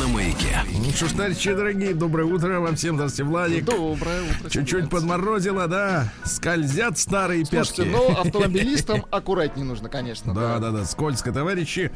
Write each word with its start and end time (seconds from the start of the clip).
на 0.00 0.08
маяке. 0.08 0.56
Ну 0.72 0.90
что 0.92 1.08
ж, 1.08 1.12
товарищи 1.12 1.52
дорогие, 1.52 1.92
доброе 1.94 2.24
утро 2.24 2.58
вам 2.58 2.74
всем. 2.74 2.94
Здравствуйте, 2.94 3.24
Владик. 3.28 3.64
Доброе 3.66 4.22
утро. 4.22 4.48
Чуть-чуть 4.48 4.88
подморозило, 4.88 5.68
да. 5.68 6.10
Скользят 6.24 6.98
старые 6.98 7.44
Слушайте, 7.44 7.84
пятки. 7.84 7.94
но 7.94 8.18
автомобилистам 8.18 9.04
аккуратнее 9.10 9.66
нужно, 9.66 9.90
конечно. 9.90 10.32
Да, 10.32 10.58
да, 10.58 10.70
да, 10.70 10.84
скользко, 10.86 11.32
товарищи. 11.32 11.92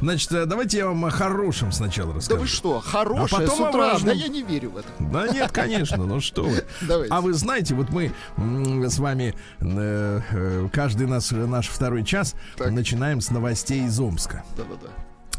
Значит, 0.00 0.32
э, 0.32 0.44
давайте 0.44 0.78
я 0.78 0.86
вам 0.88 1.02
о 1.06 1.10
хорошем 1.10 1.72
сначала 1.72 2.12
Да 2.12 2.18
расскажу. 2.18 2.40
вы 2.42 2.46
что, 2.46 2.80
хорошее 2.80 3.24
А 3.24 3.40
потом 3.40 3.56
с 3.56 3.60
о 3.60 3.68
утра? 3.70 3.98
Да 4.04 4.12
я 4.12 4.28
не 4.28 4.42
верю 4.42 4.70
в 4.72 4.76
это. 4.76 4.88
Да 4.98 5.26
нет, 5.28 5.50
конечно, 5.50 6.04
ну 6.04 6.20
что 6.20 6.42
вы. 6.44 6.62
Давайте. 6.82 7.12
А 7.14 7.22
вы 7.22 7.32
знаете, 7.32 7.74
вот 7.74 7.88
мы 7.88 8.12
с 8.36 8.98
вами 8.98 9.34
э, 9.60 10.20
э, 10.30 10.68
каждый 10.72 11.06
наш, 11.06 11.30
наш 11.30 11.68
второй 11.68 12.04
час 12.04 12.34
Так. 12.58 12.70
начинаем 12.70 13.22
с 13.22 13.30
новостей 13.30 13.86
из 13.86 13.98
Омска. 13.98 14.44
Да-да-да. 14.58 14.88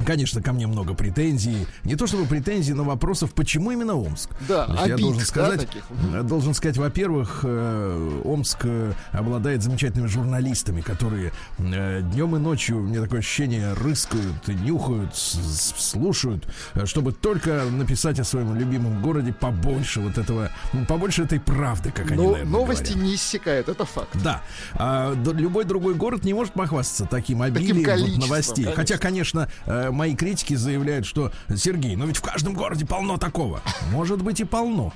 Конечно, 0.06 0.42
ко 0.42 0.54
мне 0.54 0.68
много 0.68 0.94
претензий. 0.94 1.68
Не 1.84 1.96
то 1.96 2.08
чтобы 2.08 2.26
претензий, 2.26 2.74
но 2.74 2.84
вопросов, 2.84 3.34
почему 3.34 3.72
именно 3.72 3.96
Омск. 3.96 4.30
Да, 4.48 4.66
Значит, 4.68 4.88
я 4.88 4.94
обид, 4.94 5.06
должен 5.06 5.20
да, 5.20 5.26
сказать, 5.26 5.60
таких? 5.62 5.84
э, 6.14 6.22
должен 6.24 6.54
сказать, 6.54 6.78
во-первых, 6.78 7.42
э, 7.44 8.22
Омск 8.24 8.60
э, 8.64 8.94
обладает 9.12 9.64
замечательными 9.64 10.08
журналистами, 10.08 10.82
которые 10.82 11.32
э, 11.58 12.02
днем 12.14 12.36
и 12.36 12.40
ночью, 12.40 12.80
мне 12.80 13.02
такое 13.02 13.20
ощущение, 13.20 13.74
рыскают, 13.74 14.48
нюхают, 14.48 15.16
слушают, 15.16 16.48
чтобы 16.86 17.12
только 17.12 17.64
написать 17.70 18.20
о 18.20 18.24
своем 18.24 18.56
любимом 18.56 19.02
городе 19.02 19.34
побольше 19.34 20.00
вот 20.00 20.18
этого, 20.18 20.50
ну, 20.74 20.86
побольше 20.86 21.24
этой 21.24 21.40
правды, 21.40 21.92
как 21.92 22.12
они, 22.12 22.22
Но 22.24 22.32
наверное, 22.32 22.52
новости 22.52 22.92
говорят. 22.94 23.04
не 23.04 23.16
иссякают, 23.16 23.70
это 23.70 23.86
факт. 23.86 24.10
Да. 24.24 24.42
А, 24.74 25.14
любой 25.34 25.66
другой 25.66 25.94
город 25.96 26.24
не 26.24 26.34
может 26.34 26.54
похвастаться 26.54 27.06
таким 27.06 27.42
обилием 27.42 27.78
вот 27.78 27.86
количеством, 27.86 28.20
новостей. 28.22 28.64
конечно. 28.66 28.76
Хотя, 28.82 28.98
конечно, 28.98 29.50
э, 29.66 29.87
мои 29.92 30.16
критики 30.16 30.56
заявляют, 30.56 31.06
что 31.06 31.32
Сергей, 31.56 31.96
но 31.96 32.06
ведь 32.06 32.18
в 32.18 32.22
каждом 32.22 32.54
городе 32.54 32.86
полно 32.86 33.18
такого. 33.18 33.62
Может 33.92 34.22
быть 34.24 34.40
и 34.40 34.44
полно. 34.46 34.94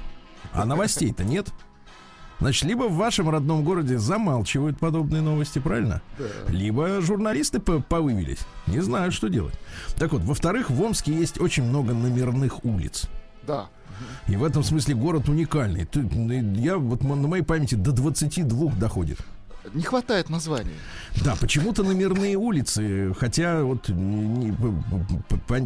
А 0.53 0.65
новостей-то 0.65 1.23
нет. 1.23 1.47
Значит, 2.39 2.63
либо 2.63 2.85
в 2.85 2.95
вашем 2.95 3.29
родном 3.29 3.63
городе 3.63 3.99
замалчивают 3.99 4.79
подобные 4.79 5.21
новости, 5.21 5.59
правильно? 5.59 6.01
Либо 6.47 6.99
журналисты 6.99 7.59
по- 7.59 7.79
повывелись. 7.81 8.39
Не 8.65 8.79
знают, 8.79 9.13
что 9.13 9.27
делать. 9.27 9.53
Так 9.97 10.11
вот, 10.11 10.23
во-вторых, 10.23 10.71
в 10.71 10.81
Омске 10.81 11.13
есть 11.13 11.39
очень 11.39 11.63
много 11.63 11.93
номерных 11.93 12.65
улиц. 12.65 13.03
Да. 13.45 13.67
И 14.27 14.35
в 14.35 14.43
этом 14.43 14.63
смысле 14.63 14.95
город 14.95 15.29
уникальный. 15.29 15.85
Ты- 15.85 16.01
я 16.55 16.77
вот 16.77 17.03
на 17.03 17.15
моей 17.27 17.43
памяти 17.43 17.75
до 17.75 17.91
22 17.91 18.71
доходит. 18.73 19.19
Не 19.73 19.83
хватает 19.83 20.29
названий. 20.29 20.73
Да, 21.23 21.35
почему-то 21.39 21.83
номерные 21.83 22.35
улицы, 22.35 23.13
хотя 23.19 23.63
вот 23.63 23.89
не- 23.89 24.51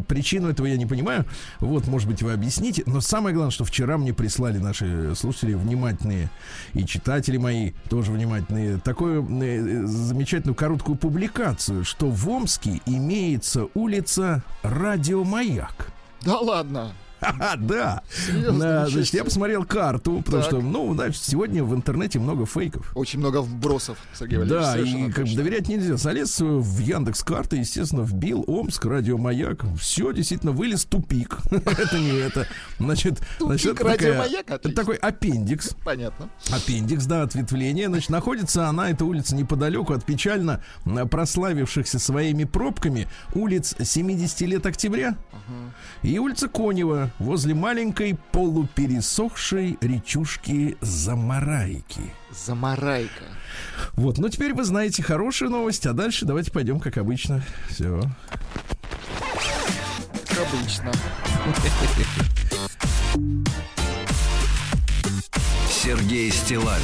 причину 0.04 0.50
этого 0.50 0.66
я 0.68 0.78
не 0.78 0.86
понимаю. 0.86 1.26
Вот, 1.60 1.88
может 1.88 2.08
быть, 2.08 2.22
вы 2.22 2.34
объясните. 2.34 2.84
Но 2.86 3.02
самое 3.02 3.34
главное, 3.34 3.52
что 3.52 3.64
вчера 3.66 3.98
мне 3.98 4.14
прислали 4.14 4.58
наши 4.58 5.14
слушатели 5.16 5.54
внимательные 5.54 6.30
и 6.74 6.86
читатели 6.86 7.38
мои 7.38 7.72
тоже 7.90 8.12
внимательные 8.12 8.78
такую 8.80 9.26
э, 9.42 9.86
замечательную 9.86 10.56
короткую 10.56 10.98
публикацию, 10.98 11.84
что 11.86 12.10
в 12.10 12.30
Омске 12.30 12.82
имеется 12.86 13.68
улица 13.74 14.44
Радиомаяк. 14.64 15.92
Да 16.22 16.40
ладно. 16.40 16.92
Да. 17.58 18.04
Значит, 18.28 19.14
я 19.14 19.24
посмотрел 19.24 19.66
карту, 19.66 20.22
потому 20.26 20.44
что, 20.44 20.60
ну, 20.62 20.94
значит, 20.94 21.22
сегодня 21.22 21.64
в 21.64 21.74
интернете 21.74 22.20
много 22.20 22.46
фейков. 22.46 22.92
Очень 22.96 23.20
много 23.20 23.42
вбросов, 23.42 23.98
Сергей 24.18 24.40
Валерьевич. 24.40 24.92
Да, 24.92 25.00
и 25.00 25.12
как 25.12 25.26
бы 25.26 25.36
доверять 25.36 25.68
нельзя. 25.68 25.98
Залез 25.98 26.40
в 26.40 26.80
Яндекс 26.80 27.24
карты, 27.24 27.58
естественно, 27.58 28.02
вбил 28.02 28.44
Омск, 28.48 28.86
радиомаяк. 28.86 29.66
Все, 29.80 30.12
действительно, 30.12 30.52
вылез 30.52 30.86
тупик. 30.86 31.38
Это 31.52 32.00
не 32.00 32.18
это. 32.20 32.48
Значит, 32.80 33.20
значит, 33.40 33.82
радиомаяк, 33.82 34.50
это 34.50 34.72
такой 34.74 34.96
аппендикс. 34.96 35.76
Понятно. 35.84 36.30
Аппендикс, 36.52 37.06
да, 37.06 37.24
ответвление. 37.24 37.88
Значит, 37.88 38.10
находится 38.10 38.68
она, 38.68 38.90
эта 38.90 39.06
улица, 39.06 39.36
неподалеку 39.36 39.94
от 39.94 40.06
печально 40.06 40.64
м, 40.86 41.08
прославившихся 41.08 42.00
своими 42.00 42.44
пробками 42.44 43.08
улиц 43.34 43.76
70 43.82 44.42
лет 44.42 44.66
октября 44.66 45.16
и 46.02 46.18
улица 46.20 46.48
Конева 46.48 47.12
возле 47.20 47.54
маленькой 47.54 48.18
полупересохшей 48.32 49.78
речушки 49.82 50.78
Замарайки. 50.82 52.02
Замарайка. 52.32 53.26
Вот, 53.94 54.18
ну 54.18 54.30
теперь 54.30 54.54
вы 54.54 54.64
знаете 54.64 55.04
хорошую 55.04 55.52
новость, 55.52 55.86
а 55.86 55.94
дальше 55.94 56.26
давайте 56.26 56.52
пойдем, 56.52 56.80
как 56.80 56.98
обычно. 56.98 57.44
Все. 57.70 58.02
Как 60.28 60.48
обычно. 60.54 60.92
Сергей 65.70 66.32
Стилавин 66.32 66.82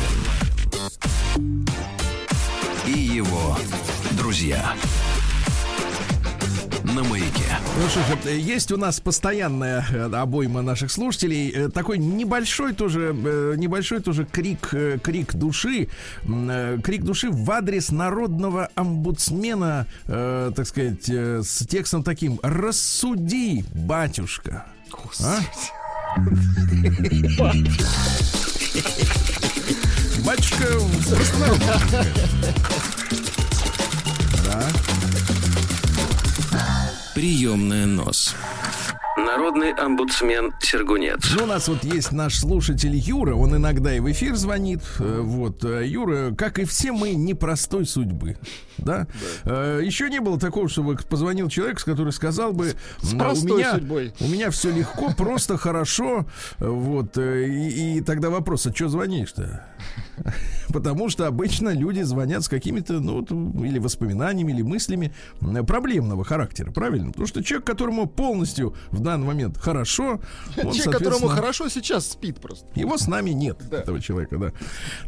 и 2.86 2.92
его 2.92 3.58
друзья 4.12 4.76
на 6.92 7.04
маяке. 7.04 7.58
Ну 7.80 7.90
что 7.90 8.00
ж, 8.02 8.18
э, 8.26 8.38
есть 8.38 8.72
у 8.72 8.78
нас 8.78 9.00
постоянная 9.00 9.86
э, 9.92 10.10
обойма 10.14 10.62
наших 10.62 10.92
слушателей. 10.92 11.50
Э, 11.50 11.70
Такой 11.70 11.98
небольшой 11.98 12.74
тоже, 12.74 13.14
небольшой 13.58 14.02
тоже 14.02 14.26
крик, 14.26 14.74
крик 15.04 15.34
души, 15.34 15.88
крик 16.24 17.04
души 17.04 17.30
в 17.32 17.50
адрес 17.52 17.92
народного 17.92 18.70
омбудсмена, 18.76 19.88
так 20.06 20.68
сказать, 20.68 21.08
с 21.10 21.66
текстом 21.68 22.04
таким: 22.04 22.40
"Рассуди, 22.44 23.64
батюшка". 23.74 24.66
А? 25.24 25.40
Батюшка. 30.26 30.66
Да. 34.46 34.68
Приемная 37.14 37.86
нос. 37.86 38.36
Народный 39.18 39.74
омбудсмен 39.74 40.54
Сергунец. 40.62 41.20
Ну, 41.38 41.44
у 41.44 41.46
нас 41.46 41.68
вот 41.68 41.84
есть 41.84 42.12
наш 42.14 42.38
слушатель 42.40 42.96
Юра, 42.96 43.36
он 43.36 43.56
иногда 43.56 43.94
и 43.94 44.00
в 44.00 44.10
эфир 44.10 44.36
звонит. 44.36 44.80
Э, 45.00 45.20
Вот, 45.22 45.64
э, 45.66 45.86
Юра, 45.86 46.34
как 46.36 46.58
и 46.60 46.64
все 46.66 46.92
мы, 46.94 47.12
непростой 47.14 47.86
судьбы. 47.86 48.38
Да? 48.78 49.08
Э, 49.44 49.82
Еще 49.84 50.10
не 50.10 50.20
было 50.22 50.40
такого, 50.40 50.70
чтобы 50.70 50.96
позвонил 51.10 51.50
человек, 51.50 51.84
который 51.84 52.14
сказал 52.14 52.54
бы, 52.54 52.74
С 53.02 53.12
«М, 53.14 53.20
простой 53.20 53.52
у 53.52 53.58
меня, 53.58 53.74
судьбой». 53.74 54.14
у 54.22 54.28
меня 54.28 54.50
все 54.50 54.72
легко, 54.72 55.12
просто 55.16 55.58
хорошо. 55.58 56.26
Вот, 56.60 57.18
и, 57.18 57.98
и 57.98 58.02
тогда 58.02 58.30
вопрос, 58.30 58.66
а 58.66 58.74
что 58.74 58.88
звонишь-то? 58.88 59.66
Потому 60.72 61.10
что 61.10 61.28
обычно 61.28 61.70
люди 61.70 62.02
звонят 62.02 62.44
с 62.44 62.48
какими-то, 62.50 63.00
ну, 63.00 63.24
или 63.64 63.80
воспоминаниями, 63.80 64.52
или 64.52 64.62
мыслями 64.62 65.14
проблемного 65.68 66.24
характера, 66.24 66.72
правильно? 66.72 67.08
Потому 67.10 67.28
что 67.28 67.44
человек, 67.44 67.66
которому 67.66 68.08
полностью 68.08 68.74
в 68.92 69.00
данный 69.00 69.28
момент 69.28 69.58
хорошо, 69.58 70.20
он, 70.64 70.72
Человек, 70.74 70.98
которому 70.98 71.28
хорошо 71.28 71.70
сейчас 71.70 72.10
спит 72.12 72.40
просто. 72.40 72.68
его 72.76 72.98
с 72.98 73.08
нами 73.08 73.32
нет, 73.32 73.58
Да. 73.70 73.80
этого 73.80 74.00
человека, 74.02 74.38
да. 74.38 74.52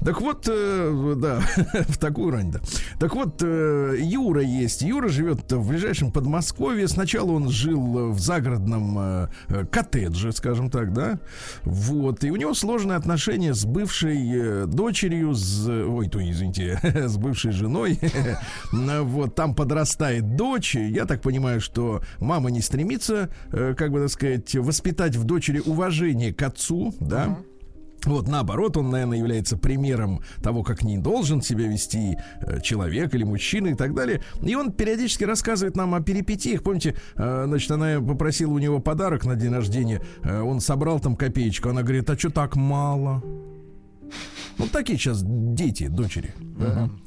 Так 0.03 0.21
вот, 0.21 0.47
э, 0.49 1.13
да, 1.17 1.41
в 1.87 1.97
такую 1.97 2.31
рань, 2.31 2.51
да. 2.51 2.59
Так 2.99 3.15
вот, 3.15 3.41
э, 3.41 3.97
Юра 3.99 4.41
есть. 4.41 4.81
Юра 4.81 5.09
живет 5.09 5.51
в 5.51 5.67
ближайшем 5.67 6.11
Подмосковье. 6.11 6.87
Сначала 6.87 7.31
он 7.31 7.49
жил 7.49 8.11
в 8.11 8.19
загородном 8.19 8.97
э, 8.99 9.27
э, 9.49 9.65
коттедже, 9.65 10.31
скажем 10.31 10.69
так, 10.69 10.93
да. 10.93 11.19
Вот. 11.63 12.23
И 12.23 12.31
у 12.31 12.35
него 12.35 12.53
сложные 12.53 12.97
отношения 12.97 13.53
с 13.53 13.65
бывшей 13.65 14.17
э, 14.33 14.65
дочерью, 14.65 15.33
с, 15.33 15.52
ой, 15.67 16.09
то 16.09 16.19
извините, 16.19 16.79
с 16.83 17.17
бывшей 17.17 17.51
женой. 17.51 17.99
Вот, 19.03 19.35
там 19.35 19.55
подрастает 19.55 20.35
дочь. 20.35 20.75
Я 20.75 21.05
так 21.05 21.21
понимаю, 21.21 21.61
что 21.61 22.01
мама 22.19 22.49
не 22.49 22.61
стремится, 22.61 23.29
э, 23.51 23.73
как 23.77 23.91
бы 23.91 24.01
так 24.01 24.09
сказать, 24.09 24.55
воспитать 24.55 25.15
в 25.15 25.23
дочери 25.23 25.59
уважение 25.59 26.33
к 26.33 26.41
отцу, 26.41 26.93
да. 26.99 27.37
Вот, 28.05 28.27
наоборот, 28.27 28.75
он, 28.75 28.89
наверное, 28.89 29.17
является 29.17 29.57
примером 29.57 30.21
того, 30.41 30.63
как 30.63 30.83
не 30.83 30.97
должен 30.97 31.41
себя 31.41 31.67
вести 31.67 32.17
э, 32.41 32.59
человек 32.61 33.15
или 33.15 33.23
мужчина 33.23 33.67
и 33.67 33.75
так 33.75 33.93
далее. 33.93 34.21
И 34.41 34.55
он 34.55 34.71
периодически 34.71 35.23
рассказывает 35.23 35.77
нам 35.77 35.95
о 35.95 36.01
перипетиях. 36.01 36.63
Помните, 36.63 36.95
э, 37.15 37.43
значит, 37.47 37.71
она 37.71 38.01
попросила 38.01 38.51
у 38.51 38.59
него 38.59 38.79
подарок 38.79 39.25
на 39.25 39.35
день 39.35 39.51
рождения. 39.51 40.01
Он 40.23 40.59
собрал 40.59 40.99
там 40.99 41.15
копеечку. 41.15 41.69
Она 41.69 41.81
говорит, 41.81 42.09
а 42.09 42.17
что 42.17 42.29
так 42.29 42.55
мало? 42.55 43.23
Вот 44.57 44.71
такие 44.71 44.97
сейчас 44.97 45.23
дети, 45.23 45.87
дочери. 45.87 46.33
Мгм. 46.39 46.99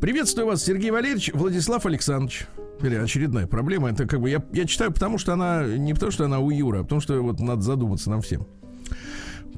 Приветствую 0.00 0.46
вас, 0.46 0.64
Сергей 0.64 0.90
Валерьевич, 0.90 1.30
Владислав 1.34 1.84
Александрович. 1.86 2.46
Или 2.80 2.94
очередная 2.94 3.46
проблема. 3.46 3.90
Это 3.90 4.06
как 4.06 4.20
бы 4.20 4.30
я, 4.30 4.42
я 4.52 4.64
читаю, 4.64 4.92
потому 4.92 5.18
что 5.18 5.32
она 5.32 5.64
не 5.66 5.94
потому, 5.94 6.12
что 6.12 6.24
она 6.24 6.38
у 6.38 6.50
Юры, 6.50 6.80
а 6.80 6.82
потому 6.82 7.00
что 7.00 7.20
вот 7.20 7.40
надо 7.40 7.62
задуматься 7.62 8.08
нам 8.08 8.22
всем. 8.22 8.46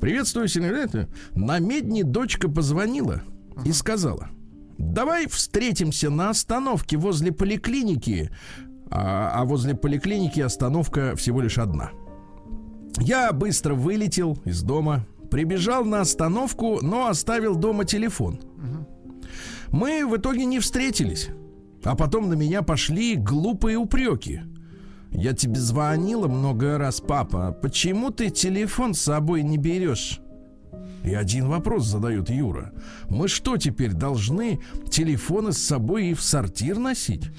Приветствую, 0.00 0.48
Сергей. 0.48 1.06
На 1.34 1.58
медне 1.58 2.02
дочка 2.02 2.48
позвонила 2.48 3.22
и 3.64 3.72
сказала: 3.72 4.30
Давай 4.78 5.26
встретимся 5.28 6.08
на 6.08 6.30
остановке 6.30 6.96
возле 6.96 7.32
поликлиники. 7.32 8.30
А, 8.90 9.32
а 9.34 9.44
возле 9.44 9.74
поликлиники 9.74 10.40
остановка 10.40 11.14
всего 11.16 11.42
лишь 11.42 11.58
одна. 11.58 11.90
Я 12.98 13.32
быстро 13.32 13.74
вылетел 13.74 14.38
из 14.44 14.62
дома, 14.62 15.06
прибежал 15.30 15.84
на 15.84 16.00
остановку, 16.00 16.80
но 16.82 17.06
оставил 17.06 17.56
дома 17.56 17.84
телефон. 17.84 18.40
Мы 19.70 20.04
в 20.06 20.16
итоге 20.16 20.44
не 20.44 20.58
встретились. 20.58 21.28
А 21.84 21.94
потом 21.96 22.28
на 22.28 22.34
меня 22.34 22.62
пошли 22.62 23.16
глупые 23.16 23.78
упреки. 23.78 24.42
Я 25.12 25.32
тебе 25.32 25.56
звонила 25.56 26.28
много 26.28 26.78
раз, 26.78 27.00
папа. 27.00 27.52
Почему 27.62 28.10
ты 28.10 28.30
телефон 28.30 28.94
с 28.94 29.00
собой 29.00 29.42
не 29.42 29.58
берешь? 29.58 30.20
И 31.04 31.14
один 31.14 31.48
вопрос 31.48 31.86
задает 31.86 32.28
Юра. 32.28 32.72
Мы 33.08 33.28
что 33.28 33.56
теперь 33.56 33.92
должны 33.92 34.60
телефоны 34.90 35.52
с 35.52 35.58
собой 35.58 36.08
и 36.08 36.14
в 36.14 36.22
сортир 36.22 36.78
носить? 36.78 37.30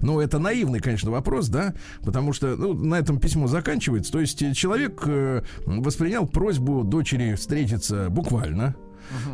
Ну, 0.00 0.20
это 0.20 0.38
наивный, 0.38 0.80
конечно, 0.80 1.10
вопрос, 1.10 1.48
да, 1.48 1.74
потому 2.02 2.32
что 2.32 2.56
ну, 2.56 2.74
на 2.74 2.96
этом 2.96 3.18
письмо 3.18 3.46
заканчивается. 3.46 4.12
То 4.12 4.20
есть 4.20 4.42
э, 4.42 4.52
человек 4.52 5.02
э, 5.06 5.42
воспринял 5.66 6.26
просьбу 6.26 6.84
дочери 6.84 7.34
встретиться 7.34 8.08
буквально. 8.10 8.74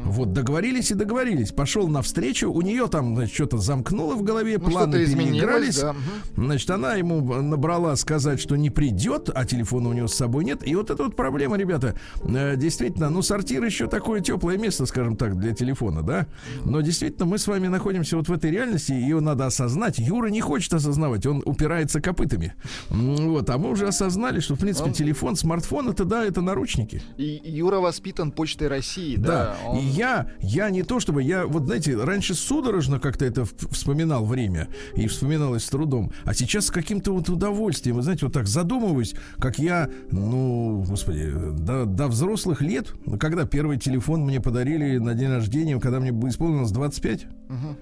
Вот, 0.05 0.33
договорились 0.33 0.91
и 0.91 0.95
договорились. 0.95 1.53
Пошел 1.53 1.89
навстречу, 1.89 2.51
у 2.51 2.61
нее 2.63 2.89
там, 2.89 3.15
значит, 3.17 3.35
что-то 3.35 3.59
замкнуло 3.59 4.15
в 4.15 4.23
голове, 4.23 4.59
Ну, 4.59 4.71
планы 4.71 5.05
переигрались. 5.07 5.81
да. 5.81 5.93
мгм. 5.93 6.45
Значит, 6.47 6.71
она 6.71 6.95
ему 6.95 7.21
набрала 7.43 7.97
сказать, 7.97 8.41
что 8.41 8.57
не 8.57 8.71
придет, 8.71 9.31
а 9.35 9.45
телефона 9.45 9.89
у 9.89 9.93
него 9.93 10.07
с 10.09 10.15
собой 10.15 10.45
нет. 10.45 10.67
И 10.67 10.75
вот 10.75 10.91
эта 10.91 11.03
вот 11.05 11.17
проблема, 11.17 11.57
ребята, 11.57 11.95
э, 12.23 12.57
действительно, 12.57 13.11
ну, 13.11 13.23
сортир 13.23 13.65
еще 13.65 13.87
такое 13.87 14.21
теплое 14.21 14.59
место, 14.59 14.87
скажем 14.87 15.17
так, 15.17 15.39
для 15.39 15.55
телефона, 15.55 16.03
да. 16.03 16.27
Но 16.65 16.81
действительно, 16.81 17.27
мы 17.27 17.39
с 17.39 17.47
вами 17.47 17.69
находимся 17.69 18.17
вот 18.17 18.29
в 18.29 18.33
этой 18.33 18.51
реальности, 18.51 18.93
ее 18.93 19.21
надо 19.21 19.47
осознать. 19.47 19.99
Юра 19.99 20.29
не 20.29 20.41
хочет 20.41 20.73
осознавать, 20.75 21.27
он 21.27 21.43
упирается 21.45 22.01
копытами. 22.01 22.55
Вот, 22.91 23.49
а 23.51 23.59
мы 23.59 23.71
уже 23.71 23.87
осознали, 23.87 24.41
что, 24.41 24.55
в 24.55 24.59
принципе, 24.59 24.89
Он- 24.89 24.93
телефон, 24.95 25.37
смартфон, 25.37 25.89
это 25.89 26.05
да, 26.05 26.25
это 26.25 26.41
наручники. 26.41 27.03
И 27.17 27.41
Юра 27.45 27.79
воспитан 27.79 28.31
почтой 28.33 28.69
России, 28.69 29.17
Да, 29.17 29.29
да. 29.29 29.57
Он- 29.69 29.79
и 29.79 29.83
я, 29.83 30.29
я 30.41 30.71
не 30.71 30.83
то 30.83 31.01
чтобы, 31.01 31.23
я 31.23 31.47
вот 31.47 31.65
знаете, 31.67 31.97
раньше 31.97 32.35
судорожно 32.35 32.99
как-то 33.01 33.25
это 33.25 33.45
вспоминал 33.71 34.25
время 34.25 34.69
и 34.97 35.07
вспоминалось 35.07 35.65
с 35.65 35.69
трудом, 35.69 36.11
а 36.25 36.35
сейчас 36.35 36.67
с 36.67 36.71
каким-то 36.71 37.13
вот 37.13 37.29
удовольствием, 37.29 37.97
вы 37.97 38.03
знаете, 38.03 38.27
вот 38.27 38.33
так 38.35 38.47
задумываюсь, 38.47 39.15
как 39.39 39.59
я, 39.59 39.89
ну, 40.11 40.85
господи, 40.89 41.31
до, 41.31 41.85
до 41.85 42.09
взрослых 42.09 42.61
лет, 42.63 42.93
когда 43.19 43.45
первый 43.47 43.79
телефон 43.79 44.23
мне 44.23 44.41
подарили 44.41 44.99
на 44.99 45.15
день 45.15 45.29
рождения, 45.31 45.79
когда 45.81 46.01
мне 46.01 46.11
исполнилось 46.29 46.71
25, 46.71 47.27
Мгм. 47.49 47.77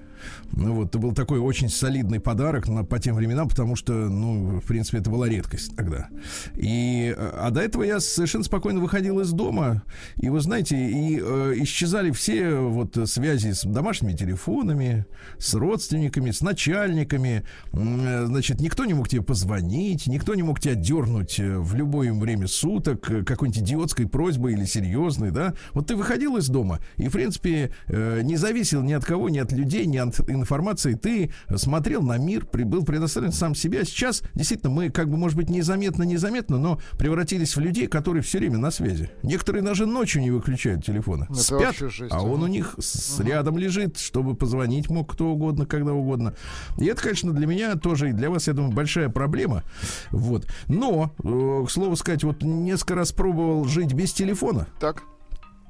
Ну 0.53 0.75
вот, 0.75 0.89
это 0.89 0.99
был 0.99 1.13
такой 1.13 1.39
очень 1.39 1.69
солидный 1.69 2.21
подарок 2.21 2.69
на, 2.69 2.85
по 2.85 2.99
тем 2.99 3.15
временам, 3.17 3.49
потому 3.49 3.77
что, 3.77 3.93
ну, 3.93 4.61
в 4.61 4.67
принципе, 4.67 4.99
это 4.99 5.11
была 5.11 5.29
редкость 5.29 5.77
тогда. 5.77 6.09
И, 6.55 7.15
э, 7.17 7.31
а 7.39 7.51
до 7.51 7.61
этого 7.61 7.83
я 7.83 8.01
совершенно 8.01 8.45
спокойно 8.45 8.81
выходил 8.81 9.21
из 9.21 9.31
дома, 9.33 9.83
и 10.17 10.29
вы 10.29 10.41
знаете, 10.41 10.77
и 10.77 11.21
э, 11.23 11.55
исчезали 11.59 12.11
все 12.11 12.57
вот 12.57 12.99
связи 13.09 13.53
с 13.53 13.63
домашними 13.65 14.15
телефонами, 14.15 15.07
с 15.39 15.55
родственниками, 15.55 16.31
с 16.31 16.41
начальниками. 16.41 17.45
Э, 17.73 18.27
Значит, 18.27 18.61
никто 18.61 18.85
не 18.85 18.95
мог 18.95 19.09
тебе 19.09 19.23
позвонить, 19.23 20.07
никто 20.07 20.35
не 20.35 20.43
мог 20.43 20.61
тебя 20.61 20.75
дернуть 20.75 21.41
э, 21.41 21.59
в 21.59 21.75
любое 21.75 22.13
время 22.13 22.47
суток 22.47 23.11
э, 23.11 23.25
какой-нибудь 23.25 23.63
идиотской 23.63 24.07
просьбой 24.07 24.53
или 24.53 24.65
серьезной, 24.65 25.31
да. 25.31 25.55
Вот 25.73 25.87
ты 25.87 25.97
выходил 25.97 26.37
из 26.37 26.49
дома, 26.49 26.81
и, 26.97 27.09
в 27.09 27.13
принципе, 27.13 27.73
э, 27.87 28.21
не 28.23 28.37
зависел 28.37 28.83
ни 28.83 28.93
от 28.93 29.05
кого, 29.05 29.29
ни 29.29 29.39
от 29.39 29.53
людей, 29.53 29.87
ни 29.87 29.97
от 29.97 30.08
информации. 30.29 30.95
Ты 30.95 31.33
смотрел 31.57 32.03
на 32.03 32.19
мир, 32.19 32.47
был 32.53 32.85
предоставлен 32.85 33.33
сам 33.33 33.55
себе. 33.55 33.81
А 33.81 33.85
сейчас, 33.85 34.23
действительно, 34.35 34.71
мы, 34.73 34.91
как 34.91 35.09
бы, 35.09 35.17
может 35.17 35.37
быть, 35.37 35.49
незаметно-незаметно, 35.51 36.59
но 36.59 36.81
превратились 36.99 37.57
в 37.57 37.61
людей, 37.61 37.87
которые 37.87 38.23
все 38.23 38.39
время 38.39 38.59
на 38.59 38.71
связи. 38.71 39.11
Некоторые 39.23 39.63
даже 39.63 39.87
ночью 39.87 40.23
не 40.23 40.31
выключают 40.31 40.85
телефона. 40.85 41.27
Ну, 41.29 41.35
это 41.35 41.43
Спят, 41.45 41.77
жесть, 41.77 42.13
а 42.13 42.23
он 42.23 42.43
у 42.43 42.47
них 42.47 42.75
с- 42.79 43.21
рядом 43.21 43.59
лежит, 43.59 43.99
чтобы 43.99 44.35
позвонить 44.35 44.91
мог 44.91 45.13
кто 45.13 45.29
угодно, 45.31 45.67
когда 45.67 45.93
угодно. 45.93 46.35
И 46.79 46.85
это, 46.87 47.03
конечно, 47.03 47.33
для 47.33 47.47
меня 47.47 47.75
тоже 47.77 48.11
и 48.11 48.13
для 48.13 48.31
вас, 48.31 48.47
я 48.49 48.53
думаю, 48.53 48.73
большая 48.73 49.09
проблема. 49.09 49.65
Вот. 50.11 50.47
Но, 50.69 51.15
э, 51.23 51.65
к 51.67 51.71
слову 51.71 51.97
сказать, 51.97 52.25
вот 52.25 52.43
несколько 52.43 52.95
раз 52.95 53.13
пробовал 53.13 53.65
жить 53.65 53.93
без 53.95 54.13
телефона. 54.13 54.67
Так. 54.81 55.03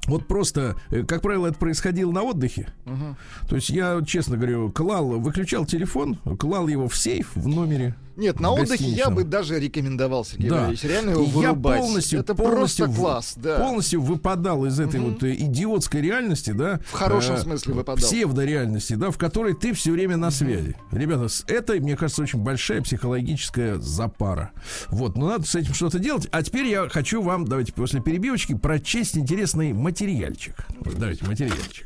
Вот 0.09 0.27
просто, 0.27 0.75
э, 0.89 1.03
как 1.03 1.21
правило, 1.21 1.47
это 1.47 1.57
происходило 1.57 2.11
на 2.11 2.23
отдыхе. 2.23 2.67
Мгм. 2.85 3.15
То 3.47 3.55
есть 3.55 3.69
я, 3.69 4.01
честно 4.05 4.37
говорю, 4.37 4.71
клал, 4.71 5.19
выключал 5.19 5.65
телефон, 5.65 6.15
клал 6.37 6.67
его 6.67 6.87
в 6.87 6.95
сейф 6.95 7.31
в 7.35 7.47
номере. 7.47 7.95
Нет, 8.19 8.39
на 8.39 8.51
отдыхе 8.51 8.83
я 8.85 9.09
бы 9.09 9.23
даже 9.23 9.59
рекомендовал, 9.59 10.25
Сергей 10.25 10.49
Да. 10.49 10.55
Валерьевич, 10.57 10.83
реально 10.83 11.09
его 11.11 11.21
И 11.23 11.25
я 11.27 11.31
вырубать. 11.31 11.79
полностью, 11.79 12.19
Это 12.19 12.35
полностью, 12.35 12.85
просто 12.85 13.01
класс, 13.01 13.33
да. 13.37 13.59
полностью 13.59 14.01
выпадал 14.01 14.65
из 14.65 14.79
этой 14.79 14.99
Мгм. 14.99 15.09
вот 15.11 15.23
э, 15.23 15.33
идиотской 15.35 16.01
реальности, 16.01 16.51
да. 16.51 16.79
В 16.85 16.91
хорошем 16.91 17.35
э, 17.35 17.39
смысле 17.39 17.73
выпадал. 17.75 17.97
Псевдореальности, 18.07 18.93
да, 18.93 19.09
в 19.11 19.17
которой 19.17 19.53
ты 19.55 19.73
все 19.73 19.91
время 19.91 20.17
на 20.17 20.31
связи. 20.31 20.75
Ребята, 20.91 21.29
с 21.29 21.43
этой, 21.47 21.79
мне 21.79 21.95
кажется, 21.95 22.21
очень 22.21 22.39
большая 22.39 22.81
психологическая 22.81 23.77
запара. 23.77 24.51
Вот, 24.89 25.17
но 25.17 25.29
надо 25.29 25.45
с 25.47 25.55
этим 25.55 25.73
что-то 25.73 25.97
делать. 25.99 26.27
А 26.31 26.43
теперь 26.43 26.65
я 26.67 26.89
хочу 26.89 27.21
вам, 27.21 27.45
давайте 27.45 27.71
после 27.73 28.01
перебивочки, 28.01 28.53
прочесть 28.53 29.17
интересный 29.17 29.71
материальчик. 29.73 30.55
Давайте, 30.97 31.25
материальчик. 31.25 31.85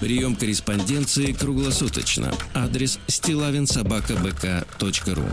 Прием 0.00 0.34
корреспонденции 0.34 1.32
круглосуточно. 1.32 2.32
Адрес 2.54 2.98
стилавинсобакабк.ру 3.06 5.24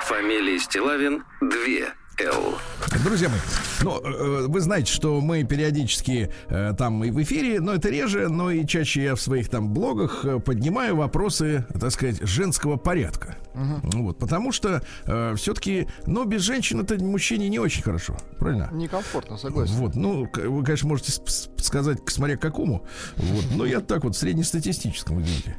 Фамилия 0.00 0.58
Стилавин 0.58 1.22
2 1.40 1.99
Л. 2.24 2.58
Друзья 3.04 3.28
мои, 3.28 3.38
ну, 3.82 4.00
э, 4.00 4.46
вы 4.46 4.60
знаете, 4.60 4.92
что 4.92 5.20
мы 5.20 5.44
периодически 5.44 6.30
э, 6.48 6.74
там 6.76 7.04
и 7.04 7.10
в 7.10 7.22
эфире, 7.22 7.60
но 7.60 7.74
это 7.74 7.88
реже, 7.88 8.28
но 8.28 8.50
и 8.50 8.66
чаще 8.66 9.02
я 9.02 9.14
в 9.14 9.20
своих 9.20 9.48
там 9.48 9.72
блогах 9.72 10.24
э, 10.24 10.40
поднимаю 10.40 10.96
вопросы, 10.96 11.64
так 11.78 11.90
сказать, 11.92 12.20
женского 12.22 12.76
порядка. 12.76 13.36
Ну 13.54 14.04
Вот, 14.04 14.18
потому 14.18 14.52
что 14.52 14.82
все-таки, 15.04 15.88
ну, 16.06 16.24
без 16.24 16.42
женщин 16.42 16.80
это 16.80 17.02
мужчине 17.02 17.48
не 17.48 17.58
очень 17.58 17.82
хорошо, 17.82 18.16
правильно? 18.38 18.70
Некомфортно, 18.72 19.36
согласен. 19.36 19.74
Вот, 19.74 19.96
ну, 19.96 20.28
вы, 20.32 20.64
конечно, 20.64 20.88
можете 20.88 21.12
сказать, 21.56 21.98
смотря 22.06 22.36
к 22.36 22.40
какому. 22.40 22.86
Вот, 23.16 23.44
но 23.54 23.66
я 23.66 23.80
так 23.80 24.04
вот 24.04 24.16
среднестатистическом, 24.16 25.20
извините. 25.20 25.56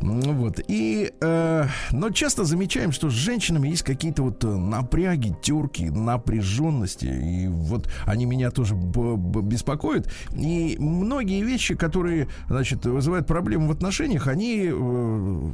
Ну, 0.00 0.32
Вот, 0.32 0.60
и, 0.68 1.12
э, 1.20 1.66
но 1.92 2.10
часто 2.10 2.44
замечаем, 2.44 2.92
что 2.92 3.10
с 3.10 3.12
женщинами 3.12 3.68
есть 3.68 3.82
какие-то 3.82 4.22
вот 4.22 4.42
э, 4.44 4.48
напряги, 4.48 5.34
терки, 5.42 5.90
напряженности, 6.04 7.06
и 7.06 7.48
вот 7.48 7.88
они 8.06 8.26
меня 8.26 8.50
тоже 8.50 8.74
беспокоят. 8.74 10.10
И 10.34 10.76
многие 10.78 11.42
вещи, 11.42 11.74
которые, 11.74 12.28
значит, 12.48 12.86
вызывают 12.86 13.26
проблемы 13.26 13.68
в 13.68 13.70
отношениях, 13.72 14.26
они, 14.26 14.70
э, 14.72 15.50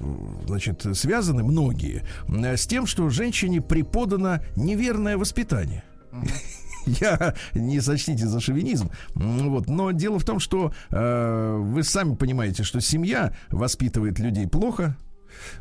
значит, 0.46 0.86
связаны, 0.94 1.42
многие, 1.42 2.02
с 2.28 2.66
тем, 2.66 2.86
что 2.86 3.08
женщине 3.08 3.60
преподано 3.60 4.40
неверное 4.56 5.16
воспитание. 5.16 5.84
Я 6.86 7.34
не 7.54 7.80
сочтите 7.80 8.26
за 8.26 8.40
шовинизм. 8.40 8.90
Вот. 9.14 9.68
Но 9.68 9.90
дело 9.92 10.18
в 10.18 10.24
том, 10.24 10.40
что 10.40 10.72
э, 10.90 11.56
вы 11.58 11.82
сами 11.82 12.14
понимаете, 12.14 12.62
что 12.62 12.80
семья 12.80 13.34
воспитывает 13.50 14.18
людей 14.18 14.46
плохо. 14.46 14.96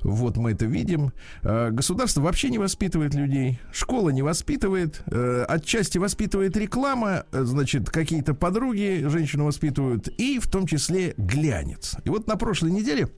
Вот 0.01 0.38
мы 0.38 0.51
это 0.51 0.65
видим. 0.65 1.12
Э, 1.43 1.69
Государство 1.71 2.21
вообще 2.21 2.50
не 2.50 2.57
воспитывает 2.57 3.13
людей. 3.13 3.59
Школа 3.71 4.09
не 4.09 4.21
воспитывает. 4.21 5.01
Э, 5.07 5.45
Отчасти 5.48 5.98
воспитывает 5.98 6.55
реклама. 6.57 7.25
э, 7.31 7.43
Значит, 7.43 7.89
какие-то 7.89 8.33
подруги 8.33 9.05
женщину 9.07 9.45
воспитывают. 9.45 10.07
И 10.19 10.39
в 10.39 10.48
том 10.50 10.65
числе 10.67 11.13
глянец. 11.17 11.95
И 12.03 12.09
вот 12.09 12.27
на 12.27 12.36
прошлой 12.36 12.71
неделе 12.71 13.09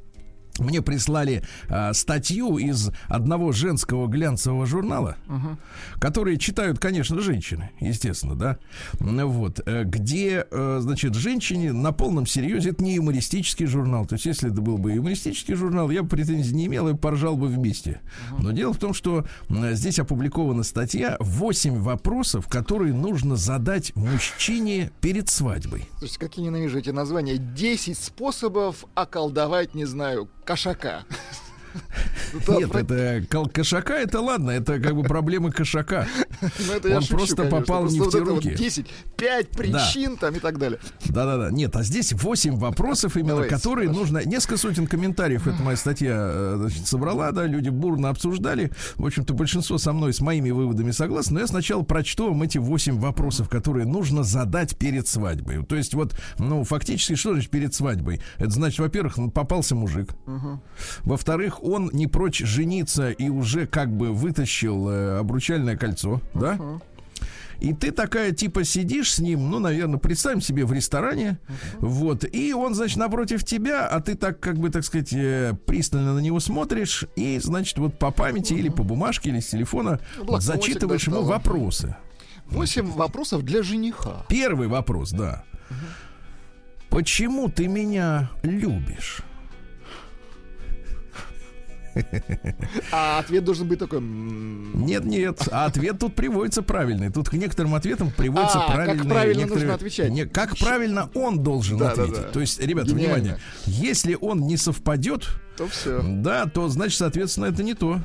мне 0.60 0.81
прислали 0.81 1.43
а, 1.70 1.93
статью 1.93 2.58
из 2.58 2.91
одного 3.08 3.51
женского 3.51 4.08
глянцевого 4.08 4.65
журнала, 4.65 5.15
uh-huh. 5.27 5.58
которые 6.00 6.38
читают, 6.38 6.79
конечно, 6.79 7.20
женщины, 7.22 7.72
естественно, 7.79 8.36
да, 8.36 8.58
вот, 9.00 9.62
э, 9.65 9.84
где, 9.84 10.46
э, 10.50 10.77
значит, 10.81 11.15
женщине 11.15 11.74
на 11.74 11.91
полном 11.91 12.25
серьезе, 12.25 12.72
это 12.72 12.84
не 12.84 12.96
юмористический 12.96 13.65
журнал, 13.65 14.05
то 14.05 14.15
есть, 14.15 14.25
если 14.25 14.51
это 14.51 14.62
был 14.62 14.77
бы 14.77 14.93
юмористический 14.93 15.55
журнал, 15.55 15.89
я 15.89 16.03
бы 16.03 16.10
претензий 16.10 16.53
не 16.53 16.67
имел 16.67 16.88
и 16.89 16.96
поржал 16.96 17.36
бы 17.36 17.48
вместе. 17.48 18.01
Uh-huh. 18.31 18.41
Но 18.41 18.51
дело 18.51 18.74
в 18.74 18.77
том, 18.77 18.93
что 18.93 19.25
здесь 19.50 20.00
опубликована 20.00 20.63
статья 20.63 21.17
«8 21.20 21.79
вопросов, 21.79 22.48
которые 22.48 22.93
нужно 22.93 23.36
задать 23.36 23.96
мужчине 23.96 24.91
перед 25.01 25.29
свадьбой». 25.29 25.88
То 26.00 26.05
есть, 26.05 26.17
как 26.17 26.38
я 26.38 26.43
ненавижу 26.43 26.79
эти 26.79 26.89
названия, 26.89 27.38
10 27.38 27.98
способов 27.98 28.86
околдовать, 28.96 29.75
не 29.75 29.86
знаю, 29.86 30.29
кошака. 30.45 31.05
Нет, 32.48 32.75
это 32.75 33.50
кошака, 33.54 33.98
это 33.98 34.22
ладно, 34.22 34.51
это 34.51 34.80
как 34.80 34.96
бы 34.96 35.04
проблемы 35.04 35.51
кошака. 35.51 36.08
Ну, 36.42 36.96
Он 36.96 37.06
просто 37.06 37.46
попал 37.46 37.86
не 37.86 38.00
в 38.00 38.10
те 38.10 38.20
руки. 38.20 38.56
10, 38.56 38.88
5 39.16 39.50
причин 39.50 40.18
там 40.18 40.36
и 40.36 40.40
так 40.40 40.58
далее. 40.58 40.80
Да-да-да. 41.06 41.51
Нет, 41.51 41.75
а 41.75 41.84
здесь 41.84 42.13
8 42.13 42.58
вопросов 42.58 43.16
именно, 43.16 43.44
которые 43.44 43.90
нужно... 43.90 44.24
Несколько 44.25 44.58
сотен 44.58 44.88
комментариев 44.88 45.48
эта 45.48 45.62
моя 45.62 45.78
статья 45.78 46.16
э, 46.16 46.70
собрала, 46.84 47.32
да, 47.32 47.46
люди 47.46 47.70
бурно 47.70 48.10
обсуждали. 48.10 48.72
В 48.96 49.06
общем-то, 49.06 49.34
большинство 49.34 49.78
со 49.78 49.94
мной, 49.94 50.13
с 50.13 50.22
моими 50.22 50.51
выводами 50.51 50.92
согласны. 50.92 51.36
Но 51.36 51.40
я 51.42 51.48
сначала 51.48 51.84
прочту 51.84 52.30
вам 52.30 52.42
эти 52.44 52.58
8 52.58 53.00
вопросов, 53.00 53.50
которые 53.50 53.86
нужно 53.86 54.24
задать 54.24 54.78
перед 54.78 55.08
свадьбой. 55.08 55.63
То 55.66 55.75
есть 55.75 55.94
вот, 55.94 56.16
ну, 56.40 56.63
фактически, 56.63 57.16
что 57.16 57.34
значит 57.34 57.51
перед 57.51 57.74
свадьбой? 57.74 58.22
Это 58.38 58.50
значит, 58.50 58.80
во-первых, 58.80 59.18
попался 59.34 59.75
мужик. 59.75 60.10
Во-вторых, 61.04 61.61
он 61.62 61.89
не 61.94 62.08
прочь 62.08 62.39
жениться 62.39 63.12
и 63.12 63.30
уже 63.30 63.68
как 63.68 63.89
бы 63.96 64.12
вытащил 64.12 64.89
э, 64.89 65.20
обручальное 65.20 65.77
кольцо, 65.77 66.22
uh-huh. 66.34 66.39
да? 66.39 66.82
И 67.60 67.74
ты 67.74 67.91
такая, 67.91 68.32
типа, 68.32 68.63
сидишь 68.63 69.13
с 69.13 69.20
ним, 69.20 69.51
ну, 69.51 69.60
наверное, 69.60 70.00
представим 70.00 70.41
себе 70.41 70.65
в 70.65 70.74
ресторане, 70.74 71.38
uh-huh. 71.48 71.77
вот, 71.80 72.25
и 72.25 72.53
он, 72.53 72.74
значит, 72.74 72.98
напротив 72.98 73.44
тебя, 73.44 73.88
а 73.88 74.01
ты 74.01 74.15
так, 74.15 74.39
как 74.39 74.58
бы, 74.58 74.72
так 74.72 74.84
сказать, 74.84 75.13
э, 75.13 75.53
пристально 75.68 76.15
на 76.15 76.20
него 76.20 76.39
смотришь, 76.39 77.06
и, 77.15 77.38
значит, 77.38 77.77
вот 77.77 78.00
по 78.00 78.10
памяти 78.10 78.53
uh-huh. 78.53 78.60
или 78.60 78.70
по 78.70 78.84
бумажке, 78.84 79.30
или 79.30 79.39
с 79.39 79.48
телефона 79.50 80.00
Блокнотик 80.18 80.41
зачитываешь 80.41 81.08
ему 81.08 81.22
вопросы. 81.22 81.96
Восемь 82.48 82.88
вопросов 82.88 83.44
для 83.44 83.62
жениха. 83.62 84.25
Первый 84.27 84.68
вопрос, 84.68 85.12
да. 85.12 85.44
Uh-huh. 85.70 85.75
Почему 86.89 87.48
ты 87.48 87.68
меня 87.68 88.32
любишь? 88.41 89.22
А 92.91 93.19
ответ 93.19 93.43
должен 93.43 93.67
быть 93.67 93.79
такой... 93.79 94.01
Нет, 94.01 95.05
нет, 95.05 95.48
а 95.51 95.65
ответ 95.65 96.00
тут 96.00 96.15
приводится 96.15 96.62
правильный. 96.62 97.12
Тут 97.12 97.29
к 97.29 97.33
некоторым 97.33 97.75
ответам 97.75 98.12
приводится 98.12 98.63
а, 98.63 98.71
правильный. 98.71 99.00
как 99.00 99.10
правильно 99.10 99.39
некоторые... 99.39 99.65
нужно 99.65 99.74
отвечать. 99.75 100.12
Не, 100.12 100.25
как 100.25 100.57
правильно 100.57 101.10
он 101.13 101.43
должен 101.43 101.77
да, 101.77 101.91
ответить. 101.91 102.13
Да, 102.13 102.21
да. 102.24 102.29
То 102.29 102.39
есть, 102.39 102.60
ребята, 102.60 102.89
Гениально. 102.89 103.13
внимание, 103.13 103.39
если 103.65 104.17
он 104.19 104.41
не 104.41 104.57
совпадет, 104.57 105.27
то 105.57 105.67
все. 105.67 106.01
Да, 106.03 106.45
то 106.45 106.67
значит, 106.69 106.98
соответственно, 106.98 107.45
это 107.45 107.63
не 107.63 107.74
то. 107.74 108.00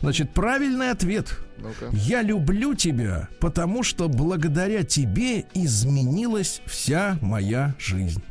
Значит, 0.00 0.32
правильный 0.32 0.90
ответ. 0.90 1.38
ну 1.58 1.70
Я 1.92 2.22
люблю 2.22 2.74
тебя, 2.74 3.28
потому 3.40 3.82
что 3.82 4.08
благодаря 4.08 4.82
тебе 4.82 5.44
изменилась 5.54 6.62
вся 6.66 7.18
моя 7.20 7.74
жизнь. 7.78 8.22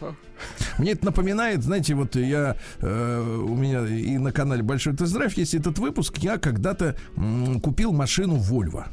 Мне 0.78 0.92
это 0.92 1.06
напоминает, 1.06 1.62
знаете, 1.62 1.94
вот 1.94 2.16
я 2.16 2.56
э, 2.80 3.42
у 3.46 3.54
меня 3.56 3.86
и 3.86 4.18
на 4.18 4.32
канале 4.32 4.62
Большой 4.62 4.96
Тест-драйв 4.96 5.36
есть 5.36 5.54
этот 5.54 5.78
выпуск. 5.78 6.18
Я 6.18 6.38
когда-то 6.38 6.96
м, 7.16 7.60
купил 7.60 7.92
машину 7.92 8.36
Volvo. 8.36 8.84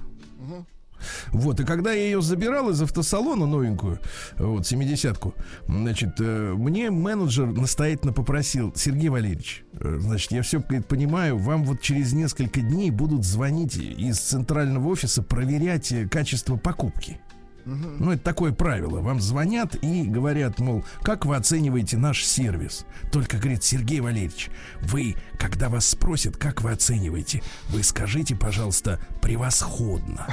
Вот, 1.27 1.59
и 1.59 1.65
когда 1.65 1.91
я 1.91 2.03
ее 2.03 2.21
забирал 2.21 2.69
из 2.69 2.81
автосалона 2.81 3.45
новенькую, 3.45 3.99
вот, 4.37 4.63
70-ку, 4.63 5.33
значит, 5.67 6.15
э, 6.19 6.53
мне 6.55 6.89
менеджер 6.89 7.47
настоятельно 7.47 8.13
попросил, 8.13 8.73
Сергей 8.75 9.09
Валерьевич, 9.09 9.65
э, 9.73 9.97
значит, 9.99 10.31
я 10.31 10.41
все 10.41 10.59
говорит, 10.59 10.87
понимаю, 10.87 11.37
вам 11.37 11.63
вот 11.63 11.81
через 11.81 12.13
несколько 12.13 12.61
дней 12.61 12.91
будут 12.91 13.25
звонить 13.25 13.75
из 13.77 14.19
центрального 14.19 14.87
офиса 14.87 15.21
проверять 15.21 15.91
э, 15.91 16.07
качество 16.07 16.55
покупки. 16.55 17.19
Ну, 17.65 18.11
это 18.11 18.23
такое 18.23 18.51
правило. 18.51 19.01
Вам 19.01 19.19
звонят 19.19 19.75
и 19.81 20.03
говорят, 20.03 20.59
мол, 20.59 20.83
как 21.01 21.25
вы 21.25 21.35
оцениваете 21.35 21.97
наш 21.97 22.23
сервис? 22.23 22.85
Только, 23.11 23.37
говорит, 23.37 23.63
Сергей 23.63 23.99
Валерьевич, 23.99 24.49
вы, 24.81 25.15
когда 25.39 25.69
вас 25.69 25.87
спросят, 25.87 26.37
как 26.37 26.61
вы 26.61 26.71
оцениваете, 26.71 27.41
вы 27.69 27.83
скажите, 27.83 28.35
пожалуйста, 28.35 28.99
превосходно. 29.21 30.27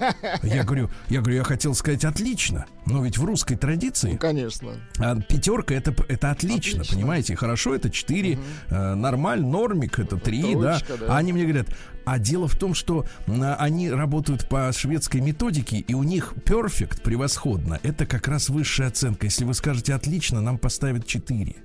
Я 0.42 0.64
говорю, 0.64 0.90
я 1.08 1.20
говорю, 1.20 1.36
я 1.36 1.44
хотел 1.44 1.74
сказать 1.74 2.04
отлично, 2.04 2.66
но 2.86 3.04
ведь 3.04 3.18
в 3.18 3.24
русской 3.24 3.56
традиции... 3.56 4.12
Ну, 4.12 4.18
конечно. 4.18 4.72
А 4.98 5.16
пятерка 5.16 5.74
это, 5.74 5.94
это 6.08 6.30
отлично, 6.30 6.80
отлично, 6.80 6.96
понимаете? 6.96 7.36
Хорошо, 7.36 7.74
это 7.74 7.90
4, 7.90 8.32
угу. 8.34 8.42
э, 8.70 8.94
нормаль, 8.94 9.42
нормик, 9.42 9.98
это 9.98 10.16
3, 10.16 10.54
да? 10.54 10.80
да. 10.88 10.96
А 11.08 11.18
они 11.18 11.32
мне 11.32 11.44
говорят, 11.44 11.68
а 12.10 12.18
дело 12.18 12.48
в 12.48 12.56
том, 12.56 12.72
что 12.74 13.04
они 13.26 13.90
работают 13.90 14.48
по 14.48 14.72
шведской 14.72 15.20
методике, 15.20 15.76
и 15.76 15.92
у 15.92 16.02
них 16.02 16.32
perfect, 16.44 17.02
превосходно, 17.02 17.78
это 17.82 18.06
как 18.06 18.28
раз 18.28 18.48
высшая 18.48 18.88
оценка. 18.88 19.26
Если 19.26 19.44
вы 19.44 19.52
скажете 19.52 19.92
отлично, 19.92 20.40
нам 20.40 20.56
поставят 20.56 21.06
4. 21.06 21.56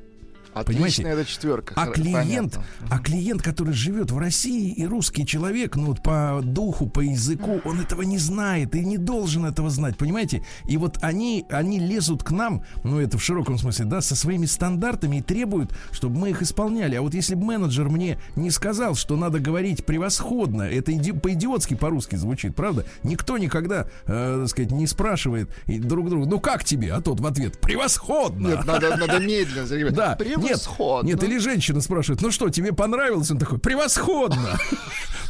Отличная 0.54 1.14
это 1.14 1.26
четверка. 1.26 1.74
А 1.76 1.88
клиент, 1.88 2.60
а 2.90 3.00
клиент, 3.00 3.42
который 3.42 3.74
живет 3.74 4.12
в 4.12 4.18
России 4.18 4.72
и 4.72 4.86
русский 4.86 5.26
человек, 5.26 5.76
ну 5.76 5.88
вот 5.88 6.04
по 6.04 6.42
духу, 6.44 6.88
по 6.88 7.00
языку, 7.00 7.62
он 7.66 7.80
этого 7.80 8.02
не 8.04 8.18
знает 8.18 8.76
и 8.76 8.86
не 8.86 8.98
должен 8.98 9.46
этого 9.46 9.70
знать, 9.70 9.98
понимаете? 9.98 10.44
И 10.66 10.78
вот 10.78 11.00
они, 11.02 11.46
они 11.50 11.80
лезут 11.80 12.24
к 12.24 12.32
нам, 12.32 12.64
ну 12.84 13.00
это 13.00 13.18
в 13.18 13.24
широком 13.24 13.58
смысле, 13.58 13.86
да, 13.86 14.02
со 14.02 14.16
своими 14.16 14.46
стандартами 14.46 15.18
и 15.18 15.22
требуют, 15.22 15.72
чтобы 15.92 16.18
мы 16.20 16.30
их 16.30 16.42
исполняли. 16.42 16.96
А 16.96 17.02
вот 17.02 17.14
если 17.14 17.36
бы 17.36 17.44
менеджер 17.44 17.90
мне 17.90 18.20
не 18.36 18.52
сказал, 18.52 18.96
что 18.96 19.16
надо 19.16 19.40
говорить 19.40 19.86
превосходно, 19.86 20.64
это 20.64 20.94
иди, 20.94 21.12
по-идиотски 21.12 21.76
по-русски 21.76 22.16
звучит, 22.16 22.56
правда? 22.56 22.86
Никто 23.04 23.38
никогда, 23.38 23.88
э, 24.06 24.40
так 24.42 24.50
сказать, 24.50 24.72
не 24.72 24.88
спрашивает 24.88 25.50
друг 25.68 26.10
друга, 26.10 26.28
ну 26.28 26.40
как 26.40 26.64
тебе? 26.64 26.94
А 26.94 27.02
тот 27.02 27.20
в 27.20 27.26
ответ, 27.26 27.60
превосходно. 27.60 28.50
Нет, 28.50 28.66
надо, 28.66 28.96
надо 28.96 29.20
медленно. 29.20 29.92
Да. 29.92 30.18
Нет, 30.44 30.68
нет, 31.04 31.24
или 31.24 31.38
женщина 31.38 31.82
спрашивает, 31.82 32.22
ну 32.22 32.32
что, 32.32 32.50
тебе 32.50 32.74
понравилось? 32.74 33.32
Он 33.32 33.38
такой, 33.38 33.60
превосходно. 33.60 34.58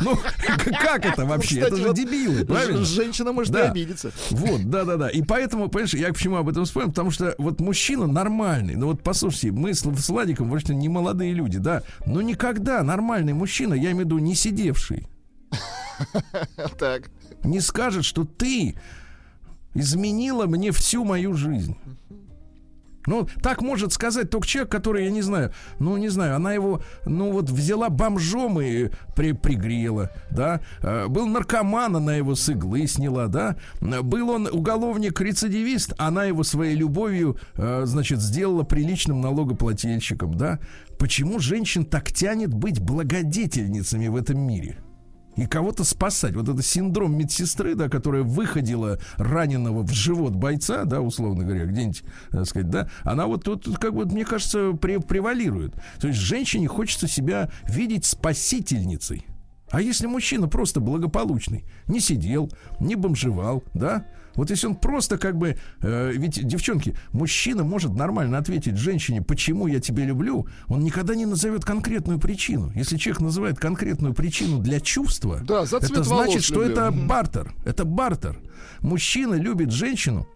Ну, 0.01 0.17
как 0.82 1.05
это 1.05 1.24
вообще? 1.24 1.60
Это 1.60 1.77
же 1.77 1.93
дебилы, 1.93 2.43
правильно? 2.46 2.84
Женщина 2.84 3.32
может 3.32 3.55
обидеться. 3.55 4.12
Вот, 4.32 4.70
да-да-да. 4.70 5.08
И 5.08 5.22
поэтому, 5.22 5.70
понимаешь, 5.70 5.93
я 5.93 6.12
почему 6.12 6.38
об 6.38 6.50
этом 6.50 6.65
вспомнил? 6.65 6.89
Потому 6.89 7.12
что 7.12 7.36
вот 7.38 7.62
мужчина 7.62 8.08
нормальный. 8.08 8.75
Ну 8.75 8.88
вот 8.88 9.01
послушайте, 9.01 9.51
мы 9.51 9.74
с 9.74 9.84
Владиком, 10.10 10.50
вообще 10.50 10.75
не 10.75 10.89
молодые 10.89 11.34
люди, 11.34 11.60
да. 11.60 11.84
Но 12.05 12.22
никогда 12.22 12.84
нормальный 12.84 13.34
мужчина, 13.34 13.75
я 13.75 13.91
имею 13.91 13.98
в 13.98 14.00
виду 14.01 14.17
не 14.17 14.36
сидевший. 14.36 15.08
Так. 16.79 17.10
Не 17.43 17.60
скажет, 17.60 18.03
что 18.03 18.25
ты 18.25 18.75
изменила 19.74 20.46
мне 20.46 20.72
всю 20.72 21.03
мою 21.03 21.34
жизнь. 21.34 21.77
Ну, 23.05 23.27
так 23.41 23.62
может 23.62 23.93
сказать 23.93 24.29
только 24.29 24.48
человек, 24.48 24.72
который, 24.72 25.05
я 25.05 25.12
не 25.12 25.22
знаю, 25.22 25.51
ну, 25.79 25.98
не 25.98 26.10
знаю, 26.10 26.36
она 26.36 26.53
его, 26.53 26.81
ну, 27.05 27.31
вот 27.31 27.50
взяла 27.50 27.89
бомжом 27.89 28.62
и 28.62 28.89
при, 29.15 29.33
пригрела, 29.33 30.12
да, 30.31 30.62
э, 30.81 31.07
был 31.07 31.27
наркоман, 31.27 31.95
она 31.98 32.15
его 32.15 32.36
с 32.36 32.48
иглы 32.50 32.88
сняла, 32.88 33.27
да, 33.27 33.57
был 33.81 34.29
он 34.29 34.48
уголовник-рецидивист, 34.51 35.93
она 35.98 36.25
его 36.25 36.43
своей 36.43 36.75
любовью, 36.75 37.38
э, 37.55 37.83
значит, 37.86 38.22
сделала 38.22 38.63
приличным 38.63 39.22
налогоплательщиком, 39.22 40.36
да. 40.36 40.60
Почему 40.98 41.39
женщин 41.39 41.86
так 41.86 42.12
тянет 42.12 42.53
быть 42.53 42.79
благодетельницами 42.79 44.07
в 44.07 44.15
этом 44.15 44.39
мире? 44.39 44.77
И 45.35 45.45
кого-то 45.45 45.83
спасать. 45.83 46.35
Вот 46.35 46.49
это 46.49 46.61
синдром 46.61 47.17
медсестры, 47.17 47.75
да, 47.75 47.89
которая 47.89 48.23
выходила 48.23 48.99
раненого 49.17 49.83
в 49.83 49.91
живот 49.91 50.33
бойца, 50.33 50.85
да, 50.85 51.01
условно 51.01 51.43
говоря, 51.43 51.65
где-нибудь, 51.65 52.03
так 52.31 52.45
сказать, 52.45 52.69
да, 52.69 52.89
она 53.03 53.27
вот 53.27 53.43
тут, 53.43 53.77
как 53.77 53.93
бы, 53.93 54.05
мне 54.05 54.25
кажется, 54.25 54.73
превалирует. 54.73 55.73
То 55.99 56.07
есть 56.07 56.19
женщине 56.19 56.67
хочется 56.67 57.07
себя 57.07 57.49
видеть 57.67 58.05
спасительницей. 58.05 59.25
А 59.69 59.81
если 59.81 60.05
мужчина 60.05 60.47
просто 60.47 60.79
благополучный, 60.79 61.65
не 61.87 61.99
сидел, 61.99 62.51
не 62.79 62.95
бомжевал, 62.95 63.63
да, 63.73 64.05
вот 64.35 64.49
если 64.49 64.67
он 64.67 64.75
просто 64.75 65.17
как 65.17 65.37
бы... 65.37 65.57
Э, 65.81 66.11
ведь, 66.13 66.45
девчонки, 66.45 66.95
мужчина 67.11 67.63
может 67.63 67.93
нормально 67.93 68.37
ответить 68.37 68.77
женщине, 68.77 69.21
почему 69.21 69.67
я 69.67 69.79
тебя 69.79 70.05
люблю, 70.05 70.47
он 70.67 70.81
никогда 70.81 71.15
не 71.15 71.25
назовет 71.25 71.65
конкретную 71.65 72.19
причину. 72.19 72.71
Если 72.75 72.97
человек 72.97 73.21
называет 73.21 73.59
конкретную 73.59 74.13
причину 74.13 74.59
для 74.59 74.79
чувства, 74.79 75.39
да, 75.43 75.65
за 75.65 75.77
это 75.77 76.03
значит, 76.03 76.43
что 76.43 76.63
люблю. 76.63 76.71
это 76.71 76.91
бартер. 76.91 77.53
Это 77.65 77.85
бартер. 77.85 78.39
Мужчина 78.81 79.35
любит 79.35 79.71
женщину 79.71 80.27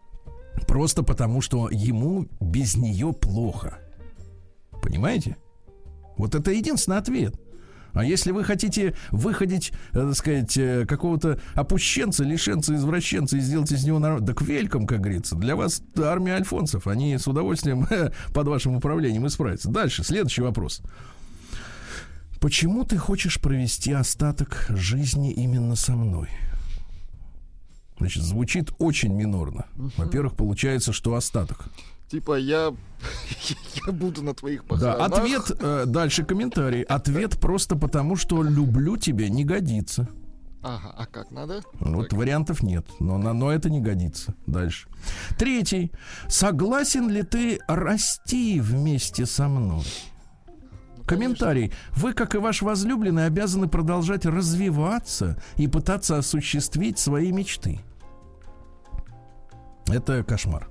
просто 0.67 1.03
потому, 1.03 1.41
что 1.41 1.69
ему 1.69 2.27
без 2.39 2.75
нее 2.75 3.13
плохо. 3.13 3.79
Понимаете? 4.81 5.37
Вот 6.17 6.35
это 6.35 6.51
единственный 6.51 6.97
ответ. 6.97 7.35
А 7.97 8.05
если 8.05 8.31
вы 8.31 8.43
хотите 8.43 8.93
выходить, 9.09 9.71
э, 9.91 10.01
так 10.01 10.15
сказать, 10.15 10.55
э, 10.55 10.85
какого-то 10.85 11.39
опущенца, 11.55 12.23
лишенца, 12.23 12.75
извращенца 12.75 13.37
и 13.37 13.39
сделать 13.39 13.71
из 13.71 13.83
него 13.85 13.97
народ, 13.97 14.25
так 14.25 14.41
вельком, 14.43 14.85
как 14.85 15.01
говорится. 15.01 15.35
Для 15.35 15.55
вас 15.55 15.81
армия 15.97 16.35
альфонсов. 16.35 16.85
Они 16.85 17.17
с 17.17 17.27
удовольствием 17.27 17.87
под 18.33 18.47
вашим 18.47 18.75
управлением 18.75 19.25
исправятся. 19.25 19.69
Дальше, 19.69 20.03
следующий 20.03 20.43
вопрос. 20.43 20.83
Почему 22.39 22.83
ты 22.83 22.97
хочешь 22.97 23.41
провести 23.41 23.93
остаток 23.93 24.67
жизни 24.69 25.31
именно 25.33 25.75
со 25.75 25.93
мной? 25.93 26.29
Значит, 27.97 28.21
звучит 28.21 28.71
очень 28.77 29.11
минорно. 29.11 29.65
Во-первых, 29.97 30.35
получается, 30.35 30.93
что 30.93 31.15
остаток. 31.15 31.65
Типа 32.09 32.37
я, 32.39 32.73
я 33.85 33.91
буду 33.91 34.21
на 34.23 34.33
твоих 34.33 34.61
Да, 34.63 34.67
похоронах. 34.67 35.11
ответ, 35.19 35.51
э, 35.59 35.83
дальше 35.85 36.23
комментарий. 36.23 36.83
Ответ 36.83 37.37
просто 37.39 37.75
потому, 37.75 38.15
что 38.15 38.41
люблю 38.43 38.95
тебя 38.97 39.27
не 39.29 39.43
годится. 39.43 40.07
Ага, 40.63 40.93
а 40.97 41.05
как 41.05 41.31
надо? 41.31 41.61
Вот 41.79 42.09
Так. 42.09 42.17
вариантов 42.17 42.63
нет, 42.63 42.85
но, 42.99 43.17
на- 43.17 43.33
но 43.33 43.51
это 43.51 43.69
не 43.69 43.79
годится. 43.79 44.33
Дальше. 44.47 44.87
Третий. 45.37 45.91
Согласен 46.27 47.09
ли 47.09 47.23
ты 47.23 47.59
расти 47.67 48.59
вместе 48.59 49.25
со 49.25 49.47
мной? 49.47 49.83
Комментарий. 51.05 51.71
Вы, 51.91 52.13
как 52.13 52.35
и 52.35 52.37
ваш 52.37 52.61
возлюбленный, 52.63 53.27
обязаны 53.27 53.67
продолжать 53.69 54.25
развиваться 54.25 55.41
и 55.55 55.67
пытаться 55.67 56.17
осуществить 56.17 56.99
свои 56.99 57.31
мечты. 57.31 57.79
Это 59.87 60.23
кошмар. 60.23 60.69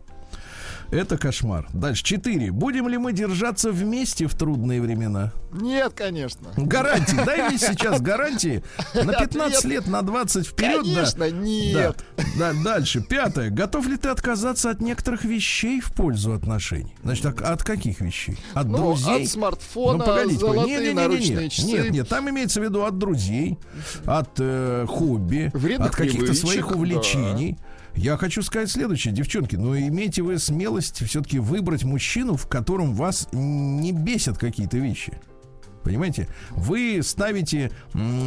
Это 0.91 1.19
кошмар. 1.19 1.67
Дальше. 1.73 2.05
Четыре. 2.05 2.53
Будем 2.53 2.89
ли 2.89 2.97
мы 2.99 3.13
держаться 3.13 3.73
вместе 3.73 4.27
в 4.27 4.35
трудные 4.35 4.81
времена? 4.81 5.33
Нет, 5.53 5.93
конечно. 5.95 6.49
Гарантии. 6.57 7.17
Дай 7.25 7.49
мне 7.49 7.59
сейчас 7.59 8.01
гарантии 8.01 8.63
на 8.95 9.13
15 9.13 9.59
Ответ. 9.59 9.65
лет, 9.65 9.87
на 9.89 10.03
20 10.03 10.47
вперед. 10.47 10.83
да. 10.85 10.95
Конечно, 10.95 11.31
нет. 11.31 12.05
Да, 12.37 12.53
да, 12.53 12.63
дальше. 12.65 13.01
Пятое. 13.03 13.51
Готов 13.51 13.87
ли 13.89 13.97
ты 13.97 14.09
отказаться 14.11 14.71
от 14.71 14.81
некоторых 14.81 15.25
вещей 15.25 15.81
в 15.81 15.93
пользу 15.93 16.33
отношений? 16.35 16.95
Значит, 17.03 17.23
так, 17.25 17.43
от 17.43 17.63
каких 17.63 18.01
вещей? 18.01 18.39
От 18.55 18.67
Ну, 18.67 18.77
друзей? 18.79 19.25
от 19.25 19.29
смартфона, 19.29 19.99
Ну, 19.99 20.05
погодите, 20.05 20.41
золотые 20.41 20.65
не-не-не-не-не. 20.79 20.95
наручные 20.95 21.49
часы. 21.51 21.67
Нет, 21.67 21.91
нет, 21.91 22.09
там 22.09 22.29
имеется 22.31 22.61
в 22.61 22.65
виду 22.65 22.85
от 22.85 22.99
друзей, 22.99 23.59
от 24.05 24.31
э, 24.39 24.85
хобби, 24.89 25.51
Вредных 25.55 25.91
от 25.91 25.97
каких-то 25.97 26.35
своих 26.35 26.69
да. 26.69 27.57
Я 27.97 28.17
хочу 28.19 28.43
сказать 28.43 28.71
следующее, 28.71 29.15
девчонки, 29.15 29.57
ну 29.57 29.77
имейте 29.77 30.23
вы 30.23 30.39
смелость 30.39 31.05
все-таки 31.07 31.39
выбрать 31.39 31.85
мужчину, 31.85 32.37
в 32.37 32.47
котором 32.47 32.95
вас 32.95 33.29
не 33.33 33.93
бесят 33.93 34.39
какие-то 34.39 34.77
вещи. 34.77 35.19
Понимаете? 35.83 36.27
Вы 36.51 37.01
ставите 37.03 37.71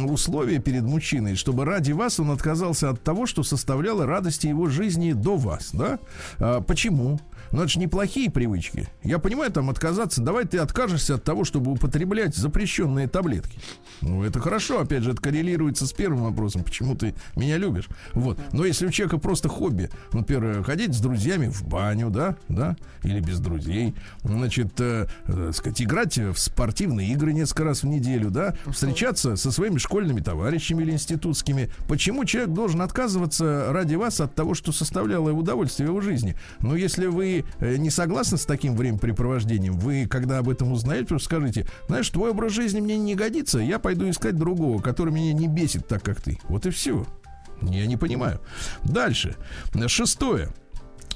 условия 0.08 0.60
перед 0.60 0.82
мужчиной, 0.82 1.36
чтобы 1.36 1.66
ради 1.66 1.92
вас 1.92 2.18
он 2.18 2.30
отказался 2.30 2.88
от 2.88 3.02
того, 3.04 3.26
что 3.26 3.42
составляло 3.42 4.06
радости 4.06 4.46
его 4.46 4.66
жизни 4.66 5.12
до 5.12 5.36
вас, 5.36 5.70
да? 5.74 5.98
А, 6.38 6.62
почему? 6.62 7.20
Ну, 7.52 7.62
это 7.62 7.68
же 7.68 7.80
неплохие 7.80 8.30
привычки. 8.30 8.88
Я 9.02 9.18
понимаю, 9.18 9.50
там 9.50 9.70
отказаться. 9.70 10.22
Давай 10.22 10.44
ты 10.44 10.58
откажешься 10.58 11.16
от 11.16 11.24
того, 11.24 11.44
чтобы 11.44 11.72
употреблять 11.72 12.36
запрещенные 12.36 13.08
таблетки. 13.08 13.58
Ну, 14.00 14.22
это 14.24 14.40
хорошо. 14.40 14.80
Опять 14.80 15.02
же, 15.02 15.12
это 15.12 15.20
коррелируется 15.20 15.86
с 15.86 15.92
первым 15.92 16.24
вопросом. 16.24 16.62
Почему 16.62 16.94
ты 16.94 17.14
меня 17.34 17.58
любишь? 17.58 17.88
Вот. 18.12 18.38
Но 18.52 18.64
если 18.64 18.86
у 18.86 18.90
человека 18.90 19.18
просто 19.18 19.48
хобби, 19.48 19.90
например, 20.12 20.62
ходить 20.62 20.94
с 20.94 21.00
друзьями 21.00 21.48
в 21.48 21.66
баню, 21.66 22.10
да, 22.10 22.36
да, 22.48 22.76
или 23.02 23.20
без 23.20 23.40
друзей, 23.40 23.94
значит, 24.22 24.80
э, 24.80 25.06
э, 25.26 25.50
сказать, 25.52 25.82
играть 25.82 26.18
в 26.18 26.36
спортивные 26.36 27.12
игры 27.12 27.32
несколько 27.32 27.64
раз 27.64 27.82
в 27.82 27.86
неделю, 27.86 28.30
да, 28.30 28.54
встречаться 28.66 29.36
со 29.36 29.50
своими 29.50 29.78
школьными 29.78 30.20
товарищами 30.20 30.82
или 30.82 30.92
институтскими. 30.92 31.70
Почему 31.88 32.24
человек 32.24 32.52
должен 32.52 32.82
отказываться 32.82 33.66
ради 33.70 33.96
вас 33.96 34.20
от 34.20 34.34
того, 34.34 34.54
что 34.54 34.72
составляло 34.72 35.32
удовольствие 35.32 35.88
в 35.88 35.90
его 35.90 36.00
жизни? 36.00 36.36
Ну, 36.60 36.74
если 36.74 37.06
вы 37.06 37.39
э, 37.58 37.76
не 37.76 37.90
согласны 37.90 38.38
с 38.38 38.44
таким 38.44 38.76
времяпрепровождением, 38.76 39.78
вы, 39.78 40.06
когда 40.06 40.38
об 40.38 40.48
этом 40.48 40.72
узнаете, 40.72 41.18
скажите, 41.18 41.66
знаешь, 41.88 42.08
твой 42.10 42.30
образ 42.30 42.52
жизни 42.52 42.80
мне 42.80 42.96
не 42.98 43.14
годится, 43.14 43.58
я 43.58 43.78
пойду 43.78 44.08
искать 44.08 44.36
другого, 44.36 44.80
который 44.80 45.12
меня 45.12 45.32
не 45.32 45.48
бесит 45.48 45.86
так, 45.88 46.02
как 46.02 46.20
ты. 46.20 46.38
Вот 46.44 46.66
и 46.66 46.70
все. 46.70 47.06
Я 47.62 47.86
не 47.86 47.96
понимаю. 47.96 48.40
Дальше. 48.84 49.36
Шестое. 49.86 50.48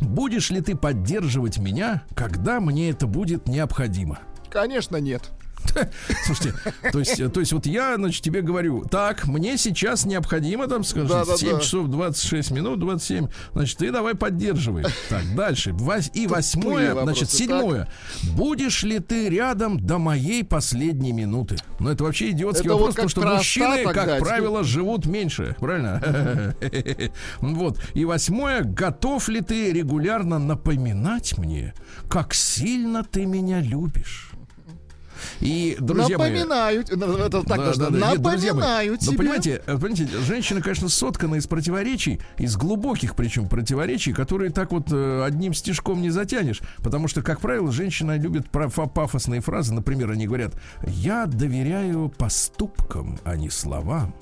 Будешь 0.01 0.51
ли 0.51 0.61
ты 0.61 0.77
поддерживать 0.77 1.59
меня, 1.59 2.03
когда 2.15 2.61
мне 2.61 2.91
это 2.91 3.07
будет 3.07 3.47
необходимо? 3.47 4.19
Конечно, 4.51 4.97
нет. 4.97 5.31
Слушайте, 6.27 6.55
то 6.93 6.99
есть, 6.99 7.33
то 7.33 7.41
есть 7.41 7.53
вот 7.53 7.67
я, 7.67 7.97
значит, 7.97 8.23
тебе 8.23 8.41
говорю, 8.43 8.85
так, 8.85 9.27
мне 9.27 9.57
сейчас 9.59 10.05
необходимо, 10.05 10.67
там, 10.67 10.85
скажем, 10.85 11.09
Да-да-да. 11.09 11.37
7 11.37 11.61
часов 11.61 11.89
26 11.89 12.51
минут, 12.53 12.81
27, 12.81 13.29
значит, 13.53 13.79
ты 13.79 13.91
давай 13.91 14.15
поддерживай. 14.15 14.85
Так, 15.09 15.23
дальше. 15.35 15.75
И 16.15 16.27
восьмое, 16.27 16.95
значит, 17.03 17.31
седьмое. 17.31 17.89
Будешь 18.35 18.83
ли 18.83 18.99
ты 18.99 19.29
рядом 19.29 19.79
до 19.79 19.99
моей 19.99 20.45
последней 20.45 21.13
минуты? 21.13 21.57
Ну, 21.81 21.91
это 21.91 22.05
вообще 22.05 22.31
идиотский 22.31 22.67
Это 22.67 22.75
вот 22.75 22.81
вопрос, 22.81 22.95
потому 22.95 23.09
как 23.09 23.11
что 23.11 23.37
мужчины, 23.37 23.85
как 23.93 24.07
дать. 24.07 24.21
правило, 24.21 24.65
живут 24.65 25.07
меньше, 25.07 25.57
правильно? 25.61 26.55
Вот. 27.41 27.79
И 27.95 28.05
восьмое, 28.05 28.63
готов 28.63 29.29
ли 29.29 29.41
ты 29.41 29.73
регулярно 29.73 30.39
напоминать 30.39 31.37
мне, 31.39 31.75
как 32.09 32.35
сильно 32.35 33.05
ты 33.05 33.27
меня 33.27 33.61
любишь? 33.61 34.31
И, 35.41 35.77
друзья 35.81 36.19
мои, 36.19 36.31
Напоминаю. 36.31 36.85
ну, 36.91 37.17
Это 37.17 37.43
так 37.43 37.59
да, 37.59 37.67
нужно. 37.67 37.91
да, 37.91 37.99
да. 37.99 38.11
Нет, 38.13 38.19
Напоминаю 38.19 38.93
Но 38.93 38.97
тебе. 38.97 39.17
понимаете, 39.17 39.63
э, 39.67 39.79
понимаете, 39.79 40.09
женщина, 40.27 40.61
конечно, 40.61 40.89
соткана 40.89 41.37
из 41.37 41.47
противоречий, 41.47 42.21
из 42.39 42.57
глубоких 42.57 43.15
причем 43.17 43.49
противоречий, 43.49 44.13
которые 44.13 44.51
так 44.51 44.73
вот 44.73 44.93
э, 44.93 45.25
одним 45.25 45.55
стежком 45.55 46.03
не 46.03 46.11
затянешь. 46.11 46.61
Потому 46.83 47.09
что, 47.09 47.23
как 47.23 47.41
правило, 47.41 47.71
женщина 47.73 48.17
любит 48.17 48.51
пафосные 48.51 49.41
фразы. 49.41 49.75
Например, 49.75 50.11
они 50.11 50.27
говорят, 50.27 50.55
я 50.87 51.27
доверяю 51.27 52.13
поступкам, 52.17 53.19
а 53.25 53.37
не 53.37 53.51
словам. 53.51 54.15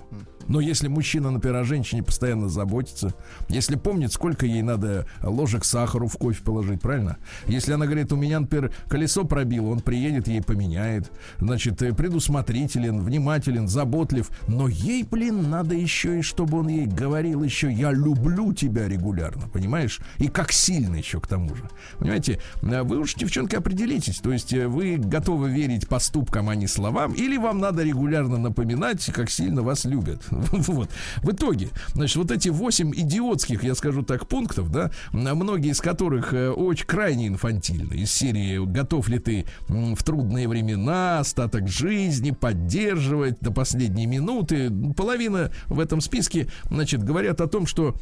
Но 0.49 0.61
если 0.61 0.89
мужчина, 0.89 1.31
например, 1.31 1.57
о 1.57 1.65
женщине 1.65 2.03
постоянно 2.03 2.49
заботится, 2.49 3.15
если 3.49 3.77
помнит, 3.77 4.13
сколько 4.13 4.47
ей 4.47 4.63
надо 4.63 5.07
ложек 5.23 5.65
сахару 5.65 6.09
в 6.09 6.17
кофе 6.17 6.43
положить, 6.43 6.81
правильно? 6.81 7.19
Если 7.47 7.73
она 7.73 7.87
говорит, 7.87 8.13
у 8.13 8.17
меня, 8.17 8.41
например, 8.41 8.73
колесо 8.89 9.25
пробило, 9.25 9.69
он 9.69 9.81
приедет, 9.81 10.29
ей 10.29 10.43
поменяет. 10.43 11.11
Значит, 11.39 11.83
э, 11.83 11.93
предусмотрителен, 11.93 13.01
внимателен, 13.01 13.69
заботлив. 13.69 14.31
Но 14.49 14.69
ей, 14.69 15.03
блин, 15.03 15.51
надо 15.51 15.75
еще 15.75 16.19
и 16.19 16.23
чтобы 16.23 16.59
он 16.61 16.69
ей 16.69 16.87
говорил 16.87 17.43
еще 17.43 17.71
«я 17.71 17.93
люблю 17.93 18.53
тебя» 18.53 18.89
регулярно, 18.89 19.49
понимаешь? 19.49 20.01
И 20.19 20.29
как 20.29 20.53
сильно 20.53 20.97
еще 20.97 21.21
к 21.21 21.27
тому 21.27 21.55
же. 21.55 21.69
Понимаете, 21.99 22.41
э, 22.63 22.83
вы 22.83 22.99
уж, 22.99 23.15
девчонки, 23.15 23.55
определитесь. 23.55 24.19
То 24.19 24.33
есть 24.33 24.53
э, 24.53 24.67
вы 24.67 24.97
готовы 24.97 25.51
верить 25.51 25.89
поступкам, 25.89 26.49
а 26.49 26.55
не 26.55 26.67
словам, 26.67 27.13
или 27.13 27.37
вам 27.37 27.59
надо 27.59 27.83
регулярно 27.83 28.39
напоминать, 28.39 29.05
как 29.13 29.31
сильно 29.31 29.63
вас 29.63 29.85
любят. 29.85 30.23
Вот. 30.73 30.91
В 31.23 31.31
итоге, 31.31 31.69
значит, 31.95 32.17
вот 32.17 32.31
эти 32.31 32.49
восемь 32.49 32.93
идиотских, 32.95 33.65
я 33.65 33.75
скажу 33.75 34.03
так, 34.03 34.27
пунктов, 34.27 34.71
да, 34.71 34.91
многие 35.13 35.71
из 35.71 35.81
которых 35.81 36.33
э, 36.33 36.51
очень 36.51 36.87
крайне 36.87 37.29
инфантильны. 37.29 37.95
Из 37.95 38.11
серии 38.13 38.65
«Готов 38.65 39.09
ли 39.09 39.19
ты 39.19 39.45
в 39.69 40.03
трудные 40.03 40.49
времена, 40.49 41.21
остаток 41.21 41.69
жизни 41.69 42.31
поддерживать 42.31 43.39
до 43.41 43.51
последней 43.51 44.07
минуты?» 44.07 44.71
Половина 44.97 45.51
в 45.67 45.81
этом 45.81 46.01
списке, 46.01 46.49
значит, 46.71 47.03
говорят 47.03 47.41
о 47.41 47.47
том, 47.47 47.67
что 47.67 47.95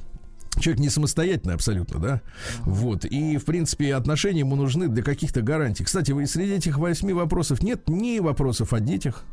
Человек 0.59 0.81
не 0.81 0.89
самостоятельный 0.89 1.55
абсолютно, 1.55 2.01
да? 2.01 2.23
Вот. 2.63 3.05
И, 3.05 3.37
в 3.37 3.45
принципе, 3.45 3.95
отношения 3.95 4.41
ему 4.41 4.57
нужны 4.57 4.89
для 4.89 5.03
каких-то 5.03 5.43
гарантий. 5.43 5.85
Кстати, 5.85 6.11
вы 6.11 6.27
среди 6.27 6.55
этих 6.55 6.77
восьми 6.77 7.13
вопросов 7.13 7.63
нет 7.63 7.89
ни 7.89 8.19
вопросов 8.19 8.73
о 8.73 8.81
детях. 8.81 9.25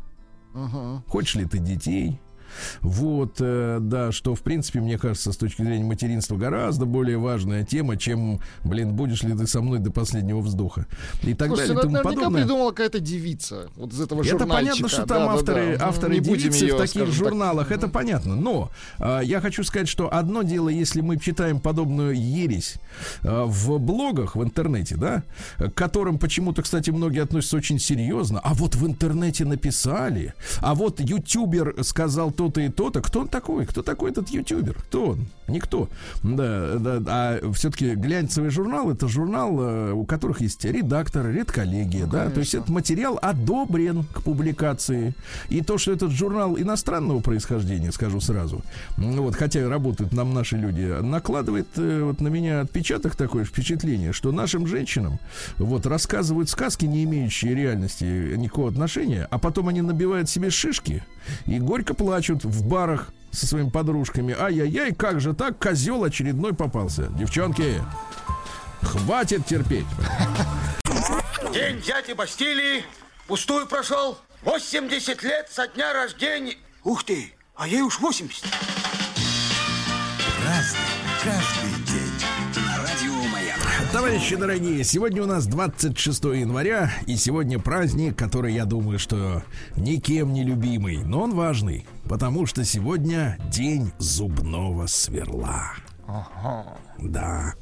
Хочешь 1.08 1.36
ли 1.36 1.46
ты 1.46 1.58
детей? 1.58 2.22
Вот, 2.82 3.38
э, 3.40 3.80
да, 3.82 4.12
что, 4.12 4.36
в 4.36 4.42
принципе, 4.42 4.80
мне 4.80 4.98
кажется, 4.98 5.32
с 5.32 5.38
точки 5.38 5.62
зрения 5.62 5.84
материнства 5.84 6.36
гораздо 6.36 6.86
более 6.86 7.18
важная 7.18 7.64
тема, 7.66 7.98
чем, 7.98 8.40
блин, 8.64 8.94
будешь 8.94 9.24
ли 9.24 9.36
ты 9.36 9.48
со 9.48 9.62
мной 9.62 9.80
до 9.80 9.92
последнего 9.92 10.40
вздоха. 10.40 10.86
И 11.24 11.34
так 11.34 11.48
Слушайте, 11.48 11.74
далее, 11.74 11.90
ну 11.90 11.92
наверняка 11.92 12.16
подобное. 12.16 12.42
придумала 12.44 12.70
какая-то 12.72 13.00
девица. 13.00 13.70
Вот 13.76 13.94
из 13.94 14.02
этого 14.02 14.24
Это 14.24 14.46
понятно, 14.46 14.88
что 14.88 15.06
там 15.06 15.08
Да-да-да. 15.08 15.34
авторы, 15.34 15.78
Ну, 15.78 15.86
авторы 15.86 16.14
не 16.16 16.20
девицы 16.22 16.66
ее, 16.66 16.76
в 16.76 16.78
таких 16.78 16.90
скажем 16.90 17.08
так, 17.08 17.16
журналах, 17.16 17.72
это 17.72 17.88
понятно. 17.88 18.36
Но 18.36 18.72
а, 19.00 19.22
я 19.22 19.42
хочу 19.42 19.64
сказать, 19.64 19.88
что 19.88 20.14
одно 20.14 20.44
дело, 20.44 20.70
если 20.70 21.02
мы 21.02 21.18
читаем 21.20 21.60
подобную 21.60 22.14
ересь 22.16 22.76
а, 23.24 23.46
в 23.46 23.80
блогах 23.80 24.36
в 24.36 24.44
интернете, 24.44 24.96
да, 24.96 25.24
к 25.58 25.72
которым 25.74 26.18
почему-то, 26.20 26.62
кстати, 26.62 26.90
многие 26.90 27.22
относятся 27.22 27.58
очень 27.58 27.80
серьезно, 27.80 28.40
а 28.44 28.54
вот 28.54 28.76
в 28.76 28.86
интернете 28.86 29.46
написали, 29.46 30.34
а 30.60 30.76
вот 30.76 31.00
ютубер 31.00 31.76
сказал 31.84 32.32
то-то 32.48 32.62
и 32.62 32.70
то-то. 32.70 33.02
Кто 33.02 33.22
он 33.22 33.28
такой? 33.28 33.66
Кто 33.66 33.82
такой 33.82 34.12
этот 34.12 34.30
ютубер? 34.30 34.76
Кто 34.76 35.10
он? 35.10 35.28
Никто. 35.48 35.90
Да, 36.24 36.76
да, 36.78 37.02
а 37.08 37.52
все-таки 37.54 37.96
глянцевый 37.96 38.50
журнал 38.50 38.92
это 38.92 39.08
журнал, 39.08 39.58
э, 39.60 39.92
у 39.94 40.06
которых 40.06 40.42
есть 40.42 40.64
редактор, 40.66 41.30
редколлегия, 41.30 42.06
ну, 42.06 42.12
да, 42.12 42.30
то 42.30 42.40
есть 42.40 42.54
этот 42.54 42.70
материал 42.70 43.18
одобрен 43.22 44.04
к 44.04 44.22
публикации. 44.24 45.14
И 45.50 45.62
то, 45.62 45.78
что 45.78 45.92
этот 45.92 46.12
журнал 46.12 46.58
иностранного 46.58 47.20
происхождения, 47.20 47.92
скажу 47.92 48.20
сразу, 48.20 48.62
ну 48.98 49.24
вот, 49.24 49.36
хотя 49.36 49.68
работают 49.68 50.14
нам 50.14 50.34
наши 50.34 50.58
люди, 50.58 51.02
накладывает 51.02 51.68
э, 51.76 52.04
вот 52.04 52.22
на 52.22 52.28
меня 52.28 52.62
отпечаток 52.62 53.16
такое 53.16 53.46
впечатление, 53.46 54.14
что 54.14 54.32
нашим 54.32 54.68
женщинам 54.68 55.20
вот 55.58 55.86
рассказывают 55.86 56.50
сказки, 56.50 56.86
не 56.86 57.04
имеющие 57.04 57.56
реальности 57.56 58.36
никакого 58.36 58.70
отношения, 58.70 59.28
а 59.32 59.38
потом 59.38 59.70
они 59.70 59.82
набивают 59.82 60.30
себе 60.30 60.50
шишки 60.50 61.04
и 61.46 61.60
горько 61.60 61.94
плачут 61.94 62.27
в 62.34 62.66
барах 62.66 63.10
со 63.32 63.48
своими 63.48 63.70
подружками. 63.70 64.36
Ай-яй-яй, 64.38 64.94
как 64.94 65.22
же 65.22 65.34
так, 65.34 65.60
козел 65.60 66.04
очередной 66.04 66.54
попался. 66.54 67.08
Девчонки, 67.18 67.82
хватит 68.82 69.46
терпеть. 69.46 69.86
День 71.54 71.82
дяди 71.82 72.14
Бастилии 72.14 72.84
пустую 73.28 73.68
прошел. 73.68 74.18
80 74.44 75.24
лет 75.24 75.50
со 75.52 75.68
дня 75.68 75.94
рождения. 75.94 76.56
Ух 76.84 77.04
ты, 77.04 77.34
а 77.56 77.68
ей 77.68 77.82
уж 77.82 78.00
80. 78.00 78.46
Товарищи 83.98 84.36
дорогие, 84.36 84.84
сегодня 84.84 85.24
у 85.24 85.26
нас 85.26 85.48
26 85.48 86.26
января, 86.26 86.92
и 87.08 87.16
сегодня 87.16 87.58
праздник, 87.58 88.16
который, 88.16 88.54
я 88.54 88.66
думаю, 88.66 89.00
что 89.00 89.42
никем 89.76 90.34
не 90.34 90.44
любимый, 90.44 90.98
но 90.98 91.24
он 91.24 91.34
важный, 91.34 91.84
потому 92.08 92.46
что 92.46 92.64
сегодня 92.64 93.40
день 93.52 93.92
зубного 93.98 94.86
сверла. 94.86 95.72
Ага. 96.06 96.78
Да 97.00 97.56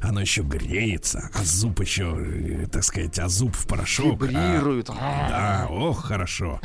оно 0.00 0.20
еще 0.20 0.42
греется, 0.42 1.30
а 1.34 1.44
зуб 1.44 1.80
еще, 1.80 2.16
э, 2.18 2.66
так 2.66 2.84
сказать, 2.84 3.18
а 3.18 3.28
зуб 3.28 3.54
в 3.54 3.66
порошок. 3.66 4.20
Вибрирует. 4.22 4.90
А, 4.90 5.28
да, 5.28 5.66
ох, 5.70 6.04
хорошо. 6.04 6.60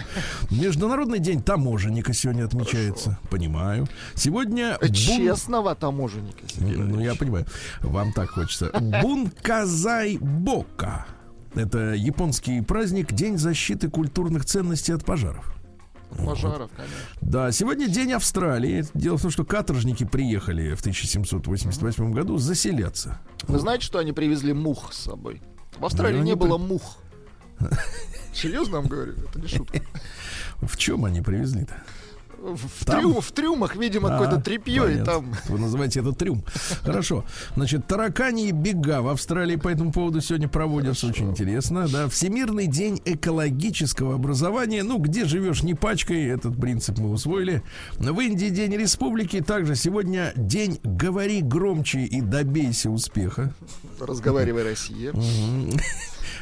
Международный 0.50 1.20
день 1.20 1.41
таможенника 1.41 2.13
сегодня 2.13 2.46
отмечается. 2.46 3.12
Хорошо. 3.12 3.30
Понимаю. 3.30 3.88
Сегодня... 4.15 4.78
Бун... 4.82 4.94
Честного 4.94 5.76
таможенника. 5.76 6.46
Ну, 6.58 7.00
я 7.00 7.15
понимаю. 7.15 7.46
Вам 7.82 8.13
так 8.13 8.30
хочется. 8.32 8.72
Бунказай 9.02 10.18
Бока. 10.18 11.06
Это 11.56 11.94
японский 11.94 12.62
праздник, 12.62 13.13
День 13.13 13.38
защиты 13.38 13.89
культурных 13.89 14.46
ценностей 14.46 14.91
от 14.94 15.06
пожаров. 15.06 15.55
Пожаров, 16.23 16.71
конечно. 16.75 16.97
Да, 17.21 17.51
сегодня 17.51 17.88
день 17.88 18.13
Австралии. 18.13 18.86
Дело 18.93 19.17
в 19.17 19.21
том, 19.21 19.32
что 19.32 19.43
каторжники 19.43 20.06
приехали 20.06 20.75
в 20.75 20.80
1788 20.80 22.12
году 22.12 22.38
заселяться. 22.38 23.19
Вы 23.43 23.60
знаете, 23.60 23.86
что 23.86 23.99
они 23.99 24.12
привезли 24.12 24.54
мух 24.54 24.93
с 24.93 25.04
собой? 25.04 25.41
В 25.78 25.86
Австралии 25.86 26.19
не 26.19 26.36
было 26.36 26.58
при... 26.58 26.65
мух. 26.65 26.97
Серьезно 28.34 28.78
вам 28.78 28.88
говорю? 28.88 29.13
Это 29.13 29.39
не 29.39 29.47
шутка. 29.47 29.82
В 30.62 30.78
чем 30.78 31.06
они 31.06 31.21
привезли-то? 31.21 31.82
В, 32.53 32.86
там? 32.86 32.99
трюм, 32.99 33.21
в 33.21 33.31
трюмах, 33.31 33.75
видимо, 33.75 34.10
а, 34.10 34.12
какое-то 34.12 34.41
тряпье 34.41 35.01
и 35.01 35.03
там. 35.03 35.34
Вы 35.47 35.60
называете 35.60 36.01
это 36.01 36.13
трюм. 36.13 36.43
Хорошо. 36.84 37.23
Значит, 37.55 37.88
таракани 37.88 38.51
бега 38.51 39.01
в 39.01 39.10
Австралии 39.10 39.55
по 39.55 39.69
этому 39.69 39.91
поводу 39.91 40.21
сегодня 40.21 40.47
проводятся. 40.47 41.08
Хорошо. 41.08 41.23
Очень 41.23 41.31
интересно. 41.31 41.88
Да. 41.88 42.08
Всемирный 42.08 42.67
день 42.67 43.01
экологического 43.05 44.15
образования. 44.15 44.84
Ну, 44.84 44.99
где 44.99 45.25
живешь 45.25 45.63
не 45.63 45.73
пачкой, 45.73 46.25
этот 46.25 46.60
принцип 46.60 46.97
мы 46.99 47.12
усвоили. 47.12 47.63
В 47.97 48.19
Индии 48.19 48.49
день 48.49 48.75
республики. 48.75 49.41
Также 49.41 49.75
сегодня 49.75 50.31
день 50.36 50.79
говори 50.84 51.41
громче 51.41 52.01
и 52.01 52.21
добейся 52.21 52.89
успеха. 52.89 53.53
Разговаривай, 53.99 54.63
Россия. 54.63 55.13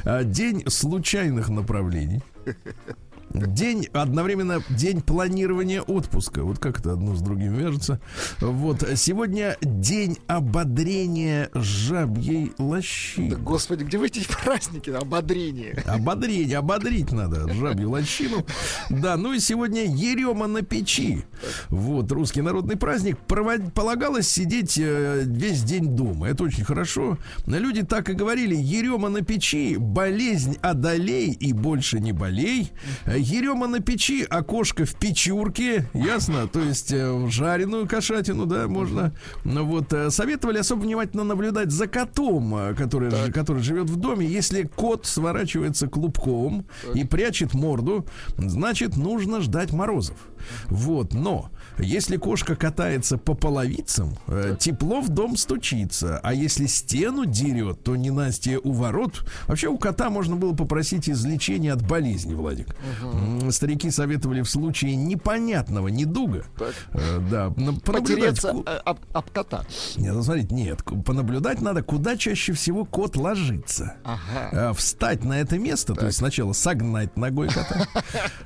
А, 0.06 0.24
день 0.24 0.64
случайных 0.68 1.50
направлений. 1.50 2.24
День, 3.34 3.88
одновременно 3.94 4.64
день 4.70 5.02
планирования 5.02 5.82
отпуска. 5.82 6.44
Вот 6.44 6.60
как 6.60 6.80
это 6.80 6.94
одно 6.94 7.16
с 7.16 7.22
другим 7.22 7.54
вяжется. 7.54 8.00
Вот. 8.40 8.88
Сегодня 8.96 9.58
день 9.62 10.18
ободрения 10.28 11.50
жабьей 11.54 12.52
лощины. 12.58 13.32
Да, 13.32 13.36
господи, 13.38 13.84
где 13.84 13.98
вы 13.98 14.08
эти 14.08 14.26
праздники? 14.44 14.92
Ободрение. 14.92 15.84
Ободрение, 15.88 16.58
ободрить 16.58 17.12
надо 17.12 17.52
жабью 17.54 17.90
лощину. 17.92 18.46
Да, 18.90 19.18
ну 19.18 19.34
и 19.34 19.40
сегодня 19.40 19.86
ерема 19.86 20.48
на 20.48 20.62
печи. 20.62 21.26
Вот, 21.70 22.12
русский 22.12 22.42
народный 22.42 22.78
праздник. 22.78 23.18
Провод... 23.20 23.74
Полагалось 23.74 24.28
сидеть 24.28 24.78
э, 24.78 25.24
весь 25.26 25.64
день 25.64 25.96
дома. 25.96 26.28
Это 26.28 26.44
очень 26.44 26.64
хорошо. 26.64 27.18
Люди 27.48 27.84
так 27.84 28.10
и 28.10 28.14
говорили, 28.14 28.56
ерема 28.56 29.10
на 29.10 29.22
печи, 29.22 29.78
болезнь 29.78 30.58
одолей 30.62 31.32
и 31.32 31.54
больше 31.54 32.00
не 32.00 32.12
болей. 32.12 32.72
Ерема 33.18 33.68
на 33.68 33.80
печи, 33.80 34.24
окошко 34.24 34.86
в 34.86 34.96
печурке, 34.96 35.90
ясно? 35.94 36.48
То 36.48 36.60
есть 36.60 36.92
э, 36.92 37.28
жареную 37.30 37.88
кошатину, 37.88 38.46
да, 38.46 38.68
можно. 38.68 39.14
Ну 39.44 39.66
вот, 39.66 39.92
э, 39.94 40.10
советовали 40.10 40.58
особо 40.58 40.82
внимательно 40.82 41.24
наблюдать 41.24 41.72
за 41.72 41.88
котом, 41.88 42.56
э, 42.56 42.74
который, 42.76 43.32
который 43.32 43.62
живет 43.62 43.90
в 43.90 43.98
доме. 43.98 44.26
Если 44.26 44.64
кот 44.64 45.06
сворачивается 45.06 45.88
клубком 45.88 46.66
так. 46.86 46.96
и 46.96 47.04
прячет 47.04 47.54
морду, 47.54 48.06
значит, 48.38 48.98
нужно 48.98 49.42
ждать 49.42 49.72
морозов. 49.74 50.18
Вот, 50.68 51.14
но 51.14 51.50
если 51.80 52.18
кошка 52.18 52.56
катается 52.56 53.18
по 53.18 53.34
половицам, 53.34 54.16
э, 54.28 54.56
тепло 54.60 55.02
в 55.02 55.10
дом 55.10 55.36
стучится. 55.38 56.20
А 56.24 56.34
если 56.34 56.66
стену 56.68 57.26
дерет, 57.26 57.84
то 57.84 57.96
ненастье 57.96 58.60
у 58.64 58.72
ворот. 58.72 59.26
Вообще 59.48 59.68
у 59.68 59.78
кота 59.78 60.10
можно 60.10 60.36
было 60.36 60.54
попросить 60.54 61.10
излечения 61.10 61.74
от 61.74 61.86
болезни, 61.86 62.34
Владик. 62.34 62.76
Угу. 63.02 63.52
Старики 63.52 63.90
советовали 63.90 64.42
в 64.42 64.50
случае 64.50 64.96
непонятного 64.96 65.88
недуга. 65.88 66.46
Так. 66.58 66.74
Э, 66.92 67.20
да, 67.30 67.50
понаблюдать... 67.50 68.44
Э, 68.44 68.78
об, 68.86 69.00
об 69.14 69.30
кота. 69.32 69.66
Нет, 69.96 70.14
ну, 70.14 70.24
смотрите, 70.24 70.54
нет. 70.54 70.84
Понаблюдать 71.06 71.62
надо, 71.62 71.82
куда 71.82 72.18
чаще 72.18 72.54
всего 72.54 72.86
кот 72.86 73.16
ложится. 73.16 73.96
Ага. 74.04 74.74
Встать 74.74 75.24
на 75.24 75.40
это 75.40 75.58
место, 75.58 75.94
так. 75.94 76.02
то 76.02 76.06
есть 76.08 76.20
сначала 76.20 76.54
согнать 76.54 77.18
ногой 77.18 77.50
кота. 77.50 77.88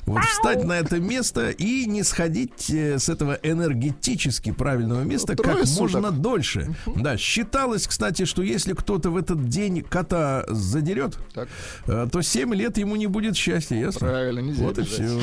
Вот 0.05 0.23
встать 0.23 0.63
на 0.63 0.73
это 0.73 0.99
место 0.99 1.49
и 1.49 1.85
не 1.85 2.01
сходить 2.03 2.69
с 2.69 3.09
этого 3.09 3.16
энергетически 3.25 4.51
правильного 4.51 5.01
места 5.01 5.35
Трое 5.35 5.57
как 5.59 5.67
суток. 5.67 5.81
можно 5.81 6.11
дольше. 6.11 6.75
Да, 6.95 7.17
считалось, 7.17 7.87
кстати, 7.87 8.25
что 8.25 8.41
если 8.41 8.73
кто-то 8.73 9.09
в 9.09 9.17
этот 9.17 9.47
день 9.47 9.81
кота 9.83 10.45
задерет, 10.47 11.17
так. 11.33 11.47
Э, 11.85 12.07
то 12.11 12.21
7 12.21 12.53
лет 12.55 12.77
ему 12.77 12.95
не 12.95 13.07
будет 13.07 13.35
счастья, 13.35 13.75
ясно? 13.75 14.07
Правильно, 14.07 14.39
нельзя 14.39 14.63
Вот 14.63 14.77
бежать. 14.77 14.91
и 14.91 14.93
все. 14.93 15.21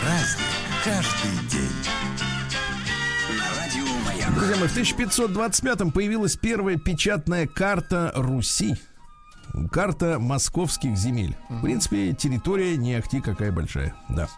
Праздник 0.00 0.46
каждый 0.84 1.48
день. 1.50 1.70
Друзья 4.34 4.56
мои, 4.56 4.68
в 4.68 4.76
1525-м 4.76 5.90
появилась 5.92 6.36
первая 6.36 6.76
печатная 6.76 7.46
карта 7.46 8.12
Руси 8.14 8.76
карта 9.70 10.18
московских 10.18 10.96
земель. 10.96 11.36
В 11.48 11.62
принципе, 11.62 12.12
территория 12.12 12.76
не 12.76 12.94
ахти 12.94 13.20
какая 13.20 13.52
большая. 13.52 13.94
Да. 14.08 14.28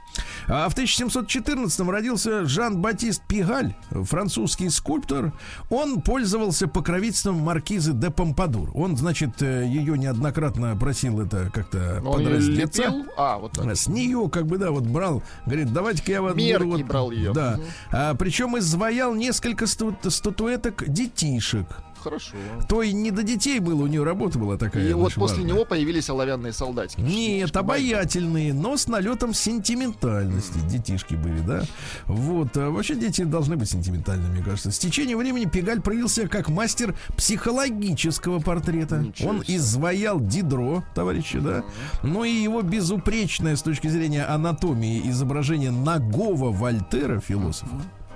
А 0.46 0.68
в 0.68 0.72
1714 0.72 1.80
родился 1.80 2.46
Жан-Батист 2.46 3.22
Пигаль, 3.26 3.74
французский 3.90 4.70
скульптор. 4.70 5.32
Он 5.70 6.00
пользовался 6.00 6.68
покровительством 6.68 7.36
маркизы 7.36 7.92
де 7.92 8.10
Помпадур. 8.10 8.70
Он, 8.74 8.96
значит, 8.96 9.42
э, 9.42 9.66
ее 9.66 9.98
неоднократно 9.98 10.76
просил 10.76 11.20
это 11.20 11.50
как-то 11.52 12.02
подраздеться. 12.04 13.04
А, 13.16 13.38
вот 13.38 13.52
так. 13.52 13.76
С 13.76 13.88
нее, 13.88 14.28
как 14.32 14.46
бы, 14.46 14.58
да, 14.58 14.70
вот 14.70 14.84
брал. 14.84 15.22
Говорит, 15.46 15.72
давайте-ка 15.72 16.12
я 16.12 16.22
вот... 16.22 16.36
Мерки 16.36 16.64
вот, 16.64 16.82
брал 16.82 17.10
ее. 17.10 17.32
Да. 17.32 17.54
Угу. 17.54 17.62
А, 17.92 18.14
причем 18.14 18.58
изваял 18.58 19.14
несколько 19.14 19.66
статуэток 19.66 20.84
детишек. 20.88 21.66
Хорошо. 22.02 22.36
То 22.68 22.82
и 22.82 22.92
не 22.92 23.10
до 23.10 23.22
детей 23.22 23.60
было, 23.60 23.82
у 23.82 23.86
нее 23.86 24.02
работа 24.02 24.38
была 24.38 24.56
такая. 24.56 24.88
И 24.88 24.92
вот 24.92 25.14
после 25.14 25.38
важная. 25.38 25.52
него 25.52 25.64
появились 25.64 26.08
оловянные 26.10 26.52
солдатики. 26.52 27.00
Нет, 27.00 27.56
обаятельные, 27.56 28.54
но 28.54 28.76
с 28.76 28.86
налетом 28.88 29.34
сентиментальности. 29.34 30.58
Детишки 30.68 31.14
были, 31.14 31.40
да? 31.40 31.62
Вот. 32.06 32.56
А 32.56 32.70
вообще 32.70 32.94
дети 32.94 33.24
должны 33.24 33.56
быть 33.56 33.68
сентиментальными, 33.68 34.34
мне 34.34 34.42
кажется. 34.42 34.70
С 34.70 34.78
течением 34.78 35.18
времени 35.18 35.46
Пегаль 35.46 35.80
проявился 35.80 36.28
как 36.28 36.48
мастер 36.48 36.94
психологического 37.16 38.40
портрета. 38.40 38.98
Ничего 38.98 39.30
Он 39.30 39.44
изваял 39.46 40.20
Дидро, 40.20 40.84
товарищи, 40.94 41.38
да? 41.38 41.64
Но 42.02 42.24
и 42.24 42.32
его 42.32 42.62
безупречное 42.62 43.56
с 43.56 43.62
точки 43.62 43.88
зрения 43.88 44.24
анатомии 44.24 45.08
изображение 45.08 45.70
нагого 45.70 46.50
Вольтера, 46.52 47.20
философа, 47.20 47.74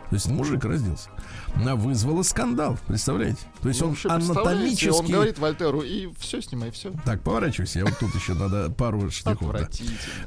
То 0.08 0.14
есть 0.14 0.28
мужик 0.28 0.64
родился. 0.64 1.08
Она 1.54 1.76
вызвала 1.76 2.22
скандал, 2.22 2.78
представляете? 2.88 3.38
То 3.60 3.68
есть 3.68 3.80
Ну, 3.80 3.88
он 3.88 3.96
анатомически... 4.10 4.88
Он 4.88 5.06
говорит 5.06 5.38
Вольтеру, 5.38 5.82
и 5.82 6.08
все, 6.18 6.40
снимай, 6.40 6.70
все. 6.70 6.92
Так, 7.04 7.22
поворачивайся, 7.22 7.80
я 7.80 7.84
вот 7.84 7.98
тут 7.98 8.14
еще 8.14 8.34
надо 8.34 8.70
пару 8.70 9.10
штрихов. 9.10 9.52
да. 9.52 9.68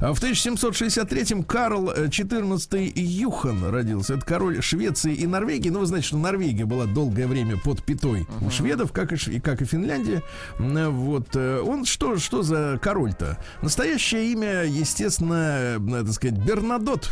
А 0.00 0.14
В 0.14 0.22
1763-м 0.22 1.42
Карл 1.44 1.90
э, 1.90 2.06
XIV 2.06 2.92
Юхан 2.94 3.64
родился. 3.70 4.14
Это 4.14 4.24
король 4.24 4.62
Швеции 4.62 5.14
и 5.14 5.26
Норвегии. 5.26 5.68
Ну, 5.70 5.80
вы 5.80 5.86
знаете, 5.86 6.08
что 6.08 6.18
Норвегия 6.18 6.64
была 6.64 6.86
долгое 6.86 7.26
время 7.26 7.56
под 7.58 7.82
пятой 7.82 8.26
у 8.40 8.50
шведов, 8.50 8.92
как 8.92 9.12
и, 9.12 9.40
как 9.40 9.62
и 9.62 9.64
Финляндия. 9.64 10.22
Э, 10.58 10.88
Вот 10.88 11.34
э, 11.34 11.60
он 11.60 11.84
что, 11.84 12.18
что 12.18 12.42
за 12.42 12.78
король-то? 12.80 13.38
Настоящее 13.62 14.32
имя, 14.32 14.64
естественно, 14.64 15.76
э, 15.76 16.04
так 16.04 16.12
сказать, 16.12 16.38
Бернадот. 16.38 17.10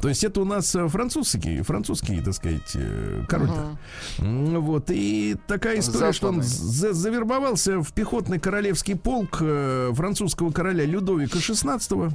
То 0.00 0.08
есть 0.08 0.22
это 0.24 0.40
у 0.40 0.44
нас 0.44 0.74
э, 0.74 0.88
французский, 0.88 1.62
французский, 1.62 2.20
так 2.20 2.34
сказать, 2.34 2.72
э, 2.74 3.24
король-то. 3.28 3.78
М, 4.18 4.60
Вот. 4.60 4.90
И 4.90 5.36
такая 5.46 5.78
история, 5.80 6.12
что 6.12 6.28
он 6.28 6.42
за- 6.42 6.92
завербовался 6.92 7.80
в 7.82 7.92
пехотный 7.92 8.38
королевский 8.38 8.94
полк 8.96 9.38
э, 9.40 9.92
французского 9.94 10.50
короля 10.52 10.84
Людовика 10.84 11.38
XVI. 11.38 12.10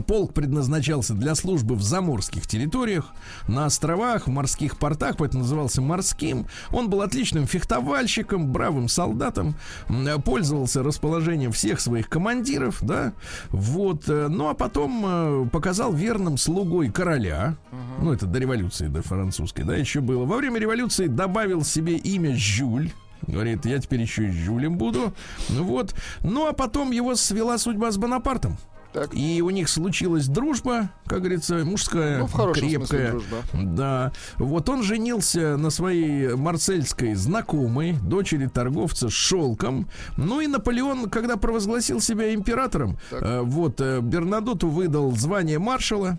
Полк 0.00 0.32
предназначался 0.32 1.14
для 1.14 1.34
службы 1.34 1.74
в 1.74 1.82
заморских 1.82 2.46
территориях, 2.46 3.12
на 3.48 3.66
островах, 3.66 4.26
в 4.26 4.30
морских 4.30 4.78
портах, 4.78 5.16
поэтому 5.18 5.42
назывался 5.42 5.82
морским. 5.82 6.46
Он 6.70 6.88
был 6.88 7.02
отличным 7.02 7.46
фехтовальщиком, 7.46 8.50
бравым 8.52 8.88
солдатом, 8.88 9.54
м, 9.88 10.22
пользовался 10.22 10.82
расположением 10.82 11.52
всех 11.52 11.80
своих 11.80 12.08
командиров, 12.08 12.78
да, 12.82 13.12
вот. 13.50 14.08
э, 14.08 14.28
Ну, 14.28 14.48
а 14.48 14.54
потом 14.54 15.02
э, 15.06 15.48
показал 15.52 15.92
верным 15.92 16.38
слугой 16.38 16.90
короля, 16.90 17.56
ну, 18.00 18.12
это 18.12 18.26
до 18.26 18.38
революции, 18.38 18.86
до 18.88 19.02
французской, 19.02 19.62
да, 19.64 19.76
еще 19.76 20.00
было. 20.00 20.24
Во 20.24 20.36
время 20.36 20.58
революции 20.58 21.06
добавил 21.06 21.64
себе 21.64 21.96
имя 21.96 22.34
Жюль, 22.36 22.90
Говорит, 23.24 23.66
я 23.66 23.78
теперь 23.78 24.00
еще 24.00 24.26
и 24.26 24.30
Жюлем 24.32 24.76
буду. 24.76 25.14
Вот. 25.48 25.94
Ну, 26.22 26.48
а 26.48 26.52
потом 26.52 26.90
его 26.90 27.14
свела 27.14 27.56
судьба 27.56 27.92
с 27.92 27.96
Бонапартом. 27.96 28.56
Так. 28.92 29.14
И 29.14 29.40
у 29.42 29.50
них 29.50 29.68
случилась 29.68 30.26
дружба, 30.26 30.90
как 31.06 31.20
говорится, 31.20 31.64
мужская, 31.64 32.18
Ну, 32.18 32.26
в 32.26 32.52
крепкая. 32.52 33.10
дружба. 33.12 33.36
Да. 33.54 34.12
Вот 34.38 34.68
он 34.68 34.82
женился 34.82 35.56
на 35.56 35.70
своей 35.70 36.34
марсельской 36.34 37.14
знакомой, 37.14 37.92
дочери 38.02 38.46
торговца 38.46 39.08
шелком. 39.08 39.88
Ну 40.16 40.40
и 40.40 40.46
Наполеон, 40.46 41.08
когда 41.10 41.36
провозгласил 41.36 42.00
себя 42.00 42.34
императором, 42.34 42.98
Так. 43.10 43.22
э, 43.22 43.40
вот 43.40 43.80
э, 43.80 44.00
Бернадоту 44.00 44.68
выдал 44.68 45.12
звание 45.16 45.58
маршала. 45.58 46.18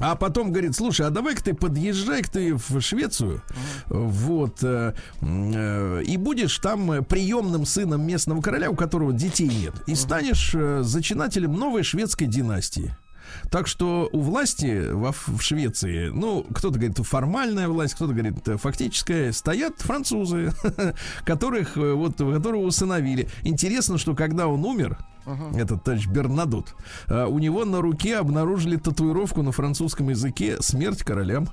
А 0.00 0.16
потом 0.16 0.50
говорит, 0.50 0.74
слушай, 0.74 1.06
а 1.06 1.10
давай-ка 1.10 1.44
ты 1.44 1.54
подъезжай-ка 1.54 2.30
ты 2.30 2.54
в 2.54 2.80
Швецию, 2.80 3.42
вот, 3.86 4.62
э, 4.62 4.94
э, 5.20 6.02
и 6.04 6.16
будешь 6.16 6.58
там 6.58 7.04
приемным 7.04 7.66
сыном 7.66 8.06
местного 8.06 8.40
короля, 8.40 8.70
у 8.70 8.74
которого 8.74 9.12
детей 9.12 9.48
нет, 9.48 9.74
и 9.86 9.94
станешь 9.94 10.52
э, 10.54 10.80
зачинателем 10.82 11.52
новой 11.52 11.82
шведской 11.82 12.26
династии. 12.26 12.94
Так 13.50 13.66
что 13.66 14.08
у 14.12 14.20
власти 14.20 14.90
во, 14.90 15.12
в 15.12 15.40
Швеции, 15.40 16.08
ну, 16.08 16.44
кто-то 16.54 16.78
говорит, 16.78 16.98
формальная 16.98 17.68
власть, 17.68 17.94
кто-то 17.94 18.12
говорит, 18.12 18.46
э, 18.48 18.56
фактическая, 18.56 19.32
стоят 19.32 19.80
французы, 19.80 20.52
которых, 21.24 21.76
э, 21.76 21.92
вот, 21.92 22.16
которого 22.16 22.62
усыновили. 22.62 23.28
Интересно, 23.42 23.98
что 23.98 24.14
когда 24.14 24.46
он 24.46 24.64
умер, 24.64 24.98
этот 25.54 25.84
товарищ 25.84 26.06
Бернадот, 26.06 26.74
э, 27.08 27.24
у 27.26 27.38
него 27.38 27.64
на 27.64 27.80
руке 27.80 28.16
обнаружили 28.16 28.76
татуировку 28.76 29.42
на 29.42 29.52
французском 29.52 30.08
языке 30.08 30.56
«Смерть 30.60 31.02
королям». 31.02 31.48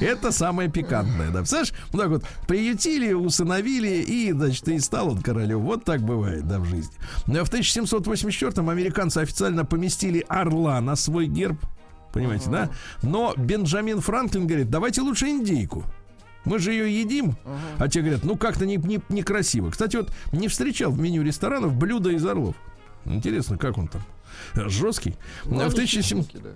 Это 0.00 0.32
самое 0.32 0.68
пикантное, 0.70 1.30
да. 1.30 1.38
Представляешь, 1.38 1.72
вот 1.92 2.00
так 2.00 2.10
вот 2.10 2.24
приютили, 2.46 3.12
усыновили, 3.12 4.02
и, 4.02 4.32
значит, 4.32 4.66
и 4.68 4.78
стал 4.80 5.10
он 5.10 5.22
королем. 5.22 5.60
Вот 5.60 5.84
так 5.84 6.00
бывает, 6.02 6.46
да, 6.46 6.58
в 6.58 6.64
жизни. 6.64 6.94
А 7.26 7.44
В 7.44 7.50
1784-м 7.50 8.68
американцы 8.68 9.18
официально 9.18 9.64
поместили 9.64 10.24
орла 10.28 10.80
на 10.80 10.96
свой 10.96 11.26
герб. 11.26 11.58
Понимаете, 12.12 12.50
да? 12.50 12.70
Но 13.02 13.34
Бенджамин 13.36 14.00
Франклин 14.00 14.46
говорит, 14.46 14.70
давайте 14.70 15.02
лучше 15.02 15.28
индейку. 15.28 15.84
Мы 16.44 16.58
же 16.58 16.72
ее 16.72 17.00
едим, 17.00 17.36
а 17.78 17.88
те 17.88 18.00
говорят, 18.00 18.24
ну 18.24 18.36
как-то 18.36 18.64
не, 18.66 18.76
не- 18.76 19.00
некрасиво. 19.08 19.70
Кстати, 19.70 19.96
вот 19.96 20.10
не 20.32 20.48
встречал 20.48 20.90
в 20.92 20.98
меню 21.00 21.22
ресторанов 21.22 21.74
блюда 21.74 22.10
из 22.10 22.24
орлов. 22.24 22.56
Интересно, 23.04 23.58
как 23.58 23.76
он 23.78 23.88
там? 23.88 24.02
Жесткий. 24.54 25.14
Ну, 25.44 25.56
в 25.56 25.60
они 25.60 25.68
1700 25.70 25.88
хищники, 26.18 26.36
да. 26.42 26.50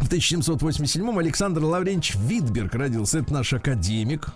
В 0.00 0.08
1787-м 0.10 1.18
Александр 1.18 1.62
Лаврентьевич 1.64 2.16
Витберг 2.26 2.74
родился. 2.74 3.18
Это 3.18 3.32
наш 3.32 3.52
академик. 3.52 4.28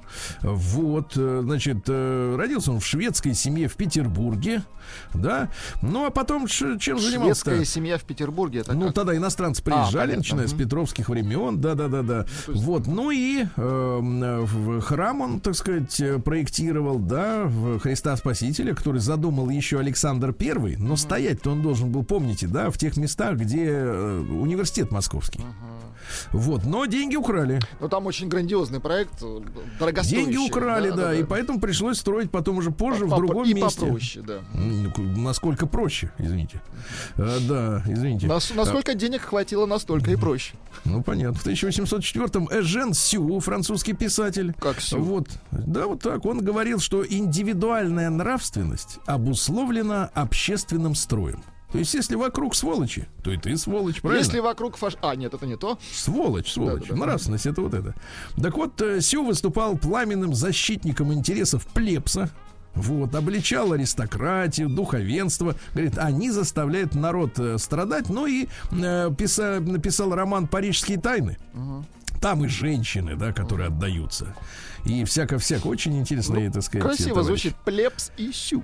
Вот, 0.43 1.13
э, 1.17 1.41
значит, 1.43 1.79
э, 1.89 2.37
родился 2.39 2.71
он 2.73 2.81
в 2.81 2.87
шведской 2.87 3.35
семье 3.35 3.69
в 3.69 3.75
Петербурге. 3.75 4.63
Да. 5.15 5.49
Ну, 5.81 6.05
а 6.07 6.11
потом 6.11 6.47
чем 6.47 6.79
занимался? 6.79 7.43
Шведская 7.45 7.65
семья 7.65 7.97
в 7.99 8.03
Петербурге, 8.05 8.61
это 8.61 8.75
Ну, 8.75 8.87
как? 8.87 8.95
тогда 8.95 9.17
иностранцы 9.17 9.63
приезжали, 9.63 9.93
понятно. 10.13 10.17
начиная 10.19 10.47
с 10.47 10.53
петровских 10.53 11.09
времен, 11.09 11.59
да-да-да-да. 11.61 12.25
то 12.47 12.53
есть- 12.53 12.65
Вот, 12.65 12.87
ну 12.87 13.11
и 13.11 13.45
э, 13.57 14.39
в 14.43 14.81
храм 14.83 15.23
он, 15.23 15.41
так 15.41 15.55
сказать, 15.55 15.99
э, 16.01 16.19
проектировал, 16.19 16.99
да, 16.99 17.45
в 17.45 17.79
Христа 17.81 18.15
Спасителя, 18.17 18.75
который 18.75 19.01
задумал 19.01 19.49
еще 19.49 19.79
Александр 19.81 20.33
Первый, 20.35 20.77
но 20.77 20.97
стоять-то 20.97 21.51
он 21.53 21.63
должен 21.63 21.91
был, 21.91 22.05
помните, 22.05 22.47
да, 22.47 22.71
в 22.71 22.77
тех 22.77 22.97
местах, 22.99 23.37
где 23.39 23.73
университет 23.83 24.91
московский. 24.93 25.41
Вот, 26.33 26.65
но 26.65 26.85
деньги 26.87 27.17
украли. 27.17 27.61
Ну, 27.81 27.89
там 27.89 28.07
очень 28.07 28.29
грандиозный 28.29 28.81
проект, 28.81 29.23
дорогостоящий. 29.79 30.27
Деньги 30.33 30.37
украли, 30.49 30.91
да, 30.91 31.15
и 31.15 31.23
поэтому 31.25 31.61
пришлось 31.61 31.99
строить 31.99 32.31
потом 32.31 32.59
уже 32.59 32.71
позже 32.71 33.05
в 33.07 33.11
По- 33.11 33.17
по- 33.17 33.23
другом 33.27 33.45
и 33.45 33.55
месте. 33.55 33.81
попроще, 33.81 34.25
да. 34.27 34.41
Насколько 35.17 35.67
проще, 35.67 36.13
извините. 36.19 36.61
А, 37.17 37.39
да, 37.49 37.83
извините. 37.93 38.27
Нас- 38.27 38.53
насколько 38.55 38.95
денег 38.95 39.23
хватило, 39.23 39.67
настолько 39.67 40.11
и 40.11 40.17
проще. 40.17 40.55
Ну, 40.85 41.03
понятно. 41.03 41.39
В 41.39 41.47
1804-м 41.47 42.49
Эжен 42.51 42.95
Сю, 42.95 43.41
французский 43.41 43.93
писатель. 43.95 44.55
Как 44.61 44.81
Сю? 44.81 45.01
Вот. 45.03 45.29
Да, 45.51 45.87
вот 45.87 46.01
так. 46.01 46.25
Он 46.27 46.41
говорил, 46.45 46.79
что 46.81 47.05
индивидуальная 47.07 48.11
нравственность 48.11 48.99
обусловлена 49.07 50.11
общественным 50.15 50.95
строем. 50.95 51.43
То 51.75 51.79
есть, 51.81 51.93
если 51.93 52.15
вокруг 52.15 52.55
сволочи, 52.55 53.09
то 53.25 53.33
и 53.33 53.37
ты 53.37 53.57
сволочь, 53.57 54.01
правильно? 54.01 54.23
Если 54.23 54.39
вокруг 54.39 54.77
фаш... 54.77 54.95
А, 55.03 55.17
нет, 55.17 55.35
это 55.35 55.45
не 55.45 55.57
то. 55.57 55.77
Сволочь, 55.93 56.53
сволочь. 56.53 56.83
Да-да-да. 56.83 57.01
Нравственность 57.01 57.47
это 57.47 57.63
вот 57.63 57.75
это. 57.75 57.97
Так 58.41 58.57
вот, 58.57 58.81
э, 58.81 59.01
Сю 59.01 59.25
выступал 59.25 59.77
пламенным 59.77 60.35
защитником 60.35 61.13
интересов 61.13 61.67
плебса. 61.67 62.31
Вот, 62.77 63.13
обличал 63.17 63.73
аристократию, 63.73 64.69
духовенство. 64.69 65.57
Говорит, 65.73 65.99
они 65.99 66.31
заставляют 66.31 66.95
народ 66.95 67.41
э, 67.41 67.59
страдать. 67.59 68.09
Ну 68.09 68.27
и 68.27 68.45
э, 68.71 69.11
писа- 69.11 69.59
написал 69.59 70.15
роман 70.15 70.47
«Парижские 70.47 71.01
тайны». 71.01 71.39
Там 72.21 72.45
и 72.45 72.47
женщины, 72.47 73.17
да, 73.17 73.33
которые 73.33 73.67
отдаются. 73.67 74.33
И 74.85 75.03
всяко-всяко. 75.03 75.67
Очень 75.67 75.99
интересно, 75.99 76.37
так 76.53 76.63
сказать. 76.63 76.85
Ну, 76.85 76.89
Красиво 76.91 77.09
товарищ. 77.17 77.27
звучит 77.27 77.57
плебс 77.65 78.13
и 78.17 78.31
щу. 78.31 78.63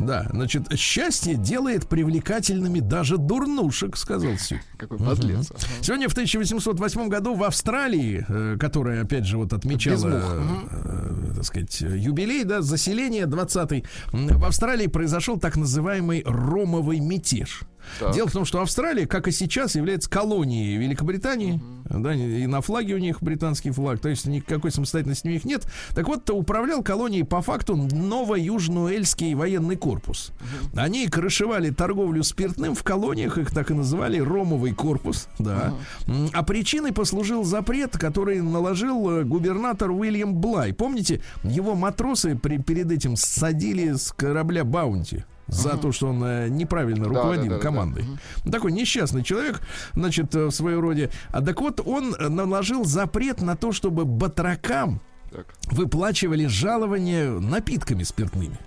Да, 0.00 0.26
значит, 0.32 0.66
счастье 0.78 1.34
делает 1.34 1.86
привлекательными 1.88 2.80
даже 2.80 3.18
дурнушек, 3.18 3.96
сказал 3.96 4.36
Сю. 4.38 4.56
Какой 4.78 4.98
подлец. 4.98 5.50
Ага. 5.50 5.60
Сегодня 5.82 6.08
в 6.08 6.12
1808 6.12 7.08
году 7.08 7.34
в 7.34 7.44
Австралии, 7.44 8.24
э, 8.26 8.56
которая, 8.58 9.02
опять 9.02 9.26
же, 9.26 9.36
вот 9.36 9.52
отмечала, 9.52 10.22
э, 10.24 11.34
так 11.36 11.44
сказать, 11.44 11.80
юбилей, 11.80 12.44
да, 12.44 12.62
заселение 12.62 13.26
20-й, 13.26 13.84
м, 14.12 14.26
в 14.28 14.44
Австралии 14.44 14.86
произошел 14.86 15.38
так 15.38 15.56
называемый 15.56 16.22
ромовый 16.26 17.00
мятеж. 17.00 17.62
Так. 17.98 18.14
Дело 18.14 18.28
в 18.28 18.32
том, 18.32 18.44
что 18.44 18.60
Австралия, 18.60 19.06
как 19.06 19.28
и 19.28 19.30
сейчас, 19.30 19.74
является 19.74 20.08
колонией 20.10 20.76
Великобритании, 20.76 21.60
да, 21.88 22.14
и 22.14 22.46
на 22.46 22.60
флаге 22.60 22.94
у 22.94 22.98
них 22.98 23.20
британский 23.22 23.70
флаг, 23.72 24.00
то 24.00 24.08
есть 24.08 24.26
никакой 24.26 24.70
самостоятельности 24.70 25.26
у 25.26 25.30
них 25.30 25.44
нет. 25.44 25.66
Так 25.94 26.06
вот, 26.06 26.28
управлял 26.30 26.82
колонией 26.82 27.24
по 27.24 27.42
факту 27.42 27.74
Ново-Южноэльский 27.76 29.34
военный 29.34 29.76
корпус. 29.76 30.32
Они 30.74 31.08
крышевали 31.08 31.70
торговлю 31.70 32.22
спиртным 32.22 32.74
в 32.74 32.82
колониях, 32.82 33.38
их 33.38 33.50
так 33.50 33.70
и 33.70 33.74
называли 33.74 34.18
ромовый 34.18 34.72
корпус, 34.72 35.28
да. 35.38 35.74
М, 36.06 36.28
А 36.32 36.42
причиной 36.42 36.92
послужил 36.92 37.44
запрет, 37.44 37.96
который 37.98 38.40
наложил 38.40 39.10
э, 39.10 39.24
губернатор 39.24 39.90
Уильям 39.90 40.34
Блай. 40.34 40.72
Помните, 40.72 41.20
его 41.42 41.74
матросы 41.74 42.36
при, 42.36 42.58
перед 42.58 42.90
этим 42.90 43.16
садили 43.16 43.92
с 43.92 44.12
корабля 44.12 44.64
Баунти 44.64 45.24
за 45.50 45.76
то, 45.76 45.92
что 45.92 46.08
он 46.08 46.22
э, 46.24 46.48
неправильно 46.48 47.06
руководил 47.08 47.58
командой. 47.58 48.04
Такой 48.50 48.72
несчастный 48.72 49.22
человек, 49.22 49.60
значит, 49.94 50.34
э, 50.34 50.46
в 50.46 50.50
своем 50.50 50.80
роде. 50.80 51.10
А 51.30 51.42
так 51.42 51.60
вот, 51.60 51.80
он 51.84 52.14
э, 52.14 52.28
наложил 52.28 52.84
запрет 52.84 53.40
на 53.42 53.56
то, 53.56 53.72
чтобы 53.72 54.04
батракам 54.04 55.00
Так. 55.30 55.46
выплачивали 55.70 56.46
жалования 56.46 57.30
напитками 57.30 58.02
спиртными. 58.02 58.58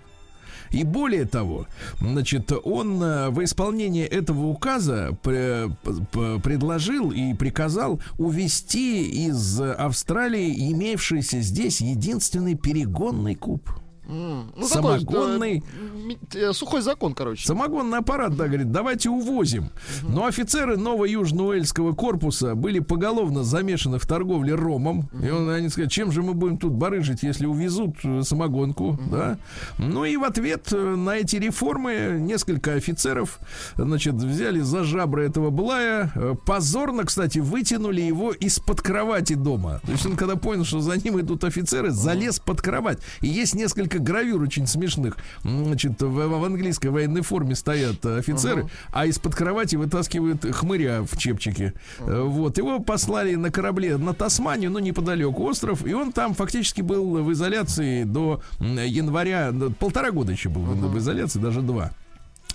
И 0.72 0.84
более 0.84 1.26
того, 1.26 1.68
значит, 2.00 2.52
он 2.64 2.98
в 2.98 3.44
исполнении 3.44 4.04
этого 4.06 4.48
указа 4.48 5.16
предложил 5.22 7.12
и 7.12 7.36
приказал 7.36 8.02
увести 8.18 9.28
из 9.28 9.62
Австралии 9.62 10.72
имевшийся 10.72 11.42
здесь 11.42 11.80
единственный 11.80 12.56
перегонный 12.56 13.36
куб. 13.36 13.70
Ну, 14.06 14.46
Самогонный. 14.62 15.62
такой, 15.62 16.42
э, 16.42 16.54
сухой 16.54 16.82
закон, 16.82 17.14
короче. 17.14 17.48
Самогонный 17.48 18.00
аппарат, 18.00 18.36
да, 18.36 18.48
говорит, 18.48 18.72
давайте 18.72 19.10
увозим. 19.10 19.70
Но 20.04 20.26
офицеры 20.26 20.78
нового 20.78 21.06
Южно-Уэльского 21.06 21.94
корпуса 21.94 22.56
были 22.56 22.80
поголовно 22.80 23.44
замешаны 23.44 24.00
в 24.00 24.06
торговле 24.06 24.56
ромом. 24.56 25.10
И 25.24 25.30
он, 25.30 25.50
они 25.50 25.70
сказали, 25.70 25.90
чем 25.90 26.12
же 26.12 26.22
мы 26.22 26.34
будем 26.34 26.58
тут 26.58 26.74
барыжить, 26.74 27.24
если 27.24 27.46
увезут 27.46 27.96
э, 28.04 28.24
самогонку, 28.24 29.00
да? 29.10 29.38
Ну 29.78 30.06
и 30.06 30.18
в 30.18 30.24
ответ 30.24 30.68
э, 30.74 30.96
на 30.96 31.18
эти 31.18 31.38
реформы 31.38 32.18
несколько 32.20 32.74
офицеров, 32.74 33.40
значит, 33.78 34.16
взяли 34.16 34.60
за 34.60 34.84
жабры 34.84 35.26
этого 35.26 35.50
Блая, 35.50 36.12
позорно, 36.46 37.06
кстати, 37.06 37.40
вытянули 37.40 38.02
его 38.02 38.32
из-под 38.32 38.82
кровати 38.82 39.34
дома. 39.34 39.80
То 39.86 39.92
есть 39.92 40.06
он, 40.06 40.16
когда 40.16 40.36
понял, 40.36 40.66
что 40.66 40.80
за 40.82 40.98
ним 40.98 41.20
идут 41.20 41.44
офицеры, 41.44 41.92
залез 41.92 42.40
под 42.40 42.62
кровать. 42.62 43.00
И 43.22 43.28
есть 43.28 43.56
несколько 43.56 43.93
гравюр 44.00 44.42
очень 44.42 44.68
смешных. 44.68 45.18
Значит, 45.44 46.02
в, 46.02 46.10
в 46.10 46.44
английской 46.44 46.88
военной 46.88 47.22
форме 47.22 47.56
стоят 47.56 48.06
э, 48.06 48.18
офицеры, 48.20 48.68
а 48.92 49.06
из-под 49.06 49.36
кровати 49.36 49.76
вытаскивают 49.76 50.46
хмыря 50.54 51.02
в 51.04 51.18
чепчике. 51.18 51.74
Э, 52.00 52.22
Вот. 52.24 52.58
Его 52.58 52.80
послали 52.80 53.36
на 53.36 53.52
корабле 53.52 53.98
на 53.98 54.14
Тасманию, 54.14 54.72
ну, 54.72 54.80
неподалеку 54.80 55.44
остров, 55.44 55.86
и 55.86 55.94
он 55.94 56.12
там 56.12 56.34
фактически 56.34 56.82
был 56.82 57.24
в 57.24 57.32
изоляции 57.34 58.04
до 58.04 58.42
января, 58.60 59.52
полтора 59.80 60.12
года 60.12 60.32
еще 60.32 60.50
был 60.50 60.62
в- 60.62 60.92
в 60.94 60.98
изоляции, 60.98 61.40
даже 61.40 61.62
два. 61.62 61.92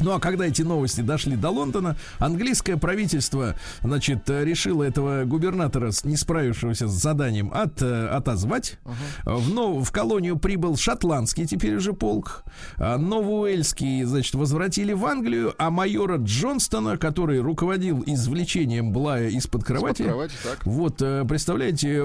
Ну 0.01 0.13
а 0.13 0.21
когда 0.21 0.47
эти 0.47 0.63
новости 0.63 1.01
дошли 1.01 1.37
до 1.37 1.51
Лондона, 1.51 1.97
английское 2.19 2.77
правительство, 2.77 3.55
значит, 3.83 4.29
э, 4.31 4.45
решило 4.45 4.83
этого 4.85 5.25
губернатора, 5.25 5.93
не 6.05 6.17
справившегося 6.17 6.89
с 6.89 6.93
заданием, 6.93 7.51
от, 7.53 7.83
э, 7.83 8.07
отозвать. 8.09 8.79
В, 9.25 9.51
нов- 9.53 9.87
в 9.89 9.91
колонию 9.93 10.39
прибыл 10.39 10.77
шотландский 10.77 11.47
теперь 11.47 11.77
уже 11.77 11.93
полк. 11.93 12.45
А 12.77 12.97
Новоуэльский, 12.99 14.05
значит, 14.05 14.35
возвратили 14.35 14.93
в 14.93 15.05
Англию, 15.05 15.55
а 15.59 15.71
майора 15.71 16.17
Джонстона, 16.19 16.97
который 16.97 17.41
руководил 17.41 18.03
извлечением 18.07 18.93
Блая 18.93 19.29
из-под 19.31 19.65
кровати, 19.65 20.03
кровати, 20.03 20.35
так. 20.43 20.65
вот, 20.65 21.03
э, 21.03 21.25
представляете, 21.29 22.01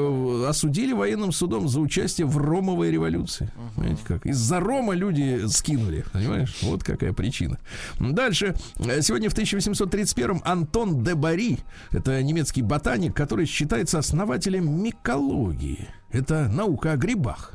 осудили 0.47 0.93
военным 0.93 1.31
судом 1.31 1.67
за 1.67 1.79
участие 1.79 2.27
в 2.27 2.37
Ромовой 2.37 2.91
революции. 2.91 3.51
Понимаете 3.75 4.01
как? 4.07 4.25
Из-за 4.25 4.59
Рома 4.59 4.93
люди 4.93 5.43
скинули, 5.47 6.05
понимаешь? 6.11 6.57
Вот 6.63 6.83
какая 6.83 7.13
причина. 7.13 7.59
Дальше. 7.99 8.55
Э, 8.79 9.01
Сегодня 9.01 9.29
в 9.29 9.35
1831-м 9.35 10.41
Антон 10.45 11.03
де 11.03 11.15
Бари, 11.15 11.59
это 11.91 12.21
немецкий 12.21 12.61
ботаник, 12.61 13.15
который 13.15 13.45
считается 13.45 13.99
основателем 13.99 14.83
микологии. 14.83 15.87
Это 16.11 16.47
наука 16.47 16.91
о 16.93 16.97
грибах. 16.97 17.53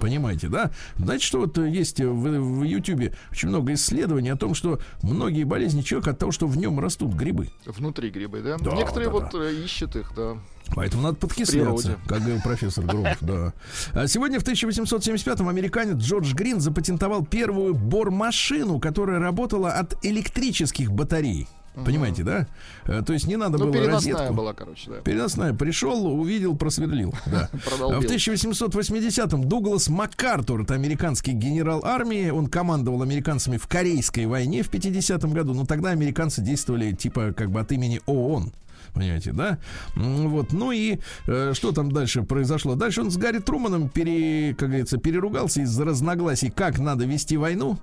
Понимаете, 0.00 0.48
да? 0.48 0.70
Знаете, 0.96 1.24
что 1.24 1.40
вот 1.40 1.58
есть 1.58 2.00
в, 2.00 2.12
в 2.12 2.62
Ютубе 2.62 3.14
очень 3.30 3.48
много 3.48 3.72
исследований 3.74 4.30
о 4.30 4.36
том, 4.36 4.54
что 4.54 4.80
многие 5.02 5.44
болезни 5.44 5.82
человека 5.82 6.10
от 6.10 6.18
того, 6.18 6.32
что 6.32 6.46
в 6.46 6.56
нем 6.56 6.80
растут 6.80 7.14
грибы. 7.14 7.48
Внутри 7.66 8.10
грибы, 8.10 8.40
да? 8.42 8.56
Да, 8.58 8.72
Некоторые 8.72 9.10
да, 9.10 9.12
вот 9.12 9.34
э, 9.34 9.54
ищут 9.64 9.96
их, 9.96 10.12
да. 10.16 10.38
Поэтому 10.74 11.02
надо 11.02 11.16
подкисляться, 11.16 11.98
как 12.06 12.20
говорил 12.20 12.40
профессор 12.42 12.84
Громов, 12.84 13.16
да. 13.20 13.52
А 13.94 14.06
Сегодня 14.06 14.38
в 14.38 14.44
1875-м 14.44 15.48
американец 15.48 15.96
Джордж 15.96 16.34
Грин 16.34 16.60
запатентовал 16.60 17.24
первую 17.24 17.74
бормашину, 17.74 18.78
которая 18.78 19.18
работала 19.18 19.72
от 19.72 19.96
электрических 20.04 20.92
батарей. 20.92 21.48
Понимаете, 21.84 22.22
да? 22.24 22.46
Э, 22.86 23.02
То 23.06 23.12
есть 23.12 23.26
не 23.26 23.36
надо 23.36 23.58
Ну, 23.58 23.64
было 23.66 23.72
переносная 23.74 24.12
розетку. 24.14 24.34
была, 24.34 24.52
короче, 24.54 24.90
да. 24.90 24.96
Переносная. 25.00 25.54
Пришел, 25.54 26.06
увидел, 26.06 26.56
просверлил. 26.56 27.14
Да. 27.26 27.48
В 27.52 28.04
1880-м 28.04 29.44
Дуглас 29.48 29.88
МакАртур, 29.88 30.62
это 30.62 30.74
американский 30.74 31.32
генерал 31.32 31.84
армии, 31.84 32.30
он 32.30 32.46
командовал 32.48 33.02
американцами 33.02 33.56
в 33.56 33.66
Корейской 33.66 34.26
войне 34.26 34.62
в 34.62 34.70
50-м 34.70 35.32
году, 35.32 35.54
но 35.54 35.64
тогда 35.66 35.90
американцы 35.90 36.40
действовали 36.42 36.92
типа 36.92 37.32
как 37.36 37.50
бы 37.50 37.60
от 37.60 37.70
имени 37.72 38.00
ООН. 38.06 38.52
Понимаете, 38.92 39.32
да? 39.32 39.58
Вот, 39.94 40.52
ну 40.52 40.72
и 40.72 40.98
э, 41.26 41.52
что 41.54 41.72
там 41.72 41.92
дальше 41.92 42.22
произошло? 42.22 42.74
Дальше 42.74 43.02
он 43.02 43.10
с 43.10 43.16
Гарри 43.16 43.38
Труманом, 43.38 43.88
пере, 43.88 44.54
как 44.54 44.68
говорится, 44.68 44.98
переругался 44.98 45.62
из-за 45.62 45.84
разногласий, 45.84 46.50
как 46.50 46.78
надо 46.78 47.04
вести 47.04 47.36
войну. 47.36 47.78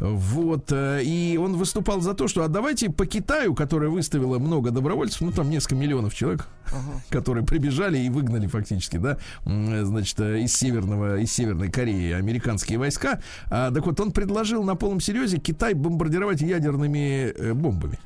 Вот, 0.00 0.70
э, 0.70 1.02
и 1.02 1.38
он 1.40 1.56
выступал 1.56 2.00
за 2.00 2.14
то, 2.14 2.28
что 2.28 2.44
а 2.44 2.48
давайте 2.48 2.90
по 2.90 3.06
Китаю, 3.06 3.54
которая 3.54 3.90
выставила 3.90 4.38
много 4.38 4.70
добровольцев, 4.70 5.20
ну 5.20 5.32
там 5.32 5.50
несколько 5.50 5.74
миллионов 5.76 6.14
человек, 6.14 6.46
которые 7.10 7.44
прибежали 7.44 7.98
и 7.98 8.10
выгнали 8.10 8.46
фактически, 8.46 8.96
да, 8.96 9.18
значит, 9.44 10.18
э, 10.20 10.40
из 10.40 10.54
северного, 10.54 11.18
из 11.18 11.32
северной 11.32 11.70
Кореи 11.70 12.12
американские 12.12 12.78
войска. 12.78 13.20
А, 13.50 13.70
так 13.70 13.86
вот, 13.86 13.98
он 14.00 14.12
предложил 14.12 14.62
на 14.62 14.74
полном 14.74 15.00
серьезе 15.00 15.38
Китай 15.38 15.74
бомбардировать 15.74 16.40
ядерными 16.40 17.32
э, 17.32 17.54
бомбами. 17.54 17.98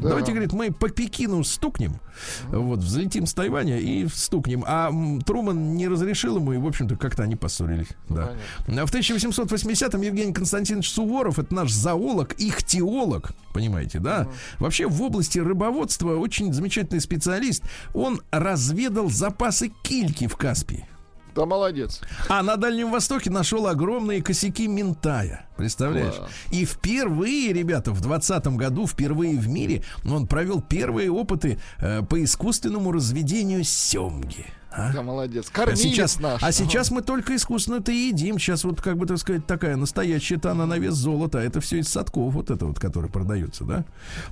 Да. 0.00 0.08
Давайте, 0.08 0.32
говорит, 0.32 0.52
мы 0.52 0.70
по 0.70 0.88
Пекину 0.88 1.42
стукнем, 1.44 2.00
вот, 2.48 2.80
взлетим 2.80 3.26
с 3.26 3.34
Тайваня 3.34 3.78
и 3.78 4.06
стукнем. 4.08 4.64
А 4.66 4.90
Труман 5.24 5.74
не 5.74 5.88
разрешил 5.88 6.36
ему, 6.36 6.52
и, 6.52 6.58
в 6.58 6.66
общем-то, 6.66 6.96
как-то 6.96 7.22
они 7.22 7.36
поссорились. 7.36 7.88
Да. 8.08 8.32
А 8.66 8.86
В 8.86 8.94
1880-м 8.94 10.00
Евгений 10.00 10.32
Константинович 10.32 10.90
Суворов, 10.90 11.38
это 11.38 11.54
наш 11.54 11.72
зоолог, 11.72 12.34
ихтиолог, 12.38 13.32
понимаете, 13.52 13.98
да? 13.98 14.28
Вообще 14.58 14.86
в 14.86 15.02
области 15.02 15.38
рыбоводства 15.38 16.16
очень 16.16 16.52
замечательный 16.52 17.00
специалист. 17.00 17.62
Он 17.94 18.20
разведал 18.30 19.10
запасы 19.10 19.72
кильки 19.82 20.26
в 20.26 20.36
Каспии. 20.36 20.86
Да, 21.36 21.44
молодец. 21.44 22.00
А 22.30 22.42
на 22.42 22.56
Дальнем 22.56 22.90
Востоке 22.90 23.30
нашел 23.30 23.66
огромные 23.66 24.22
косяки 24.22 24.66
ментая. 24.66 25.46
Представляешь? 25.58 26.14
Класс. 26.14 26.30
И 26.50 26.64
впервые, 26.64 27.52
ребята, 27.52 27.92
в 27.92 28.00
20 28.00 28.46
году, 28.56 28.86
впервые 28.86 29.38
в 29.38 29.46
мире, 29.46 29.82
он 30.10 30.26
провел 30.26 30.62
первые 30.62 31.10
опыты 31.12 31.58
э, 31.78 32.02
по 32.02 32.24
искусственному 32.24 32.90
разведению 32.90 33.64
семги. 33.64 34.46
А? 34.76 34.92
Да, 34.92 35.02
молодец. 35.02 35.46
А 35.50 35.54
Кормилец 35.54 35.80
сейчас, 35.80 36.20
наш. 36.20 36.42
а 36.42 36.46
Ага. 36.46 36.52
сейчас 36.52 36.90
мы 36.90 37.00
только 37.02 37.34
искусственно-то 37.34 37.90
и 37.92 38.08
едим. 38.08 38.38
Сейчас 38.38 38.64
вот, 38.64 38.80
как 38.80 38.96
бы, 38.98 39.06
так 39.06 39.18
сказать, 39.18 39.46
такая 39.46 39.76
настоящая-то 39.76 40.50
она 40.50 40.66
на 40.66 40.78
вес 40.78 40.94
золота. 40.94 41.38
А 41.38 41.42
Это 41.42 41.60
все 41.60 41.78
из 41.78 41.88
садков, 41.88 42.34
вот 42.34 42.50
это 42.50 42.66
вот, 42.66 42.78
который 42.78 43.10
продается, 43.10 43.64
да? 43.64 43.84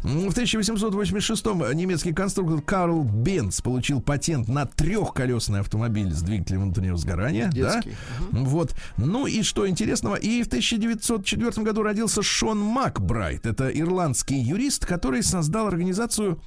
В 0.02 0.28
1886-м 0.28 1.72
немецкий 1.76 2.12
конструктор 2.12 2.60
Карл 2.60 3.02
Бенц 3.04 3.60
получил 3.60 4.00
патент 4.00 4.48
на 4.48 4.66
трехколесный 4.66 5.60
автомобиль 5.60 6.12
с 6.12 6.22
двигателем 6.22 6.62
внутреннего 6.64 6.96
сгорания. 6.96 7.46
да? 7.46 7.80
Детский. 7.80 7.96
Вот. 8.30 8.74
Ну 8.96 9.26
и 9.26 9.42
что 9.42 9.68
интересного, 9.68 10.16
и 10.16 10.42
в 10.42 10.46
1904 10.46 11.62
году 11.64 11.82
родился 11.82 12.22
Шон 12.22 12.58
Макбрайт. 12.60 13.46
Это 13.46 13.68
ирландский 13.68 14.36
юрист, 14.38 14.84
который 14.86 15.22
создал 15.22 15.66
организацию, 15.68 16.38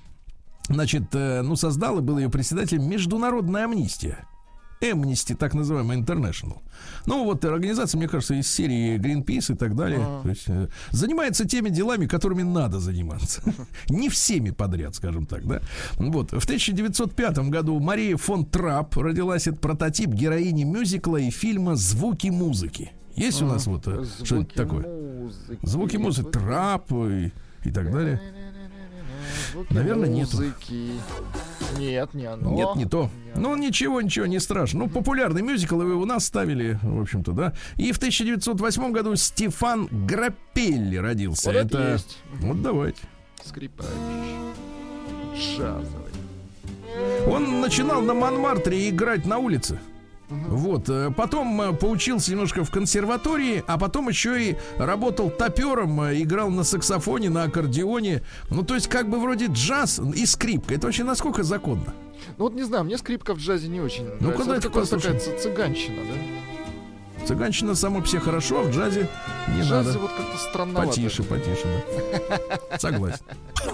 значит, 0.67 1.13
э, 1.13 1.41
ну, 1.41 1.55
создал 1.55 1.99
и 1.99 2.01
был 2.01 2.17
ее 2.17 2.29
председателем 2.29 2.89
Международная 2.89 3.65
амнистия. 3.65 4.27
Amnesty, 4.81 5.35
так 5.35 5.53
называемый 5.55 5.97
International. 5.97 6.61
Ну, 7.05 7.23
вот 7.23 7.43
организация, 7.45 7.97
мне 7.97 8.07
кажется, 8.07 8.35
из 8.35 8.47
серии 8.47 8.97
Greenpeace 8.97 9.53
и 9.53 9.57
так 9.57 9.75
далее. 9.75 9.99
То 10.21 10.29
есть, 10.29 10.43
э, 10.47 10.67
занимается 10.91 11.47
теми 11.47 11.69
делами, 11.69 12.05
которыми 12.05 12.43
надо 12.43 12.79
заниматься. 12.79 13.41
Не 13.89 14.09
всеми 14.09 14.51
подряд, 14.51 14.95
скажем 14.95 15.25
так, 15.25 15.47
да. 15.47 15.61
Вот. 15.95 16.31
В 16.31 16.43
1905 16.43 17.37
году 17.49 17.79
Мария 17.79 18.17
фон 18.17 18.45
Трап 18.45 18.95
родилась. 18.97 19.47
Это 19.47 19.57
прототип 19.57 20.09
героини 20.09 20.63
мюзикла 20.63 21.17
и 21.17 21.31
фильма 21.31 21.75
«Звуки 21.75 22.27
музыки». 22.27 22.91
Есть 23.15 23.41
у 23.41 23.47
нас 23.47 23.65
вот 23.65 23.87
э, 23.87 24.05
что-нибудь 24.23 24.53
такое? 24.53 24.85
музыки. 25.27 25.59
Звуки 25.63 25.97
музыки, 25.97 26.29
трап 26.29 26.91
и, 26.91 27.31
и 27.63 27.71
так 27.71 27.91
далее. 27.91 28.21
Звуки 29.51 29.73
Наверное, 29.73 30.09
нету. 30.09 30.37
музыки. 30.37 30.91
Нет, 31.77 32.13
не 32.13 32.25
оно. 32.25 32.51
Нет, 32.53 32.75
не 32.75 32.85
то. 32.85 33.09
Ну, 33.35 33.55
ничего, 33.55 34.01
ничего, 34.01 34.25
не 34.25 34.39
страшно. 34.39 34.79
Ну, 34.79 34.89
популярный 34.89 35.41
мюзикл 35.41 35.81
его 35.81 36.01
у 36.01 36.05
нас 36.05 36.25
ставили, 36.25 36.79
в 36.81 37.01
общем-то, 37.01 37.31
да. 37.31 37.53
И 37.75 37.91
в 37.91 37.97
1908 37.97 38.91
году 38.91 39.15
Стефан 39.15 39.87
Граппелли 39.91 40.97
родился. 40.97 41.51
Вот 41.51 41.55
это 41.55 41.93
есть. 41.93 42.17
Вот 42.39 42.61
давайте. 42.61 42.99
Скрипач. 43.43 43.85
Джазовый. 45.35 46.11
Он 47.27 47.61
начинал 47.61 48.01
на 48.01 48.13
Монмартре 48.13 48.89
играть 48.89 49.25
на 49.25 49.37
улице. 49.37 49.79
Вот, 50.29 50.89
э, 50.89 51.09
потом 51.15 51.61
э, 51.61 51.73
поучился 51.73 52.31
немножко 52.31 52.63
в 52.65 52.69
консерватории, 52.71 53.63
а 53.65 53.77
потом 53.77 54.09
еще 54.09 54.41
и 54.51 54.57
работал 54.77 55.29
топером, 55.29 56.01
э, 56.01 56.21
играл 56.21 56.49
на 56.49 56.63
саксофоне, 56.65 57.29
на 57.29 57.43
аккордеоне. 57.43 58.23
Ну, 58.49 58.63
то 58.63 58.75
есть, 58.75 58.87
как 58.89 59.09
бы 59.09 59.19
вроде 59.21 59.45
джаз 59.45 59.99
и 59.99 60.25
скрипка. 60.25 60.75
Это 60.75 60.87
вообще 60.87 61.05
насколько 61.05 61.43
законно? 61.43 61.93
Ну 62.37 62.43
вот 62.45 62.53
не 62.55 62.63
знаю, 62.63 62.83
мне 62.83 62.97
скрипка 62.97 63.33
в 63.35 63.37
джазе 63.37 63.69
не 63.69 63.79
очень 63.79 64.03
Ну, 64.19 64.31
нравится. 64.31 64.43
куда 64.43 64.55
Это 64.57 64.69
такая 64.99 65.19
цыганщина, 65.39 66.01
да? 66.03 67.25
Цыганщина 67.25 67.75
само 67.75 68.03
себе 68.05 68.19
хорошо, 68.21 68.59
а 68.61 68.63
в 68.63 68.71
джазе 68.71 69.07
не 69.55 69.61
В 69.61 69.65
джазе 69.65 69.87
надо. 69.87 69.99
вот 69.99 70.11
как-то 70.11 70.37
странновато. 70.37 70.89
Потише, 70.89 71.23
потише, 71.23 71.83
да. 72.69 72.77
Согласен. 72.79 73.23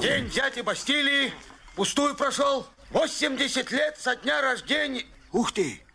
День 0.01 0.29
дяди 0.29 0.61
Бастилии 0.61 1.31
пустую 1.75 2.15
прошел. 2.15 2.65
80 2.91 3.71
лет 3.71 3.97
со 3.99 4.15
дня 4.17 4.41
рождения. 4.41 5.03
Ух 5.31 5.51
ты, 5.51 5.81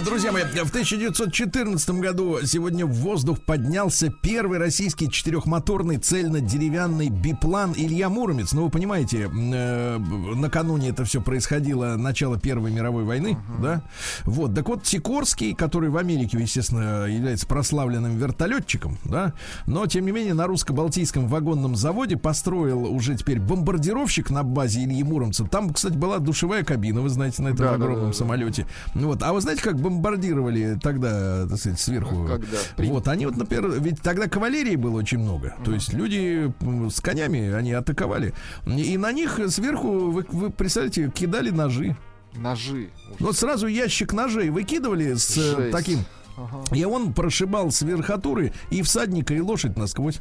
Друзья 0.00 0.32
мои, 0.32 0.42
в 0.42 0.70
1914 0.70 1.90
году 1.90 2.38
сегодня 2.44 2.86
в 2.86 2.92
воздух 2.92 3.40
поднялся 3.40 4.08
первый 4.10 4.58
российский 4.58 5.10
четырехмоторный 5.10 5.98
цельно-деревянный 5.98 7.08
биплан 7.08 7.74
Илья 7.76 8.08
Муромец. 8.08 8.52
Ну, 8.52 8.64
вы 8.64 8.70
понимаете, 8.70 9.30
э, 9.30 9.98
накануне 9.98 10.88
это 10.88 11.04
все 11.04 11.20
происходило, 11.20 11.96
начало 11.96 12.40
Первой 12.40 12.72
мировой 12.72 13.04
войны, 13.04 13.36
да? 13.60 13.82
Вот, 14.24 14.54
так 14.54 14.66
вот, 14.68 14.86
Сикорский, 14.86 15.54
который 15.54 15.90
в 15.90 15.96
Америке, 15.98 16.38
естественно, 16.40 17.04
является 17.04 17.46
прославленным 17.46 18.16
вертолетчиком, 18.16 18.98
да? 19.04 19.34
Но, 19.66 19.86
тем 19.86 20.06
не 20.06 20.12
менее, 20.12 20.34
на 20.34 20.46
русско-балтийском 20.46 21.28
вагонном 21.28 21.76
заводе 21.76 22.16
построил 22.16 22.86
уже 22.86 23.14
теперь 23.14 23.38
бомбардировщик 23.40 24.30
на 24.30 24.42
базе 24.42 24.84
Ильи 24.84 25.02
Муромца. 25.02 25.44
Там, 25.44 25.70
кстати, 25.72 25.94
была 25.94 26.18
душевая 26.18 26.64
кабина, 26.64 27.02
вы 27.02 27.10
знаете, 27.10 27.42
на 27.42 27.48
этом 27.48 27.66
Да, 27.66 27.74
огромном 27.74 28.06
да, 28.06 28.06
да. 28.08 28.12
самолете. 28.14 28.66
Вот. 28.94 29.22
А 29.22 29.32
вы 29.32 29.40
знаете, 29.42 29.62
как 29.62 29.81
бомбардировали 29.82 30.78
тогда, 30.82 31.46
так 31.46 31.58
сказать, 31.58 31.80
сверху? 31.80 32.24
Когда? 32.26 32.58
Вот, 32.78 33.08
они 33.08 33.26
вот, 33.26 33.36
например, 33.36 33.72
ведь 33.80 34.00
тогда 34.00 34.28
кавалерии 34.28 34.76
было 34.76 34.98
очень 34.98 35.18
много. 35.18 35.54
То 35.64 35.72
есть 35.72 35.92
люди 35.92 36.52
с 36.90 37.00
конями, 37.00 37.52
они 37.52 37.72
атаковали. 37.72 38.32
И 38.66 38.96
на 38.96 39.12
них 39.12 39.38
сверху, 39.48 40.10
вы, 40.10 40.26
вы 40.30 40.50
представляете, 40.50 41.10
кидали 41.14 41.50
ножи. 41.50 41.96
Ножи. 42.34 42.88
Вот 43.18 43.36
сразу 43.36 43.66
ящик 43.66 44.12
ножей 44.14 44.48
выкидывали 44.48 45.14
с 45.14 45.36
э, 45.36 45.56
Жесть. 45.56 45.72
таким. 45.72 45.98
Ага, 46.36 46.64
И 46.74 46.82
он 46.84 47.12
прошибал 47.12 47.70
с 47.70 47.82
верхотуры 47.82 48.54
и 48.70 48.80
всадника, 48.80 49.34
и 49.34 49.40
лошадь 49.40 49.76
насквозь. 49.76 50.20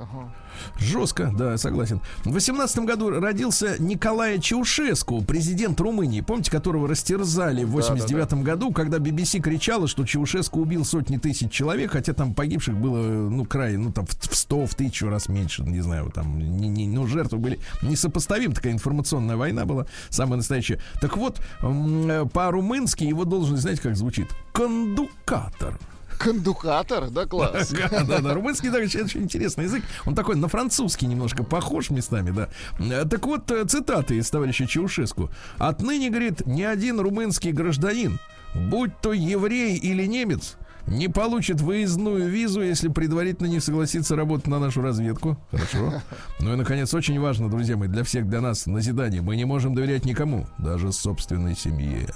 Ага. 0.00 0.32
Жестко, 0.78 1.32
да, 1.36 1.56
согласен. 1.58 2.00
В 2.24 2.32
18 2.32 2.78
году 2.80 3.10
родился 3.10 3.76
Николай 3.78 4.38
Чаушеску, 4.40 5.22
президент 5.22 5.80
Румынии, 5.80 6.20
помните, 6.20 6.50
которого 6.50 6.88
растерзали 6.88 7.64
в 7.64 7.70
89 7.70 8.34
году, 8.42 8.72
когда 8.72 8.98
BBC 8.98 9.40
кричала, 9.40 9.86
что 9.86 10.04
Чаушеску 10.04 10.60
убил 10.60 10.84
сотни 10.84 11.16
тысяч 11.18 11.50
человек, 11.50 11.92
хотя 11.92 12.12
там 12.12 12.34
погибших 12.34 12.76
было, 12.76 12.98
ну, 13.30 13.44
край, 13.44 13.76
ну, 13.76 13.92
там, 13.92 14.06
в 14.06 14.30
в 14.30 14.34
100, 14.36 14.66
в 14.66 14.74
тысячу 14.74 15.08
раз 15.08 15.28
меньше, 15.28 15.62
не 15.62 15.80
знаю, 15.80 16.10
там, 16.14 16.38
не, 16.38 16.68
не- 16.68 16.86
ну, 16.88 17.06
жертвы 17.06 17.38
были 17.38 17.58
несопоставимы, 17.82 18.54
такая 18.54 18.72
информационная 18.72 19.36
война 19.36 19.64
была, 19.64 19.86
самая 20.08 20.36
настоящая. 20.36 20.80
Так 21.00 21.16
вот, 21.16 21.40
э, 21.62 22.26
по-румынски 22.32 23.04
его 23.04 23.24
должность, 23.24 23.62
знаете, 23.62 23.82
как 23.82 23.96
звучит? 23.96 24.28
Кондукатор. 24.52 25.78
Кондукатор, 26.20 27.08
да, 27.10 27.24
класс. 27.24 27.70
Да, 27.90 28.04
да, 28.04 28.18
да. 28.20 28.34
Румынский 28.34 28.68
такой 28.68 28.84
очень 28.84 29.00
очень 29.04 29.22
интересный 29.22 29.64
язык. 29.64 29.82
Он 30.04 30.14
такой 30.14 30.36
на 30.36 30.48
французский 30.48 31.06
немножко 31.06 31.42
похож 31.44 31.88
местами, 31.88 32.30
да. 32.30 32.48
Э, 32.78 33.06
Так 33.08 33.24
вот, 33.26 33.50
э, 33.50 33.64
цитаты 33.64 34.16
из 34.16 34.28
товарища 34.30 34.66
Чаушеску. 34.66 35.30
Отныне, 35.56 36.10
говорит, 36.10 36.46
ни 36.46 36.62
один 36.62 37.00
румынский 37.00 37.52
гражданин, 37.52 38.18
будь 38.54 38.92
то 39.00 39.14
еврей 39.14 39.76
или 39.78 40.04
немец, 40.04 40.56
не 40.90 41.08
получит 41.08 41.60
выездную 41.60 42.28
визу, 42.28 42.60
если 42.60 42.88
предварительно 42.88 43.46
не 43.46 43.60
согласится 43.60 44.16
работать 44.16 44.48
на 44.48 44.58
нашу 44.58 44.82
разведку. 44.82 45.38
Хорошо. 45.50 46.02
Ну 46.40 46.52
и, 46.52 46.56
наконец, 46.56 46.92
очень 46.92 47.18
важно, 47.20 47.48
друзья 47.48 47.76
мои, 47.76 47.88
для 47.88 48.02
всех, 48.02 48.28
для 48.28 48.40
нас 48.40 48.66
назидание. 48.66 49.22
Мы 49.22 49.36
не 49.36 49.44
можем 49.44 49.74
доверять 49.74 50.04
никому, 50.04 50.46
даже 50.58 50.92
собственной 50.92 51.56
семье. 51.56 52.08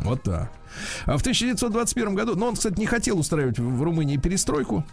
Вот 0.00 0.22
так. 0.22 0.52
А 1.06 1.16
в 1.16 1.20
1921 1.20 2.14
году, 2.14 2.36
но 2.36 2.48
он, 2.48 2.54
кстати, 2.54 2.78
не 2.78 2.86
хотел 2.86 3.18
устраивать 3.18 3.58
в 3.58 3.76
в 3.76 3.82
Румынии 3.82 4.16
перестройку. 4.16 4.84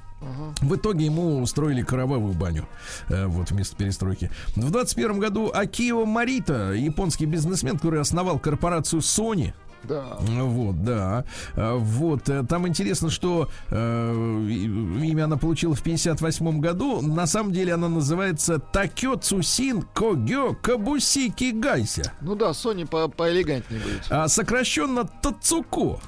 В 0.62 0.76
итоге 0.76 1.06
ему 1.06 1.42
устроили 1.42 1.82
кровавую 1.82 2.34
баню 2.34 2.68
э, 3.10 3.26
вот 3.26 3.52
вместо 3.52 3.76
перестройки. 3.76 4.32
В 4.56 4.72
21 4.72 5.20
году 5.20 5.52
Акио 5.54 6.06
Марита, 6.06 6.72
японский 6.72 7.26
бизнесмен, 7.26 7.76
который 7.76 8.00
основал 8.00 8.40
корпорацию 8.40 9.02
Sony, 9.02 9.54
Да. 9.84 10.18
вот, 10.20 10.84
да. 10.84 11.26
А, 11.56 11.76
Вот, 11.76 12.30
э, 12.30 12.44
там 12.44 12.68
интересно, 12.68 13.10
что 13.10 13.50
э, 13.70 13.76
имя 14.14 15.26
она 15.26 15.38
получила 15.38 15.76
в 15.76 15.82
58 15.84 16.60
году. 16.60 17.02
На 17.02 17.28
самом 17.28 17.52
деле 17.52 17.74
она 17.74 17.90
называется 17.90 18.60
Такё 18.60 19.16
Цусин 19.16 19.82
Когё 19.94 20.54
Кабусики 20.62 21.52
Гайся. 21.52 22.14
Ну 22.22 22.36
да, 22.36 22.52
Sony 22.52 22.88
по 22.88 23.08
поэлегантнее 23.08 23.82
будет. 23.82 24.06
А 24.10 24.28
сокращенно 24.28 25.06
Тацуко. 25.22 26.00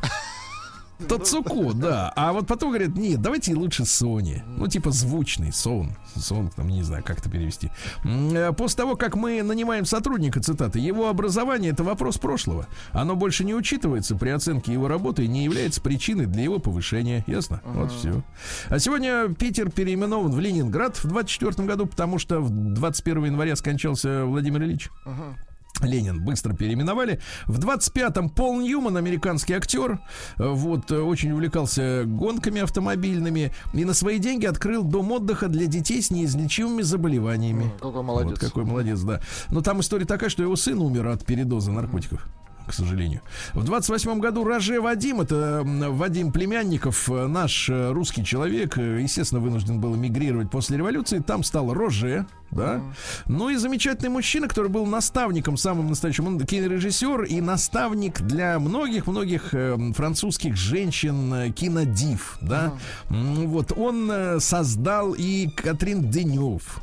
Тацуко, 1.07 1.73
да. 1.73 2.11
А 2.15 2.33
вот 2.33 2.47
потом 2.47 2.69
говорят, 2.69 2.95
нет, 2.95 3.21
давайте 3.21 3.53
лучше 3.55 3.83
Sony. 3.83 4.41
Ну, 4.57 4.67
типа 4.67 4.91
звучный, 4.91 5.51
сон. 5.51 5.91
Сон, 6.15 6.49
там, 6.55 6.67
не 6.69 6.83
знаю, 6.83 7.03
как 7.03 7.19
это 7.19 7.29
перевести. 7.29 7.69
Э, 8.03 8.53
После 8.53 8.77
того, 8.77 8.95
как 8.95 9.15
мы 9.15 9.41
нанимаем 9.43 9.85
сотрудника, 9.85 10.41
цитаты, 10.41 10.79
его 10.79 11.09
образование 11.09 11.71
это 11.71 11.83
вопрос 11.83 12.17
прошлого. 12.17 12.67
Оно 12.91 13.15
больше 13.15 13.43
не 13.43 13.53
учитывается 13.53 14.15
при 14.15 14.29
оценке 14.29 14.71
его 14.73 14.87
работы 14.87 15.25
и 15.25 15.27
не 15.27 15.43
является 15.43 15.81
причиной 15.81 16.25
для 16.25 16.43
его 16.43 16.59
повышения. 16.59 17.23
Ясно? 17.27 17.61
Вот 17.65 17.91
все. 17.91 18.23
А 18.69 18.79
сегодня 18.79 19.29
Питер 19.33 19.69
переименован 19.69 20.31
в 20.31 20.39
Ленинград 20.39 20.97
в 20.97 21.07
24 21.07 21.67
году, 21.67 21.85
потому 21.85 22.17
что 22.19 22.39
в 22.39 22.49
21 22.49 23.25
января 23.25 23.55
скончался 23.55 24.25
Владимир 24.25 24.63
Ильич. 24.63 24.89
Ага. 25.05 25.35
Ленин 25.81 26.23
быстро 26.23 26.53
переименовали. 26.53 27.19
В 27.47 27.59
25-м 27.59 28.29
Пол 28.29 28.59
Ньюман, 28.59 28.97
американский 28.97 29.53
актер, 29.53 29.99
э, 30.37 30.47
вот, 30.47 30.91
э, 30.91 30.99
очень 30.99 31.31
увлекался 31.31 32.03
гонками 32.05 32.61
автомобильными 32.61 33.51
и 33.73 33.85
на 33.85 33.93
свои 33.93 34.19
деньги 34.19 34.45
открыл 34.45 34.83
дом 34.83 35.11
отдыха 35.11 35.47
для 35.47 35.65
детей 35.67 36.01
с 36.01 36.11
неизлечимыми 36.11 36.81
заболеваниями. 36.81 37.71
Какой 37.79 38.03
молодец. 38.03 38.31
Вот 38.31 38.39
какой 38.39 38.65
молодец, 38.65 39.01
да. 39.01 39.21
Но 39.49 39.61
там 39.61 39.81
история 39.81 40.05
такая, 40.05 40.29
что 40.29 40.43
его 40.43 40.55
сын 40.55 40.79
умер 40.79 41.07
от 41.07 41.25
передоза 41.25 41.71
наркотиков. 41.71 42.25
К 42.67 42.73
сожалению. 42.73 43.21
В 43.53 43.63
28 43.63 44.19
году 44.19 44.43
Роже 44.43 44.81
Вадим, 44.81 45.21
это 45.21 45.61
Вадим 45.63 46.31
Племянников, 46.31 47.09
э, 47.11 47.27
наш 47.27 47.69
э, 47.69 47.91
русский 47.91 48.23
человек, 48.25 48.77
э, 48.79 49.01
естественно, 49.01 49.39
вынужден 49.39 49.79
был 49.79 49.95
эмигрировать 49.95 50.49
после 50.49 50.77
революции. 50.77 51.19
Там 51.19 51.43
стал 51.43 51.71
Роже, 51.73 52.25
да. 52.49 52.81
Ну 53.27 53.49
и 53.49 53.55
замечательный 53.55 54.09
мужчина, 54.09 54.47
который 54.47 54.69
был 54.69 54.87
наставником, 54.87 55.57
самым 55.57 55.89
настоящим. 55.89 56.25
Он 56.25 56.39
кинорежиссер 56.39 57.23
и 57.23 57.39
наставник 57.39 58.21
для 58.21 58.57
многих-многих 58.57 59.53
французских 59.95 60.55
женщин 60.55 61.53
кинодив, 61.53 62.37
да. 62.41 62.73
М, 63.09 63.47
Вот 63.47 63.73
он 63.77 64.39
создал 64.39 65.13
и 65.13 65.49
Катрин 65.49 66.09
Денев, 66.09 66.79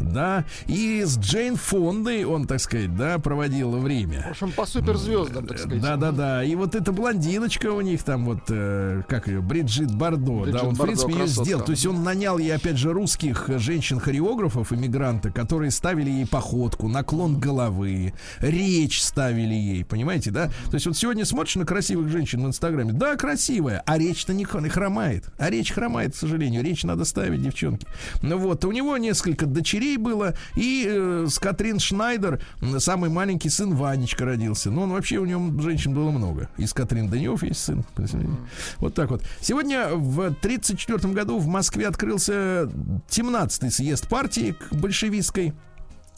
да, 0.00 0.44
и 0.66 1.02
с 1.04 1.18
Джейн 1.18 1.56
Фондой 1.56 2.24
он, 2.24 2.46
так 2.46 2.60
сказать, 2.60 2.94
да, 2.96 3.18
проводил 3.18 3.72
время. 3.78 4.24
В 4.28 4.30
общем, 4.30 4.52
по 4.52 4.66
суперзвездам, 4.66 5.46
так 5.46 5.58
сказать. 5.58 5.80
Да, 5.80 5.96
да, 5.96 6.12
да. 6.12 6.44
И 6.44 6.54
вот 6.54 6.74
эта 6.74 6.92
блондиночка 6.92 7.72
у 7.72 7.80
них 7.80 8.02
там 8.02 8.24
вот, 8.24 8.40
э, 8.48 9.02
как 9.08 9.28
ее, 9.28 9.40
Бриджит 9.40 9.94
Бардо, 9.94 10.32
Бриджит 10.42 10.54
да, 10.54 10.62
он, 10.68 10.74
в 10.74 10.78
Бардо, 10.78 10.92
принципе, 10.92 11.12
ее 11.12 11.18
красотка. 11.20 11.44
сделал. 11.44 11.64
То 11.64 11.72
есть 11.72 11.86
он 11.86 12.02
нанял 12.02 12.38
ей, 12.38 12.54
опять 12.54 12.76
же, 12.76 12.92
русских 12.92 13.48
э, 13.50 13.58
женщин-хореографов, 13.58 14.72
иммигранта, 14.72 15.30
которые 15.30 15.70
ставили 15.70 16.10
ей 16.10 16.26
походку, 16.26 16.88
наклон 16.88 17.38
головы, 17.38 18.14
речь 18.40 19.02
ставили 19.02 19.54
ей, 19.54 19.84
понимаете, 19.84 20.30
да? 20.30 20.46
То 20.70 20.74
есть 20.74 20.86
вот 20.86 20.96
сегодня 20.96 21.24
смотришь 21.24 21.56
на 21.56 21.64
красивых 21.64 22.08
женщин 22.08 22.42
в 22.42 22.46
Инстаграме, 22.46 22.92
да, 22.92 23.16
красивая, 23.16 23.82
а 23.86 23.98
речь-то 23.98 24.32
не 24.34 24.44
хромает. 24.44 25.24
А 25.38 25.50
речь 25.50 25.72
хромает, 25.72 26.12
к 26.12 26.16
сожалению. 26.16 26.62
Речь 26.62 26.84
надо 26.84 27.04
ставить, 27.04 27.42
девчонки. 27.42 27.86
Ну 28.22 28.38
вот, 28.38 28.64
у 28.64 28.72
него 28.72 28.96
несколько 28.96 29.46
дочерей 29.56 29.96
было, 29.96 30.34
и 30.54 30.86
э, 30.86 31.26
с 31.28 31.38
Катрин 31.38 31.78
Шнайдер 31.78 32.40
самый 32.78 33.10
маленький 33.10 33.48
сын 33.48 33.74
Ванечка 33.74 34.24
родился. 34.24 34.70
Ну, 34.70 34.82
он 34.82 34.92
вообще, 34.92 35.18
у 35.18 35.24
него 35.24 35.60
женщин 35.60 35.94
было 35.94 36.10
много. 36.10 36.48
И 36.56 36.66
с 36.66 36.72
Катрин 36.72 37.08
Данев 37.08 37.42
есть 37.42 37.64
сын. 37.64 37.84
Вот 38.78 38.94
так 38.94 39.10
вот. 39.10 39.22
Сегодня 39.40 39.88
в 39.94 40.20
1934 40.20 41.14
году 41.14 41.38
в 41.38 41.46
Москве 41.46 41.88
открылся 41.88 42.70
17-й 43.08 43.70
съезд 43.70 44.08
партии 44.08 44.52
к 44.52 44.74
большевистской. 44.74 45.54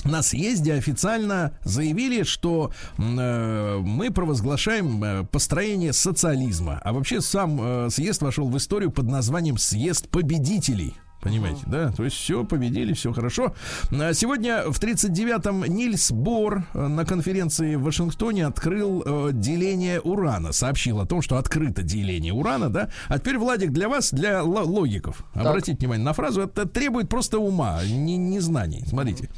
На 0.04 0.22
съезде 0.22 0.74
официально 0.74 1.58
заявили, 1.64 2.22
что 2.22 2.72
э, 2.98 3.78
мы 3.82 4.10
провозглашаем 4.10 5.02
э, 5.02 5.24
построение 5.24 5.92
социализма. 5.92 6.80
А 6.84 6.92
вообще 6.92 7.20
сам 7.20 7.58
э, 7.60 7.90
съезд 7.90 8.22
вошел 8.22 8.48
в 8.48 8.56
историю 8.56 8.92
под 8.92 9.06
названием 9.06 9.58
«Съезд 9.58 10.08
победителей». 10.08 10.94
Понимаете, 11.20 11.62
да? 11.66 11.90
То 11.90 12.04
есть 12.04 12.16
все, 12.16 12.44
победили, 12.44 12.92
все 12.92 13.12
хорошо. 13.12 13.52
А 13.90 14.12
Сегодня 14.14 14.62
в 14.70 14.80
39-м 14.80 15.64
Нильс 15.64 16.12
Бор 16.12 16.64
э, 16.74 16.86
на 16.86 17.04
конференции 17.04 17.74
в 17.74 17.82
Вашингтоне 17.82 18.46
открыл 18.46 19.02
э, 19.04 19.30
деление 19.32 20.00
урана. 20.00 20.52
Сообщил 20.52 21.00
о 21.00 21.06
том, 21.06 21.20
что 21.20 21.36
открыто 21.36 21.82
деление 21.82 22.32
урана, 22.32 22.70
да? 22.70 22.90
А 23.08 23.18
теперь, 23.18 23.38
Владик, 23.38 23.72
для 23.72 23.88
вас, 23.88 24.12
для 24.12 24.42
ло- 24.44 24.62
логиков. 24.62 25.24
Обратите 25.34 25.76
внимание 25.78 26.04
на 26.04 26.12
фразу. 26.12 26.42
Это 26.42 26.66
требует 26.66 27.08
просто 27.08 27.38
ума, 27.40 27.80
не, 27.84 28.16
не 28.16 28.38
знаний. 28.40 28.84
Смотрите. 28.86 29.28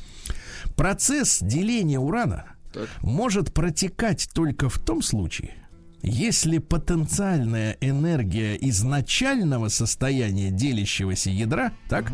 Процесс 0.77 1.39
деления 1.41 1.99
урана 1.99 2.45
Так. 2.73 2.89
может 3.03 3.53
протекать 3.55 4.29
только 4.35 4.69
в 4.69 4.79
том 4.79 5.03
случае, 5.03 5.55
если 6.03 6.59
потенциальная 6.59 7.77
энергия 7.81 8.57
изначального 8.57 9.69
состояния 9.69 10.51
делящегося 10.51 11.31
ядра, 11.31 11.73
так, 11.89 12.13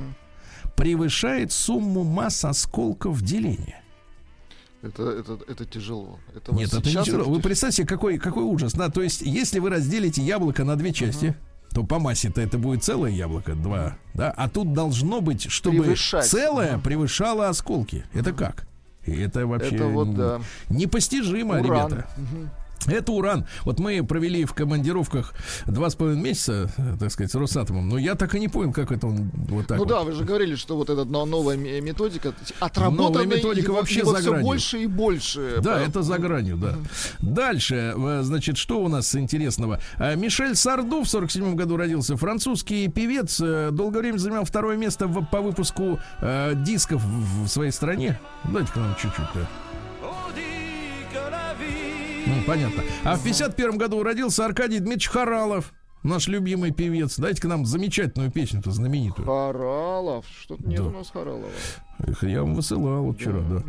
превышает 0.77 1.53
сумму 1.53 2.05
масс 2.05 2.45
осколков 2.45 3.23
деления. 3.23 3.83
Это, 4.83 5.03
это, 5.11 5.39
это 5.49 5.65
тяжело. 5.65 6.19
Это 6.35 6.53
вот 6.53 6.61
Нет, 6.61 6.73
это 6.73 6.89
не 6.89 7.05
тяжело. 7.05 7.23
это 7.23 7.31
Вы 7.31 7.41
представьте, 7.41 7.85
какой, 7.87 8.19
какой 8.19 8.45
ужас. 8.45 8.73
Да? 8.75 8.89
То 8.89 9.03
есть, 9.03 9.23
если 9.23 9.59
вы 9.59 9.71
разделите 9.71 10.23
яблоко 10.23 10.65
на 10.65 10.77
две 10.77 10.93
части, 10.93 11.35
то 11.73 11.83
по 11.83 11.99
массе-то 11.99 12.41
это 12.41 12.59
будет 12.59 12.85
целое 12.85 13.11
яблоко, 13.11 13.55
два. 13.55 13.97
Да? 14.15 14.31
А 14.31 14.49
тут 14.49 14.73
должно 14.75 15.21
быть, 15.21 15.51
чтобы 15.51 15.83
Превышать. 15.83 16.27
целое 16.27 16.79
превышало 16.79 17.49
осколки. 17.49 18.05
Это 18.13 18.33
как? 18.33 18.67
И 19.07 19.13
это 19.13 19.47
вообще 19.47 19.75
Это 19.77 19.87
вот, 19.87 20.15
да. 20.15 20.41
непостижимо, 20.69 21.61
Уран. 21.61 21.65
ребята. 21.65 22.09
Это 22.87 23.11
уран. 23.13 23.47
Вот 23.65 23.81
мы 23.81 24.05
провели 24.05 24.45
в 24.45 24.53
командировках 24.55 25.33
два 25.67 25.91
с 25.91 25.95
половиной 25.97 26.23
месяца, 26.23 26.71
э, 26.77 26.97
так 27.01 27.11
сказать, 27.11 27.33
с 27.33 27.35
Росатомом. 27.35 27.89
Но 27.89 27.99
я 27.99 28.15
так 28.15 28.35
и 28.35 28.41
не 28.41 28.49
понял, 28.49 28.73
как 28.73 28.93
это 28.93 29.09
он 29.09 29.31
вот 29.49 29.67
так 29.67 29.79
Ну 29.79 29.85
вот. 29.85 29.89
да, 29.89 30.03
вы 30.03 30.13
же 30.13 30.25
говорили, 30.25 30.55
что 30.55 30.77
вот 30.77 30.89
эта 30.91 31.05
но- 31.05 31.25
новая 31.27 31.57
ме- 31.57 31.81
методика 31.81 32.33
отработана 32.61 33.09
Новая 33.09 33.27
методика 33.27 33.67
его, 33.69 33.77
вообще 33.77 34.01
его 34.01 34.13
за 34.13 34.19
все 34.21 34.31
гранью. 34.31 34.47
больше 34.47 34.79
и 34.83 34.87
больше. 34.87 35.57
Да, 35.63 35.75
По- 35.75 35.79
это 35.79 36.03
за 36.03 36.19
гранью, 36.19 36.57
да. 36.59 36.75
Дальше, 37.21 37.95
э, 37.97 38.21
значит, 38.23 38.57
что 38.57 38.81
у 38.81 38.89
нас 38.89 39.15
интересного? 39.17 39.81
Э, 39.99 40.15
Мишель 40.15 40.55
Сарду 40.55 41.03
в 41.03 41.09
47 41.09 41.55
году 41.57 41.77
родился. 41.77 42.17
Французский 42.17 42.89
певец. 42.89 43.39
Долгое 43.73 44.01
время 44.01 44.19
занимал 44.19 44.45
второе 44.45 44.77
место 44.77 45.07
в- 45.09 45.25
по 45.27 45.41
выпуску 45.41 45.99
э, 46.21 46.53
дисков 46.57 47.03
в 47.05 47.49
своей 47.49 47.73
стране. 47.73 48.19
Дайте-ка 48.45 48.79
нам 48.81 48.95
чуть-чуть-то. 49.01 49.47
Ну, 50.03 50.09
понятно. 52.47 52.83
А 53.05 53.17
в 53.17 53.25
51 53.25 53.77
году 53.79 54.03
родился 54.03 54.45
Аркадий 54.45 54.79
Дмитриевич 54.79 55.09
Харалов. 55.09 55.73
Наш 56.03 56.29
любимый 56.29 56.71
певец. 56.71 57.19
Дайте-ка 57.19 57.49
нам 57.49 57.67
замечательную 57.67 58.31
песню-то 58.31 58.71
знаменитую. 58.71 59.27
Харалов. 59.27 60.25
Что-то 60.41 60.69
нет 60.69 60.79
Да. 60.79 60.85
у 60.87 60.91
нас 60.91 61.11
Харалова. 61.11 61.49
Их 62.07 62.23
я 62.23 62.43
вам 62.43 62.55
высылал 62.55 63.03
вот 63.03 63.17
вчера, 63.17 63.41
да. 63.41 63.63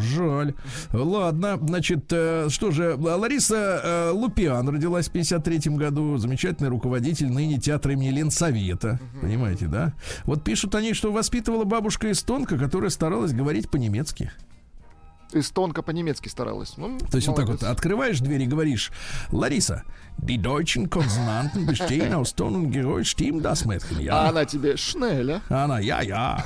Жаль. 0.00 0.54
Ладно, 0.92 1.56
значит, 1.62 2.06
э, 2.10 2.48
что 2.50 2.72
же, 2.72 2.96
Лариса 2.96 3.80
э, 3.84 4.10
Лупиан 4.10 4.68
родилась 4.68 5.08
в 5.08 5.12
53 5.12 5.76
году, 5.76 6.16
замечательный 6.16 6.68
руководитель 6.68 7.30
ныне 7.30 7.60
театра 7.60 7.92
имени 7.92 8.10
Ленсовета, 8.10 8.98
понимаете, 9.20 9.66
да? 9.68 9.92
Вот 10.24 10.42
пишут 10.42 10.74
они, 10.74 10.94
что 10.94 11.12
воспитывала 11.12 11.62
бабушка 11.62 12.10
эстонка, 12.10 12.58
которая 12.58 12.90
старалась 12.90 13.32
говорить 13.32 13.70
по-немецки. 13.70 14.32
Эстонка 15.34 15.82
по-немецки 15.82 16.28
старалась. 16.28 16.74
Ну, 16.76 16.98
То 17.10 17.16
есть 17.16 17.26
вот 17.28 17.36
так 17.36 17.46
вот 17.46 17.60
молодец. 17.62 17.68
открываешь 17.76 18.20
дверь 18.20 18.42
и 18.42 18.46
говоришь, 18.46 18.90
Лариса, 19.30 19.82
die 20.18 20.38
deutschen 20.38 20.88
Konsonanten 20.88 21.66
bestehen 21.66 22.14
aus 22.14 22.34
Ton 22.34 22.54
und 22.54 22.70
Geräusch, 22.70 23.08
stimmt 23.10 23.44
das, 23.44 23.64
Mädchen? 23.66 23.98
А 23.98 24.02
Ja. 24.02 24.28
она 24.28 24.44
тебе 24.44 24.76
шнеля. 24.76 25.42
А 25.48 25.64
Она, 25.64 25.80
я, 25.80 26.00
я. 26.02 26.44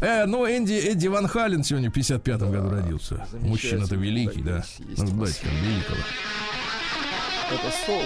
Э, 0.00 0.26
ну, 0.26 0.46
Энди, 0.46 0.74
Эдди 0.74 1.08
Ван 1.08 1.26
Хален 1.26 1.64
сегодня 1.64 1.90
в 1.90 1.94
55-м 1.94 2.50
году 2.52 2.70
родился. 2.70 3.26
Мужчина-то 3.40 3.94
великий, 3.96 4.42
да. 4.42 4.64
дайте 4.78 5.40
там 5.42 5.56
великого. 5.62 5.98
Это 7.48 7.72
соло. 7.86 8.02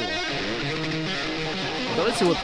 Давайте 1.97 2.25
вот 2.25 2.37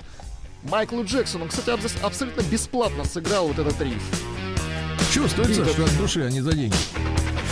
Майклу 0.64 1.04
Джексону, 1.04 1.44
он, 1.44 1.50
кстати, 1.50 1.70
абс- 1.70 2.02
абсолютно 2.02 2.40
бесплатно 2.42 3.04
сыграл 3.04 3.48
вот 3.48 3.58
этот 3.58 3.80
риф. 3.80 4.02
Чувствуется, 5.12 5.64
что 5.64 5.84
от 5.84 5.96
души, 5.98 6.22
а 6.22 6.30
не 6.30 6.40
за 6.40 6.52
деньги. 6.52 6.74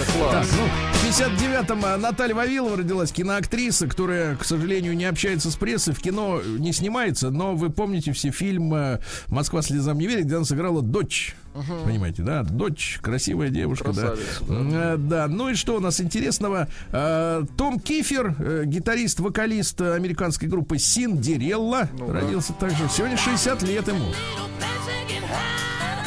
Это 0.01 0.07
Так, 0.13 0.17
класс. 0.31 0.49
ну, 0.57 0.67
в 0.93 1.21
59-м 1.21 1.85
а, 1.85 1.97
Наталья 1.97 2.35
Вавилова 2.35 2.77
родилась, 2.79 3.13
киноактриса, 3.13 3.87
которая, 3.87 4.37
к 4.37 4.45
сожалению, 4.45 4.97
не 4.97 5.05
общается 5.05 5.51
с 5.51 5.57
прессой, 5.57 5.95
в 5.95 6.01
кино 6.01 6.41
не 6.59 6.73
снимается, 6.73 7.31
но 7.31 7.55
вы 7.55 7.71
помните 7.71 8.13
все 8.13 8.31
фильм 8.31 8.75
э, 8.75 8.99
«Москва 9.29 9.63
слезам 9.63 9.99
не 9.99 10.07
верит», 10.07 10.25
где 10.27 10.37
она 10.37 10.45
сыграла 10.45 10.83
дочь. 10.83 11.37
Понимаете, 11.85 12.23
да? 12.23 12.43
Дочь, 12.43 12.99
красивая 13.01 13.49
девушка, 13.49 13.93
да. 13.93 14.09
Красавица, 14.09 14.45
да. 14.49 14.95
Э, 14.95 14.97
Да, 14.97 15.29
ну 15.29 15.51
и 15.51 15.55
что 15.55 15.77
у 15.77 15.81
нас 15.81 16.01
интересного? 16.01 16.67
Э, 16.91 17.45
Том 17.57 17.79
Кифер, 17.79 18.35
э, 18.41 18.63
гитарист, 18.67 19.21
вокалист 19.21 19.81
э, 19.81 19.95
американской 19.95 20.49
группы 20.49 20.79
Синдерелла, 20.79 21.89
Ну 21.97 22.09
да. 22.09 22.15
родился 22.15 22.53
также. 22.55 22.89
Сегодня 22.89 23.17
60 23.17 23.63
лет 23.63 23.87
ему. 23.87 24.07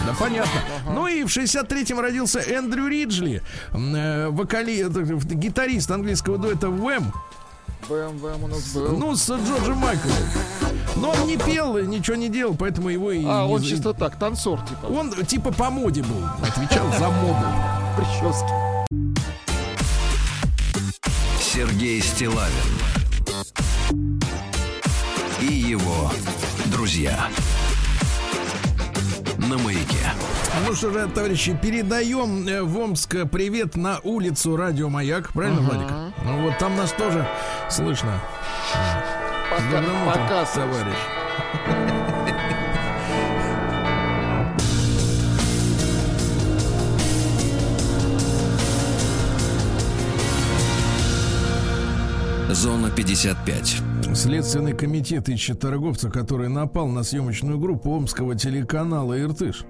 Да, 0.06 0.14
понятно. 0.20 0.52
Ну 0.94 1.08
и 1.08 1.24
в 1.24 1.28
63-м 1.28 2.00
родился 2.00 2.40
Эндрю 2.40 2.88
Риджли, 2.88 3.42
э, 3.74 4.30
вокали, 4.30 4.86
э, 4.86 5.20
гитарист 5.36 5.92
английского 5.92 6.38
дуэта 6.38 6.68
Wham, 6.68 7.06
БМВ 7.90 8.44
у 8.44 8.48
нас 8.48 8.74
был. 8.74 8.98
ну, 8.98 9.16
с 9.16 9.30
Джорджем 9.30 9.78
Майклом. 9.78 10.14
Но 10.96 11.12
он 11.12 11.28
не 11.28 11.38
пел, 11.38 11.78
и 11.78 11.86
ничего 11.86 12.16
не 12.18 12.28
делал, 12.30 12.56
поэтому 12.58 12.90
его 12.90 13.12
и... 13.12 13.24
а, 13.26 13.46
не 13.46 13.54
он 13.54 13.62
чисто 13.62 13.94
так, 13.94 14.18
танцор, 14.18 14.60
типа, 14.62 14.86
Он 14.88 15.12
типа 15.26 15.52
по 15.52 15.70
моде 15.70 16.02
был, 16.04 16.24
отвечал 16.42 16.88
за 16.98 17.10
моду. 17.10 17.46
прически. 17.96 18.52
Сергей 21.40 22.02
Стилавин 22.02 22.52
и 25.42 25.46
его 25.54 26.12
друзья 26.66 27.30
на 29.38 29.58
маяке. 29.58 30.14
Ну 30.66 30.74
что 30.74 30.92
же, 30.92 31.08
товарищи, 31.08 31.58
передаем 31.62 32.48
э, 32.48 32.62
в 32.62 32.78
Омск 32.78 33.16
привет 33.32 33.76
на 33.76 34.00
улицу 34.04 34.56
Радио 34.56 34.90
Маяк. 34.90 35.32
Правильно, 35.34 35.62
Владик? 35.62 35.92
Ну 36.26 36.42
вот 36.44 36.58
там 36.58 36.76
нас 36.76 36.92
тоже 36.92 37.28
слышно. 37.70 38.20
Пока, 39.50 39.80
утром, 39.80 40.06
пока, 40.06 40.46
товарищ. 40.46 40.98
Зона 52.50 52.90
55. 52.90 53.97
Следственный 54.14 54.74
комитет 54.74 55.30
ищет 55.30 55.60
торговца, 55.60 56.10
который 56.10 56.50
напал 56.50 56.88
на 56.88 57.04
съемочную 57.04 57.60
группу 57.60 57.92
омского 57.92 58.36
телеканала 58.36 59.20
«Иртыш». 59.20 59.66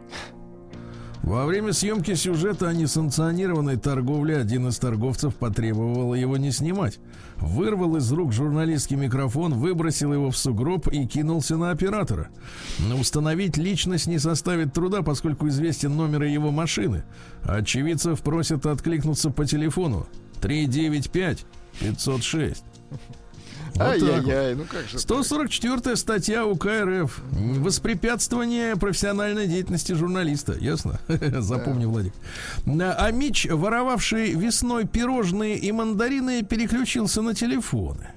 Во 1.23 1.45
время 1.45 1.73
съемки 1.73 2.13
сюжета 2.13 2.69
о 2.69 2.73
несанкционированной 2.73 3.75
торговле 3.75 4.37
один 4.37 4.69
из 4.69 4.77
торговцев 4.77 5.35
потребовал 5.35 6.13
его 6.13 6.37
не 6.37 6.51
снимать. 6.51 6.99
Вырвал 7.35 7.97
из 7.97 8.09
рук 8.13 8.31
журналистский 8.31 8.95
микрофон, 8.95 9.53
выбросил 9.55 10.13
его 10.13 10.31
в 10.31 10.37
сугроб 10.37 10.87
и 10.87 11.05
кинулся 11.05 11.57
на 11.57 11.71
оператора. 11.71 12.29
Но 12.79 12.97
установить 12.97 13.57
личность 13.57 14.07
не 14.07 14.19
составит 14.19 14.71
труда, 14.71 15.01
поскольку 15.01 15.49
известен 15.49 15.97
номер 15.97 16.23
его 16.23 16.51
машины. 16.51 17.03
Очевидцев 17.43 18.21
просят 18.21 18.65
откликнуться 18.65 19.29
по 19.29 19.45
телефону 19.45 20.07
395 20.39 21.45
506. 21.79 22.63
Вот. 23.77 23.87
Ай-яй-яй, 23.89 24.55
ну 24.55 24.65
как 24.69 24.87
же. 24.87 24.97
144 24.97 25.95
статья 25.95 26.45
УК 26.45 26.65
РФ. 26.83 27.21
Воспрепятствование 27.59 28.75
профессиональной 28.75 29.47
деятельности 29.47 29.93
журналиста. 29.93 30.53
Ясно? 30.59 30.99
Запомни, 31.07 31.85
Владик. 31.85 32.13
А 32.65 32.95
а 32.97 33.11
Мич, 33.11 33.45
воровавший 33.45 34.31
весной 34.31 34.85
пирожные 34.85 35.57
и 35.57 35.71
мандарины, 35.71 36.43
переключился 36.43 37.21
на 37.21 37.35
телефоны. 37.35 38.09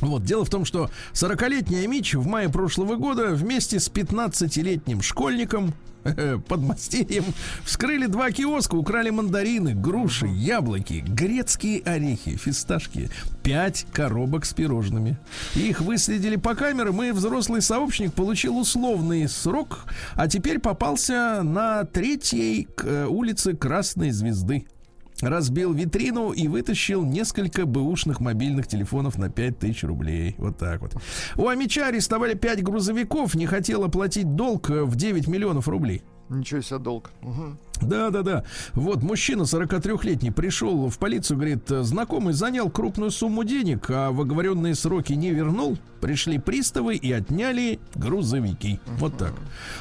Вот, 0.00 0.24
дело 0.24 0.44
в 0.44 0.50
том, 0.50 0.64
что 0.64 0.90
40-летний 1.12 1.86
Мич 1.86 2.14
в 2.14 2.26
мае 2.26 2.48
прошлого 2.48 2.96
года 2.96 3.28
вместе 3.30 3.78
с 3.78 3.90
15-летним 3.90 5.02
школьником 5.02 5.74
подмастерьем 6.48 7.24
вскрыли 7.64 8.06
два 8.06 8.30
киоска, 8.30 8.74
украли 8.74 9.10
мандарины, 9.10 9.74
груши, 9.74 10.26
яблоки, 10.26 11.04
грецкие 11.06 11.82
орехи, 11.82 12.36
фисташки, 12.36 13.10
пять 13.42 13.86
коробок 13.92 14.46
с 14.46 14.54
пирожными. 14.54 15.18
Их 15.54 15.82
выследили 15.82 16.36
по 16.36 16.54
камерам, 16.54 17.02
и 17.02 17.10
взрослый 17.10 17.60
сообщник 17.60 18.14
получил 18.14 18.58
условный 18.58 19.28
срок, 19.28 19.80
а 20.14 20.26
теперь 20.28 20.58
попался 20.58 21.42
на 21.42 21.84
третьей 21.84 22.64
к- 22.74 23.06
улице 23.06 23.54
Красной 23.54 24.10
Звезды 24.10 24.66
разбил 25.22 25.72
витрину 25.72 26.32
и 26.32 26.48
вытащил 26.48 27.04
несколько 27.04 27.66
бэушных 27.66 28.20
мобильных 28.20 28.66
телефонов 28.66 29.18
на 29.18 29.28
5000 29.28 29.84
рублей. 29.84 30.34
Вот 30.38 30.58
так 30.58 30.80
вот. 30.80 30.94
У 31.36 31.48
Амича 31.48 31.88
арестовали 31.88 32.34
5 32.34 32.62
грузовиков, 32.62 33.34
не 33.34 33.46
хотел 33.46 33.84
оплатить 33.84 34.34
долг 34.34 34.70
э, 34.70 34.84
в 34.84 34.96
9 34.96 35.28
миллионов 35.28 35.68
рублей. 35.68 36.02
Ничего 36.30 36.60
себе 36.60 36.78
долг. 36.78 37.10
Мгм. 37.22 37.58
Да, 37.82 38.10
да, 38.10 38.22
да. 38.22 38.44
Вот 38.74 39.02
мужчина 39.02 39.42
43-летний 39.42 40.30
пришел 40.30 40.88
в 40.88 40.98
полицию, 40.98 41.38
говорит, 41.38 41.68
знакомый 41.68 42.34
занял 42.34 42.70
крупную 42.70 43.10
сумму 43.10 43.42
денег, 43.42 43.86
а 43.90 44.12
в 44.12 44.20
оговоренные 44.20 44.76
сроки 44.76 45.14
не 45.14 45.30
вернул. 45.30 45.76
Пришли 46.00 46.38
приставы 46.38 46.94
и 46.94 47.10
отняли 47.10 47.80
грузовики. 47.94 48.78
Вот 48.98 49.18
так. 49.18 49.32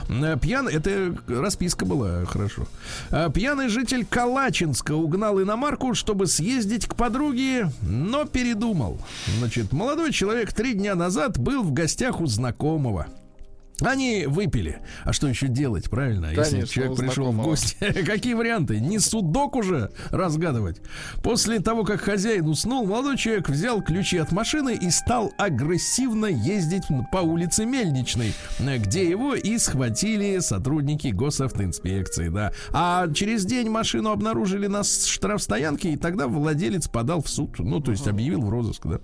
Э, 0.10 0.38
Пьяный, 0.41 0.74
это 0.74 1.16
расписка 1.28 1.86
была, 1.86 2.26
хорошо. 2.26 2.68
А 3.12 3.30
Пьяный 3.30 3.70
житель 3.70 4.06
Калачинска 4.06 4.93
угнал 4.93 5.41
иномарку, 5.41 5.93
чтобы 5.93 6.26
съездить 6.28 6.88
к 6.88 6.95
подруге, 6.95 7.72
но 7.82 8.26
передумал. 8.26 9.00
Значит, 9.38 9.72
молодой 9.72 10.12
человек 10.12 10.52
три 10.52 10.74
дня 10.74 10.95
назад 10.95 11.38
был 11.38 11.64
в 11.64 11.74
гостях 11.74 12.22
у 12.22 12.26
знакомого. 12.26 13.08
Они 13.82 14.25
выпили. 14.27 14.80
А 15.03 15.13
что 15.13 15.27
еще 15.27 15.47
делать, 15.47 15.89
правильно? 15.89 16.27
Если 16.27 16.51
Конечно, 16.51 16.67
человек 16.67 16.93
у 16.93 16.95
пришел 16.95 17.32
в 17.32 17.41
гости. 17.41 17.77
Какие 18.05 18.34
варианты? 18.34 18.80
Не 18.80 18.99
судок 18.99 19.55
уже 19.55 19.91
разгадывать. 20.09 20.82
После 21.23 21.59
того, 21.59 21.84
как 21.84 22.01
хозяин 22.01 22.47
уснул, 22.47 22.86
молодой 22.86 23.17
человек 23.17 23.49
взял 23.49 23.82
ключи 23.82 24.17
от 24.17 24.32
машины 24.32 24.77
и 24.80 24.89
стал 24.89 25.34
агрессивно 25.38 26.25
ездить 26.25 26.84
по 27.11 27.17
улице 27.17 27.65
Мельничной, 27.65 28.34
э, 28.59 28.77
где 28.77 29.07
его 29.07 29.36
и 29.36 29.57
схватили 29.57 30.39
сотрудники 30.39 31.07
госавтоинспекции, 31.07 32.30
да. 32.30 32.51
А 32.71 33.11
через 33.13 33.45
день 33.45 33.69
машину 33.69 34.11
обнаружили 34.11 34.67
на 34.67 34.84
штрафстоянке, 34.84 35.91
и 35.91 35.97
тогда 35.97 36.27
владелец 36.27 36.88
подал 36.88 37.21
в 37.21 37.30
суд, 37.30 37.59
ну, 37.59 37.80
то 37.80 37.91
есть 37.91 38.07
объявил 38.07 38.41
в 38.41 38.49
розыск, 38.49 38.86
да. 38.86 38.99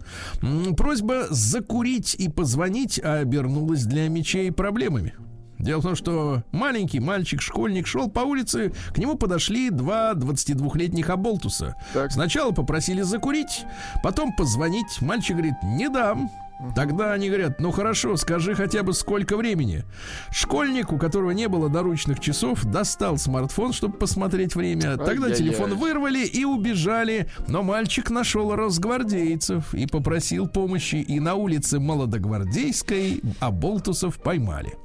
Просьба 0.75 1.27
закурить 1.29 2.15
и 2.15 2.29
позвонить 2.29 2.99
обернулась 2.99 3.83
для 3.83 4.07
мечей 4.09 4.51
проблемами. 4.65 5.13
Дело 5.59 5.79
в 5.79 5.83
том, 5.83 5.95
что 5.95 6.41
маленький 6.51 6.99
мальчик, 6.99 7.39
школьник 7.39 7.85
шел 7.85 8.09
по 8.09 8.21
улице, 8.21 8.73
к 8.95 8.97
нему 8.97 9.15
подошли 9.15 9.69
два 9.69 10.13
22-летних 10.13 11.11
оболтуса. 11.11 11.75
Так. 11.93 12.11
Сначала 12.11 12.51
попросили 12.51 13.03
закурить, 13.03 13.63
потом 14.01 14.33
позвонить. 14.35 15.01
Мальчик 15.01 15.35
говорит, 15.37 15.53
не 15.61 15.87
дам. 15.87 16.31
Тогда 16.73 17.11
они 17.11 17.27
говорят, 17.27 17.59
ну 17.59 17.71
хорошо, 17.71 18.15
скажи 18.15 18.55
хотя 18.55 18.83
бы 18.83 18.93
сколько 18.93 19.35
времени. 19.35 19.83
Школьник, 20.31 20.93
у 20.93 20.97
которого 20.97 21.31
не 21.31 21.47
было 21.47 21.67
наручных 21.67 22.19
часов, 22.19 22.63
достал 22.63 23.17
смартфон, 23.17 23.73
чтобы 23.73 23.97
посмотреть 23.97 24.55
время. 24.55 24.97
Тогда 24.97 25.27
Ай-яй-яй. 25.27 25.35
телефон 25.35 25.75
вырвали 25.75 26.25
и 26.25 26.45
убежали. 26.45 27.29
Но 27.47 27.61
мальчик 27.61 28.09
нашел 28.09 28.55
росгвардейцев 28.55 29.73
и 29.73 29.85
попросил 29.85 30.47
помощи. 30.47 30.95
И 30.95 31.19
на 31.19 31.35
улице 31.35 31.79
Молодогвардейской 31.79 33.21
оболтусов 33.39 34.17
поймали. 34.21 34.75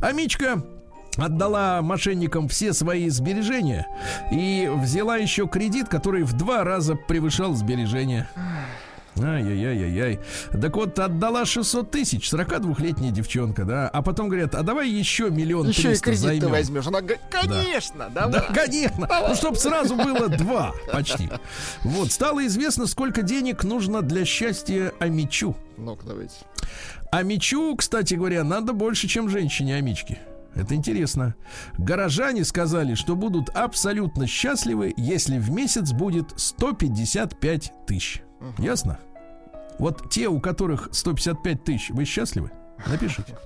А 0.00 0.12
Мичка 0.12 0.62
отдала 1.16 1.82
мошенникам 1.82 2.48
все 2.48 2.72
свои 2.72 3.08
сбережения 3.08 3.88
и 4.30 4.70
взяла 4.72 5.16
еще 5.16 5.48
кредит, 5.48 5.88
который 5.88 6.22
в 6.22 6.32
два 6.34 6.62
раза 6.62 6.94
превышал 6.94 7.54
сбережения. 7.54 8.28
Ай-яй-яй-яй-яй. 9.20 10.20
Так 10.60 10.76
вот, 10.76 10.98
отдала 10.98 11.44
600 11.44 11.90
тысяч, 11.90 12.32
42-летняя 12.32 13.10
девчонка, 13.10 13.64
да. 13.64 13.88
А 13.88 14.02
потом 14.02 14.28
говорят, 14.28 14.54
а 14.54 14.62
давай 14.62 14.88
еще 14.88 15.30
миллион 15.30 15.68
Еще 15.68 15.92
и 15.92 15.96
кредит 15.96 16.40
ты 16.40 16.48
возьмешь. 16.48 16.86
Она 16.86 17.00
говорит, 17.00 17.20
конечно, 17.30 18.10
давай. 18.14 18.32
Да, 18.32 18.40
конечно. 18.54 19.08
Ну, 19.28 19.34
чтобы 19.34 19.56
сразу 19.56 19.96
было 19.96 20.28
два 20.28 20.74
почти. 20.92 21.28
Вот, 21.82 22.12
стало 22.12 22.46
известно, 22.46 22.86
сколько 22.86 23.22
денег 23.22 23.64
нужно 23.64 24.02
для 24.02 24.24
счастья 24.24 24.92
Амичу. 24.98 25.56
Ну-ка, 25.76 26.06
давайте. 26.06 26.34
Амичу, 27.10 27.74
кстати 27.76 28.14
говоря, 28.14 28.44
надо 28.44 28.72
больше, 28.72 29.08
чем 29.08 29.28
женщине 29.28 29.76
Амички. 29.76 30.18
Это 30.54 30.74
интересно. 30.74 31.36
Горожане 31.76 32.44
сказали, 32.44 32.94
что 32.94 33.14
будут 33.14 33.48
абсолютно 33.50 34.26
счастливы, 34.26 34.92
если 34.96 35.38
в 35.38 35.50
месяц 35.50 35.92
будет 35.92 36.32
155 36.36 37.72
тысяч. 37.86 38.22
Ясно? 38.58 38.98
Вот 39.78 40.10
те, 40.10 40.28
у 40.28 40.40
которых 40.40 40.88
155 40.92 41.64
тысяч, 41.64 41.90
вы 41.90 42.04
счастливы? 42.04 42.50
Напишите. 42.86 43.36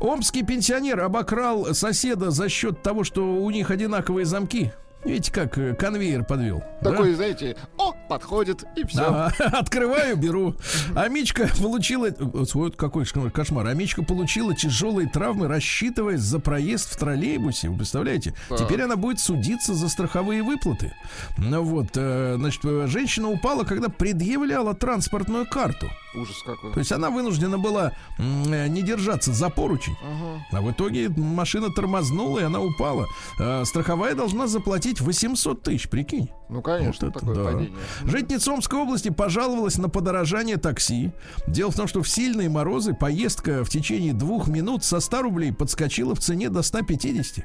Омский 0.00 0.44
пенсионер 0.44 1.00
обокрал 1.00 1.74
соседа 1.74 2.30
за 2.30 2.48
счет 2.48 2.82
того, 2.82 3.04
что 3.04 3.36
у 3.36 3.50
них 3.50 3.70
одинаковые 3.70 4.26
замки. 4.26 4.72
Видите, 5.04 5.32
как 5.32 5.58
э, 5.58 5.74
конвейер 5.74 6.24
подвел. 6.24 6.62
да? 6.80 6.90
Такой, 6.90 7.14
знаете, 7.14 7.56
о, 7.76 7.92
подходит, 8.08 8.64
и 8.76 8.84
все. 8.86 9.02
Ага, 9.02 9.32
Открываю, 9.58 10.16
беру. 10.16 10.54
Амичка 10.94 11.48
получила... 11.60 12.08
вот 12.18 12.48
Свой 12.48 12.70
какой 12.70 13.04
кошмар. 13.04 13.66
Амичка 13.66 14.04
получила 14.04 14.54
тяжелые 14.54 15.08
травмы, 15.08 15.48
рассчитываясь 15.48 16.20
за 16.20 16.38
проезд 16.38 16.92
в 16.92 16.96
троллейбусе. 16.96 17.68
Вы 17.68 17.78
представляете? 17.78 18.34
Так. 18.48 18.58
Теперь 18.58 18.82
она 18.82 18.96
будет 18.96 19.18
судиться 19.18 19.74
за 19.74 19.88
страховые 19.88 20.42
выплаты. 20.42 20.94
Ну 21.36 21.62
вот, 21.62 21.88
э, 21.96 22.36
значит, 22.38 22.64
э, 22.64 22.86
женщина 22.86 23.28
упала, 23.28 23.64
когда 23.64 23.88
предъявляла 23.88 24.74
транспортную 24.74 25.46
карту. 25.48 25.90
Ужас 26.14 26.42
какой. 26.44 26.72
То 26.72 26.78
есть 26.78 26.92
она 26.92 27.10
вынуждена 27.10 27.58
была 27.58 27.92
э, 28.18 28.68
не 28.68 28.82
держаться 28.82 29.32
за 29.32 29.48
поручень. 29.48 29.96
Ага. 30.02 30.46
А 30.52 30.60
в 30.60 30.70
итоге 30.70 31.08
машина 31.08 31.70
тормознула, 31.70 32.40
и 32.40 32.42
она 32.42 32.60
упала. 32.60 33.06
Э, 33.38 33.64
страховая 33.64 34.14
должна 34.14 34.46
заплатить 34.46 35.00
800 35.00 35.62
тысяч, 35.62 35.88
прикинь. 35.88 36.28
Ну, 36.48 36.60
конечно, 36.60 37.06
Вот 37.06 37.16
это 37.16 37.26
такое 37.26 37.34
да. 37.34 37.44
падение. 37.44 37.78
Житница 38.04 38.52
Омской 38.52 38.78
области 38.78 39.08
пожаловалась 39.08 39.78
на 39.78 39.88
подорожание 39.88 40.58
такси. 40.58 41.12
Дело 41.46 41.70
в 41.70 41.76
том, 41.76 41.88
что 41.88 42.02
в 42.02 42.08
сильные 42.08 42.50
морозы 42.50 42.92
поездка 42.92 43.64
в 43.64 43.70
течение 43.70 44.12
двух 44.12 44.48
минут 44.48 44.84
со 44.84 45.00
100 45.00 45.22
рублей 45.22 45.52
подскочила 45.52 46.14
в 46.14 46.20
цене 46.20 46.50
до 46.50 46.62
150. 46.62 47.44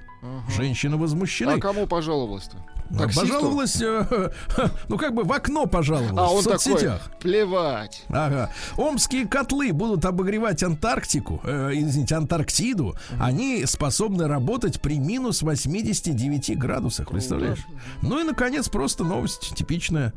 Женщина 0.50 0.98
возмущена. 0.98 1.54
А 1.54 1.60
кому 1.60 1.88
пожаловалась-то? 1.88 2.58
Таксисту? 2.96 3.22
Пожаловалась, 3.28 3.82
э, 3.82 4.32
ну 4.88 4.98
как 4.98 5.14
бы 5.14 5.24
в 5.24 5.32
окно 5.32 5.66
пожаловалась 5.66 6.18
А 6.18 6.28
в 6.28 6.36
он 6.38 6.44
такой, 6.44 6.60
соцсетях. 6.60 7.12
плевать. 7.20 8.04
Ага. 8.10 8.52
Омские 8.78 9.28
котлы 9.28 9.74
будут 9.74 10.06
обогревать 10.06 10.64
Антарктику, 10.64 11.42
э, 11.44 11.72
извините, 11.74 12.16
Антарктиду. 12.16 12.96
Они 13.20 13.66
способны 13.66 14.28
работать 14.28 14.82
при 14.82 15.00
минус 15.00 15.42
89 15.42 16.58
градусах, 16.58 17.10
представляешь? 17.10 17.60
Ну 18.02 18.20
и, 18.20 18.24
наконец, 18.24 18.70
просто 18.70 19.04
новость 19.04 19.56
типичная. 19.56 20.14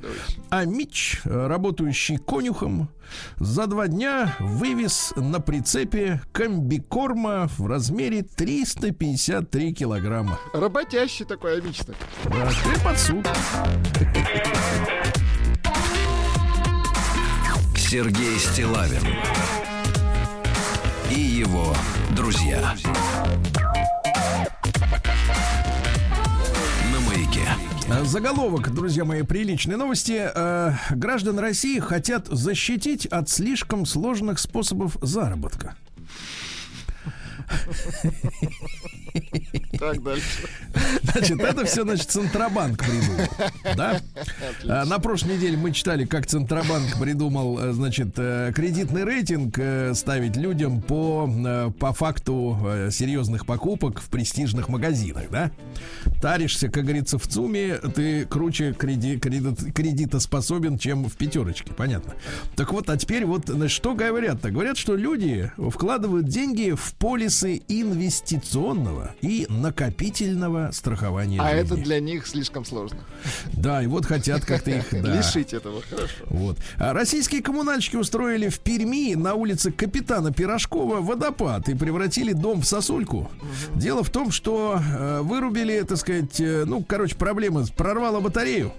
А 0.51 0.65
Мич, 0.65 1.21
э, 1.25 1.47
работающий 1.47 2.19
конюхом, 2.19 2.89
за 3.39 3.67
два 3.67 3.89
дня 3.89 4.37
вывез 4.39 5.13
на 5.17 5.41
прицепе 5.41 6.21
комбикорма 6.33 7.49
в 7.59 7.67
размере 7.67 8.23
353 8.23 9.73
килограмма. 9.75 10.39
Работящий 10.53 11.25
такой 11.25 11.59
амичный. 11.59 11.95
Да, 12.25 12.49
теперь 12.63 12.81
под 12.81 12.99
суд. 12.99 13.29
Сергей 17.77 18.39
Стилавин 18.39 19.03
и 21.11 21.21
его 21.21 21.75
друзья. 22.11 22.75
На 26.93 27.01
маяке. 27.01 27.49
Э, 27.89 28.05
Заголовок, 28.05 28.73
друзья 28.73 29.05
мои, 29.05 29.23
приличные 29.23 29.77
новости. 29.77 30.31
Э, 30.33 30.73
граждан 30.91 31.39
России 31.39 31.81
хотят 31.81 32.27
защитить 32.29 33.07
от 33.07 33.29
слишком 33.29 33.87
сложных 33.87 34.39
способов 34.39 34.97
заработка. 35.03 35.75
Так, 39.79 40.03
дальше. 40.03 40.47
Значит, 41.03 41.41
это 41.41 41.65
все, 41.65 41.83
значит, 41.83 42.11
Центробанк 42.11 42.79
придумал. 42.79 43.27
Да? 43.77 44.01
А, 44.69 44.85
На 44.85 44.99
прошлой 44.99 45.37
неделе 45.37 45.57
мы 45.57 45.73
читали, 45.73 46.05
как 46.05 46.27
Центробанк 46.27 46.99
придумал, 47.01 47.59
э, 47.59 47.73
значит, 47.73 48.11
э, 48.19 48.53
кредитный 48.55 49.05
рейтинг 49.05 49.59
э, 49.59 49.95
ставить 49.95 50.37
людям 50.37 50.83
по, 50.83 51.73
по 51.79 51.93
факту 51.93 52.59
серьезных 52.91 53.47
покупок 53.47 54.01
в 54.01 54.09
престижных 54.11 54.69
магазинах, 54.69 55.25
да? 55.31 55.51
Таришься, 56.21 56.69
как 56.69 56.85
говорится, 56.85 57.19
в 57.19 57.27
ЦУМе, 57.27 57.77
ты 57.77 58.27
круче 58.27 58.75
креди, 58.75 59.19
кредит, 59.19 59.73
кредитоспособен, 59.75 60.79
чем 60.79 61.09
в 61.09 61.17
пятерочке, 61.17 61.73
понятно. 61.73 62.15
Так 62.57 62.73
вот, 62.73 62.91
а 62.91 62.97
теперь 62.97 63.25
вот 63.25 63.47
значит, 63.47 63.75
что 63.75 63.95
говорят-то? 63.95 64.51
Говорят, 64.51 64.77
что 64.77 64.95
люди 64.95 65.51
вкладывают 65.57 66.29
деньги 66.29 66.73
в 66.73 66.95
полисы 67.41 67.63
инвестиционного 67.69 69.15
и 69.23 69.47
накопительного 69.49 70.71
страхования 70.73 71.41
А 71.41 71.51
жизни. 71.51 71.65
это 71.65 71.77
для 71.77 72.01
них 72.01 72.27
слишком 72.27 72.65
сложно. 72.65 72.99
Да, 73.53 73.83
и 73.83 73.87
вот 73.87 74.07
хотят 74.07 74.45
как-то 74.45 74.71
их 74.71 74.87
да. 74.91 75.17
Лишить 75.17 75.53
этого, 75.55 75.83
хорошо. 75.83 76.25
Вот. 76.27 76.59
А 76.77 76.93
российские 76.93 77.43
коммунальщики 77.43 77.97
устроили 77.97 78.49
в 78.49 78.61
Перми 78.61 79.15
на 79.15 79.35
улице 79.35 79.73
капитана 79.73 80.33
Пирожкова 80.33 81.01
водопад 81.01 81.69
и 81.69 81.75
превратили 81.75 82.33
дом 82.33 82.61
в 82.63 82.67
сосульку. 82.67 83.31
Дело 83.75 84.03
в 84.05 84.11
том, 84.11 84.31
что 84.31 84.79
э, 84.81 85.21
вырубили, 85.23 85.81
так 85.83 85.99
сказать, 85.99 86.41
э, 86.41 86.65
ну, 86.67 86.85
короче, 86.87 87.17
проблема, 87.17 87.65
прорвало 87.77 88.21
батарею. 88.21 88.73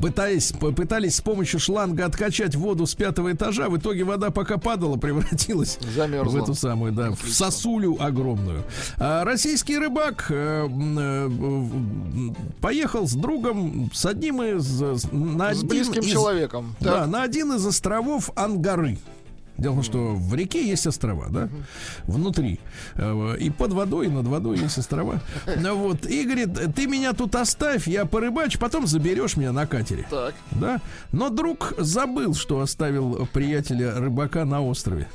Пытаясь, 0.00 0.52
пытались 0.52 1.16
с 1.16 1.20
помощью 1.20 1.58
шланга 1.60 2.06
откачать 2.06 2.54
воду 2.54 2.86
с 2.86 2.94
пятого 2.94 3.32
этажа, 3.32 3.68
в 3.68 3.76
итоге 3.78 4.04
вода 4.04 4.30
пока 4.30 4.58
падала, 4.58 4.96
превратилась 4.98 5.78
Замерзла. 5.94 6.30
в 6.38 6.42
эту 6.42 6.54
самую, 6.54 6.92
да, 6.92 7.10
в 7.12 7.28
сосулю 7.28 7.96
огромную. 8.00 8.62
А 8.98 9.24
российский 9.24 9.78
рыбак 9.78 10.26
э, 10.30 10.68
э, 10.68 11.30
поехал 12.60 13.06
с 13.06 13.12
другом, 13.14 13.90
с 13.92 14.04
одним 14.06 14.42
из... 14.42 14.80
На 15.12 15.52
С 15.54 15.58
один 15.58 15.68
близким 15.68 16.02
из- 16.02 16.10
человеком. 16.12 16.76
Да, 16.80 17.00
Так. 17.00 17.08
на 17.08 17.22
один 17.22 17.52
из 17.54 17.66
островов 17.66 18.30
Ангары. 18.36 18.98
Дело 19.56 19.72
в 19.72 19.76
том, 19.76 19.84
что 19.84 20.14
в 20.14 20.34
реке 20.34 20.66
есть 20.66 20.86
острова, 20.86 21.26
да, 21.30 21.48
внутри. 22.04 22.58
Э, 22.96 23.36
И 23.38 23.50
под 23.50 23.72
водой, 23.72 24.06
и 24.06 24.10
над 24.10 24.26
водой 24.26 24.58
есть 24.58 24.78
острова. 24.78 25.20
Ну 25.56 25.76
Вот. 25.76 26.06
И 26.06 26.24
говорит, 26.24 26.74
ты 26.74 26.86
меня 26.86 27.12
тут 27.12 27.34
оставь, 27.36 27.86
я 27.86 28.04
порыбачу, 28.04 28.58
потом 28.58 28.86
заберешь 28.86 29.36
меня 29.36 29.52
на 29.52 29.66
катере. 29.66 30.06
Так. 30.10 30.34
Да? 30.52 30.80
Но 31.12 31.30
друг 31.30 31.74
забыл, 31.78 32.34
что 32.34 32.60
оставил 32.60 33.28
приятеля 33.32 33.94
рыбака 33.98 34.44
на 34.44 34.60
острове. 34.60 35.08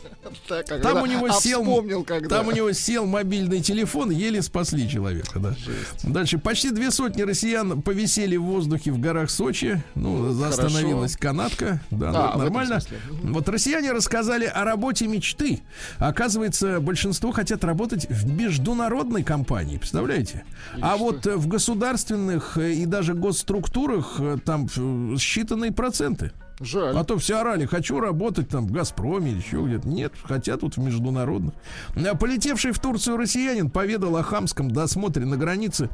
Так 0.47 0.67
Там 0.81 1.01
у 1.01 1.05
него 1.05 1.27
а 1.27 1.33
сел, 1.33 1.61
вспомнил, 1.61 2.03
когда. 2.03 2.37
там 2.37 2.47
у 2.47 2.51
него 2.51 2.71
сел 2.73 3.05
мобильный 3.05 3.61
телефон, 3.61 4.09
еле 4.09 4.41
спасли 4.41 4.89
человека. 4.89 5.39
Да. 5.39 5.55
Дальше 6.03 6.37
почти 6.37 6.71
две 6.71 6.91
сотни 6.91 7.21
россиян 7.21 7.81
повисели 7.81 8.35
в 8.35 8.43
воздухе 8.43 8.91
в 8.91 8.99
горах 8.99 9.29
Сочи. 9.29 9.81
Ну, 9.95 10.43
остановилась 10.43 11.15
канатка. 11.15 11.81
Да, 11.89 12.09
А, 12.09 12.33
ну, 12.35 12.43
нормально. 12.43 12.79
Вот 13.23 13.47
россияне 13.47 13.91
рассказали 13.91 14.45
о 14.45 14.63
работе 14.65 15.07
мечты. 15.07 15.61
Оказывается, 15.99 16.79
большинство 16.79 17.31
хотят 17.31 17.63
работать 17.63 18.07
в 18.09 18.27
международной 18.27 19.23
компании. 19.23 19.77
Представляете? 19.77 20.43
А 20.81 20.97
вот 20.97 21.25
э, 21.27 21.35
в 21.35 21.47
государственных 21.47 22.57
э, 22.57 22.73
и 22.73 22.85
даже 22.85 23.13
госструктурах 23.13 24.15
э, 24.19 24.37
там 24.43 24.65
считанные 24.65 25.71
проценты. 25.71 26.31
Жаль. 26.59 26.95
А 26.97 27.03
то 27.03 27.17
все 27.17 27.39
орали, 27.39 27.65
хочу 27.65 27.99
работать 27.99 28.49
там 28.49 28.67
в 28.67 28.71
Газпроме 28.71 29.31
или 29.31 29.37
еще 29.37 29.63
где-то. 29.65 29.87
Нет, 29.87 30.13
хотят 30.23 30.61
тут 30.61 30.77
в 30.77 30.79
международных. 30.79 31.53
А 31.95 32.15
Полетевший 32.15 32.71
в 32.71 32.79
Турцию 32.79 33.17
россиянин 33.17 33.69
поведал 33.69 34.17
о 34.17 34.23
хамском 34.23 34.71
досмотре 34.71 35.25
на 35.25 35.37
границе. 35.37 35.89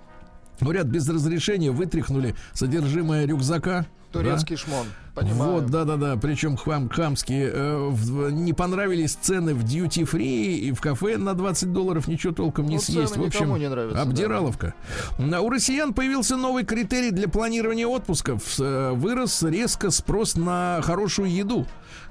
Говорят, 0.60 0.88
без 0.88 1.08
разрешения 1.08 1.72
вытряхнули 1.72 2.36
содержимое 2.54 3.26
рюкзака. 3.26 3.86
Турецкий 4.24 4.56
шмон. 4.58 4.88
Понимаю. 5.14 5.52
Вот, 5.54 5.68
да-да-да, 5.68 6.18
причем 6.18 6.58
хам, 6.58 6.90
хамские. 6.90 7.50
э, 7.50 7.78
в- 7.90 8.32
не 8.32 8.52
понравились 8.52 9.14
цены 9.14 9.54
в 9.54 9.64
duty 9.64 10.04
free 10.10 10.56
и 10.58 10.72
в 10.74 10.82
кафе 10.82 11.18
на 11.18 11.34
20 11.36 11.72
долларов 11.72 12.08
ничего 12.10 12.34
толком 12.34 12.66
не 12.68 12.76
Ну, 12.76 12.82
съесть. 12.82 13.16
В 13.16 13.24
общем, 13.24 13.56
не 13.58 13.70
нравятся, 13.70 14.02
обдираловка. 14.02 14.74
А 15.18 15.40
У 15.42 15.50
россиян 15.50 15.94
появился 15.94 16.36
новый 16.36 16.66
критерий 16.66 17.12
для 17.12 17.30
планирования 17.30 17.88
отпусков. 17.88 18.60
Э, 18.60 18.92
Вырос 18.94 19.42
резко 19.44 19.90
спрос 19.90 20.36
на 20.36 20.82
хорошую 20.84 21.32
еду. 21.34 21.66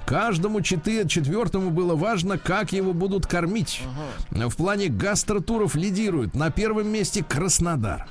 Каждому 0.07 0.61
четвертому 0.63 1.71
было 1.71 1.95
важно, 1.97 2.39
как 2.39 2.73
его 2.73 2.93
будут 2.95 3.27
кормить. 3.27 3.83
В 4.31 4.57
плане 4.57 4.89
гастротуров 4.89 5.75
лидирует 5.75 6.35
на 6.35 6.51
первом 6.51 6.89
месте 6.89 7.23
Краснодар. 7.23 8.07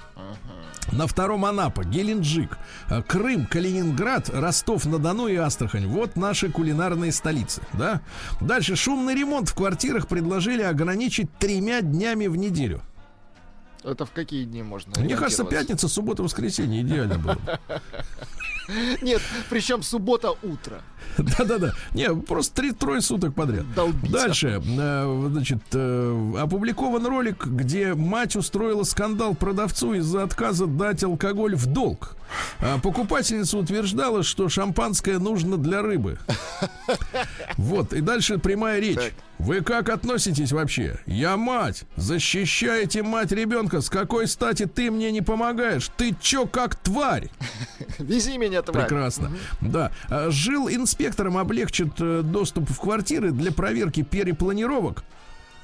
На 0.91 1.07
втором 1.07 1.45
Анапа, 1.45 1.83
Геленджик, 1.83 2.57
э, 2.89 3.01
Крым, 3.03 3.45
Калининград, 3.45 4.29
Ростов-на-Дону 4.29 5.27
и 5.27 5.35
Астрахань. 5.35 5.87
Вот 5.87 6.15
наши 6.15 6.49
кулинарные 6.49 7.11
столицы, 7.11 7.61
да? 7.73 8.01
Дальше 8.41 8.75
шумный 8.75 9.15
ремонт 9.15 9.49
в 9.49 9.55
квартирах 9.55 10.07
предложили 10.07 10.61
ограничить 10.61 11.31
тремя 11.37 11.81
днями 11.81 12.27
в 12.27 12.35
неделю. 12.35 12.81
Это 13.83 14.05
в 14.05 14.11
какие 14.11 14.45
дни 14.45 14.63
можно 14.63 14.93
Мне 14.99 15.15
кажется, 15.17 15.43
пятница, 15.43 15.87
суббота, 15.87 16.23
воскресенье 16.23 16.81
идеально 16.81 17.17
было. 17.17 17.37
Нет, 19.01 19.21
причем 19.49 19.83
суббота 19.83 20.31
утро. 20.41 20.81
Да-да-да. 21.17 21.73
Не, 21.93 22.15
просто 22.15 22.55
три 22.55 22.71
трое 22.71 23.01
суток 23.01 23.35
подряд. 23.35 23.71
Долбиться. 23.73 24.11
Дальше, 24.11 24.61
э, 24.65 25.27
значит, 25.31 25.61
э, 25.73 26.33
опубликован 26.39 27.05
ролик, 27.05 27.45
где 27.45 27.93
мать 27.93 28.35
устроила 28.35 28.83
скандал 28.83 29.35
продавцу 29.35 29.93
из-за 29.95 30.23
отказа 30.23 30.65
дать 30.65 31.03
алкоголь 31.03 31.55
в 31.55 31.67
долг. 31.67 32.15
А 32.59 32.79
покупательница 32.79 33.57
утверждала, 33.57 34.23
что 34.23 34.49
шампанское 34.49 35.19
нужно 35.19 35.57
для 35.57 35.81
рыбы. 35.81 36.17
Вот, 37.57 37.93
и 37.93 38.01
дальше 38.01 38.37
прямая 38.37 38.79
речь. 38.79 38.95
Так. 38.95 39.13
Вы 39.39 39.61
как 39.61 39.89
относитесь 39.89 40.51
вообще? 40.51 40.99
Я 41.05 41.37
мать. 41.37 41.83
Защищаете 41.95 43.03
мать 43.03 43.31
ребенка. 43.31 43.81
С 43.81 43.89
какой 43.89 44.27
стати 44.27 44.65
ты 44.65 44.89
мне 44.89 45.11
не 45.11 45.21
помогаешь? 45.21 45.89
Ты 45.97 46.15
чё, 46.21 46.45
как 46.45 46.75
тварь? 46.75 47.29
Вези 47.99 48.37
меня, 48.37 48.61
тварь. 48.61 48.83
Прекрасно. 48.83 49.31
Да. 49.61 49.91
А, 50.09 50.29
Жил 50.29 50.69
инспектором 50.69 51.37
облегчит 51.37 51.93
э, 51.99 52.21
доступ 52.23 52.69
в 52.69 52.79
квартиры 52.79 53.31
для 53.31 53.51
проверки 53.51 54.01
перепланировок. 54.03 55.03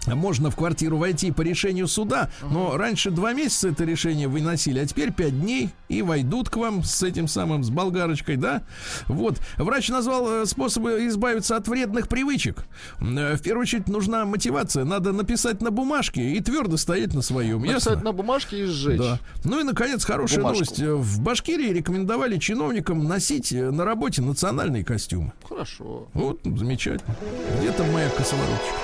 Можно 0.08 0.50
в 0.50 0.56
квартиру 0.56 0.98
войти 0.98 1.32
по 1.32 1.42
решению 1.42 1.88
суда, 1.88 2.30
но 2.42 2.78
раньше 2.78 3.12
два 3.12 3.34
месяца 3.34 3.70
это 3.70 3.84
решение 3.84 4.28
выносили, 4.28 4.80
а 4.80 4.86
теперь 4.86 5.12
пять 5.12 5.40
дней 5.40 5.70
и 5.90 6.02
войдут 6.02 6.50
к 6.50 6.56
вам 6.58 6.84
с 6.84 7.04
этим 7.04 7.28
самым, 7.28 7.64
с 7.64 7.70
болгарочкой, 7.70 8.38
да? 8.38 8.64
Вот. 9.08 9.40
Врач 9.58 9.90
назвал 9.90 10.44
э, 10.44 10.46
способы 10.46 11.06
избавиться 11.08 11.56
от 11.58 11.68
вредных 11.68 12.08
привычек. 12.08 12.66
Э, 13.02 13.36
В 13.36 13.42
первую 13.42 13.64
очередь 13.64 13.88
нужна 13.88 14.26
мотивация. 14.26 14.84
Надо 14.86 15.12
написать 15.12 15.62
на 15.62 15.70
бумажке 15.72 16.22
и 16.32 16.40
твердо 16.40 16.78
стоять 16.78 17.14
на 17.14 17.22
своем. 17.22 17.62
Написать 17.62 17.94
Ясно? 17.96 18.04
на 18.06 18.12
бумажке 18.14 18.62
и 18.62 18.66
сжечь. 18.66 19.00
Да. 19.00 19.20
Ну 19.44 19.60
и, 19.60 19.64
наконец, 19.64 20.06
хорошая 20.06 20.40
Бумажку. 20.40 20.64
новость. 20.64 20.80
Э, 20.82 20.94
В 20.94 21.22
Башкирии 21.22 21.72
рекомендовали 21.74 22.38
чиновникам 22.38 23.04
носить 23.08 23.52
на 23.52 23.84
работе 23.86 24.22
национальные 24.22 24.84
костюмы. 24.84 25.34
Хорошо. 25.48 26.08
Вот, 26.14 26.40
замечательно. 26.44 27.16
Где 27.60 27.72
там 27.72 27.92
моя 27.92 28.10
косовороточка? 28.10 28.76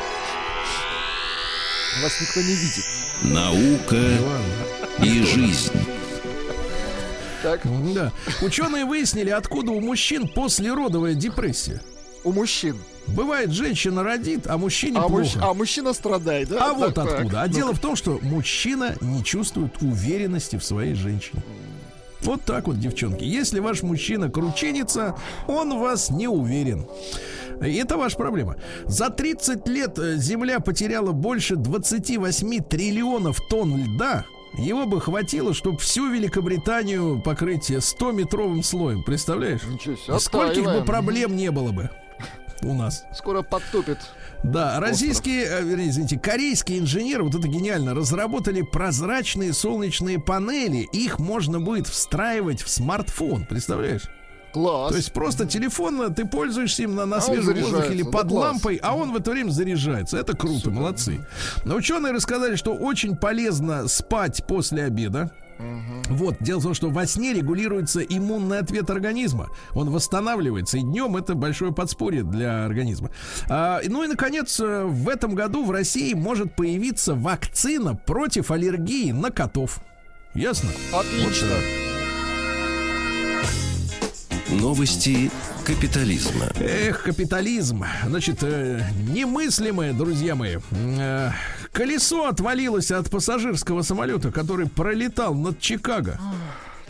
Вас 2.02 2.20
никто 2.22 2.42
не 2.42 2.54
видит. 2.56 2.86
Наука 3.24 3.98
и 5.04 5.24
жизнь. 5.24 5.72
Так, 7.42 7.62
Да. 7.94 8.12
Ученые 8.42 8.86
выяснили, 8.86 9.30
откуда 9.30 9.72
у 9.72 9.80
мужчин 9.80 10.28
послеродовая 10.28 11.14
депрессия. 11.14 11.82
у 12.24 12.32
мужчин. 12.32 12.76
Бывает, 13.06 13.52
женщина 13.52 14.02
родит, 14.02 14.48
а 14.48 14.58
мужчине 14.58 14.98
А, 14.98 15.02
плохо. 15.04 15.14
муж- 15.22 15.36
а 15.40 15.54
мужчина 15.54 15.94
страдает, 15.94 16.50
да? 16.50 16.72
А 16.72 16.74
вот 16.74 16.96
Так, 16.96 17.08
так. 17.08 17.20
откуда. 17.20 17.42
А 17.44 17.48
Ну, 17.48 17.54
дело 17.54 17.72
в 17.76 17.80
том, 17.80 17.96
что 17.96 18.18
мужчина 18.24 18.96
не 19.00 19.24
чувствует 19.24 19.80
уверенности 19.80 20.56
в 20.56 20.64
своей 20.64 20.96
женщине. 20.96 21.44
Вот 22.22 22.42
так 22.44 22.66
вот, 22.66 22.80
девчонки. 22.80 23.24
Если 23.24 23.60
ваш 23.60 23.84
мужчина 23.84 24.32
кручинится, 24.32 25.16
он 25.46 25.76
в 25.78 25.82
вас 25.82 26.10
не 26.10 26.28
уверен. 26.28 26.88
Это 27.62 27.98
ваша 27.98 28.18
проблема. 28.18 28.56
За 28.86 29.10
30 29.10 29.68
лет 29.68 29.98
э, 30.00 30.18
Земля 30.18 30.60
потеряла 30.60 31.12
больше 31.12 31.56
28 31.56 32.64
триллионов 32.64 33.40
тонн 33.50 33.78
льда. 33.78 34.26
Его 34.58 34.86
бы 34.86 35.02
хватило, 35.02 35.54
чтобы 35.54 35.80
всю 35.80 36.10
Великобританию 36.12 37.22
покрыть 37.22 37.70
100-метровым 37.70 38.64
слоем. 38.64 39.04
Представляешь? 39.04 39.64
Ничего 39.64 39.96
себе, 39.96 40.20
Скольких 40.20 40.64
бы 40.64 40.84
проблем 40.86 41.36
не 41.36 41.52
было 41.52 41.72
бы 41.72 41.90
у 42.62 42.74
нас. 42.74 43.06
Скоро 43.14 43.42
подтопит. 43.42 43.98
Да, 44.44 44.80
российские, 44.80 45.46
э, 45.46 45.64
вернее, 45.64 45.90
извините, 45.90 46.20
корейские 46.20 46.80
инженеры, 46.80 47.24
вот 47.24 47.36
это 47.36 47.48
гениально, 47.48 47.94
разработали 47.94 48.62
прозрачные 48.62 49.54
солнечные 49.54 50.20
панели. 50.20 50.88
Их 50.92 51.20
можно 51.20 51.60
будет 51.60 51.88
встраивать 51.88 52.62
в 52.62 52.70
смартфон, 52.70 53.46
представляешь? 53.46 54.04
Класс. 54.56 54.92
То 54.92 54.98
есть 54.98 55.12
просто 55.12 55.46
телефон, 55.46 56.02
э, 56.02 56.10
ты 56.12 56.24
пользуешься 56.24 56.84
им 56.84 56.96
на, 56.96 57.06
на 57.06 57.18
А 57.18 57.22
свежем 57.22 57.56
воздухе 57.56 57.66
или 57.66 58.04
заряжается, 58.04 58.06
да 58.06 58.12
под 58.18 58.30
класс. 58.30 58.44
лампой, 58.46 58.80
а 58.82 58.96
он 58.96 59.12
в 59.12 59.18
это 59.18 59.32
время 59.32 59.50
заряжается. 59.50 60.18
Это 60.18 60.38
круто, 60.38 60.70
молодцы. 60.72 61.28
Но 61.66 61.76
ученые 61.76 62.14
рассказали, 62.14 62.56
что 62.56 62.74
очень 62.74 63.18
полезно 63.18 63.90
спать 63.90 64.46
после 64.48 64.86
обеда. 64.86 65.30
Вот, 66.10 66.38
дело 66.40 66.60
в 66.60 66.64
том, 66.64 66.74
что 66.74 66.90
во 66.90 67.06
сне 67.06 67.34
регулируется 67.34 68.00
иммунный 68.00 68.60
ответ 68.60 68.90
организма. 68.90 69.50
Он 69.74 69.90
восстанавливается, 69.90 70.78
и 70.78 70.82
днем 70.82 71.18
это 71.18 71.36
большое 71.36 71.74
подспорье 71.74 72.24
для 72.24 72.64
организма. 72.64 73.12
А, 73.50 73.82
ну 73.86 74.04
и, 74.06 74.08
наконец, 74.08 74.58
э, 74.62 74.84
в 74.86 75.10
этом 75.10 75.36
году 75.36 75.66
в 75.66 75.72
России 75.72 76.14
может 76.14 76.56
появиться 76.56 77.14
вакцина 77.14 77.94
против 77.94 78.52
аллергии 78.52 79.12
на 79.12 79.32
котов. 79.32 79.80
Ясно? 80.34 80.70
Отлично. 80.94 81.56
Новости 84.50 85.32
капитализма. 85.66 86.46
Эх, 86.60 87.04
капитализм. 87.04 87.84
Значит, 88.06 88.44
э, 88.44 88.82
немыслимое, 89.10 89.92
друзья 89.94 90.36
мои. 90.36 90.58
Э, 90.72 91.32
колесо 91.72 92.28
отвалилось 92.28 92.92
от 92.92 93.10
пассажирского 93.10 93.82
самолета, 93.82 94.32
который 94.32 94.68
пролетал 94.70 95.34
над 95.34 95.60
Чикаго. 95.60 96.20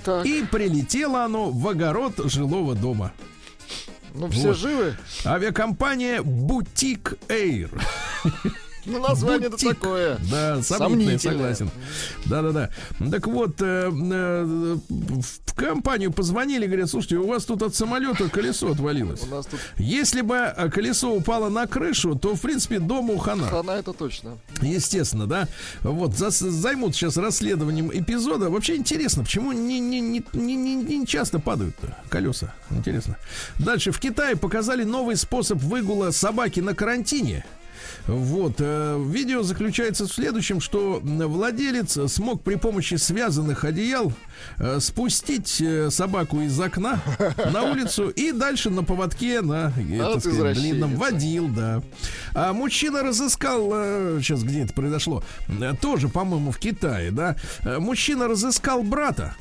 Так, 0.03 0.25
И 0.25 0.43
прилетело 0.43 1.23
оно 1.23 1.49
в 1.49 1.67
огород 1.67 2.13
жилого 2.25 2.75
дома. 2.75 3.13
ну 4.13 4.29
все 4.29 4.49
вот. 4.49 4.57
живы? 4.57 4.97
Авиакомпания 5.25 6.21
Бутик 6.21 7.13
Air 7.29 7.69
Ну, 8.85 8.99
название-то 8.99 9.51
Бутик. 9.51 9.69
такое. 9.79 10.17
Да, 10.29 10.61
сомнительное, 10.61 11.17
согласен. 11.19 11.69
Да-да-да. 12.25 12.69
Так 13.11 13.27
вот, 13.27 13.61
э, 13.61 13.89
э, 13.91 14.77
в 14.89 15.53
компанию 15.55 16.11
позвонили, 16.11 16.65
говорят, 16.67 16.89
слушайте, 16.89 17.17
у 17.17 17.27
вас 17.27 17.45
тут 17.45 17.61
от 17.63 17.75
самолета 17.75 18.29
колесо 18.29 18.71
отвалилось. 18.71 19.23
У 19.23 19.27
нас 19.27 19.45
тут 19.45 19.59
Если 19.77 20.21
бы 20.21 20.35
э, 20.35 20.69
колесо 20.69 21.11
упало 21.13 21.49
на 21.49 21.65
крышу, 21.67 22.15
то, 22.15 22.35
в 22.35 22.41
принципе, 22.41 22.79
дому 22.79 23.17
хана. 23.17 23.47
хана 23.47 23.71
это 23.71 23.93
точно. 23.93 24.37
Естественно, 24.61 25.25
да. 25.27 25.47
Вот, 25.81 26.13
займут 26.15 26.95
сейчас 26.95 27.17
расследованием 27.17 27.89
эпизода. 27.93 28.49
Вообще 28.49 28.75
интересно, 28.75 29.23
почему 29.23 29.51
не, 29.51 29.79
не, 29.79 29.99
не, 30.01 30.23
не, 30.33 30.55
не- 30.55 30.75
не 30.75 31.07
часто 31.07 31.39
падают 31.39 31.75
колеса? 32.09 32.53
Интересно. 32.69 33.17
Дальше. 33.59 33.91
В 33.91 33.99
Китае 33.99 34.35
показали 34.35 34.83
новый 34.83 35.15
способ 35.15 35.57
выгула 35.59 36.11
собаки 36.11 36.59
на 36.59 36.73
карантине. 36.75 37.45
Вот. 38.07 38.55
э, 38.59 39.03
Видео 39.09 39.41
заключается 39.43 40.05
в 40.05 40.13
следующем, 40.13 40.61
что 40.61 41.01
владелец 41.03 41.97
смог 42.11 42.43
при 42.43 42.55
помощи 42.55 42.95
связанных 42.95 43.63
одеял 43.63 44.13
э, 44.57 44.79
спустить 44.79 45.59
э, 45.61 45.89
собаку 45.89 46.41
из 46.41 46.59
окна 46.59 46.99
на 47.51 47.63
улицу 47.63 48.09
и 48.09 48.31
дальше 48.31 48.69
на 48.69 48.83
поводке 48.83 49.41
на 49.41 49.73
так 49.97 50.19
сказать, 50.19 50.57
длинном 50.57 50.95
водил, 50.95 51.47
да. 51.47 51.81
А 52.33 52.53
мужчина 52.53 53.01
разыскал, 53.01 53.69
сейчас 54.21 54.43
где 54.43 54.63
это 54.63 54.73
произошло, 54.73 55.23
тоже, 55.81 56.09
по-моему, 56.09 56.51
в 56.51 56.59
Китае, 56.59 57.11
да. 57.11 57.35
Мужчина 57.79 58.27
разыскал 58.27 58.83
брата. 58.83 59.35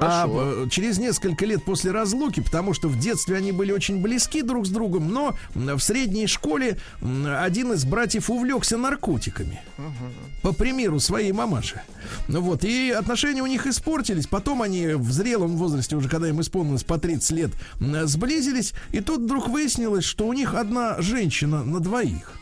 А 0.00 0.22
Хорошо. 0.22 0.64
э, 0.64 0.68
через 0.70 0.98
несколько 0.98 1.44
лет 1.46 1.64
после 1.64 1.90
разлуки, 1.90 2.40
потому 2.40 2.74
что 2.74 2.88
в 2.88 2.98
детстве 2.98 3.36
они 3.36 3.52
были 3.52 3.72
очень 3.72 4.00
близки 4.00 4.42
друг 4.42 4.66
с 4.66 4.70
другом, 4.70 5.12
но 5.12 5.36
в 5.54 5.78
средней 5.80 6.26
школе 6.26 6.78
один 7.00 7.72
из 7.72 7.84
братьев 7.84 8.30
увлекся 8.30 8.76
наркотиками. 8.76 9.60
По 10.42 10.52
примеру 10.52 11.00
своей 11.00 11.32
мамаши. 11.32 11.80
Ну 12.28 12.40
вот, 12.40 12.64
и 12.64 12.90
отношения 12.90 13.42
у 13.42 13.46
них 13.46 13.66
испортились. 13.66 14.26
Потом 14.26 14.62
они 14.62 14.88
в 14.88 15.10
зрелом 15.12 15.56
возрасте, 15.56 15.96
уже 15.96 16.08
когда 16.08 16.28
им 16.28 16.40
исполнилось 16.40 16.84
по 16.84 16.98
30 16.98 17.30
лет, 17.32 17.50
сблизились. 18.04 18.72
И 18.92 19.00
тут 19.00 19.20
вдруг 19.22 19.48
выяснилось, 19.48 20.04
что 20.04 20.26
у 20.26 20.32
них 20.32 20.54
одна 20.54 21.00
женщина 21.00 21.64
на 21.64 21.80
двоих. 21.80 22.32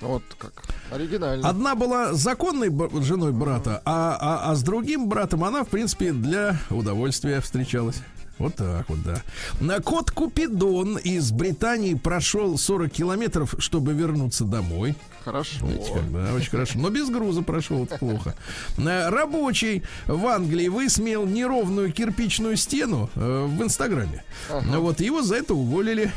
Вот 0.00 0.22
как. 0.38 0.62
Оригинально. 0.90 1.48
Одна 1.48 1.74
была 1.74 2.14
законной 2.14 2.70
женой 3.02 3.32
брата, 3.32 3.82
а, 3.84 4.16
а, 4.20 4.50
а 4.50 4.54
с 4.54 4.62
другим 4.62 5.08
братом 5.08 5.44
она, 5.44 5.64
в 5.64 5.68
принципе, 5.68 6.12
для 6.12 6.56
удовольствия 6.70 7.40
встречалась. 7.40 7.96
Вот 8.40 8.54
так 8.54 8.88
вот, 8.88 9.02
да. 9.02 9.22
На 9.60 9.80
Кот 9.80 10.10
Купидон 10.10 10.96
из 10.96 11.30
Британии 11.30 11.92
прошел 11.92 12.56
40 12.56 12.90
километров, 12.90 13.54
чтобы 13.58 13.92
вернуться 13.92 14.44
домой. 14.44 14.96
Хорошо. 15.26 15.66
Видите, 15.66 15.92
как, 15.92 16.10
да, 16.10 16.32
очень 16.32 16.48
хорошо. 16.48 16.78
Но 16.78 16.88
без 16.88 17.10
груза 17.10 17.42
прошел, 17.42 17.84
это 17.84 17.98
плохо. 17.98 18.34
Э, 18.78 19.10
Рабочий 19.10 19.82
в 20.06 20.26
Англии 20.26 20.68
высмеял 20.68 21.26
неровную 21.26 21.92
кирпичную 21.92 22.56
стену 22.56 23.10
э, 23.14 23.44
в 23.46 23.62
Инстаграме. 23.62 24.24
Вот 24.48 25.00
его 25.00 25.20
за 25.20 25.36
это 25.36 25.52
уволили. 25.52 26.10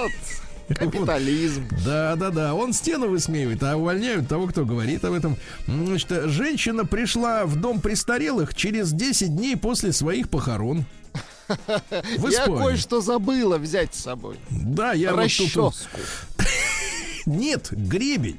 Вот. 0.00 0.12
Капитализм. 0.68 1.68
Да, 1.84 2.16
да, 2.16 2.30
да. 2.30 2.54
Он 2.54 2.72
стену 2.72 3.08
высмеивает, 3.08 3.62
а 3.62 3.76
увольняют 3.76 4.28
того, 4.28 4.46
кто 4.46 4.64
говорит 4.64 5.04
об 5.04 5.12
этом. 5.12 5.36
Значит, 5.66 6.10
женщина 6.26 6.84
пришла 6.84 7.44
в 7.44 7.56
дом 7.56 7.80
престарелых 7.80 8.54
через 8.54 8.92
10 8.92 9.36
дней 9.36 9.56
после 9.56 9.92
своих 9.92 10.28
похорон. 10.28 10.84
Я 12.30 12.46
кое-что 12.46 13.00
забыла 13.00 13.58
взять 13.58 13.94
с 13.94 14.02
собой. 14.02 14.36
Да, 14.50 14.92
я 14.92 15.10
вот 15.10 15.16
тут- 15.16 15.24
Расческу. 15.24 15.74
Нет, 17.26 17.68
гребень. 17.70 18.38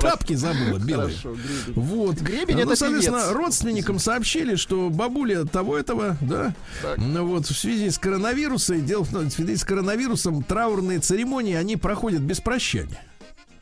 Тапки 0.00 0.34
забыла 0.34 0.78
белые. 0.78 1.16
Хорошо, 1.16 1.32
гребень. 1.34 1.72
Вот. 1.74 2.16
Гребень 2.16 2.56
ну, 2.56 2.62
это 2.62 2.76
соответственно, 2.76 3.18
певец. 3.20 3.32
родственникам 3.34 3.98
сообщили, 3.98 4.56
что 4.56 4.90
бабуля 4.90 5.44
того 5.46 5.78
этого, 5.78 6.18
да, 6.20 6.54
Так. 6.82 6.98
ну 6.98 7.26
вот 7.26 7.46
в 7.46 7.56
связи 7.58 7.88
с 7.90 7.98
коронавирусом, 7.98 8.84
дело 8.84 9.04
в 9.04 9.10
том, 9.10 9.26
в 9.26 9.30
связи 9.32 9.56
с 9.56 9.64
коронавирусом 9.64 10.42
траурные 10.42 10.98
церемонии, 11.00 11.54
они 11.54 11.76
проходят 11.78 12.20
без 12.20 12.40
прощания. 12.40 13.00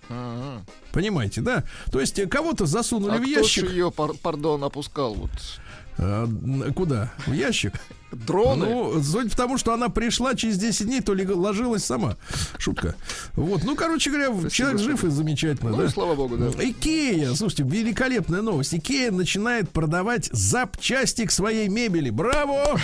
Ага. 0.09 0.65
Понимаете, 0.93 1.41
да? 1.41 1.65
То 1.93 2.01
есть 2.01 2.19
э, 2.19 2.27
кого-то 2.27 2.67
засунули 2.67 3.13
А 3.13 3.19
в 3.19 3.23
кто 3.23 3.31
ящик. 3.31 3.69
ж 3.69 3.73
ее, 3.73 3.91
пар- 3.93 4.15
пардон, 4.21 4.63
опускал? 4.65 5.15
Вот. 5.15 5.31
А, 5.99 6.29
куда? 6.75 7.13
В 7.27 7.33
ящик? 7.33 7.75
Дроны? 8.15 8.67
Ну, 8.67 9.03
судя 9.03 9.31
по 9.31 9.37
тому, 9.37 9.59
что 9.59 9.73
она 9.75 9.89
пришла 9.89 10.35
через 10.35 10.59
10 10.59 10.87
дней, 10.87 11.01
то 11.01 11.15
ли 11.15 11.27
ложилась 11.27 11.85
сама. 11.85 12.17
Шутка. 12.59 12.95
Вот. 13.35 13.63
Ну, 13.65 13.77
короче 13.77 14.11
говоря, 14.11 14.49
человек 14.51 14.81
жив 14.81 15.05
и 15.05 15.09
замечательно, 15.11 15.71
Ну, 15.71 15.77
да? 15.79 15.89
слава 15.89 16.15
богу, 16.15 16.37
да. 16.37 16.47
Икея, 16.63 17.35
слушайте, 17.35 17.65
великолепная 17.65 18.43
новость. 18.43 18.75
Икея 18.75 19.11
начинает 19.11 19.71
продавать 19.71 20.29
запчасти 20.33 21.27
к 21.27 21.31
своей 21.31 21.69
мебели. 21.69 22.11
Браво! 22.11 22.79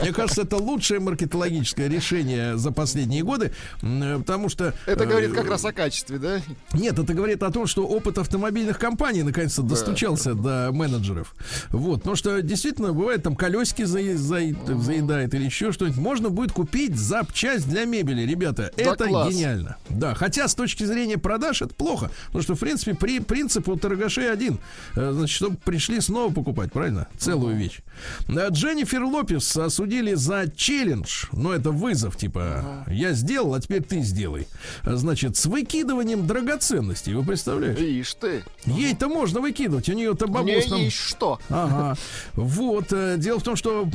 Мне 0.00 0.12
кажется, 0.12 0.42
это 0.42 0.56
лучшее 0.56 1.00
маркетологическое 1.00 1.88
решение 1.88 2.56
за 2.56 2.72
последние 2.72 3.22
годы, 3.22 3.52
потому 3.80 4.48
что... 4.48 4.74
Это 4.86 5.04
э, 5.04 5.06
говорит 5.06 5.32
как 5.32 5.48
раз 5.48 5.64
о 5.64 5.72
качестве, 5.72 6.18
да? 6.18 6.40
нет, 6.72 6.98
это 6.98 7.14
говорит 7.14 7.42
о 7.42 7.50
том, 7.50 7.66
что 7.66 7.86
опыт 7.86 8.18
автомобильных 8.18 8.78
компаний 8.78 9.22
наконец-то 9.22 9.62
достучался 9.62 10.34
до 10.34 10.70
менеджеров. 10.72 11.34
Вот, 11.70 11.98
потому 11.98 12.16
что 12.16 12.40
действительно 12.42 12.92
бывает 12.92 13.22
там 13.22 13.36
колесики 13.36 13.84
за- 13.84 14.16
за- 14.16 14.54
заедает 14.78 15.34
или 15.34 15.44
еще 15.44 15.72
что-нибудь. 15.72 15.98
Можно 15.98 16.30
будет 16.30 16.52
купить 16.52 16.96
запчасть 16.96 17.68
для 17.68 17.84
мебели, 17.84 18.22
ребята. 18.22 18.72
Да 18.76 18.82
это 18.92 19.06
класс. 19.06 19.32
гениально. 19.32 19.76
Да, 19.88 20.14
хотя 20.14 20.48
с 20.48 20.54
точки 20.54 20.84
зрения 20.84 21.18
продаж 21.18 21.62
это 21.62 21.74
плохо, 21.74 22.10
потому 22.26 22.42
что 22.42 22.54
в 22.54 22.60
принципе 22.60 22.94
при 22.94 23.20
принцип 23.20 23.68
у 23.68 23.76
торгашей 23.76 24.30
один, 24.30 24.58
Э, 24.96 25.12
значит, 25.12 25.36
чтобы 25.36 25.56
пришли 25.56 26.00
снова 26.00 26.32
покупать, 26.32 26.72
правильно? 26.72 27.08
Целую 27.18 27.56
вещь. 27.56 27.80
Э, 28.28 28.48
Дженнифер 28.50 29.04
Лопес 29.04 29.56
осудили 29.56 30.14
за 30.14 30.50
челлендж, 30.54 31.26
ну 31.32 31.52
это 31.52 31.70
вызов, 31.70 32.16
типа 32.16 32.84
я 32.88 33.12
сделал, 33.12 33.54
а 33.54 33.60
теперь 33.60 33.82
ты 33.82 34.00
сделай. 34.00 34.46
Э, 34.84 34.96
Значит, 35.00 35.36
с 35.36 35.46
выкидыванием 35.46 36.26
драгоценностей, 36.26 37.14
вы 37.14 37.24
представляете? 37.24 37.90
Ишь 38.00 38.14
ты. 38.14 38.44
Ей-то 38.66 39.08
можно 39.08 39.40
выкидывать, 39.40 39.88
у 39.88 39.92
нее-то 39.92 40.26
нее 40.26 40.62
там... 40.62 40.90
что? 40.90 41.40
Ага. 41.48 41.96
Вот. 42.34 42.92
Дело 43.16 43.38
в 43.38 43.42
том, 43.42 43.56
что 43.56 43.88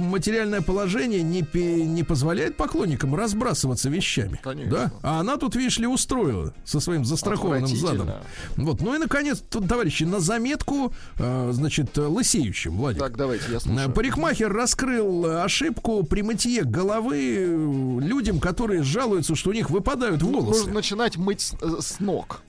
материальное 0.56 0.62
положение 0.62 1.22
не, 1.22 1.42
не 1.86 2.04
позволяет 2.04 2.58
поклонникам 2.58 3.16
разбрасываться 3.16 3.90
вещами. 3.90 4.40
Конечно. 4.44 4.72
Да? 4.72 4.92
А 5.02 5.20
она 5.20 5.38
тут, 5.38 5.56
видишь 5.56 5.78
ли, 5.80 5.88
устроила 5.88 6.54
со 6.64 6.80
своим 6.80 7.06
застрахованным 7.06 7.68
задом. 7.68 8.10
Вот. 8.56 8.82
Ну 8.82 8.96
и, 8.96 8.98
наконец, 8.98 9.42
тут, 9.50 9.68
товарищи, 9.68 10.04
на 10.04 10.20
заметку, 10.20 10.94
э, 11.18 11.50
значит, 11.54 11.98
лысеющим, 11.98 12.78
Владик. 12.78 13.00
Так, 13.00 13.18
давайте, 13.18 13.52
я 13.52 13.60
слушаю. 13.60 13.92
Парикмахер 13.92 14.52
раскрыл 14.52 15.42
ошибку 15.44 16.04
при 16.04 16.22
мытье 16.22 16.64
головы 16.64 17.36
э, 17.38 18.00
людям, 18.02 18.40
которые 18.40 18.84
жалуются, 18.84 19.36
что 19.36 19.50
у 19.50 19.54
них 19.54 19.70
выпадают 19.70 20.22
волосы 20.22 20.60
Нужно 20.60 20.74
начинать 20.74 21.18
мыть 21.18 21.42
с, 21.42 21.54
э, 21.62 21.78
с 21.80 22.00
ног. 22.00 22.42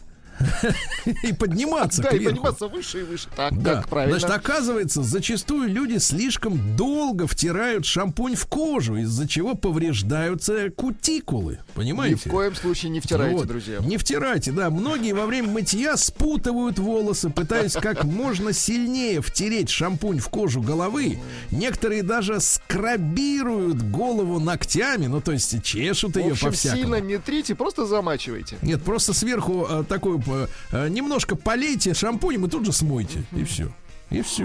И 1.22 1.32
подниматься 1.32 2.02
Да, 2.02 2.10
и 2.10 2.24
подниматься 2.24 2.68
выше 2.68 3.00
и 3.00 3.02
выше. 3.02 3.28
Так, 3.34 3.60
Да, 3.62 3.76
как 3.76 3.88
правильно. 3.88 4.18
значит, 4.18 4.36
оказывается, 4.36 5.02
зачастую 5.02 5.68
люди 5.68 5.98
слишком 5.98 6.76
долго 6.76 7.26
втирают 7.26 7.84
шампунь 7.86 8.34
в 8.34 8.46
кожу, 8.46 8.96
из-за 8.96 9.26
чего 9.28 9.54
повреждаются 9.54 10.70
кутикулы. 10.70 11.52
Ни 11.52 11.56
в 11.56 11.74
Понимаете? 11.74 12.30
коем 12.30 12.54
случае 12.54 12.90
не 12.90 13.00
втирайте, 13.00 13.36
Вот. 13.36 13.46
друзья. 13.46 13.78
Не 13.80 13.96
втирайте, 13.96 14.52
да. 14.52 14.70
Многие 14.70 15.12
во 15.12 15.26
время 15.26 15.48
мытья 15.50 15.96
спутывают 15.96 16.78
волосы, 16.78 17.30
пытаясь 17.30 17.72
как 17.72 18.04
можно 18.04 18.52
сильнее 18.52 19.20
втереть 19.22 19.70
шампунь 19.70 20.18
в 20.18 20.28
кожу 20.28 20.60
головы. 20.62 21.18
Некоторые 21.50 22.02
даже 22.02 22.40
скрабируют 22.40 23.82
голову 23.82 24.40
ногтями, 24.40 25.06
ну 25.06 25.20
то 25.20 25.32
есть 25.32 25.62
чешут 25.62 26.16
ее 26.16 26.34
по-всякому. 26.34 26.82
сильно 26.82 27.00
не 27.00 27.18
трите, 27.18 27.54
просто 27.54 27.86
замачивайте. 27.86 28.56
Нет, 28.62 28.82
просто 28.82 29.12
сверху 29.12 29.66
э, 29.68 29.80
э, 29.80 29.84
немножко 30.26 31.36
полейте 31.36 31.94
шампунем 31.94 32.46
и 32.46 32.48
тут 32.48 32.66
же 32.66 32.72
смойте. 32.72 33.22
И 33.32 33.44
все. 33.44 33.68
И 34.10 34.22
все. 34.22 34.44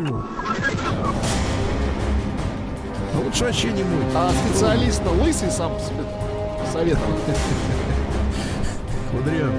Лучше 3.13 3.43
вообще 3.45 3.71
не 3.71 3.83
мыть. 3.83 4.07
А 4.15 4.31
специалист 4.31 5.01
лысый 5.05 5.51
сам 5.51 5.77
себе 5.79 6.03
советовал. 6.71 7.19
Кудряв. 9.11 9.53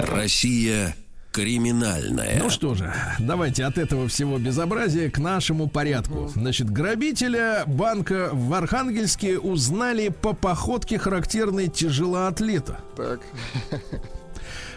Россия 0.00 0.94
криминальная. 1.36 2.38
Ну 2.38 2.48
что 2.48 2.74
же, 2.74 2.94
давайте 3.18 3.66
от 3.66 3.76
этого 3.76 4.08
всего 4.08 4.38
безобразия 4.38 5.10
к 5.10 5.18
нашему 5.18 5.68
порядку. 5.68 6.28
Значит, 6.34 6.70
грабителя 6.70 7.64
банка 7.66 8.30
в 8.32 8.54
Архангельске 8.54 9.38
узнали 9.38 10.08
по 10.08 10.32
походке 10.32 10.98
характерной 10.98 11.68
тяжелоатлета. 11.68 12.80
Так. 12.96 13.20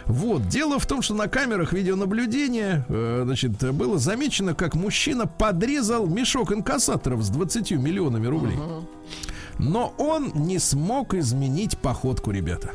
Вот, 0.06 0.48
дело 0.48 0.80
в 0.80 0.86
том, 0.86 1.02
что 1.02 1.14
на 1.14 1.28
камерах 1.28 1.72
видеонаблюдения, 1.72 2.84
э, 2.88 3.22
значит, 3.24 3.52
было 3.72 3.96
замечено, 3.96 4.54
как 4.54 4.74
мужчина 4.74 5.26
подрезал 5.26 6.08
мешок 6.08 6.52
инкассаторов 6.52 7.22
с 7.22 7.28
20 7.28 7.70
миллионами 7.72 8.26
рублей. 8.26 8.58
Но 9.58 9.94
он 9.98 10.32
не 10.34 10.58
смог 10.58 11.14
изменить 11.14 11.78
походку, 11.78 12.32
ребята. 12.32 12.72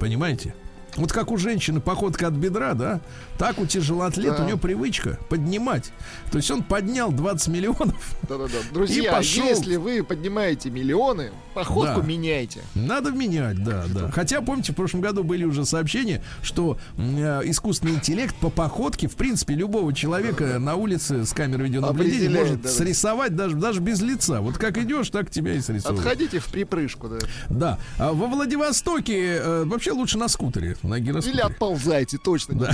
Понимаете? 0.00 0.54
Вот 0.96 1.12
как 1.12 1.30
у 1.30 1.36
женщины 1.36 1.80
походка 1.80 2.26
от 2.28 2.34
бедра, 2.34 2.74
да? 2.74 3.00
Так 3.38 3.58
у 3.60 3.66
тяжелоатлета, 3.66 4.38
Да. 4.38 4.44
у 4.44 4.48
него 4.48 4.58
привычка 4.58 5.18
поднимать. 5.28 5.92
То 6.32 6.38
есть 6.38 6.50
он 6.50 6.62
поднял 6.64 7.12
20 7.12 7.48
миллионов. 7.48 8.16
Да-да-да. 8.28 8.58
Друзья, 8.72 9.12
пошел. 9.12 9.44
если 9.44 9.76
вы 9.76 10.02
поднимаете 10.02 10.70
миллионы, 10.70 11.30
походку 11.54 12.00
Да. 12.00 12.06
меняйте. 12.06 12.62
Надо 12.74 13.10
менять, 13.12 13.62
да, 13.62 13.84
да. 13.88 14.10
Хотя, 14.10 14.40
помните, 14.40 14.72
в 14.72 14.76
прошлом 14.76 15.00
году 15.00 15.22
были 15.22 15.44
уже 15.44 15.64
сообщения, 15.64 16.22
что 16.42 16.78
э, 16.96 17.42
искусственный 17.44 17.94
интеллект 17.94 18.34
по 18.36 18.50
походке, 18.50 19.06
в 19.06 19.14
принципе, 19.14 19.54
любого 19.54 19.92
человека 19.92 20.58
на 20.58 20.74
улице 20.74 21.24
с 21.24 21.32
камерой 21.32 21.66
видеонаблюдения 21.68 22.30
может 22.30 22.62
да-да. 22.62 22.74
срисовать 22.74 23.36
даже, 23.36 23.54
даже 23.56 23.80
без 23.80 24.00
лица. 24.00 24.40
Вот 24.40 24.58
как 24.58 24.78
идешь, 24.78 25.10
так 25.10 25.30
тебя 25.30 25.52
и 25.54 25.60
срисуют. 25.60 25.98
Отходите 26.00 26.40
в 26.40 26.46
припрыжку, 26.46 27.08
да. 27.08 27.18
Да. 27.48 27.78
А 27.98 28.12
во 28.12 28.26
Владивостоке 28.26 29.36
э, 29.36 29.64
вообще 29.64 29.92
лучше 29.92 30.18
на 30.18 30.28
скутере, 30.28 30.76
на 30.82 30.94
Или 30.94 31.40
отползайте, 31.40 32.18
точно 32.18 32.52
не 32.52 32.60
Да. 32.60 32.72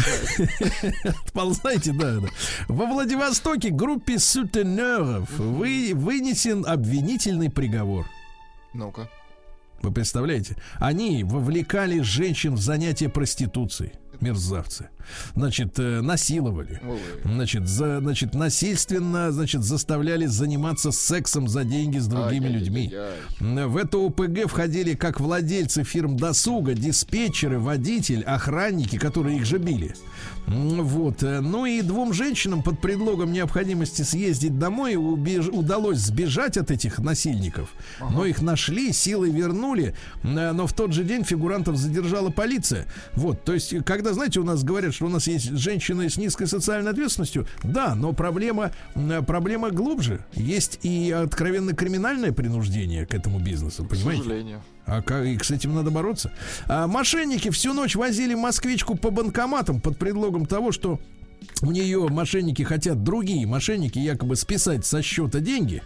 Отползайте, 1.26 1.92
да, 1.92 2.20
да. 2.20 2.28
Во 2.68 2.86
Владивостоке 2.86 3.70
группе 3.70 4.18
сутенеров 4.18 5.30
вы, 5.38 5.92
вынесен 5.94 6.64
обвинительный 6.66 7.50
приговор. 7.50 8.06
Ну-ка. 8.72 9.08
Вы 9.82 9.92
представляете? 9.92 10.56
Они 10.76 11.24
вовлекали 11.24 12.00
женщин 12.00 12.54
в 12.54 12.60
занятия 12.60 13.08
проституцией. 13.08 13.92
Мерзавцы. 14.20 14.88
Значит, 15.34 15.78
э, 15.78 16.00
насиловали. 16.00 16.80
Значит, 17.24 17.68
за, 17.68 18.00
значит, 18.00 18.34
насильственно, 18.34 19.32
значит, 19.32 19.62
заставляли 19.62 20.26
заниматься 20.26 20.92
сексом 20.92 21.48
за 21.48 21.64
деньги 21.64 21.98
с 21.98 22.06
другими 22.06 22.48
людьми. 22.48 22.92
Ай-яй-яй-яй. 22.92 23.66
В 23.66 23.76
это 23.76 23.98
ОПГ 23.98 24.48
входили 24.48 24.94
как 24.94 25.20
владельцы 25.20 25.84
фирм 25.84 26.16
досуга, 26.16 26.74
диспетчеры, 26.74 27.58
водитель, 27.58 28.22
охранники, 28.22 28.98
которые 28.98 29.36
их 29.36 29.44
же 29.44 29.58
били. 29.58 29.94
Вот. 30.46 31.22
э, 31.22 31.40
Ну 31.40 31.64
и 31.66 31.80
двум 31.82 32.12
женщинам 32.12 32.62
под 32.62 32.78
предлогом 32.80 33.32
необходимости 33.32 34.02
съездить 34.02 34.58
домой 34.58 34.94
убеж- 34.94 35.48
удалось 35.50 35.98
сбежать 35.98 36.56
от 36.56 36.70
этих 36.70 36.98
насильников. 36.98 37.70
Но 38.00 38.24
их 38.26 38.42
нашли, 38.42 38.92
силой 38.92 39.30
вернули. 39.30 39.94
э, 40.22 40.52
Но 40.52 40.66
в 40.66 40.72
тот 40.72 40.92
же 40.92 41.04
день 41.04 41.24
фигурантов 41.24 41.76
задержала 41.76 42.30
полиция. 42.30 42.86
Вот. 43.14 43.44
То 43.44 43.54
есть, 43.54 43.74
когда, 43.84 44.12
знаете, 44.12 44.40
у 44.40 44.44
нас 44.44 44.62
говорят, 44.64 44.94
что 44.94 45.06
у 45.06 45.08
нас 45.10 45.26
есть 45.26 45.50
женщины 45.56 46.08
с 46.10 46.16
низкой 46.16 46.46
социальной 46.46 46.90
ответственностью, 46.90 47.46
да, 47.62 47.94
но 47.94 48.12
проблема, 48.12 48.70
э, 48.94 49.22
проблема 49.26 49.70
глубже. 49.70 50.24
Есть 50.34 50.78
и 50.82 51.10
откровенно 51.10 51.72
криминальное 51.74 52.32
принуждение 52.32 53.06
к 53.06 53.14
этому 53.14 53.38
бизнесу, 53.38 53.84
К 53.84 53.88
понимаете? 53.90 54.22
сожалению. 54.22 54.62
А 54.86 55.02
как 55.02 55.24
и 55.24 55.38
с 55.42 55.50
этим 55.50 55.74
надо 55.74 55.90
бороться? 55.90 56.32
А 56.66 56.86
мошенники 56.86 57.50
всю 57.50 57.72
ночь 57.72 57.96
возили 57.96 58.34
москвичку 58.34 58.96
по 58.96 59.10
банкоматам 59.10 59.80
под 59.80 59.98
предлогом 59.98 60.46
того, 60.46 60.72
что 60.72 61.00
у 61.62 61.70
нее 61.70 62.08
мошенники 62.08 62.62
хотят 62.62 63.02
другие 63.02 63.46
мошенники 63.46 63.98
якобы 63.98 64.36
списать 64.36 64.84
со 64.84 65.02
счета 65.02 65.40
деньги. 65.40 65.82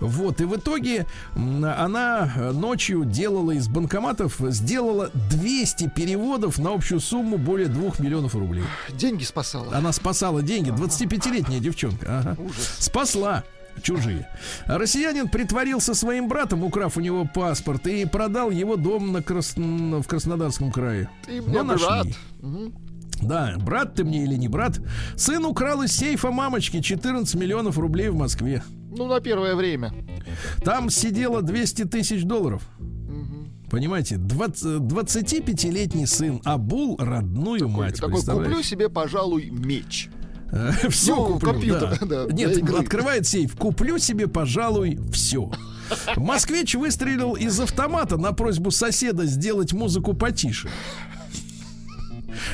Вот, 0.00 0.40
и 0.40 0.44
в 0.44 0.56
итоге 0.56 1.06
она 1.34 2.32
э, 2.34 2.52
ночью 2.52 3.04
делала 3.04 3.52
из 3.52 3.68
банкоматов, 3.68 4.36
сделала 4.48 5.10
200 5.30 5.90
переводов 5.94 6.58
на 6.58 6.74
общую 6.74 7.00
сумму 7.00 7.38
более 7.38 7.68
2 7.68 7.92
миллионов 7.98 8.34
рублей. 8.34 8.64
Деньги 8.90 9.24
спасала. 9.24 9.74
Она 9.76 9.92
спасала 9.92 10.42
деньги, 10.42 10.70
25-летняя 10.70 11.60
девчонка. 11.60 12.06
Ага. 12.20 12.36
Ужас. 12.40 12.76
Спасла 12.78 13.44
чужие. 13.82 14.28
А 14.66 14.78
Россиянин 14.78 15.28
притворился 15.28 15.94
своим 15.94 16.28
братом, 16.28 16.64
украв 16.64 16.96
у 16.96 17.00
него 17.00 17.24
паспорт, 17.32 17.86
и 17.86 18.04
продал 18.04 18.50
его 18.50 18.76
дом 18.76 19.12
на 19.12 19.18
Красн- 19.18 20.00
в 20.02 20.06
Краснодарском 20.06 20.70
крае. 20.72 21.08
Ты 21.26 21.40
Но 21.42 21.48
мне 21.48 21.62
нашли. 21.62 21.86
брат. 21.86 22.06
Да, 23.22 23.54
брат 23.58 23.94
ты 23.94 24.04
мне 24.04 24.24
или 24.24 24.34
не 24.36 24.48
брат. 24.48 24.80
Сын 25.16 25.44
украл 25.44 25.82
из 25.82 25.92
сейфа 25.92 26.30
мамочки 26.30 26.80
14 26.80 27.34
миллионов 27.34 27.78
рублей 27.78 28.08
в 28.08 28.16
Москве. 28.16 28.62
Ну, 28.96 29.06
на 29.06 29.20
первое 29.20 29.54
время. 29.54 29.92
Там 30.64 30.88
сидело 30.90 31.42
200 31.42 31.84
тысяч 31.84 32.24
долларов. 32.24 32.62
Понимаете, 33.70 34.16
20 34.16 34.64
25-летний 34.82 36.06
сын 36.06 36.40
обул 36.44 36.96
родную 36.98 37.68
мать. 37.68 38.00
Такой, 38.00 38.20
куплю 38.24 38.62
себе, 38.62 38.88
пожалуй, 38.88 39.50
меч. 39.50 40.08
Все 40.88 41.14
Ну, 41.14 41.34
куплю, 41.34 41.52
компьютер, 41.52 41.98
да. 42.00 42.06
да, 42.06 42.26
для 42.26 42.46
Нет, 42.46 42.70
открывает 42.70 43.26
сейф. 43.26 43.56
Куплю 43.56 43.98
себе, 43.98 44.26
пожалуй, 44.26 44.98
все. 45.12 45.50
Москвич 46.16 46.74
выстрелил 46.74 47.34
из 47.34 47.58
автомата 47.60 48.16
на 48.16 48.32
просьбу 48.32 48.70
соседа 48.70 49.26
сделать 49.26 49.72
музыку 49.72 50.14
потише. 50.14 50.68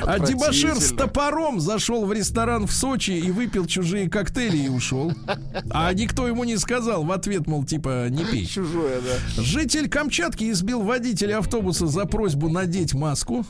А 0.01 0.19
дебашир 0.19 0.75
с 0.75 0.91
топором 0.91 1.59
зашел 1.59 2.05
в 2.05 2.13
ресторан 2.13 2.67
в 2.67 2.71
Сочи 2.71 3.11
и 3.11 3.31
выпил 3.31 3.65
чужие 3.65 4.09
коктейли 4.09 4.57
и 4.57 4.69
ушел. 4.69 5.13
А 5.69 5.93
никто 5.93 6.27
ему 6.27 6.43
не 6.43 6.57
сказал 6.57 7.03
в 7.03 7.11
ответ, 7.11 7.47
мол, 7.47 7.63
типа, 7.63 8.07
не 8.09 8.25
пей. 8.25 8.45
Чужое, 8.45 8.99
да. 9.01 9.41
Житель 9.41 9.89
Камчатки 9.89 10.49
избил 10.51 10.81
водителя 10.81 11.39
автобуса 11.39 11.87
за 11.87 12.05
просьбу 12.05 12.49
надеть 12.49 12.93
маску. 12.93 13.45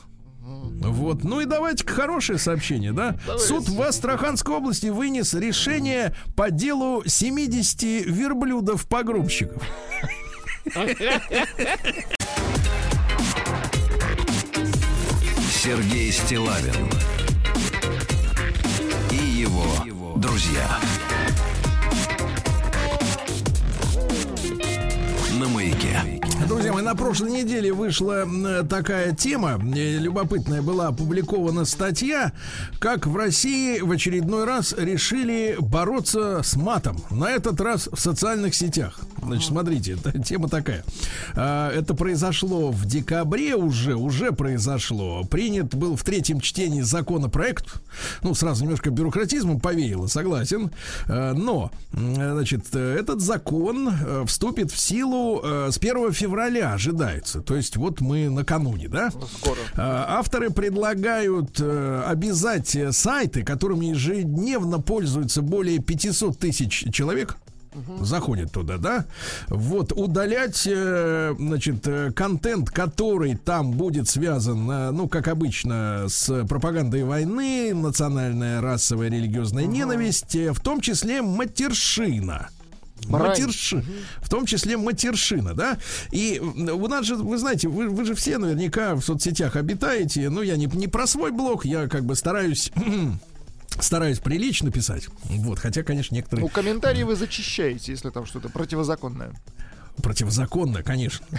Вот. 0.68 1.24
Ну 1.24 1.40
и 1.40 1.44
давайте 1.44 1.86
хорошее 1.86 2.38
сообщение, 2.38 2.92
да? 2.92 3.16
Давайте. 3.26 3.46
Суд 3.46 3.68
в 3.68 3.82
Астраханской 3.82 4.54
области 4.54 4.86
вынес 4.86 5.34
решение 5.34 6.14
по 6.36 6.50
делу 6.50 7.02
70 7.06 7.82
верблюдов-погрузчиков. 8.06 9.62
Сергей 15.50 16.12
Стилавин 16.12 16.88
и 19.10 19.16
его 19.16 20.16
друзья. 20.16 20.78
На 25.38 25.48
маяке. 25.48 26.20
Друзья 26.48 26.72
мои, 26.72 26.82
на 26.82 26.94
прошлой 26.94 27.30
неделе 27.30 27.74
вышла 27.74 28.26
такая 28.64 29.14
тема, 29.14 29.60
э, 29.76 29.98
любопытная 29.98 30.62
была 30.62 30.86
опубликована 30.86 31.66
статья, 31.66 32.32
как 32.78 33.06
в 33.06 33.14
России 33.14 33.80
в 33.80 33.90
очередной 33.90 34.46
раз 34.46 34.74
решили 34.76 35.56
бороться 35.60 36.40
с 36.42 36.56
матом. 36.56 36.96
На 37.10 37.30
этот 37.32 37.60
раз 37.60 37.90
в 37.92 38.00
социальных 38.00 38.54
сетях. 38.54 38.98
Значит, 39.22 39.46
смотрите, 39.46 39.98
тема 40.24 40.48
такая. 40.48 40.84
А, 41.34 41.70
Это 41.70 41.92
произошло 41.92 42.70
в 42.70 42.86
декабре 42.86 43.54
уже, 43.54 43.94
уже 43.94 44.32
произошло. 44.32 45.24
Принят 45.24 45.74
был 45.74 45.96
в 45.96 46.02
третьем 46.02 46.40
чтении 46.40 46.80
законопроект. 46.80 47.74
Ну, 48.22 48.34
сразу 48.34 48.64
немножко 48.64 48.88
бюрократизмом 48.88 49.60
повеяло, 49.60 50.06
согласен. 50.06 50.70
А, 51.08 51.34
Но, 51.34 51.70
значит, 51.92 52.64
э, 52.72 52.96
этот 52.98 53.20
закон 53.20 53.90
э, 53.90 54.24
вступит 54.26 54.72
в 54.72 54.78
силу 54.78 55.42
с 55.44 55.76
1 55.76 56.12
февраля 56.12 56.37
ожидается. 56.72 57.40
То 57.40 57.56
есть 57.56 57.76
вот 57.76 58.00
мы 58.00 58.28
накануне, 58.28 58.88
да? 58.88 59.10
Ну, 59.14 59.26
Скоро. 59.26 59.58
А, 59.76 60.18
Авторы 60.18 60.50
предлагают 60.50 61.60
э, 61.60 62.02
обязать 62.06 62.74
э, 62.74 62.92
сайты, 62.92 63.44
которыми 63.44 63.86
ежедневно 63.86 64.80
пользуются 64.80 65.42
более 65.42 65.78
500 65.78 66.38
тысяч 66.38 66.84
человек, 66.92 67.36
заходят 68.00 68.50
туда, 68.50 68.76
да, 68.76 69.04
вот, 69.48 69.92
удалять, 69.92 70.66
э, 70.66 71.34
значит, 71.38 71.86
контент, 72.16 72.70
который 72.70 73.36
там 73.36 73.70
будет 73.70 74.08
связан, 74.08 74.66
ну, 74.96 75.08
как 75.08 75.28
обычно, 75.28 76.06
с 76.08 76.44
пропагандой 76.46 77.04
войны, 77.04 77.72
национальная, 77.74 78.60
расовая, 78.60 79.10
религиозная 79.10 79.66
ненависть, 79.66 80.34
в 80.34 80.60
том 80.60 80.80
числе 80.80 81.22
матершина. 81.22 82.48
Брань. 83.06 83.28
Матерши, 83.30 83.84
в 84.20 84.28
том 84.28 84.46
числе 84.46 84.76
матершина, 84.76 85.54
да? 85.54 85.78
И 86.10 86.40
у 86.40 86.88
нас 86.88 87.06
же, 87.06 87.16
вы 87.16 87.38
знаете, 87.38 87.68
вы, 87.68 87.88
вы 87.88 88.04
же 88.04 88.14
все 88.14 88.38
наверняка 88.38 88.94
в 88.94 89.02
соцсетях 89.02 89.56
обитаете. 89.56 90.28
Ну, 90.30 90.42
я 90.42 90.56
не, 90.56 90.66
не 90.66 90.88
про 90.88 91.06
свой 91.06 91.30
блог, 91.30 91.64
я 91.64 91.88
как 91.88 92.04
бы 92.04 92.14
стараюсь 92.14 92.72
стараюсь 93.80 94.18
прилично 94.18 94.70
писать. 94.70 95.08
Вот, 95.24 95.58
хотя, 95.58 95.82
конечно, 95.82 96.14
некоторые 96.14 96.46
Ну, 96.46 96.48
комментарии 96.48 97.02
вы 97.02 97.16
зачищаете, 97.16 97.92
если 97.92 98.10
там 98.10 98.26
что-то 98.26 98.48
противозаконное. 98.48 99.32
Противозаконно, 100.02 100.82
конечно. 100.82 101.26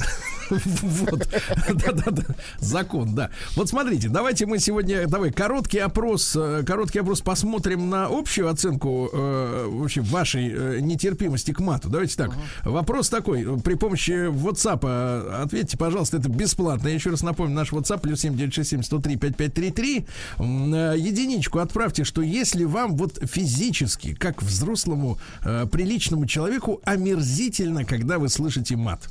Вот. 0.49 1.27
Да-да-да. 1.69 2.23
Закон, 2.57 3.13
да. 3.13 3.29
Вот 3.55 3.69
смотрите, 3.69 4.09
давайте 4.09 4.47
мы 4.47 4.57
сегодня, 4.57 5.07
давай, 5.07 5.31
короткий 5.31 5.77
опрос, 5.77 6.35
э, 6.35 6.63
короткий 6.65 6.99
опрос 6.99 7.21
посмотрим 7.21 7.89
на 7.89 8.07
общую 8.07 8.49
оценку 8.49 9.09
э, 9.13 9.67
вообще 9.69 10.01
вашей 10.01 10.49
э, 10.49 10.79
нетерпимости 10.79 11.51
к 11.51 11.59
мату. 11.59 11.89
Давайте 11.89 12.15
так. 12.15 12.31
Вопрос 12.63 13.09
такой. 13.09 13.59
При 13.61 13.75
помощи 13.75 14.29
WhatsApp 14.29 15.43
ответьте, 15.43 15.77
пожалуйста, 15.77 16.17
это 16.17 16.29
бесплатно. 16.29 16.87
Я 16.87 16.95
еще 16.95 17.11
раз 17.11 17.21
напомню, 17.21 17.53
наш 17.55 17.71
WhatsApp 17.71 18.01
плюс 18.01 18.21
7967 18.21 18.83
103 18.83 19.17
5533. 19.17 20.07
М, 20.39 20.73
э, 20.73 20.97
Единичку 20.97 21.59
отправьте, 21.59 22.03
что 22.03 22.21
если 22.21 22.63
вам 22.63 22.95
вот 22.95 23.19
физически, 23.23 24.13
как 24.13 24.41
взрослому, 24.41 25.17
э, 25.43 25.65
приличному 25.71 26.25
человеку, 26.25 26.81
омерзительно, 26.85 27.85
когда 27.85 28.17
вы 28.19 28.29
слышите 28.29 28.48
мат. 28.75 29.09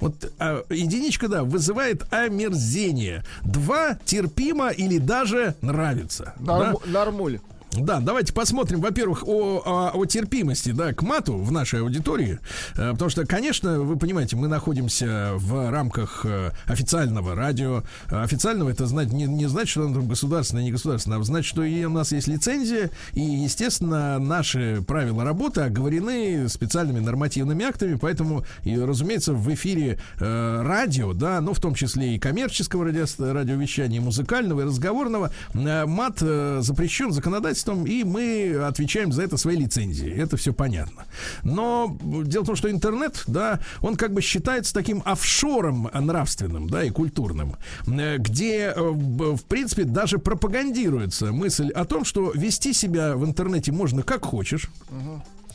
Вот 0.00 0.30
а, 0.38 0.62
единичка, 0.68 1.26
да, 1.28 1.42
вызывает 1.42 2.12
омерзение. 2.12 3.24
Два 3.44 3.94
терпимо 4.04 4.68
или 4.68 4.98
даже 4.98 5.54
нравится. 5.62 6.34
да? 6.38 6.58
Норм- 6.72 6.78
Нормуль. 6.86 7.40
Да, 7.78 8.00
давайте 8.00 8.32
посмотрим, 8.32 8.80
во-первых, 8.80 9.26
о, 9.26 9.62
о, 9.64 9.90
о 9.94 10.06
терпимости, 10.06 10.70
да, 10.70 10.92
к 10.92 11.02
мату 11.02 11.36
в 11.36 11.52
нашей 11.52 11.80
аудитории. 11.80 12.38
Э, 12.76 12.92
Потому 12.92 13.10
что, 13.10 13.26
конечно, 13.26 13.80
вы 13.80 13.96
понимаете, 13.96 14.36
мы 14.36 14.48
находимся 14.48 15.32
в 15.34 15.70
рамках 15.70 16.24
э, 16.24 16.52
официального 16.66 17.34
радио. 17.34 17.82
Э, 18.10 18.22
Официального 18.22 18.70
это 18.70 18.86
знать, 18.86 19.12
не, 19.12 19.24
не 19.24 19.46
значит, 19.46 19.70
что 19.70 19.84
оно 19.84 19.94
там 19.94 20.08
государственное, 20.08 20.64
не 20.64 20.72
государственное, 20.72 21.18
а 21.18 21.22
значит, 21.22 21.48
что 21.48 21.62
и 21.62 21.84
у 21.84 21.90
нас 21.90 22.12
есть 22.12 22.28
лицензия, 22.28 22.90
и, 23.12 23.20
естественно, 23.20 24.18
наши 24.18 24.82
правила 24.86 25.24
работы 25.24 25.60
оговорены 25.60 26.48
специальными 26.48 27.00
нормативными 27.00 27.64
актами, 27.64 27.96
поэтому, 28.00 28.44
и, 28.62 28.78
разумеется, 28.78 29.32
в 29.34 29.52
эфире 29.54 29.98
э, 30.18 30.62
радио, 30.62 31.12
да, 31.12 31.40
ну, 31.40 31.52
в 31.52 31.60
том 31.60 31.74
числе 31.74 32.14
и 32.14 32.18
коммерческого 32.18 32.84
радио, 32.84 33.04
радиовещания, 33.18 33.98
и 33.98 34.02
музыкального, 34.02 34.62
и 34.62 34.64
разговорного, 34.64 35.30
э, 35.52 35.86
мат 35.86 36.18
э, 36.20 36.60
запрещен 36.62 37.12
законодательством, 37.12 37.65
и 37.74 38.04
мы 38.04 38.64
отвечаем 38.66 39.12
за 39.12 39.22
это 39.22 39.36
своей 39.36 39.58
лицензией. 39.58 40.14
Это 40.16 40.36
все 40.36 40.52
понятно. 40.52 41.04
Но 41.42 41.96
дело 42.00 42.42
в 42.42 42.46
том, 42.46 42.56
что 42.56 42.70
интернет, 42.70 43.22
да, 43.26 43.60
он 43.80 43.96
как 43.96 44.12
бы 44.12 44.22
считается 44.22 44.72
таким 44.74 45.02
офшором 45.04 45.90
нравственным, 45.92 46.68
да, 46.68 46.84
и 46.84 46.90
культурным, 46.90 47.56
э, 47.86 48.18
где, 48.18 48.72
э, 48.74 48.80
в 48.80 49.44
принципе, 49.44 49.84
даже 49.84 50.18
пропагандируется 50.18 51.32
мысль 51.32 51.70
о 51.70 51.84
том, 51.84 52.04
что 52.04 52.32
вести 52.32 52.72
себя 52.72 53.16
в 53.16 53.24
интернете 53.24 53.72
можно 53.72 54.02
как 54.02 54.24
хочешь. 54.24 54.70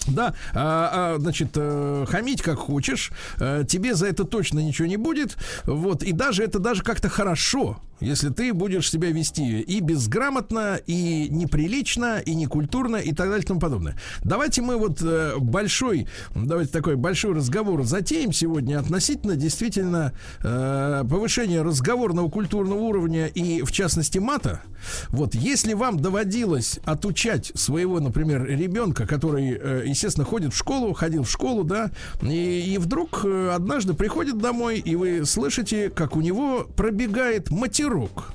Да, 0.08 0.34
а, 0.54 1.16
а, 1.16 1.20
значит, 1.20 1.49
э, 1.56 2.06
хамить 2.08 2.41
как 2.41 2.58
хочешь, 2.58 3.12
э, 3.39 3.64
тебе 3.68 3.93
за 3.93 4.08
это 4.08 4.24
точно 4.24 4.60
ничего 4.60 4.88
не 4.88 4.97
будет, 4.97 5.38
вот, 5.66 6.02
и 6.02 6.12
даже 6.12 6.43
это 6.43 6.58
даже 6.58 6.82
как-то 6.82 7.08
хорошо, 7.08 7.80
если 7.99 8.30
ты 8.30 8.52
будешь 8.52 8.89
себя 8.89 9.12
вести 9.12 9.60
и 9.62 9.80
безграмотно, 9.80 10.80
и 10.88 11.28
неприлично, 11.30 12.20
и 12.20 12.34
некультурно, 12.34 12.95
и 12.95 13.14
так 13.14 13.28
далее, 13.28 13.43
и 13.43 13.47
тому 13.47 13.60
подобное. 13.60 13.95
Давайте 14.24 14.64
мы 14.64 14.78
вот 14.78 15.04
э, 15.04 15.36
большой, 15.38 16.08
давайте 16.34 16.72
такой 16.72 16.95
большой 16.95 17.36
разговор 17.36 17.84
затеем 17.84 18.34
сегодня 18.34 18.80
относительно 18.80 19.36
действительно 19.36 20.14
повышения 20.41 21.62
разговорного 21.62 22.30
культурного 22.30 22.80
уровня 22.80 23.28
и, 23.28 23.62
в 23.62 23.72
частности, 23.72 24.18
мата. 24.18 24.62
Вот, 25.10 25.36
если 25.36 25.74
вам 25.74 25.99
доводилось 25.99 26.80
отучать 26.86 27.52
своего, 27.54 27.99
например, 27.99 28.45
ребенка, 28.45 29.06
который, 29.06 29.90
естественно, 29.91 30.25
ходит 30.25 30.53
в 30.53 30.57
школу, 30.57 30.93
ходил 30.93 31.23
в 31.23 31.29
школу, 31.29 31.63
да, 31.63 31.91
и, 32.21 32.73
и 32.73 32.77
вдруг 32.77 33.23
э, 33.23 33.51
однажды 33.53 33.93
приходит 33.93 34.37
домой, 34.37 34.79
и 34.79 34.95
вы 34.95 35.25
слышите, 35.25 35.89
как 35.89 36.15
у 36.15 36.21
него 36.21 36.65
пробегает 36.75 37.51
матерок. 37.51 38.33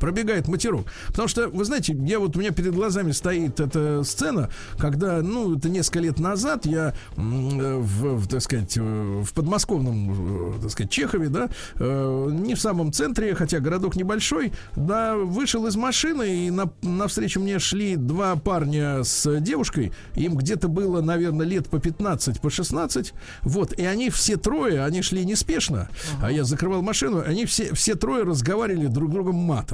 Пробегает 0.00 0.48
матерок. 0.48 0.86
Потому 1.08 1.28
что, 1.28 1.48
вы 1.48 1.64
знаете, 1.64 1.96
я 2.00 2.18
вот 2.18 2.36
у 2.36 2.40
меня 2.40 2.50
перед 2.50 2.74
глазами 2.74 3.12
стоит 3.12 3.60
эта 3.60 4.02
сцена, 4.04 4.50
когда, 4.78 5.22
ну, 5.22 5.56
это 5.56 5.68
несколько 5.68 6.00
лет 6.00 6.18
назад 6.18 6.66
я 6.66 6.94
э, 7.16 7.20
в, 7.20 8.16
в, 8.16 8.28
так 8.28 8.42
сказать, 8.42 8.76
э, 8.76 8.80
в 8.80 9.32
подмосковном, 9.32 10.56
э, 10.56 10.60
так 10.62 10.70
сказать, 10.70 10.90
Чехове, 10.90 11.28
да, 11.28 11.48
не 11.78 12.54
в 12.54 12.60
самом 12.60 12.92
центре, 12.92 13.34
хотя 13.34 13.60
городок 13.60 13.96
небольшой, 13.96 14.52
да, 14.76 15.16
вышел 15.16 15.66
из 15.66 15.76
машины, 15.76 16.46
и 16.46 16.50
на, 16.50 16.70
навстречу 16.82 17.40
мне 17.40 17.58
шли 17.58 17.96
два 17.96 18.36
парня 18.36 19.02
с 19.04 19.40
девушкой, 19.40 19.92
им 20.14 20.36
где-то 20.36 20.68
было, 20.68 21.00
наверное, 21.00 21.46
лет 21.46 21.68
по 21.68 21.78
15, 21.78 22.40
по 22.40 22.50
16, 22.50 23.12
вот, 23.42 23.72
и 23.72 23.84
они 23.84 24.10
все 24.10 24.36
трое, 24.36 24.84
они 24.84 25.02
шли 25.02 25.24
неспешно, 25.24 25.88
а 26.22 26.30
я 26.30 26.44
закрывал 26.44 26.82
машину, 26.82 27.22
они 27.24 27.44
все, 27.44 27.74
все 27.74 27.94
трое 27.94 28.24
разговаривали 28.24 28.86
друг 28.86 29.10
с 29.10 29.12
другом 29.12 29.36
матом. 29.36 29.67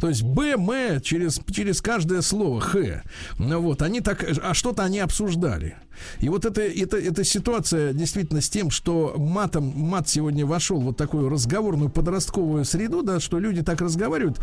То 0.00 0.08
есть 0.08 0.22
Б, 0.22 0.52
М 0.52 1.00
через, 1.00 1.40
через 1.50 1.82
каждое 1.82 2.22
слово 2.22 2.60
Х. 2.60 3.02
Ну 3.38 3.60
вот, 3.60 3.82
они 3.82 4.00
так, 4.00 4.24
а 4.42 4.54
что-то 4.54 4.82
они 4.82 4.98
обсуждали. 4.98 5.76
И 6.20 6.28
вот 6.28 6.44
это, 6.44 6.62
это, 6.62 6.96
эта 6.96 7.22
ситуация 7.22 7.92
действительно 7.92 8.40
с 8.40 8.48
тем, 8.48 8.70
что 8.70 9.14
матом, 9.16 9.72
мат 9.76 10.08
сегодня 10.08 10.44
вошел 10.44 10.80
вот 10.80 10.96
такую 10.96 11.28
разговорную 11.28 11.90
подростковую 11.90 12.64
среду, 12.64 13.02
да, 13.02 13.20
что 13.20 13.38
люди 13.38 13.62
так 13.62 13.80
разговаривают, 13.80 14.38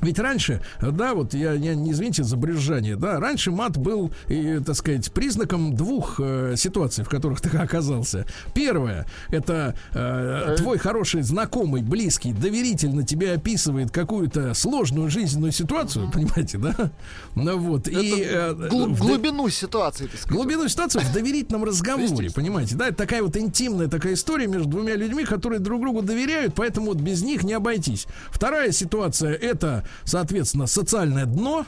ведь 0.00 0.18
раньше, 0.18 0.62
да, 0.80 1.14
вот 1.14 1.34
я, 1.34 1.52
я 1.52 1.74
не 1.74 1.92
извините 1.92 2.24
за 2.24 2.36
брюзжание, 2.36 2.96
да, 2.96 3.20
раньше 3.20 3.50
мат 3.50 3.76
был, 3.78 4.12
и, 4.28 4.60
так 4.64 4.76
сказать, 4.76 5.12
признаком 5.12 5.74
двух 5.74 6.16
э, 6.18 6.54
ситуаций, 6.56 7.04
в 7.04 7.08
которых 7.08 7.40
ты 7.42 7.56
оказался. 7.56 8.26
Первое, 8.54 9.06
это 9.28 9.74
э, 9.92 10.54
твой 10.58 10.78
хороший 10.78 11.22
знакомый, 11.22 11.82
близкий, 11.82 12.32
доверительно 12.32 13.04
тебе 13.04 13.32
описывает 13.32 13.90
какую-то 13.90 14.54
сложную 14.54 15.10
жизненную 15.10 15.52
ситуацию, 15.52 16.10
понимаете, 16.10 16.58
да? 16.58 16.90
Ну 17.34 17.58
вот, 17.58 17.88
и... 17.88 18.24
э, 18.26 18.54
Гл- 18.54 18.88
в- 18.94 18.98
глубину 18.98 19.48
ситуации, 19.48 20.06
так 20.06 20.20
сказать. 20.20 20.30
Глубину 20.36 20.68
ситуации 20.68 21.00
в 21.00 21.12
доверительном 21.12 21.64
разговоре, 21.64 22.30
понимаете, 22.30 22.76
да, 22.76 22.88
это 22.88 22.96
такая 22.96 23.22
вот 23.22 23.36
интимная 23.36 23.88
такая 23.88 24.14
история 24.14 24.46
между 24.46 24.68
двумя 24.68 24.94
людьми, 24.96 25.24
которые 25.24 25.58
друг 25.60 25.80
другу 25.80 26.02
доверяют, 26.02 26.54
поэтому 26.54 26.86
вот 26.88 26.98
без 26.98 27.22
них 27.22 27.42
не 27.44 27.52
обойтись. 27.54 28.06
Вторая 28.30 28.72
ситуация 28.72 29.34
это, 29.34 29.84
соответственно, 30.04 30.66
социальное 30.66 31.26
дно. 31.26 31.66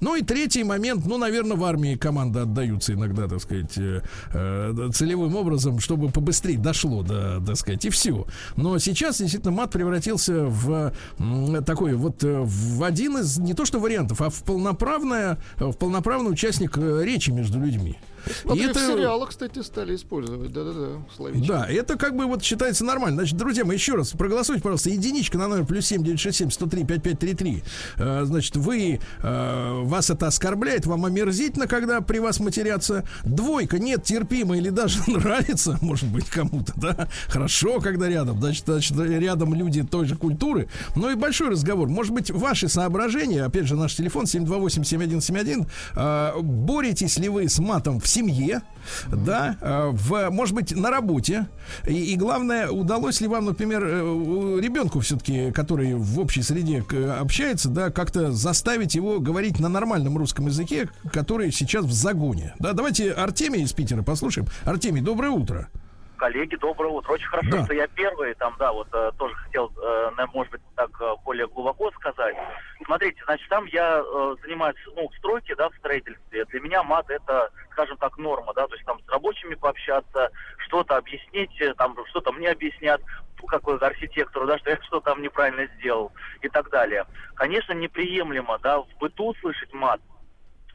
Ну 0.00 0.14
и 0.14 0.22
третий 0.22 0.62
момент, 0.62 1.06
ну, 1.06 1.18
наверное, 1.18 1.56
в 1.56 1.64
армии 1.64 1.96
команды 1.96 2.40
отдаются 2.40 2.92
иногда, 2.92 3.26
так 3.26 3.40
сказать, 3.40 3.76
э, 3.76 4.00
э, 4.32 4.90
целевым 4.94 5.34
образом, 5.34 5.80
чтобы 5.80 6.10
побыстрее 6.10 6.56
дошло 6.56 7.02
до, 7.02 7.42
так 7.44 7.56
сказать, 7.56 7.84
и 7.84 7.90
все. 7.90 8.24
Но 8.54 8.78
сейчас 8.78 9.18
действительно 9.18 9.52
мат 9.52 9.72
превратился 9.72 10.44
в 10.44 10.92
м, 11.18 11.64
такой 11.64 11.94
вот 11.94 12.22
э, 12.22 12.42
в 12.44 12.84
один 12.84 13.18
из 13.18 13.38
не 13.38 13.54
то 13.54 13.64
что 13.64 13.80
вариантов, 13.80 14.20
а 14.22 14.30
в 14.30 14.44
полноправное, 14.44 15.38
в 15.56 15.72
полноправный 15.72 16.30
участник 16.30 16.78
э, 16.78 17.02
речи 17.04 17.30
между 17.30 17.58
людьми. 17.58 17.98
Вот 18.44 18.56
И 18.56 18.60
и 18.62 18.66
в 18.66 18.70
это- 18.70 18.80
сериалах, 18.80 19.30
кстати, 19.30 19.62
стали 19.62 19.94
использовать. 19.96 20.52
Да-да-да, 20.52 21.02
словечко. 21.16 21.46
Да, 21.46 21.66
это 21.68 21.96
как 21.96 22.16
бы 22.16 22.26
вот 22.26 22.42
считается 22.42 22.84
нормально. 22.84 23.18
Значит, 23.18 23.36
друзья 23.36 23.64
мои, 23.64 23.76
еще 23.76 23.94
раз 23.94 24.10
проголосуйте, 24.10 24.62
пожалуйста, 24.62 24.90
единичка 24.90 25.38
на 25.38 25.48
номер 25.48 25.64
плюс 25.66 25.86
семь 25.86 26.02
девять 26.04 26.20
шесть 26.20 26.38
семь 26.38 26.50
сто 26.50 26.66
три 26.66 26.84
пять 26.84 27.02
пять 27.02 27.18
три 27.18 27.34
три. 27.34 27.62
Э, 27.96 28.24
Значит, 28.24 28.56
вы 28.56 29.00
э, 29.22 29.80
вас 29.84 30.10
это 30.10 30.26
оскорбляет, 30.26 30.86
вам 30.86 31.04
омерзительно, 31.04 31.66
когда 31.66 32.00
при 32.00 32.18
вас 32.18 32.40
матерятся. 32.40 33.04
Двойка 33.24 33.78
нет, 33.78 34.04
терпимо 34.04 34.56
или 34.56 34.68
даже 34.70 34.98
нравится, 35.06 35.78
может 35.80 36.08
быть, 36.08 36.26
кому-то, 36.28 36.72
да. 36.76 37.08
Хорошо, 37.28 37.80
когда 37.80 38.08
рядом, 38.08 38.38
значит, 38.40 38.64
значит, 38.66 38.96
рядом 38.98 39.54
люди 39.54 39.82
той 39.82 40.06
же 40.06 40.16
культуры. 40.16 40.68
Но 40.96 41.10
и 41.10 41.14
большой 41.14 41.50
разговор. 41.50 41.88
Может 41.88 42.12
быть, 42.12 42.30
ваши 42.30 42.68
соображения, 42.68 43.44
опять 43.44 43.66
же, 43.66 43.76
наш 43.76 43.94
телефон 43.94 44.26
728-7171, 44.26 45.66
э, 45.96 46.32
боретесь 46.40 47.18
ли 47.18 47.28
вы 47.28 47.48
с 47.48 47.58
матом 47.58 48.00
в 48.00 48.06
семье, 48.22 48.62
да, 49.08 49.56
э, 49.60 49.88
в, 49.92 50.30
может 50.30 50.54
быть, 50.54 50.74
на 50.74 50.90
работе. 50.90 51.46
И, 51.86 52.12
и 52.12 52.16
главное, 52.16 52.68
удалось 52.68 53.20
ли 53.20 53.28
вам, 53.28 53.44
например, 53.46 53.82
э, 53.84 54.60
ребенку 54.60 55.00
все-таки, 55.00 55.52
который 55.52 55.94
в 55.94 56.18
общей 56.18 56.42
среде 56.42 56.82
к- 56.82 57.20
общается, 57.20 57.68
да, 57.68 57.90
как-то 57.90 58.32
заставить 58.32 58.94
его 58.94 59.20
говорить 59.20 59.60
на 59.60 59.68
нормальном 59.68 60.16
русском 60.18 60.46
языке, 60.46 60.88
который 61.12 61.52
сейчас 61.52 61.84
в 61.84 61.92
загоне. 61.92 62.54
Да, 62.58 62.72
давайте 62.72 63.12
Артемия 63.12 63.62
из 63.64 63.72
Питера 63.72 64.02
послушаем. 64.02 64.48
Артемий, 64.64 65.00
доброе 65.02 65.30
утро. 65.30 65.68
Коллеги, 66.16 66.56
доброе 66.56 66.90
утро. 66.92 67.12
Очень 67.12 67.28
хорошо, 67.28 67.50
Да. 67.52 67.64
что 67.64 67.74
я 67.74 67.86
первый, 67.86 68.34
там, 68.34 68.52
да, 68.58 68.72
вот 68.72 68.88
э, 68.92 69.10
тоже 69.18 69.34
хотел, 69.36 69.70
э, 69.76 70.10
может 70.34 70.50
быть, 70.50 70.60
так 70.78 70.90
э, 71.00 71.14
более 71.24 71.48
глубоко 71.48 71.90
сказать. 71.90 72.36
Смотрите, 72.84 73.20
значит, 73.24 73.48
там 73.48 73.66
я 73.66 74.00
э, 74.00 74.36
занимаюсь, 74.42 74.76
ну, 74.94 75.08
в 75.08 75.16
стройке, 75.16 75.56
да, 75.56 75.68
в 75.68 75.74
строительстве. 75.74 76.44
Для 76.44 76.60
меня 76.60 76.84
мат 76.84 77.10
это, 77.10 77.50
скажем 77.72 77.96
так, 77.96 78.16
норма, 78.16 78.54
да, 78.54 78.68
то 78.68 78.74
есть 78.74 78.86
там 78.86 79.00
с 79.00 79.08
рабочими 79.08 79.56
пообщаться, 79.56 80.30
что-то 80.58 80.96
объяснить, 80.96 81.50
э, 81.60 81.74
там 81.74 81.96
что-то 82.10 82.30
мне 82.30 82.50
объяснят, 82.50 83.00
ну, 83.40 83.46
какой 83.48 83.76
архитектору, 83.78 84.46
да, 84.46 84.56
что 84.58 84.70
я 84.70 84.76
что-то 84.82 85.10
там 85.10 85.20
неправильно 85.20 85.66
сделал 85.78 86.12
и 86.42 86.48
так 86.48 86.70
далее. 86.70 87.04
Конечно, 87.34 87.72
неприемлемо, 87.72 88.58
да, 88.60 88.78
в 88.78 88.88
быту 89.00 89.34
слышать 89.40 89.72
мат. 89.74 90.00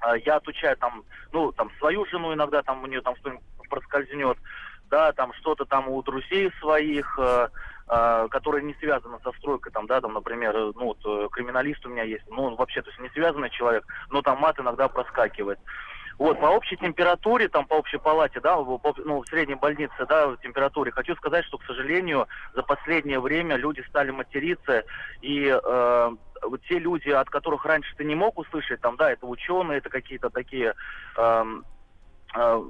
А, 0.01 0.17
Я 0.17 0.35
отучаю 0.35 0.75
там, 0.75 1.05
ну, 1.31 1.53
там, 1.53 1.71
свою 1.79 2.05
жену 2.07 2.33
иногда, 2.33 2.61
там, 2.61 2.83
у 2.83 2.87
нее 2.87 3.01
там 3.01 3.15
что-нибудь 3.15 3.43
проскользнет. 3.69 4.37
да, 4.89 5.13
там 5.13 5.33
что-то 5.35 5.63
там 5.63 5.87
у 5.87 6.03
друзей 6.03 6.51
своих, 6.59 7.17
э, 7.89 8.27
которые 8.29 8.63
не 8.63 8.73
связаны 8.75 9.19
со 9.23 9.31
стройкой, 9.33 9.71
там, 9.71 9.87
да, 9.87 10.01
там, 10.01 10.13
например, 10.13 10.55
э, 10.55 10.71
ну, 10.75 10.85
вот, 10.85 10.99
э, 11.05 11.27
криминалист 11.31 11.85
у 11.85 11.89
меня 11.89 12.03
есть, 12.03 12.25
ну, 12.29 12.43
он 12.43 12.55
вообще, 12.55 12.81
то 12.81 12.89
есть 12.89 12.99
не 12.99 13.09
связанный 13.09 13.49
человек, 13.49 13.85
но 14.09 14.21
там 14.21 14.39
мат 14.39 14.59
иногда 14.59 14.87
проскакивает. 14.87 15.59
Вот, 16.19 16.39
по 16.39 16.45
общей 16.45 16.77
температуре, 16.77 17.47
там, 17.49 17.65
по 17.65 17.73
общей 17.75 17.97
палате, 17.97 18.39
да, 18.39 18.55
по- 18.57 18.93
ну, 18.97 19.23
в 19.23 19.27
средней 19.29 19.55
больнице, 19.55 20.05
да, 20.07 20.27
в 20.27 20.37
температуре, 20.37 20.91
хочу 20.91 21.15
сказать, 21.15 21.43
что, 21.45 21.57
к 21.57 21.65
сожалению, 21.65 22.27
за 22.53 22.61
последнее 22.63 23.19
время 23.19 23.55
люди 23.55 23.83
стали 23.89 24.11
материться, 24.11 24.83
и 25.21 25.47
э, 25.47 26.11
вот 26.43 26.61
те 26.69 26.77
люди, 26.77 27.09
от 27.09 27.29
которых 27.29 27.65
раньше 27.65 27.93
ты 27.97 28.03
не 28.03 28.15
мог 28.15 28.37
услышать, 28.37 28.81
там, 28.81 28.95
да, 28.95 29.11
это 29.11 29.25
ученые, 29.25 29.79
это 29.79 29.89
какие-то 29.89 30.29
такие, 30.29 30.75
эм, 31.17 31.65
э, 32.35 32.63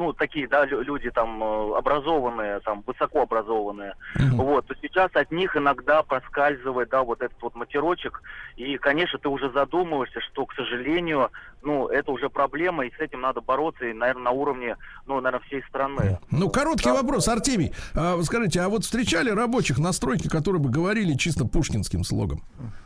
ну, 0.00 0.14
такие, 0.14 0.48
да, 0.48 0.64
лю- 0.64 0.80
люди 0.80 1.10
там 1.10 1.42
э, 1.44 1.76
образованные, 1.76 2.60
там, 2.60 2.82
высокообразованные, 2.86 3.94
вот, 4.38 4.66
то 4.66 4.74
сейчас 4.80 5.10
от 5.12 5.30
них 5.30 5.54
иногда 5.54 6.02
проскальзывает, 6.02 6.88
да, 6.88 7.02
вот 7.02 7.20
этот 7.20 7.36
вот 7.42 7.54
матерочек, 7.54 8.22
и, 8.56 8.78
конечно, 8.78 9.18
ты 9.18 9.28
уже 9.28 9.50
задумываешься, 9.52 10.20
что, 10.20 10.46
к 10.46 10.54
сожалению, 10.54 11.30
ну, 11.62 11.88
это 11.88 12.10
уже 12.12 12.28
проблема, 12.28 12.86
и 12.86 12.90
с 12.90 13.00
этим 13.00 13.20
надо 13.20 13.40
бороться, 13.40 13.84
и, 13.84 13.92
наверное, 13.92 14.24
на 14.24 14.30
уровне, 14.30 14.76
ну, 15.06 15.20
наверное, 15.20 15.44
всей 15.46 15.62
страны. 15.68 16.18
Ну, 16.30 16.48
короткий 16.50 16.90
вопрос, 16.90 17.28
Артемий. 17.28 17.72
А, 17.94 18.20
скажите, 18.22 18.60
а 18.60 18.68
вот 18.68 18.84
встречали 18.84 19.30
рабочих 19.30 19.78
на 19.78 19.92
стройке, 19.92 20.28
которые 20.28 20.60
бы 20.60 20.70
говорили 20.70 21.14
чисто 21.14 21.44
пушкинским 21.44 22.04
слогом? 22.04 22.42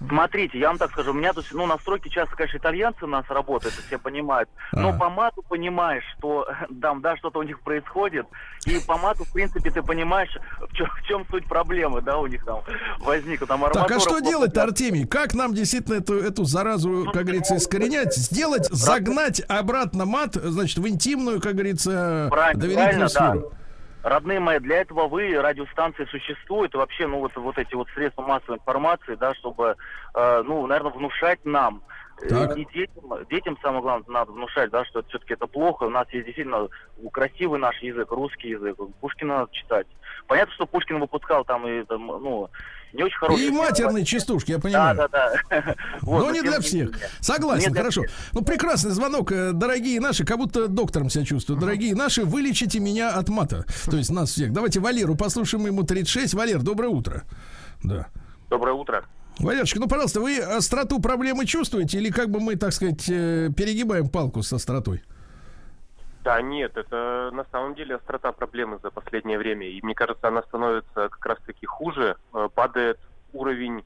Смотрите, 0.08 0.58
я 0.58 0.68
вам 0.68 0.78
так 0.78 0.90
скажу, 0.90 1.10
у 1.10 1.14
меня 1.14 1.32
тут, 1.32 1.46
ну, 1.52 1.66
на 1.66 1.78
стройке 1.78 2.10
часто, 2.10 2.36
конечно, 2.36 2.58
итальянцы 2.58 3.04
у 3.04 3.08
нас 3.08 3.24
работают, 3.28 3.74
это 3.74 3.86
все 3.86 3.98
понимают, 3.98 4.48
но 4.72 4.88
Ага. 4.90 4.98
по 4.98 5.10
мату 5.10 5.42
понимаешь, 5.48 6.04
что 6.18 6.46
там, 6.80 7.00
да, 7.00 7.16
что-то 7.16 7.38
у 7.38 7.42
них 7.42 7.60
происходит, 7.60 8.26
и 8.66 8.78
по 8.86 8.96
мату, 8.96 9.24
в 9.24 9.32
принципе, 9.32 9.70
ты 9.70 9.82
понимаешь, 9.82 10.36
в 10.60 10.74
чем, 10.74 10.88
в 10.88 11.02
чем 11.06 11.26
суть 11.30 11.46
проблемы, 11.46 12.00
да, 12.02 12.18
у 12.18 12.26
них 12.26 12.44
там 12.44 12.60
возникла, 13.00 13.46
там 13.46 13.60
Так, 13.60 13.76
а 13.76 13.80
арматура 13.80 14.00
что 14.00 14.20
делать-то, 14.20 14.62
Артемий? 14.62 15.06
Как 15.06 15.34
нам 15.34 15.54
действительно 15.54 15.94
эту, 15.94 16.14
эту 16.14 16.44
заразу, 16.44 17.10
как 17.12 17.22
говорится, 17.24 17.56
искоренять? 17.56 18.14
Сделать, 18.14 18.63
загнать 18.70 19.42
обратно 19.48 20.04
мат, 20.04 20.34
значит, 20.34 20.78
в 20.78 20.88
интимную, 20.88 21.40
как 21.40 21.54
говорится, 21.54 22.28
Правильно, 22.30 22.60
доверительную 22.60 23.10
правильно, 23.10 23.40
сферу? 23.42 23.52
Родные 24.02 24.38
мои, 24.38 24.58
для 24.58 24.82
этого 24.82 25.08
вы, 25.08 25.34
радиостанции 25.40 26.04
существуют, 26.10 26.74
и 26.74 26.76
вообще, 26.76 27.06
ну, 27.06 27.20
вот, 27.20 27.34
вот 27.36 27.56
эти 27.56 27.74
вот 27.74 27.88
средства 27.94 28.20
массовой 28.20 28.58
информации, 28.58 29.14
да, 29.14 29.34
чтобы, 29.34 29.76
э, 30.14 30.42
ну, 30.44 30.66
наверное, 30.66 30.92
внушать 30.92 31.42
нам, 31.44 31.82
э, 32.20 32.28
Так. 32.28 32.58
и 32.58 32.66
детям, 32.66 33.02
детям 33.30 33.58
самое 33.62 33.80
главное 33.80 34.06
надо 34.10 34.32
внушать, 34.32 34.70
да, 34.70 34.84
что 34.84 35.02
все-таки 35.08 35.32
это 35.32 35.46
плохо, 35.46 35.84
у 35.84 35.90
нас 35.90 36.06
есть 36.10 36.26
действительно 36.26 36.68
красивый 37.12 37.58
наш 37.58 37.78
язык, 37.80 38.10
русский 38.10 38.50
язык, 38.50 38.76
Пушкина 39.00 39.38
надо 39.38 39.52
читать. 39.52 39.86
Понятно, 40.26 40.52
что 40.52 40.66
Пушкин 40.66 41.00
выпускал 41.00 41.46
там 41.46 41.66
и, 41.66 41.82
там, 41.84 42.06
ну, 42.06 42.50
не 42.94 43.02
очень 43.02 43.18
хорошие... 43.18 43.48
И 43.48 43.50
матерные 43.50 44.04
частушки, 44.04 44.52
я 44.52 44.56
Да, 44.58 44.62
понимаю. 44.62 44.96
да, 44.96 45.08
да. 45.08 45.74
Вот, 46.02 46.20
Но 46.24 46.30
не 46.30 46.40
тем 46.40 46.50
для 46.50 46.60
всех. 46.60 46.90
Согласен, 47.20 47.68
Не 47.68 47.72
для 47.72 47.80
хорошо. 47.82 48.02
всех. 48.02 48.16
Ну, 48.32 48.42
прекрасный 48.42 48.92
звонок, 48.92 49.32
э, 49.32 49.52
дорогие 49.52 50.00
наши, 50.00 50.24
как 50.24 50.38
будто 50.38 50.68
доктором 50.68 51.10
себя 51.10 51.24
чувствую. 51.24 51.58
Дорогие 51.60 51.94
наши, 51.94 52.24
вылечите 52.24 52.80
меня 52.80 53.10
от 53.10 53.28
мата. 53.28 53.64
То 53.90 53.96
есть 53.96 54.10
нас 54.10 54.30
всех. 54.30 54.52
Давайте 54.52 54.80
Валеру 54.80 55.14
послушаем, 55.16 55.66
ему 55.66 55.82
36. 55.82 56.34
Валер, 56.34 56.62
доброе 56.62 56.88
утро. 56.88 57.24
Да. 57.82 58.06
Доброе 58.48 58.72
утро. 58.74 59.04
Валерочка, 59.40 59.80
ну, 59.80 59.88
пожалуйста, 59.88 60.20
вы 60.20 60.38
остроту 60.38 61.00
проблемы 61.00 61.44
чувствуете 61.44 61.98
или 61.98 62.10
как 62.10 62.30
бы 62.30 62.38
мы, 62.38 62.54
так 62.54 62.72
сказать, 62.72 63.04
э, 63.08 63.50
перегибаем 63.56 64.08
палку 64.08 64.42
с 64.42 64.52
остротой? 64.52 65.02
Да, 66.24 66.40
нет, 66.40 66.78
это 66.78 67.30
на 67.34 67.44
самом 67.52 67.74
деле 67.74 67.96
острота 67.96 68.32
проблемы 68.32 68.78
за 68.82 68.90
последнее 68.90 69.36
время. 69.36 69.68
И 69.68 69.82
мне 69.82 69.94
кажется, 69.94 70.26
она 70.28 70.42
становится 70.42 71.10
как 71.10 71.26
раз-таки 71.26 71.66
хуже. 71.66 72.16
Э, 72.32 72.48
Падает 72.52 72.98
уровень 73.34 73.84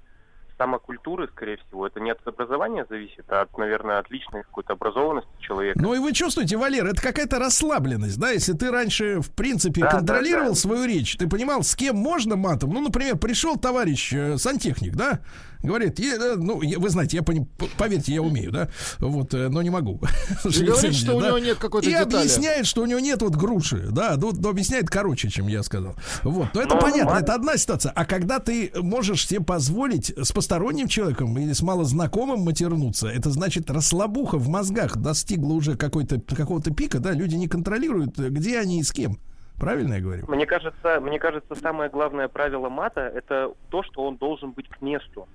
самокультуры, 0.58 1.28
скорее 1.28 1.56
всего. 1.58 1.86
Это 1.86 2.00
не 2.00 2.10
от 2.10 2.26
образования 2.26 2.84
зависит, 2.90 3.24
а 3.28 3.42
от, 3.42 3.56
наверное, 3.56 3.98
от 4.00 4.10
личной 4.10 4.42
какой-то 4.42 4.74
образованности 4.74 5.30
человека. 5.40 5.78
Ну 5.80 5.94
и 5.94 5.98
вы 5.98 6.12
чувствуете, 6.12 6.56
Валер, 6.56 6.86
это 6.86 7.00
какая-то 7.00 7.38
расслабленность, 7.38 8.18
да? 8.18 8.30
Если 8.30 8.52
ты 8.52 8.70
раньше, 8.70 9.20
в 9.20 9.30
принципе, 9.30 9.82
Да, 9.82 9.90
контролировал 9.90 10.48
да, 10.50 10.54
да. 10.54 10.56
свою 10.60 10.84
речь, 10.84 11.16
ты 11.16 11.28
понимал, 11.28 11.62
с 11.62 11.74
кем 11.74 11.96
можно 11.96 12.36
матом. 12.36 12.70
Ну, 12.70 12.80
например, 12.80 13.16
пришел 13.16 13.56
товарищ 13.56 14.12
э, 14.12 14.36
сантехник, 14.36 14.94
да? 14.96 15.20
Говорит, 15.60 15.98
«Я, 15.98 16.14
э, 16.14 16.34
ну, 16.36 16.62
я- 16.62 16.78
вы 16.78 16.88
знаете, 16.88 17.16
я 17.16 17.22
поним- 17.24 17.48
поверьте, 17.76 18.12
я 18.14 18.22
умею, 18.22 18.52
да? 18.52 18.68
Вот, 19.00 19.34
э, 19.34 19.48
но 19.48 19.60
не 19.62 19.70
могу. 19.70 20.00
И 20.44 20.62
говорит, 20.64 20.94
что 20.94 21.16
у 21.16 21.20
него 21.20 21.38
нет 21.38 21.58
какой-то 21.58 21.88
И 21.88 21.92
детали. 21.92 22.16
объясняет, 22.22 22.66
что 22.66 22.82
у 22.82 22.86
него 22.86 23.00
нет 23.00 23.22
вот 23.22 23.34
груши, 23.34 23.88
да, 23.90 24.14
ну, 24.16 24.30
но 24.32 24.50
объясняет 24.50 24.88
короче, 24.88 25.28
чем 25.28 25.48
я 25.48 25.62
сказал. 25.64 25.96
Вот, 26.22 26.48
но 26.54 26.60
это 26.62 26.74
Ну, 26.76 26.80
понятно, 26.80 27.16
это 27.18 27.34
одна 27.34 27.56
ситуация. 27.56 27.90
А 27.92 28.04
когда 28.04 28.38
ты 28.38 28.70
можешь 28.76 29.26
себе 29.26 29.40
позволить 29.40 30.12
с 30.16 30.30
посторонним 30.48 30.88
человеком 30.88 31.36
или 31.36 31.52
с 31.52 31.60
малознакомым 31.60 32.40
матернуться, 32.40 33.08
это 33.08 33.28
значит 33.28 33.70
расслабуха 33.70 34.38
в 34.38 34.48
мозгах 34.48 34.96
достигла 34.96 35.52
уже 35.52 35.76
какой-то, 35.76 36.22
какого-то 36.22 36.72
пика, 36.72 37.00
да, 37.00 37.12
люди 37.12 37.34
не 37.34 37.48
контролируют, 37.48 38.16
где 38.16 38.58
они 38.58 38.80
и 38.80 38.82
с 38.82 38.90
кем. 38.90 39.18
Правильно 39.60 39.94
я 39.94 40.00
говорю? 40.00 40.24
Мне 40.26 40.46
кажется, 40.46 41.00
мне 41.02 41.18
кажется, 41.18 41.54
самое 41.54 41.90
главное 41.90 42.28
правило 42.28 42.70
мата– 42.70 43.00
это 43.14 43.52
то, 43.68 43.82
что 43.82 44.06
он 44.06 44.16
должен 44.16 44.52
быть 44.52 44.70
к 44.70 44.80
месту. 44.80 45.28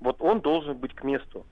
Вот 0.00 0.16
он 0.20 0.40
должен 0.40 0.78
быть 0.78 0.94
к 0.94 1.04
месту. 1.04 1.44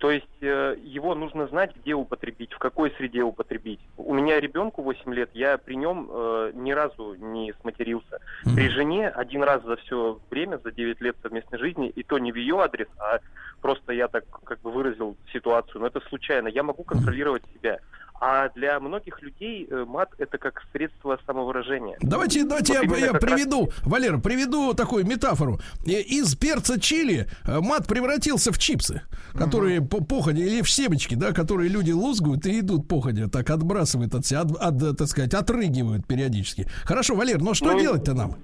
То 0.00 0.10
есть 0.10 0.26
э, 0.40 0.76
его 0.82 1.14
нужно 1.14 1.46
знать, 1.48 1.76
где 1.76 1.92
употребить, 1.92 2.54
в 2.54 2.58
какой 2.58 2.90
среде 2.92 3.22
употребить. 3.22 3.80
У 3.98 4.14
меня 4.14 4.40
ребенку 4.40 4.82
8 4.82 5.12
лет, 5.12 5.28
я 5.34 5.58
при 5.58 5.74
нем 5.74 6.08
э, 6.10 6.52
ни 6.54 6.72
разу 6.72 7.16
не 7.16 7.52
сматерился. 7.60 8.18
При 8.54 8.70
жене 8.70 9.10
один 9.10 9.42
раз 9.42 9.62
за 9.62 9.76
все 9.76 10.18
время, 10.30 10.58
за 10.64 10.72
9 10.72 11.02
лет 11.02 11.16
совместной 11.22 11.58
жизни, 11.58 11.90
и 11.90 12.02
то 12.02 12.18
не 12.18 12.32
в 12.32 12.36
ее 12.36 12.62
адрес, 12.62 12.88
а 12.98 13.18
просто 13.60 13.92
я 13.92 14.08
так 14.08 14.24
как 14.42 14.62
бы 14.62 14.70
выразил 14.70 15.18
ситуацию, 15.34 15.82
но 15.82 15.88
это 15.88 16.00
случайно. 16.08 16.48
Я 16.48 16.62
могу 16.62 16.82
контролировать 16.82 17.42
себя. 17.52 17.78
А 18.22 18.50
для 18.50 18.78
многих 18.80 19.22
людей 19.22 19.66
э, 19.70 19.84
мат 19.88 20.10
это 20.18 20.36
как 20.36 20.62
средство 20.72 21.18
самовыражения. 21.26 21.96
Давайте, 22.02 22.44
давайте 22.44 22.74
Вот 22.78 22.98
я, 22.98 23.06
я 23.06 23.12
как 23.12 23.22
раз- 23.22 23.32
приведу, 23.32 23.70
Валера, 23.82 24.18
приведу 24.18 24.74
такую 24.74 25.06
метафору. 25.06 25.58
И- 25.86 25.92
Из 26.18 26.36
перца 26.36 26.78
чили 26.78 27.26
э, 27.46 27.60
мат 27.60 27.86
превратился 27.86 28.52
в 28.52 28.58
чипсы, 28.58 29.00
которые 29.32 29.80
по 29.80 30.04
походе, 30.04 30.42
или 30.42 30.60
в 30.60 30.68
семечки, 30.70 31.14
да, 31.14 31.32
которые 31.32 31.70
люди 31.70 31.92
лузгают 31.92 32.44
и 32.44 32.60
идут 32.60 32.88
походя, 32.88 33.28
так 33.28 33.48
отбрасывают 33.48 34.14
от 34.14 34.26
себя, 34.26 34.42
от, 34.42 34.52
от, 34.82 34.98
так 34.98 35.08
сказать, 35.08 35.32
отрыгивают 35.32 36.06
периодически. 36.06 36.68
Хорошо, 36.84 37.14
Валер, 37.14 37.40
но 37.40 37.54
что 37.54 37.72
Ну, 37.72 37.80
делать-то 37.80 38.12
нам? 38.12 38.34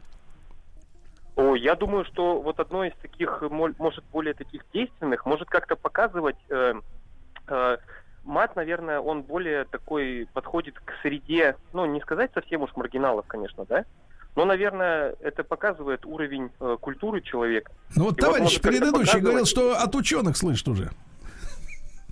О, 1.36 1.55
я 1.55 1.74
думаю, 1.74 2.07
что 2.07 2.40
вот 2.40 2.59
одно 2.61 2.82
из 2.86 2.94
таких, 3.03 3.40
э, 3.43 3.48
может, 3.51 4.05
более 4.11 4.32
таких 4.32 4.65
действенных, 4.73 5.27
может 5.27 5.51
как-то 5.51 5.77
показывать... 5.77 6.36
э, 6.48 6.73
э, 7.48 7.77
мат, 8.27 8.57
наверное, 8.57 9.01
он 9.01 9.23
более 9.23 9.65
такой 9.65 10.28
подходит 10.32 10.78
к 10.81 10.93
среде, 11.03 11.57
ну, 11.73 11.86
не 11.86 12.01
сказать 12.01 12.31
совсем 12.35 12.62
уж 12.62 12.70
маргиналов, 12.77 13.27
конечно, 13.27 13.65
да? 13.65 13.85
Но, 14.35 14.44
наверное, 14.44 15.15
это 15.20 15.44
показывает 15.44 16.05
уровень 16.05 16.51
э, 16.61 16.77
культуры 16.78 17.23
человека. 17.23 17.73
Ну 17.94 18.05
вот 18.05 18.19
И 18.19 18.23
вот, 18.23 18.32
товарищ 18.32 18.55
как-то 18.55 18.69
предыдущий 18.69 19.20
говорил, 19.20 19.47
что 19.47 19.77
от 19.77 19.94
ученых 19.94 20.36
слышит 20.36 20.69
уже. 20.69 20.90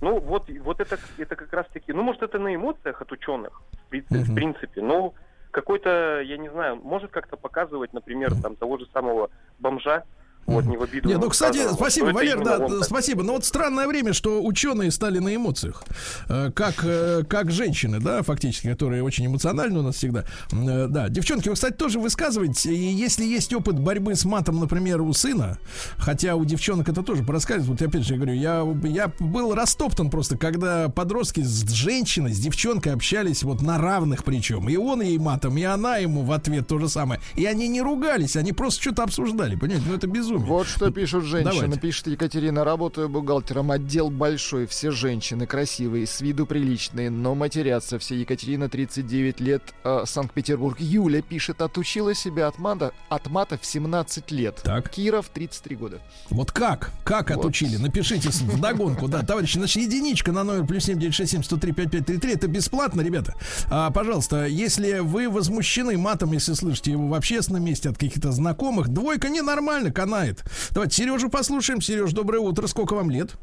Ну, 0.01 0.19
вот, 0.19 0.49
вот 0.63 0.79
это, 0.79 0.97
это 1.17 1.35
как 1.35 1.53
раз-таки, 1.53 1.93
ну, 1.93 2.01
может, 2.01 2.23
это 2.23 2.39
на 2.39 2.53
эмоциях 2.55 3.01
от 3.01 3.11
ученых, 3.11 3.61
в 3.85 3.89
принципе, 3.89 4.15
Мгм. 4.15 4.23
в 4.23 4.35
принципе. 4.35 4.81
Ну, 4.81 5.13
какой-то, 5.51 6.21
я 6.21 6.37
не 6.37 6.49
знаю, 6.49 6.77
может 6.77 7.11
как-то 7.11 7.37
показывать, 7.37 7.93
например, 7.93 8.33
там, 8.41 8.55
того 8.55 8.77
же 8.77 8.87
самого 8.91 9.29
бомжа, 9.59 10.03
вот, 10.45 10.65
не 10.65 10.77
в 10.77 10.83
обиду. 10.83 11.07
Не, 11.07 11.13
ему 11.13 11.23
ну, 11.23 11.29
кстати, 11.29 11.55
сказанного, 11.55 11.77
спасибо, 11.77 12.05
Валер, 12.07 12.43
да, 12.43 12.59
так. 12.59 12.83
спасибо. 12.83 13.23
Но 13.23 13.33
вот 13.33 13.45
странное 13.45 13.87
время, 13.87 14.13
что 14.13 14.43
ученые 14.43 14.91
стали 14.91 15.19
на 15.19 15.35
эмоциях, 15.35 15.83
Э, 16.27 16.51
как, 16.53 16.83
э, 16.83 17.23
как 17.27 17.51
женщины, 17.51 17.99
да, 17.99 18.21
фактически, 18.21 18.67
которые 18.67 19.03
очень 19.03 19.25
эмоциональны 19.25 19.79
у 19.79 19.81
нас 19.81 19.95
всегда. 19.95 20.25
Э, 20.51 20.87
Да, 20.87 21.09
девчонки, 21.09 21.49
вы, 21.49 21.55
кстати, 21.55 21.73
тоже 21.73 21.99
высказываете, 21.99 22.73
и 22.73 22.93
если 22.93 23.25
есть 23.25 23.53
опыт 23.53 23.79
борьбы 23.79 24.15
с 24.15 24.25
матом, 24.25 24.59
например, 24.59 25.01
у 25.01 25.13
сына, 25.13 25.57
хотя 25.97 26.35
у 26.35 26.45
девчонок 26.45 26.89
это 26.89 27.01
тоже 27.01 27.23
проскальзывает, 27.23 27.81
вот 27.81 27.89
опять 27.89 28.05
же 28.05 28.13
я 28.13 28.19
говорю, 28.19 28.35
я, 28.35 28.77
я 28.83 29.11
был 29.19 29.53
растоптан 29.53 30.09
просто, 30.09 30.37
когда 30.37 30.89
подростки 30.89 31.41
с 31.41 31.67
женщиной, 31.71 32.33
с 32.33 32.39
девчонкой 32.39 32.93
общались 32.93 33.43
вот 33.43 33.61
на 33.61 33.77
равных 33.77 34.23
причем, 34.23 34.69
и 34.69 34.75
он 34.75 35.01
ей 35.01 35.17
матом, 35.17 35.57
и 35.57 35.63
она 35.63 35.97
ему 35.97 36.23
в 36.23 36.31
ответ 36.31 36.67
то 36.67 36.79
же 36.79 36.89
самое, 36.89 37.21
и 37.35 37.45
они 37.45 37.67
не 37.67 37.81
ругались, 37.81 38.35
они 38.35 38.53
просто 38.53 38.81
что-то 38.81 39.03
обсуждали, 39.03 39.55
понимаете, 39.55 39.85
ну 39.87 39.95
это 39.95 40.07
безумие 40.07 40.34
безумие. 40.37 40.53
Вот 40.57 40.67
что 40.67 40.91
пишут 40.91 41.23
женщины. 41.25 41.51
Давайте. 41.53 41.79
Пишет 41.79 42.07
Екатерина. 42.07 42.63
Работаю 42.63 43.09
бухгалтером. 43.09 43.71
Отдел 43.71 44.09
большой. 44.09 44.65
Все 44.67 44.91
женщины 44.91 45.45
красивые, 45.45 46.07
с 46.07 46.21
виду 46.21 46.45
приличные, 46.45 47.09
но 47.09 47.35
матерятся 47.35 47.99
все. 47.99 48.15
Екатерина, 48.15 48.69
39 48.69 49.39
лет, 49.39 49.61
э, 49.83 50.03
Санкт-Петербург. 50.05 50.77
Юля 50.79 51.21
пишет. 51.21 51.61
Отучила 51.61 52.13
себя 52.13 52.47
от 52.47 52.57
мата, 52.59 52.91
от 53.09 53.27
мата 53.29 53.57
в 53.61 53.65
17 53.65 54.31
лет. 54.31 54.61
Так. 54.63 54.89
Киров, 54.89 55.27
33 55.33 55.75
года. 55.75 55.99
Вот 56.29 56.51
как? 56.51 56.91
Как 57.03 57.29
Вот. 57.29 57.39
отучили? 57.39 57.77
Напишите 57.77 58.31
с- 58.31 58.41
вдогонку, 58.41 59.07
да, 59.07 59.21
товарищи. 59.23 59.57
Значит, 59.57 59.83
единичка 59.83 60.31
на 60.31 60.43
номер 60.43 60.65
плюс 60.65 60.85
семь 60.85 60.99
девять 60.99 61.13
шесть 61.15 61.31
семь 61.31 61.43
сто 61.43 61.57
три 61.57 61.71
пять 61.71 61.91
пять 61.91 62.05
три 62.05 62.17
три. 62.17 62.33
Это 62.33 62.47
бесплатно, 62.47 63.01
ребята. 63.01 63.35
А, 63.69 63.91
пожалуйста, 63.91 64.45
если 64.45 64.99
вы 64.99 65.29
возмущены 65.29 65.97
матом, 65.97 66.31
если 66.33 66.53
слышите 66.53 66.91
его 66.91 67.07
в 67.07 67.13
общественном 67.13 67.63
месте 67.63 67.89
от 67.89 67.97
каких-то 67.97 68.31
знакомых, 68.31 68.89
двойка 68.89 69.29
ненормально 69.29 69.91
канает. 70.25 70.43
Давайте 70.71 70.95
Сережу 70.95 71.29
послушаем. 71.29 71.81
Сереж, 71.81 72.11
доброе 72.13 72.39
утро. 72.39 72.67
Сколько 72.67 72.93
вам 72.95 73.09
лет? 73.09 73.35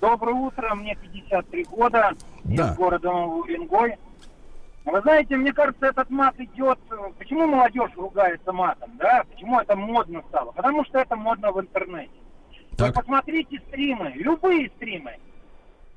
Доброе 0.00 0.34
утро, 0.34 0.74
мне 0.74 0.96
53 0.96 1.64
года, 1.64 2.12
Да. 2.44 2.70
из 2.72 2.76
города 2.76 3.10
Уренгой. 3.10 3.96
Вы 4.86 5.00
знаете, 5.02 5.36
мне 5.36 5.52
кажется, 5.52 5.86
этот 5.86 6.08
мат 6.08 6.34
идет... 6.40 6.78
Почему 7.18 7.46
молодежь 7.46 7.90
ругается 7.96 8.50
матом, 8.50 8.90
да? 8.98 9.24
Почему 9.30 9.60
это 9.60 9.76
модно 9.76 10.22
стало? 10.30 10.52
Потому 10.52 10.84
что 10.86 10.98
это 10.98 11.16
модно 11.16 11.52
в 11.52 11.60
интернете. 11.60 12.10
Так. 12.78 12.88
Вы 12.88 12.92
посмотрите 12.94 13.60
стримы, 13.68 14.12
любые 14.14 14.70
стримы. 14.76 15.16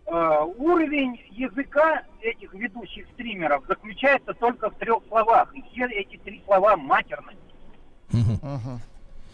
Э, 0.06 0.42
уровень 0.58 1.18
языка 1.32 2.04
этих 2.20 2.54
ведущих 2.54 3.08
стримеров 3.14 3.64
заключается 3.70 4.34
только 4.34 4.70
в 4.70 4.76
трех 4.76 5.00
словах. 5.08 5.56
И 5.56 5.64
все 5.72 5.86
эти 5.86 6.18
три 6.18 6.42
слова 6.46 6.76
матерные. 6.76 7.38
Ага. 8.12 8.82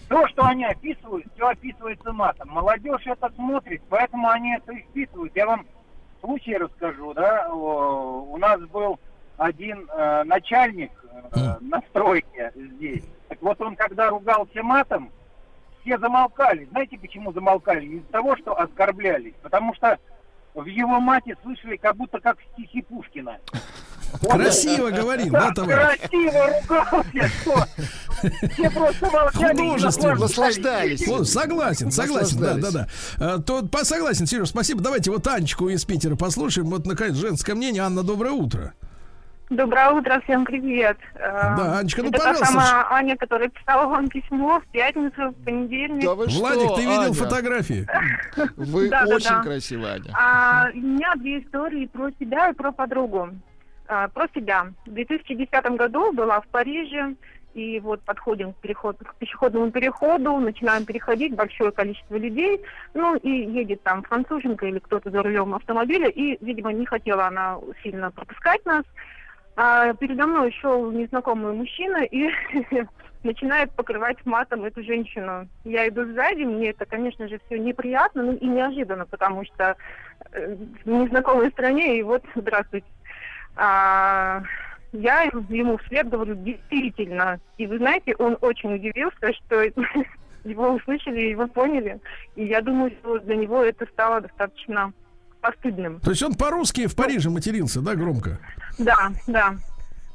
То, 0.10 0.28
что 0.30 0.44
они 0.44 0.66
описывают, 0.66 1.26
все 1.36 1.50
описывается 1.50 2.12
матом. 2.12 2.50
Молодежь 2.50 3.06
это 3.06 3.30
смотрит, 3.36 3.82
поэтому 3.90 4.28
они 4.30 4.56
это 4.56 4.74
и 4.74 4.82
вписывают. 4.82 5.36
Я 5.36 5.46
вам 5.46 5.68
случай 6.20 6.58
расскажу, 6.58 7.14
да. 7.14 7.48
У 7.54 8.36
нас 8.38 8.60
был 8.62 9.00
один 9.38 9.88
э, 9.88 10.24
начальник 10.24 10.92
э, 11.14 11.56
на 11.62 11.82
стройке 11.90 12.52
здесь. 12.56 13.04
Так 13.28 13.40
вот 13.42 13.62
он, 13.62 13.76
когда 13.76 14.10
ругался 14.10 14.64
матом, 14.64 15.12
все 15.82 16.00
замолкали. 16.00 16.66
Знаете, 16.72 16.98
почему 16.98 17.32
замолкали? 17.32 17.86
Не 17.86 17.98
из-за 17.98 18.12
того, 18.12 18.36
что 18.36 18.60
оскорблялись, 18.60 19.36
потому 19.44 19.76
что 19.76 20.00
в 20.56 20.66
его 20.66 21.00
мате 21.00 21.38
слышали 21.44 21.78
как 21.78 21.96
будто 21.96 22.20
как 22.20 22.38
стихи 22.54 22.82
Пушкина. 22.82 23.38
Красиво 24.22 24.90
говорил, 24.90 25.32
да, 25.32 25.52
товарищ? 25.52 26.00
красиво 26.00 26.48
ругался, 26.62 27.30
что 27.42 27.66
все 28.54 28.70
просто 28.72 29.06
молчали 29.12 29.58
Художественно. 29.58 30.16
Наслаждались. 30.16 31.08
Вот, 31.08 31.28
согласен, 31.28 31.92
согласен, 31.92 32.40
да, 32.40 32.54
да, 32.56 32.72
да. 32.72 32.88
А, 33.20 33.40
То 33.40 33.64
по- 33.66 33.86
согласен, 33.86 34.26
Сереж, 34.26 34.50
спасибо. 34.50 34.82
Давайте 34.82 35.12
вот 35.12 35.26
Анечку 35.28 35.70
из 35.70 35.86
Питера 35.86 36.16
послушаем. 36.16 36.68
Вот, 36.70 36.86
наконец, 36.86 37.16
женское 37.16 37.56
мнение. 37.56 37.84
Анна, 37.84 38.04
доброе 38.04 38.32
утро. 38.32 38.74
Доброе 39.50 39.90
утро, 39.92 40.22
всем 40.26 40.46
привет. 40.46 40.98
Э, 41.16 41.56
Да, 41.58 41.80
Анечка, 41.80 42.04
ну, 42.04 42.10
Это 42.10 42.20
та 42.20 42.24
пожалуйста, 42.34 42.46
самая 42.54 42.86
Аня, 42.92 43.18
которая 43.18 43.50
писала 43.50 43.88
вам 43.88 44.08
письмо 44.08 44.60
в 44.60 44.66
пятницу, 44.72 45.30
в 45.32 45.44
понедельник. 45.44 46.04
Да 46.04 46.14
вы 46.14 46.28
Владик, 46.28 46.66
что, 46.66 46.76
ты 46.76 46.82
видел 46.82 47.02
Аня? 47.02 47.14
фотографии? 47.14 47.88
Вы 48.58 48.90
Да, 48.90 49.06
да, 49.08 49.16
очень 49.16 49.30
да. 49.30 49.42
красивая, 49.42 49.94
Аня. 49.94 50.12
А, 50.14 50.68
у 50.72 50.78
меня 50.78 51.16
две 51.16 51.40
истории 51.40 51.88
про 51.88 52.12
себя 52.20 52.50
и 52.50 52.54
про 52.54 52.72
подругу. 52.72 53.30
А, 53.92 54.08
про 54.08 54.28
себя. 54.36 54.68
В 54.86 54.92
2010 54.92 55.50
году 55.76 56.14
была 56.14 56.42
в 56.42 56.48
Париже, 56.50 57.16
и 57.56 57.80
вот 57.80 58.00
подходим 58.02 58.54
к, 58.54 58.58
переход, 58.58 58.98
к 59.00 59.16
пешеходному 59.16 59.72
переходу, 59.72 60.38
начинаем 60.38 60.86
переходить, 60.86 61.34
большое 61.34 61.72
количество 61.72 62.16
людей, 62.16 62.62
ну 62.94 63.16
и 63.16 63.30
едет 63.30 63.82
там 63.82 64.04
француженка 64.04 64.68
или 64.68 64.78
кто-то 64.78 65.10
за 65.10 65.24
рулем 65.24 65.56
автомобиля, 65.56 66.08
и, 66.08 66.38
видимо, 66.46 66.72
не 66.72 66.86
хотела 66.86 67.26
она 67.26 67.58
сильно 67.82 68.12
пропускать 68.12 68.64
нас. 68.64 68.84
А 69.56 69.92
передо 69.96 70.28
мной 70.28 70.52
шел 70.62 70.92
незнакомый 70.92 71.54
мужчина 71.54 72.04
и 72.04 72.30
начинает 73.24 73.72
покрывать 73.72 74.24
матом 74.24 74.66
эту 74.66 74.84
женщину. 74.84 75.48
Я 75.64 75.88
иду 75.88 76.06
сзади, 76.14 76.44
мне 76.44 76.70
это, 76.70 76.86
конечно 76.86 77.28
же, 77.28 77.42
все 77.48 77.58
неприятно, 77.58 78.22
ну 78.22 78.34
и 78.34 78.46
неожиданно, 78.46 79.08
потому 79.08 79.46
что 79.46 79.76
э, 80.32 80.56
в 80.86 80.88
незнакомой 80.88 81.50
стране, 81.50 81.98
и 81.98 82.04
вот, 82.04 82.24
здравствуйте. 82.36 82.86
А, 83.56 84.42
я 84.92 85.24
ему 85.24 85.78
вслед 85.78 86.10
говорю, 86.10 86.36
действительно. 86.36 87.40
И 87.58 87.68
вы 87.68 87.78
знаете, 87.78 88.16
он 88.18 88.38
очень 88.42 88.76
удивился, 88.76 89.34
что 89.34 89.62
его 90.44 90.72
услышали, 90.72 91.22
его 91.22 91.48
поняли. 91.48 92.00
И 92.36 92.46
я 92.46 92.62
думаю, 92.62 92.92
что 93.00 93.20
для 93.20 93.36
него 93.36 93.64
это 93.64 93.86
стало 93.88 94.22
достаточно 94.22 94.94
постыдным. 95.42 96.00
То 96.02 96.12
есть 96.12 96.24
он 96.24 96.36
по-русски 96.36 96.88
в 96.88 96.96
Париже 96.96 97.30
матерился, 97.30 97.82
да, 97.82 97.96
громко? 97.96 98.40
Да, 98.78 99.12
да. 99.28 99.56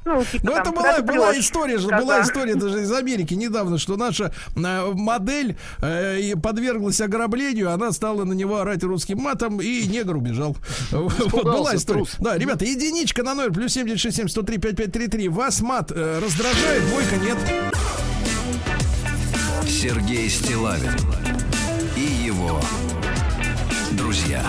Ну, 0.05 0.23
типа 0.23 0.45
Ну, 0.45 0.51
там, 0.63 0.79
это 0.79 1.01
была, 1.01 1.37
история 1.37 1.79
же, 1.79 1.87
была 1.87 2.21
история 2.21 2.55
даже 2.55 2.83
из 2.83 2.91
Америки 2.91 3.33
недавно, 3.33 3.79
что 3.79 3.97
наша 3.97 4.31
э, 4.55 4.91
модель 4.93 5.57
э, 5.81 6.35
подверглась 6.35 7.01
ограблению, 7.01 7.71
она 7.71 7.91
стала 7.91 8.23
на 8.23 8.33
него 8.33 8.57
орать 8.57 8.83
русским 8.83 9.17
матом, 9.17 9.59
и 9.59 9.87
негр 9.87 10.17
убежал. 10.17 10.55
Вот 10.91 11.43
была 11.43 11.75
история. 11.75 11.99
трус. 11.99 12.15
Да, 12.19 12.37
ребята, 12.37 12.65
единичка 12.65 13.23
на 13.23 13.33
номер 13.33 13.51
плюс 13.51 13.73
7967 13.73 14.27
103 14.29 14.57
5533. 14.57 15.29
Вас 15.29 15.61
мат 15.61 15.91
э, 15.91 16.19
раздражает, 16.23 16.83
бойко 16.91 17.15
нет. 17.17 17.37
Сергей 19.67 20.29
Стилавин 20.29 20.93
и 21.95 22.01
его 22.25 22.59
друзья. 23.91 24.43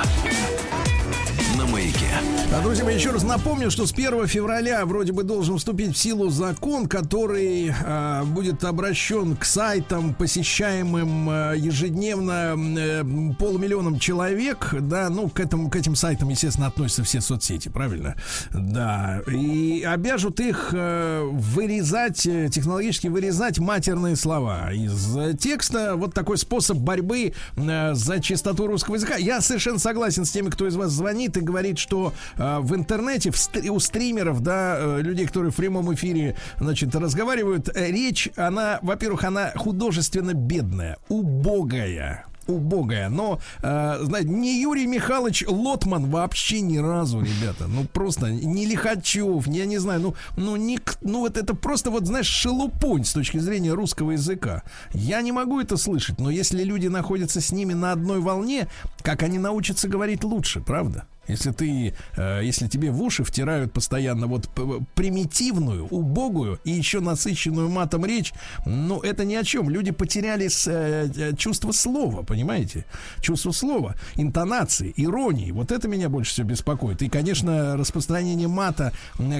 А, 2.56 2.62
друзья 2.62 2.86
мои, 2.86 2.94
еще 2.94 3.10
раз 3.10 3.22
напомню, 3.22 3.70
что 3.70 3.86
с 3.86 3.92
1 3.92 4.26
февраля 4.28 4.86
вроде 4.86 5.12
бы 5.12 5.24
должен 5.24 5.58
вступить 5.58 5.94
в 5.94 5.98
силу 5.98 6.30
закон, 6.30 6.88
который 6.88 7.70
а, 7.84 8.24
будет 8.24 8.64
обращен 8.64 9.36
к 9.36 9.44
сайтам, 9.44 10.14
посещаемым 10.14 11.28
а, 11.28 11.52
ежедневно 11.52 12.54
э, 12.56 13.04
полмиллионом 13.38 13.98
человек. 13.98 14.74
Да, 14.80 15.10
ну, 15.10 15.28
к, 15.28 15.38
этому, 15.38 15.68
к 15.68 15.76
этим 15.76 15.94
сайтам, 15.94 16.30
естественно, 16.30 16.68
относятся 16.68 17.04
все 17.04 17.20
соцсети, 17.20 17.68
правильно? 17.68 18.16
Да. 18.54 19.20
И 19.30 19.82
обяжут 19.82 20.40
их 20.40 20.70
э, 20.72 21.28
вырезать, 21.30 22.26
э, 22.26 22.48
технологически 22.48 23.08
вырезать 23.08 23.58
матерные 23.58 24.16
слова 24.16 24.72
из 24.72 25.14
э, 25.14 25.34
текста. 25.34 25.94
Вот 25.96 26.14
такой 26.14 26.38
способ 26.38 26.78
борьбы 26.78 27.34
э, 27.56 27.94
за 27.94 28.20
чистоту 28.20 28.66
русского 28.66 28.94
языка. 28.94 29.16
Я 29.16 29.42
совершенно 29.42 29.78
согласен 29.78 30.24
с 30.24 30.30
теми, 30.30 30.48
кто 30.48 30.66
из 30.66 30.74
вас 30.74 30.90
звонит 30.92 31.36
и 31.36 31.40
говорит, 31.40 31.78
что 31.78 32.14
э, 32.38 32.45
в 32.60 32.74
интернете, 32.74 33.30
в 33.30 33.36
стри- 33.36 33.70
у 33.70 33.80
стримеров, 33.80 34.40
да, 34.40 34.76
э, 34.78 35.00
людей, 35.02 35.26
которые 35.26 35.52
в 35.52 35.56
прямом 35.56 35.92
эфире, 35.94 36.36
значит, 36.58 36.94
разговаривают, 36.94 37.68
э, 37.68 37.90
речь, 37.90 38.28
она, 38.36 38.78
во-первых, 38.82 39.24
она 39.24 39.52
художественно 39.56 40.34
бедная, 40.34 40.96
убогая 41.08 42.26
убогая. 42.46 43.08
Но, 43.08 43.40
э, 43.62 43.98
знаете, 44.02 44.28
не 44.28 44.60
Юрий 44.60 44.86
Михайлович 44.86 45.44
Лотман 45.46 46.06
вообще 46.06 46.60
ни 46.60 46.78
разу, 46.78 47.20
ребята. 47.20 47.66
Ну, 47.66 47.84
просто 47.84 48.30
не 48.30 48.66
Лихачев, 48.66 49.46
не, 49.46 49.58
я 49.58 49.66
не 49.66 49.78
знаю, 49.78 50.00
ну, 50.00 50.14
ну, 50.36 50.56
не, 50.56 50.78
ну, 51.02 51.20
вот 51.20 51.36
это 51.36 51.54
просто, 51.54 51.90
вот, 51.90 52.06
знаешь, 52.06 52.26
шелупонь 52.26 53.04
с 53.04 53.12
точки 53.12 53.38
зрения 53.38 53.72
русского 53.72 54.12
языка. 54.12 54.62
Я 54.92 55.22
не 55.22 55.32
могу 55.32 55.60
это 55.60 55.76
слышать, 55.76 56.20
но 56.20 56.30
если 56.30 56.62
люди 56.62 56.86
находятся 56.86 57.40
с 57.40 57.52
ними 57.52 57.74
на 57.74 57.92
одной 57.92 58.20
волне, 58.20 58.68
как 59.02 59.22
они 59.22 59.38
научатся 59.38 59.88
говорить 59.88 60.24
лучше, 60.24 60.60
правда? 60.60 61.06
Если 61.28 61.50
ты, 61.50 61.94
э, 62.16 62.40
если 62.42 62.68
тебе 62.68 62.90
в 62.90 63.02
уши 63.02 63.24
втирают 63.24 63.72
постоянно 63.72 64.26
вот 64.26 64.48
примитивную, 64.94 65.86
убогую 65.86 66.60
и 66.64 66.70
еще 66.70 67.00
насыщенную 67.00 67.68
матом 67.68 68.04
речь, 68.04 68.32
ну 68.64 69.00
это 69.00 69.24
ни 69.24 69.34
о 69.34 69.44
чем. 69.44 69.70
Люди 69.70 69.90
потеряли 69.90 70.48
с, 70.48 70.66
э, 70.66 71.10
э, 71.16 71.36
чувство 71.36 71.72
слова, 71.72 72.22
понимаете? 72.22 72.84
Чувство 73.20 73.52
слова, 73.52 73.94
интонации, 74.14 74.92
иронии. 74.96 75.50
Вот 75.50 75.72
это 75.72 75.88
меня 75.88 76.08
больше 76.08 76.32
всего 76.32 76.48
беспокоит. 76.48 77.02
И, 77.02 77.08
конечно, 77.08 77.76
распространение 77.76 78.48
мата 78.48 78.92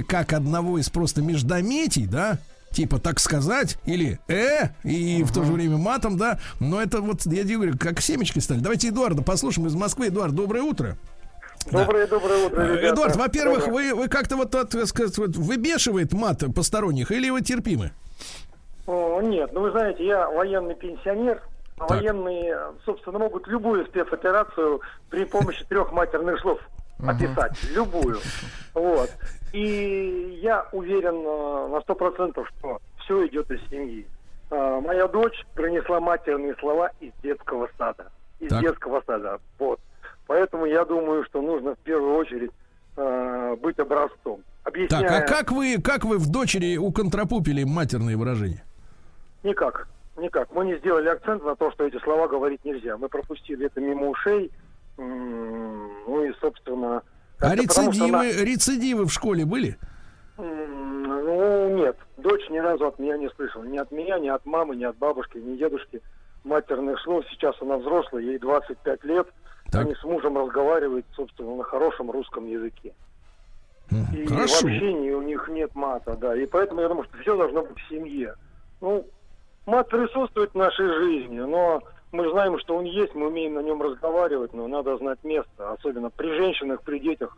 как 0.08 0.32
одного 0.32 0.78
из 0.78 0.90
просто 0.90 1.22
междометий, 1.22 2.06
да, 2.06 2.38
типа 2.76 2.98
так 2.98 3.20
сказать, 3.20 3.78
или 3.86 4.18
э, 4.28 4.68
и 4.84 5.22
в 5.24 5.32
то 5.32 5.44
же 5.44 5.52
время 5.52 5.78
матом, 5.78 6.18
да, 6.18 6.38
но 6.60 6.80
это 6.80 7.00
вот, 7.00 7.24
я 7.26 7.44
говорю, 7.44 7.76
как 7.78 8.00
семечки 8.00 8.38
стали. 8.38 8.60
Давайте 8.60 8.88
Эдуарда 8.88 9.22
послушаем 9.22 9.66
из 9.66 9.74
Москвы. 9.74 10.08
Эдуард, 10.08 10.34
доброе 10.34 10.62
утро. 10.62 10.98
Доброе, 11.70 12.06
доброе 12.06 12.46
утро, 12.46 12.60
Э, 12.62 12.76
ребята. 12.76 12.94
Эдуард, 12.94 13.16
во-первых, 13.16 13.66
вы, 13.68 13.94
вы 13.94 14.08
как-то 14.08 14.36
вот, 14.36 14.50
так 14.50 14.70
сказать, 14.86 15.16
вот 15.18 15.36
выбешивает 15.36 16.12
мат 16.12 16.42
посторонних 16.54 17.10
или 17.10 17.28
вы 17.30 17.40
терпимы? 17.42 17.90
О, 18.86 19.20
нет, 19.20 19.50
ну 19.52 19.60
вы 19.62 19.70
знаете, 19.72 20.06
я 20.06 20.28
военный 20.30 20.74
пенсионер. 20.76 21.42
а. 21.78 21.86
Военные, 21.88 22.56
собственно, 22.84 23.18
могут 23.18 23.46
любую 23.48 23.84
спецоперацию 23.86 24.80
при 25.10 25.24
помощи 25.24 25.64
трех 25.68 25.92
матерных 25.92 26.40
слов 26.40 26.60
описать. 27.04 27.52
Любую. 27.74 28.18
Вот. 28.74 29.10
И 29.52 30.38
я 30.42 30.66
уверен 30.72 31.16
э, 31.26 31.68
на 31.74 31.80
сто 31.82 31.94
процентов, 31.94 32.48
что 32.58 32.78
все 33.04 33.26
идет 33.26 33.50
из 33.50 33.60
семьи. 33.68 34.06
А, 34.50 34.80
моя 34.80 35.06
дочь 35.08 35.44
принесла 35.54 35.98
матерные 36.00 36.54
слова 36.60 36.90
из 37.00 37.12
детского 37.22 37.68
сада. 37.76 38.10
Из 38.38 38.48
Так. 38.50 38.60
детского 38.62 39.02
сада. 39.06 39.38
Вот. 39.58 39.80
Поэтому 40.26 40.66
я 40.66 40.84
думаю, 40.84 41.24
что 41.24 41.40
нужно 41.40 41.74
в 41.74 41.78
первую 41.78 42.14
очередь 42.16 42.50
а, 42.96 43.56
быть 43.56 43.78
образцом. 43.78 44.40
Так, 44.64 44.74
Объясняя... 44.74 45.18
а 45.18 45.20
как 45.22 45.52
вы, 45.52 45.80
как 45.80 46.04
вы 46.04 46.18
в 46.18 46.28
дочери 46.28 46.76
уконтропупили 46.76 47.64
матерные 47.64 48.16
выражения? 48.16 48.64
Никак. 49.44 49.86
Никак. 50.16 50.48
Мы 50.52 50.64
не 50.64 50.76
сделали 50.78 51.08
акцент 51.08 51.44
на 51.44 51.54
то, 51.54 51.70
что 51.72 51.84
эти 51.86 51.98
слова 52.02 52.26
говорить 52.26 52.64
нельзя. 52.64 52.96
Мы 52.96 53.08
пропустили 53.08 53.66
это 53.66 53.80
мимо 53.80 54.08
ушей. 54.08 54.50
Ну 54.96 56.24
и, 56.24 56.32
собственно... 56.40 57.02
А 57.38 57.50
потому 57.50 57.90
рецидивы, 57.90 58.08
она- 58.08 58.24
рецидивы 58.24 59.04
в 59.04 59.12
школе 59.12 59.44
были? 59.44 59.76
Ну, 60.38 61.68
нет. 61.76 61.96
Дочь 62.16 62.48
ни 62.50 62.58
разу 62.58 62.86
от 62.86 62.98
меня 62.98 63.18
не 63.18 63.28
слышала. 63.30 63.64
Ни 63.64 63.76
от 63.76 63.90
меня, 63.92 64.18
ни 64.18 64.28
от 64.28 64.44
мамы, 64.46 64.74
ни 64.74 64.84
от 64.84 64.96
бабушки, 64.96 65.38
ни 65.38 65.56
дедушки 65.56 66.00
матерных 66.44 66.98
слов. 67.00 67.24
Сейчас 67.30 67.54
она 67.60 67.76
взрослая, 67.76 68.22
ей 68.22 68.38
25 68.38 69.04
лет. 69.04 69.28
Так. 69.70 69.86
Они 69.86 69.94
с 69.94 70.04
мужем 70.04 70.38
разговаривают, 70.38 71.06
собственно, 71.14 71.56
на 71.56 71.64
хорошем 71.64 72.10
русском 72.10 72.46
языке. 72.46 72.92
И 73.90 74.26
Хорошо. 74.26 74.54
в 74.54 74.64
общении 74.64 75.12
у 75.12 75.22
них 75.22 75.48
нет 75.48 75.74
мата, 75.74 76.16
да. 76.16 76.36
И 76.36 76.46
поэтому 76.46 76.80
я 76.80 76.88
думаю, 76.88 77.04
что 77.04 77.18
все 77.18 77.36
должно 77.36 77.62
быть 77.62 77.78
в 77.78 77.88
семье. 77.88 78.34
Ну, 78.80 79.06
мат 79.64 79.88
присутствует 79.88 80.52
в 80.52 80.56
нашей 80.56 80.86
жизни, 80.86 81.38
но 81.38 81.82
мы 82.12 82.28
знаем, 82.30 82.58
что 82.58 82.76
он 82.76 82.84
есть, 82.84 83.14
мы 83.14 83.28
умеем 83.28 83.54
на 83.54 83.60
нем 83.60 83.80
разговаривать, 83.82 84.52
но 84.54 84.66
надо 84.66 84.96
знать 84.98 85.18
место. 85.22 85.72
Особенно 85.72 86.10
при 86.10 86.28
женщинах, 86.36 86.82
при 86.82 86.98
детях 86.98 87.36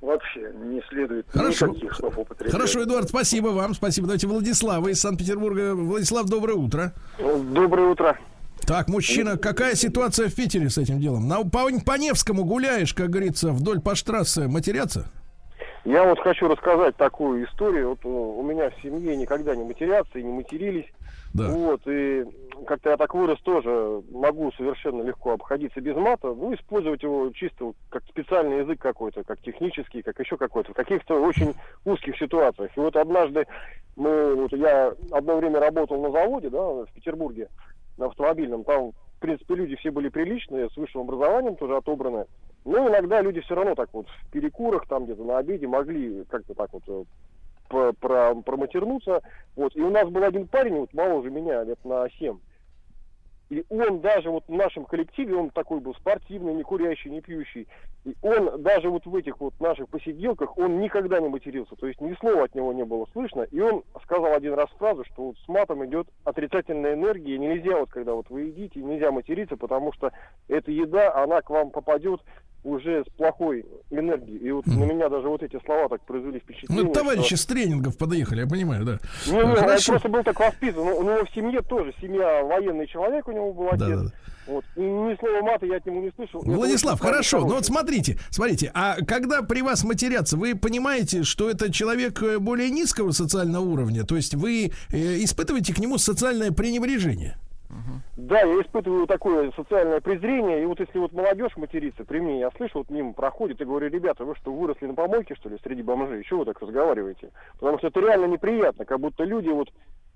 вообще 0.00 0.52
не 0.54 0.80
следует 0.88 1.26
Хорошо. 1.30 1.66
никаких 1.66 1.94
слов 1.94 2.18
употреблять. 2.18 2.52
Хорошо, 2.52 2.84
Эдуард, 2.84 3.08
спасибо 3.08 3.48
вам. 3.48 3.74
Спасибо. 3.74 4.06
Давайте 4.06 4.26
Владислава 4.28 4.88
из 4.88 5.00
Санкт-Петербурга. 5.00 5.74
Владислав, 5.74 6.26
доброе 6.26 6.54
утро. 6.54 6.92
Доброе 7.18 7.88
утро. 7.88 8.18
Так, 8.68 8.88
мужчина, 8.88 9.38
какая 9.38 9.74
ситуация 9.74 10.28
в 10.28 10.34
Питере 10.34 10.68
с 10.68 10.76
этим 10.76 11.00
делом? 11.00 11.26
На, 11.26 11.42
по, 11.42 11.70
по 11.86 11.96
Невскому 11.98 12.44
гуляешь, 12.44 12.92
как 12.92 13.08
говорится, 13.08 13.48
вдоль 13.48 13.80
по 13.80 13.94
штрассе 13.94 14.46
матерятся? 14.46 15.06
Я 15.86 16.04
вот 16.04 16.18
хочу 16.18 16.48
рассказать 16.48 16.94
такую 16.96 17.46
историю. 17.46 17.88
Вот 17.88 18.04
э, 18.04 18.08
у 18.08 18.42
меня 18.42 18.68
в 18.68 18.82
семье 18.82 19.16
никогда 19.16 19.56
не 19.56 19.64
матерятся 19.64 20.18
и 20.18 20.22
не 20.22 20.32
матерились. 20.32 20.84
Да. 21.32 21.48
Вот, 21.48 21.80
и 21.86 22.26
как-то 22.66 22.90
я 22.90 22.98
так 22.98 23.14
вырос 23.14 23.40
тоже, 23.40 24.02
могу 24.10 24.52
совершенно 24.52 25.02
легко 25.02 25.32
обходиться 25.32 25.80
без 25.80 25.96
мата, 25.96 26.28
ну, 26.28 26.54
использовать 26.54 27.02
его 27.02 27.30
чисто 27.34 27.72
как 27.88 28.02
специальный 28.06 28.58
язык 28.58 28.80
какой-то, 28.80 29.22
как 29.24 29.40
технический, 29.40 30.02
как 30.02 30.18
еще 30.18 30.36
какой-то, 30.36 30.72
в 30.72 30.76
каких-то 30.76 31.14
очень 31.14 31.54
узких 31.86 32.18
ситуациях. 32.18 32.70
И 32.76 32.80
вот 32.80 32.96
однажды 32.96 33.46
мы, 33.96 34.34
вот 34.34 34.52
я 34.52 34.92
одно 35.10 35.36
время 35.36 35.58
работал 35.58 36.00
на 36.02 36.10
заводе, 36.10 36.50
да, 36.50 36.58
в 36.58 36.88
Петербурге, 36.94 37.48
на 37.98 38.06
автомобильном, 38.06 38.64
там, 38.64 38.92
в 38.92 39.20
принципе, 39.20 39.54
люди 39.54 39.76
все 39.76 39.90
были 39.90 40.08
приличные, 40.08 40.70
с 40.70 40.76
высшим 40.76 41.02
образованием 41.02 41.56
тоже 41.56 41.76
отобраны. 41.76 42.24
Но 42.64 42.88
иногда 42.88 43.20
люди 43.20 43.40
все 43.40 43.54
равно 43.54 43.74
так 43.74 43.88
вот 43.92 44.06
в 44.08 44.30
перекурах, 44.30 44.86
там 44.86 45.04
где-то 45.04 45.24
на 45.24 45.38
обеде 45.38 45.66
могли 45.66 46.24
как-то 46.24 46.54
так 46.54 46.72
вот 46.72 46.82
э, 46.86 47.04
по- 47.68 47.92
про, 47.94 48.34
проматернуться. 48.34 49.22
Вот. 49.56 49.74
И 49.76 49.80
у 49.80 49.90
нас 49.90 50.08
был 50.08 50.22
один 50.22 50.46
парень, 50.46 50.76
вот 50.76 50.92
моложе 50.92 51.30
меня, 51.30 51.64
лет 51.64 51.78
на 51.84 52.08
7. 52.18 52.38
И 53.50 53.64
он 53.70 54.00
даже 54.00 54.30
вот 54.30 54.44
в 54.46 54.52
нашем 54.52 54.84
коллективе, 54.84 55.34
он 55.34 55.50
такой 55.50 55.80
был 55.80 55.94
спортивный, 55.94 56.54
не 56.54 56.62
курящий, 56.62 57.10
не 57.10 57.20
пьющий. 57.22 57.66
И 58.04 58.14
он 58.20 58.62
даже 58.62 58.90
вот 58.90 59.06
в 59.06 59.14
этих 59.16 59.40
вот 59.40 59.58
наших 59.58 59.88
посиделках, 59.88 60.56
он 60.58 60.80
никогда 60.80 61.18
не 61.20 61.28
матерился. 61.28 61.74
То 61.76 61.86
есть 61.86 62.00
ни 62.00 62.14
слова 62.14 62.44
от 62.44 62.54
него 62.54 62.72
не 62.72 62.84
было 62.84 63.06
слышно. 63.12 63.42
И 63.42 63.60
он 63.60 63.84
сказал 64.02 64.34
один 64.34 64.54
раз 64.54 64.68
фразу, 64.78 65.04
что 65.04 65.28
вот 65.28 65.38
с 65.38 65.48
матом 65.48 65.84
идет 65.86 66.08
отрицательная 66.24 66.94
энергия. 66.94 67.38
Нельзя 67.38 67.78
вот, 67.78 67.90
когда 67.90 68.14
вот 68.14 68.28
вы 68.28 68.42
едите, 68.42 68.82
нельзя 68.82 69.10
материться, 69.10 69.56
потому 69.56 69.92
что 69.94 70.12
эта 70.48 70.70
еда, 70.70 71.14
она 71.14 71.40
к 71.40 71.48
вам 71.48 71.70
попадет 71.70 72.20
уже 72.64 73.04
с 73.04 73.16
плохой 73.16 73.64
энергией. 73.90 74.38
И 74.38 74.50
вот 74.50 74.66
на 74.66 74.84
меня 74.84 75.08
даже 75.08 75.28
вот 75.28 75.42
эти 75.42 75.58
слова 75.64 75.88
так 75.88 76.04
произвели 76.04 76.40
впечатление. 76.40 76.84
Ну, 76.84 76.92
товарищи 76.92 77.36
что- 77.36 77.44
с 77.44 77.46
тренингов 77.46 77.96
подъехали, 77.96 78.40
я 78.40 78.46
понимаю, 78.46 78.84
да. 78.84 78.98
не, 79.26 79.42
он 79.42 79.56
Хорошо. 79.56 79.92
просто 79.92 80.08
был 80.08 80.22
так 80.22 80.38
воспитан. 80.38 80.84
Ну, 80.84 80.96
У 80.98 81.02
него 81.02 81.24
в 81.24 81.30
семье 81.34 81.62
тоже, 81.62 81.94
семья 82.00 82.42
военный 82.42 82.86
человек 82.86 83.26
у 83.28 83.32
него 83.32 83.52
был 83.52 83.68
отец. 83.68 83.78
Да, 83.80 83.88
да, 83.88 84.02
да. 84.04 84.12
Вот. 84.48 84.64
И 84.76 84.80
ни 84.80 85.14
слова 85.18 85.42
мата 85.42 85.66
я 85.66 85.76
от 85.76 85.84
него 85.86 86.00
не 86.00 86.10
слышал. 86.16 86.40
Владислав, 86.42 86.98
хорошо. 87.00 87.36
Ну 87.38 87.42
хороший. 87.44 87.56
вот 87.56 87.66
смотрите, 87.66 88.18
смотрите, 88.30 88.70
а 88.74 88.96
когда 89.04 89.42
при 89.42 89.60
вас 89.60 89.84
матерятся, 89.84 90.38
вы 90.38 90.54
понимаете, 90.54 91.22
что 91.22 91.50
это 91.50 91.70
человек 91.70 92.22
э, 92.22 92.38
более 92.38 92.70
низкого 92.70 93.10
социального 93.10 93.62
уровня? 93.62 94.04
То 94.04 94.16
есть 94.16 94.34
вы 94.34 94.72
э, 94.90 94.96
испытываете 95.22 95.74
к 95.74 95.78
нему 95.78 95.98
социальное 95.98 96.50
пренебрежение? 96.50 97.36
Да, 98.16 98.40
я 98.40 98.60
испытываю 98.62 99.06
такое 99.06 99.52
социальное 99.52 100.00
презрение. 100.00 100.62
И 100.62 100.66
вот 100.66 100.80
если 100.80 100.98
вот 100.98 101.12
молодежь 101.12 101.56
матерится 101.56 102.04
при 102.04 102.18
мне, 102.20 102.40
я 102.40 102.50
слышу, 102.56 102.78
вот 102.78 102.90
мимо 102.90 103.12
проходит 103.12 103.60
и 103.60 103.64
говорю, 103.64 103.88
ребята, 103.90 104.24
вы 104.24 104.34
что, 104.36 104.52
выросли 104.52 104.86
на 104.86 104.94
помойке, 104.94 105.34
что 105.34 105.48
ли, 105.48 105.58
среди 105.62 105.82
бомжей? 105.82 106.24
Чего 106.24 106.40
вы 106.40 106.44
так 106.46 106.60
разговариваете? 106.60 107.30
Потому 107.58 107.78
что 107.78 107.88
это 107.88 108.00
реально 108.00 108.26
неприятно, 108.26 108.84
как 108.84 109.00
будто 109.00 109.24
люди 109.24 109.48
вот 109.48 109.68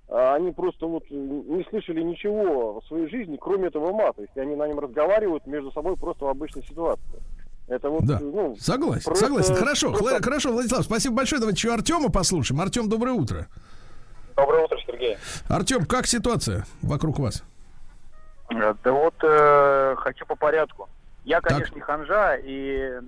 а, 0.09 0.35
они 0.35 0.53
просто 0.53 0.87
вот 0.87 1.05
не 1.11 1.65
слышали 1.71 2.03
ничего 2.03 2.81
в 2.81 2.87
своей 2.87 3.09
жизни, 3.09 3.39
кроме 3.41 3.69
этого 3.69 3.93
мата. 3.93 4.23
Если 4.23 4.41
они 4.41 4.57
на 4.57 4.67
нем 4.69 4.79
разговаривают 4.79 5.47
между 5.47 5.71
собой 5.73 5.97
просто 5.97 6.25
в 6.25 6.29
обычной 6.29 6.65
ситуации. 6.65 7.23
Это 7.69 7.89
вот, 7.89 8.05
Да. 8.05 8.19
ну, 8.21 8.55
Согласен, 8.59 9.05
просто- 9.05 9.25
согласен. 9.27 9.55
Хорошо, 9.55 9.91
просто- 9.93 10.23
хорошо, 10.23 10.53
Владислав, 10.53 10.85
спасибо 10.85 11.17
большое. 11.17 11.41
Давайте 11.41 11.59
еще 11.59 11.73
Артема 11.73 12.11
послушаем. 12.11 12.61
Артем, 12.61 12.89
доброе 12.89 13.13
утро. 13.15 13.47
Доброе 14.37 14.65
утро, 14.65 14.79
Сергей. 14.87 15.19
Артем, 15.49 15.85
как 15.87 16.07
ситуация 16.07 16.65
вокруг 16.83 17.19
вас? 17.19 17.43
Э, 18.51 18.75
Да 18.83 18.93
вот 18.93 19.15
э, 19.23 19.95
хочу 19.99 20.27
по 20.27 20.37
порядку. 20.37 20.89
Я, 21.25 21.41
Так. 21.41 21.53
конечно, 21.53 21.75
не 21.75 21.81
ханжа, 21.81 22.37
и, 22.37 23.01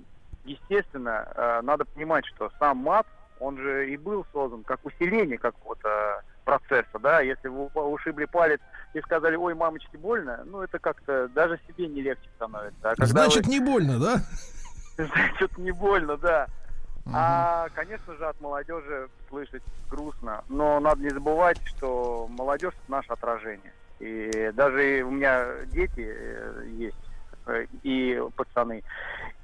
естественно, 0.45 1.27
э, 1.35 1.59
надо 1.63 1.85
понимать, 1.85 2.25
что 2.27 2.49
сам 2.59 2.77
мат, 2.77 3.05
он 3.39 3.57
же 3.57 3.91
и 3.91 3.97
был 3.97 4.25
создан 4.31 4.63
как 4.63 4.79
усиление 4.85 5.37
какого-то 5.37 6.21
процесса, 6.45 6.99
да, 7.01 7.19
если 7.21 7.47
вы 7.49 7.65
ушибли 7.65 8.25
палец 8.25 8.61
и 8.93 9.01
сказали, 9.01 9.35
ой, 9.35 9.53
мамочки, 9.55 9.97
больно, 9.97 10.41
ну, 10.45 10.61
это 10.61 10.79
как-то 10.79 11.27
даже 11.29 11.59
себе 11.67 11.87
не 11.87 12.01
легче 12.01 12.29
становится. 12.35 12.91
А 12.91 13.05
Значит, 13.05 13.45
вы- 13.47 13.51
не 13.51 13.59
больно, 13.59 13.99
да? 13.99 14.21
Значит, 14.97 15.57
не 15.57 15.71
больно, 15.71 16.17
да. 16.17 16.47
А, 17.13 17.69
конечно 17.75 18.15
же, 18.15 18.25
от 18.25 18.39
молодежи 18.41 19.09
слышать 19.29 19.63
грустно. 19.89 20.43
Но 20.47 20.79
надо 20.79 21.01
не 21.01 21.09
забывать, 21.09 21.57
что 21.63 22.27
молодежь 22.29 22.73
наше 22.87 23.11
отражение. 23.11 23.73
И 23.99 24.51
даже 24.53 25.03
у 25.03 25.11
меня 25.11 25.45
дети 25.67 26.05
э, 26.05 26.65
есть 26.67 26.97
э, 27.45 27.65
и 27.83 28.21
пацаны. 28.35 28.83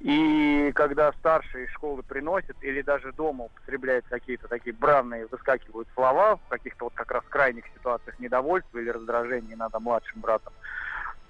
И 0.00 0.72
когда 0.74 1.12
старшие 1.12 1.68
школы 1.68 2.02
приносят 2.02 2.56
или 2.60 2.82
даже 2.82 3.12
дома 3.12 3.44
употребляют 3.44 4.04
какие-то 4.08 4.48
такие 4.48 4.74
бранные, 4.74 5.26
выскакивают 5.26 5.88
слова 5.94 6.36
в 6.36 6.48
каких-то 6.48 6.84
вот 6.84 6.94
как 6.94 7.10
раз 7.12 7.22
крайних 7.28 7.64
ситуациях 7.74 8.18
недовольства 8.18 8.78
или 8.78 8.90
раздражения 8.90 9.56
над 9.56 9.72
младшим 9.80 10.20
братом, 10.20 10.52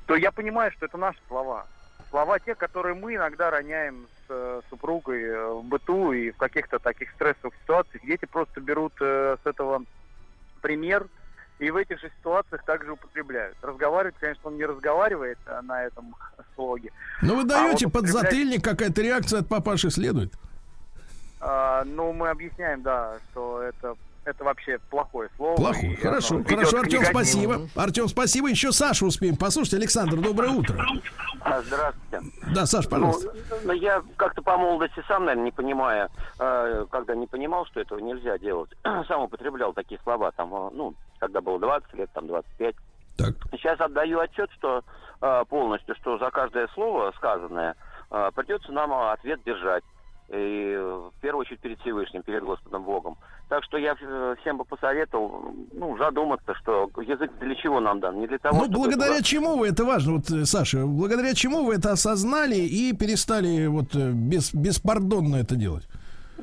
то 0.07 0.17
я 0.17 0.33
понимаю, 0.33 0.73
что 0.73 0.87
это 0.87 0.97
наши 0.97 1.21
слова. 1.29 1.67
Слова 2.11 2.39
те, 2.41 2.55
которые 2.55 2.95
мы 2.95 3.15
иногда 3.15 3.51
роняем 3.51 4.07
с 4.33 4.35
э, 4.35 4.61
супругой 4.71 5.23
э, 5.23 5.53
в 5.53 5.65
быту 5.65 6.13
и 6.13 6.31
в 6.31 6.37
каких-то 6.37 6.79
таких 6.79 7.11
стрессовых 7.13 7.55
ситуациях. 7.63 8.03
Дети 8.05 8.25
просто 8.25 8.61
берут 8.61 8.93
э, 9.01 9.37
с 9.43 9.47
этого 9.47 9.83
пример 10.61 11.07
и 11.59 11.71
в 11.71 11.77
этих 11.77 12.01
же 12.01 12.11
ситуациях 12.19 12.65
также 12.65 12.93
употребляют. 12.93 13.57
Разговаривать, 13.63 14.17
конечно, 14.19 14.43
он 14.45 14.57
не 14.57 14.65
разговаривает 14.65 15.39
на 15.63 15.85
этом 15.85 16.15
слоге. 16.55 16.91
Ну, 17.21 17.37
вы 17.37 17.43
А 17.43 17.45
даете 17.45 17.87
вот 17.87 17.95
подзатыльник, 17.95 18.65
какая-то 18.65 19.01
реакция 19.03 19.41
от 19.41 19.49
папаши 19.49 19.91
следует. 19.91 20.33
А, 21.41 21.85
ну, 21.85 22.13
мы 22.13 22.31
объясняем, 22.31 22.83
да, 22.83 23.19
что 23.31 23.63
это, 23.63 23.97
это 24.25 24.45
вообще 24.45 24.79
плохое 24.91 25.29
слово. 25.37 25.57
Плохой. 25.57 25.93
и 25.93 25.97
Хорошо, 25.97 26.37
оно 26.37 26.45
хорошо, 26.45 26.79
Артем, 26.79 27.05
спасибо. 27.05 27.69
Артем, 27.75 28.09
спасибо. 28.09 28.49
Еще 28.49 28.73
Сашу 28.73 29.07
успеем 29.07 29.37
послушать. 29.37 29.75
Александр, 29.75 30.17
доброе 30.21 30.51
утро. 30.51 30.85
А, 31.41 31.61
Здравствуйте. 31.63 32.21
Да, 32.55 32.67
Саш, 32.67 32.89
пожалуйста. 32.89 33.33
Ну, 33.51 33.57
ну, 33.65 33.73
я 33.73 34.03
как-то 34.17 34.43
по 34.43 34.57
молодости 34.57 35.03
сам, 35.09 35.25
наверное, 35.25 35.47
не 35.47 35.51
понимая, 35.51 36.09
э, 36.39 36.87
когда 36.91 37.15
не 37.15 37.27
понимал, 37.27 37.67
что 37.67 37.81
этого 37.81 37.99
нельзя 37.99 38.39
делать, 38.39 38.71
сам 39.09 39.23
употреблял 39.23 39.73
такие 39.73 40.01
слова, 40.03 40.31
там, 40.33 40.55
э, 40.55 40.71
ну, 40.73 40.95
когда 41.19 41.41
было 41.41 41.59
20 41.59 41.95
лет, 41.95 42.11
там, 42.13 42.27
25. 42.29 42.77
Так. 43.17 43.35
Сейчас 43.53 43.81
отдаю 43.81 44.21
отчет, 44.21 44.51
что 44.59 44.85
э, 45.21 45.45
полностью, 45.49 45.95
что 45.97 46.19
за 46.19 46.31
каждое 46.31 46.69
слово 46.69 47.13
сказанное 47.17 47.75
э, 48.11 48.31
придется 48.35 48.73
нам 48.73 48.93
ответ 48.93 49.43
держать. 49.45 49.85
И 50.33 50.73
э, 50.75 51.11
в 51.17 51.21
первую 51.21 51.43
очередь 51.43 51.61
перед 51.61 51.79
Всевышним, 51.81 52.23
перед 52.23 52.43
Господом 52.43 52.85
Богом. 52.85 53.17
Так 53.51 53.63
что 53.65 53.77
я 53.77 53.95
э, 54.01 54.35
всем 54.41 54.57
бы 54.57 54.65
посоветовал, 54.65 55.53
ну, 55.75 55.99
задуматься, 55.99 56.55
что 56.55 56.89
язык 57.07 57.31
для 57.39 57.55
чего 57.55 57.81
нам 57.81 58.01
дан? 58.01 58.19
Не 58.19 58.27
для 58.27 58.39
того, 58.39 58.57
Ну, 58.57 58.65
чтобы 58.65 58.79
благодаря 58.79 59.13
было- 59.17 59.23
чему 59.23 59.57
вы, 59.59 59.69
это 59.69 59.85
важно, 59.85 60.15
вот, 60.15 60.31
э, 60.31 60.47
Саша, 60.47 60.87
благодаря 60.87 61.35
чему 61.35 61.65
вы 61.65 61.75
это 61.75 61.93
осознали 61.93 62.57
и 62.57 62.95
перестали 62.97 63.67
вот 63.67 63.95
без, 63.95 64.55
беспардонно 64.55 65.37
это 65.37 65.55
делать? 65.55 65.87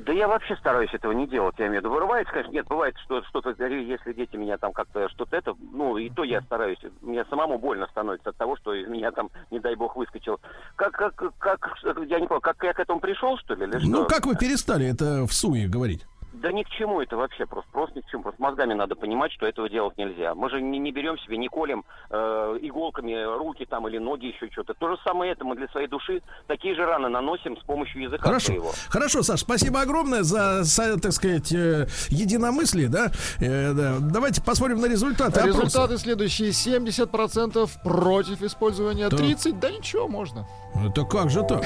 Да 0.04 0.12
я 0.12 0.28
вообще 0.28 0.56
стараюсь 0.56 0.92
этого 0.94 1.12
не 1.12 1.26
делать, 1.26 1.54
я 1.58 1.66
имею 1.66 1.80
в 1.80 1.84
виду. 1.84 1.94
Вырывается, 1.94 2.32
конечно, 2.32 2.52
нет, 2.52 2.66
бывает, 2.66 2.96
что 3.04 3.22
что-то, 3.24 3.50
если 3.50 4.12
дети 4.12 4.36
меня 4.36 4.56
там 4.56 4.72
как-то 4.72 5.08
что-то 5.10 5.36
это, 5.36 5.54
ну, 5.72 5.96
и 5.98 6.08
то 6.10 6.24
я 6.24 6.40
стараюсь. 6.42 6.78
Мне 7.00 7.24
самому 7.26 7.58
больно 7.58 7.86
становится 7.88 8.30
от 8.30 8.36
того, 8.36 8.56
что 8.56 8.74
из 8.74 8.88
меня 8.88 9.10
там, 9.10 9.30
не 9.50 9.60
дай 9.60 9.74
бог, 9.74 9.96
выскочил. 9.96 10.40
Как, 10.76 10.92
как, 10.92 11.14
как, 11.38 11.76
я 12.06 12.20
не 12.20 12.26
понял, 12.26 12.40
как 12.40 12.62
я 12.62 12.72
к 12.72 12.80
этому 12.80 13.00
пришел, 13.00 13.36
что 13.38 13.54
ли, 13.54 13.66
или 13.66 13.78
что? 13.78 13.88
Ну, 13.88 14.06
как 14.06 14.26
вы 14.26 14.36
перестали 14.36 14.86
это 14.86 15.26
в 15.26 15.32
суе 15.32 15.68
говорить? 15.68 16.06
Да 16.32 16.52
ни 16.52 16.62
к 16.62 16.68
чему 16.70 17.00
это 17.00 17.16
вообще, 17.16 17.44
просто, 17.44 17.68
просто 17.72 17.98
ни 17.98 18.02
к 18.02 18.06
чему. 18.06 18.22
Просто 18.22 18.40
мозгами 18.40 18.72
надо 18.74 18.94
понимать, 18.94 19.32
что 19.32 19.46
этого 19.46 19.68
делать 19.68 19.98
нельзя. 19.98 20.34
Мы 20.34 20.48
же 20.48 20.62
не, 20.62 20.78
не 20.78 20.92
берем 20.92 21.18
себе, 21.18 21.36
не 21.36 21.48
колем 21.48 21.84
э, 22.08 22.58
иголками 22.62 23.14
руки 23.36 23.66
там 23.66 23.88
или 23.88 23.98
ноги, 23.98 24.26
еще 24.26 24.48
что-то. 24.50 24.74
То 24.74 24.88
же 24.90 24.96
самое 25.04 25.32
это 25.32 25.44
мы 25.44 25.56
для 25.56 25.66
своей 25.68 25.88
души 25.88 26.22
такие 26.46 26.74
же 26.76 26.86
раны 26.86 27.08
наносим 27.08 27.56
с 27.56 27.64
помощью 27.64 28.02
языка 28.02 28.22
Хорошо. 28.24 28.46
своего. 28.46 28.70
Хорошо, 28.88 29.22
Саш, 29.22 29.40
спасибо 29.40 29.80
огромное 29.80 30.22
за, 30.22 30.62
за, 30.62 30.98
так 31.00 31.12
сказать, 31.12 31.52
э, 31.52 31.86
единомыслие, 32.10 32.88
да? 32.88 33.10
Э, 33.40 33.72
да. 33.72 33.96
Давайте 34.00 34.40
посмотрим 34.42 34.80
на 34.80 34.86
результаты 34.86 35.40
Результаты 35.42 35.78
опроса. 35.94 35.98
следующие. 35.98 36.50
70% 36.50 37.68
против 37.82 38.42
использования, 38.42 39.08
Да. 39.08 39.16
30% 39.16 39.58
да 39.58 39.70
ничего, 39.70 40.06
можно. 40.08 40.46
Это 40.88 41.04
как 41.04 41.28
же 41.30 41.42
так? 41.42 41.62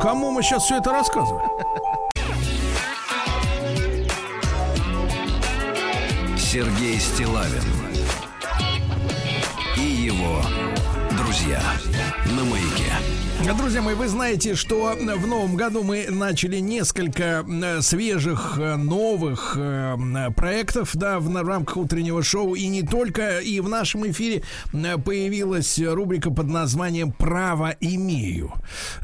Кому 0.00 0.30
мы 0.30 0.42
сейчас 0.42 0.64
все 0.64 0.78
это 0.78 0.90
рассказываем? 0.90 2.09
Сергей 6.52 6.98
Стилавин 6.98 7.62
и 9.76 9.82
его 9.82 10.42
друзья 11.16 11.62
на 12.36 12.42
маяке. 12.42 13.54
Друзья 13.56 13.80
мои, 13.80 13.94
вы 13.94 14.08
знаете, 14.08 14.56
что 14.56 14.96
в 14.96 15.26
новом 15.28 15.54
году 15.54 15.84
мы 15.84 16.08
начали 16.10 16.56
несколько 16.56 17.44
э, 17.48 17.80
свежих, 17.82 18.58
э, 18.58 18.74
новых 18.74 19.56
э, 19.56 19.96
проектов, 20.34 20.90
да, 20.94 21.20
в 21.20 21.32
рамках 21.36 21.76
утреннего 21.76 22.20
шоу. 22.24 22.56
И 22.56 22.66
не 22.66 22.82
только, 22.82 23.38
и 23.38 23.60
в 23.60 23.68
нашем 23.68 24.10
эфире 24.10 24.42
появилась 24.72 25.78
рубрика 25.80 26.32
под 26.32 26.48
названием 26.48 27.12
«Право 27.12 27.76
имею». 27.78 28.54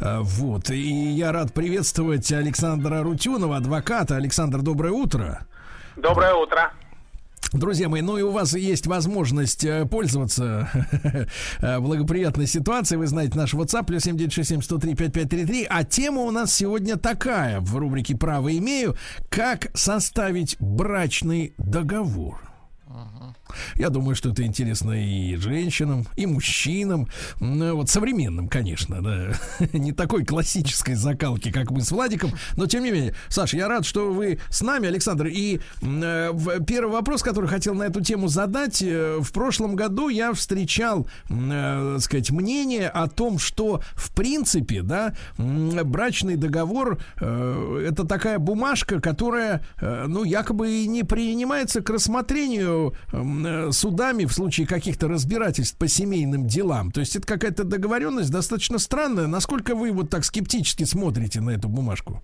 Вот. 0.00 0.70
И 0.70 0.80
я 0.80 1.30
рад 1.30 1.54
приветствовать 1.54 2.32
Александра 2.32 3.04
Рутюнова, 3.04 3.58
адвоката. 3.58 4.16
Александр, 4.16 4.62
доброе 4.62 4.90
утро. 4.90 5.46
Доброе 5.94 6.34
утро. 6.34 6.72
Друзья 7.56 7.88
мои, 7.88 8.02
ну 8.02 8.18
и 8.18 8.22
у 8.22 8.30
вас 8.30 8.54
есть 8.54 8.86
возможность 8.86 9.64
э, 9.64 9.86
пользоваться 9.86 10.68
э, 11.60 11.78
благоприятной 11.80 12.46
ситуацией. 12.46 12.98
Вы 12.98 13.06
знаете 13.06 13.38
наш 13.38 13.54
WhatsApp, 13.54 13.86
плюс 13.86 14.06
7967-103-5533. 14.06 15.66
А 15.68 15.84
тема 15.84 16.22
у 16.22 16.30
нас 16.30 16.54
сегодня 16.54 16.96
такая 16.96 17.60
в 17.60 17.76
рубрике 17.76 18.16
«Право 18.16 18.54
имею». 18.56 18.96
Как 19.28 19.68
составить 19.74 20.56
брачный 20.60 21.54
договор? 21.58 22.40
Я 23.74 23.90
думаю, 23.90 24.14
что 24.14 24.30
это 24.30 24.42
интересно 24.44 24.92
и 24.92 25.36
женщинам, 25.36 26.06
и 26.16 26.26
мужчинам. 26.26 27.08
Ну, 27.40 27.76
вот 27.76 27.88
современным, 27.90 28.48
конечно, 28.48 29.02
да. 29.02 29.32
Не 29.72 29.92
такой 29.92 30.24
классической 30.24 30.94
закалки, 30.94 31.50
как 31.50 31.70
мы 31.70 31.80
с 31.80 31.90
Владиком. 31.90 32.32
Но 32.56 32.66
тем 32.66 32.84
не 32.84 32.90
менее, 32.90 33.14
Саша, 33.28 33.56
я 33.56 33.68
рад, 33.68 33.84
что 33.86 34.12
вы 34.12 34.38
с 34.50 34.62
нами, 34.62 34.88
Александр. 34.88 35.26
И 35.26 35.60
э, 35.82 36.32
первый 36.66 36.92
вопрос, 36.92 37.22
который 37.22 37.48
хотел 37.48 37.74
на 37.74 37.84
эту 37.84 38.00
тему 38.00 38.28
задать. 38.28 38.82
э, 38.82 39.18
В 39.20 39.32
прошлом 39.32 39.76
году 39.76 40.08
я 40.08 40.32
встречал, 40.32 41.06
э, 41.28 41.98
сказать, 42.00 42.30
мнение 42.30 42.88
о 42.88 43.08
том, 43.08 43.38
что 43.38 43.80
в 43.94 44.14
принципе, 44.14 44.82
да, 44.82 45.14
брачный 45.38 46.36
договор 46.36 46.98
э, 47.20 47.86
это 47.88 48.04
такая 48.04 48.38
бумажка, 48.38 49.00
которая, 49.00 49.64
э, 49.80 50.04
ну, 50.06 50.24
якобы 50.24 50.70
и 50.70 50.86
не 50.86 51.02
принимается 51.04 51.80
к 51.82 51.90
рассмотрению 51.90 52.94
э, 53.12 53.22
судами 53.72 54.24
в 54.24 54.32
случае 54.32 54.66
каких-то 54.66 55.08
разбирательств 55.08 55.78
по 55.78 55.88
семейным 55.88 56.46
делам. 56.46 56.90
То 56.90 57.00
есть 57.00 57.16
это 57.16 57.26
какая-то 57.26 57.64
договоренность 57.64 58.32
достаточно 58.32 58.78
странная. 58.78 59.26
Насколько 59.26 59.74
вы 59.74 59.92
вот 59.92 60.10
так 60.10 60.24
скептически 60.24 60.84
смотрите 60.84 61.40
на 61.40 61.50
эту 61.50 61.68
бумажку? 61.68 62.22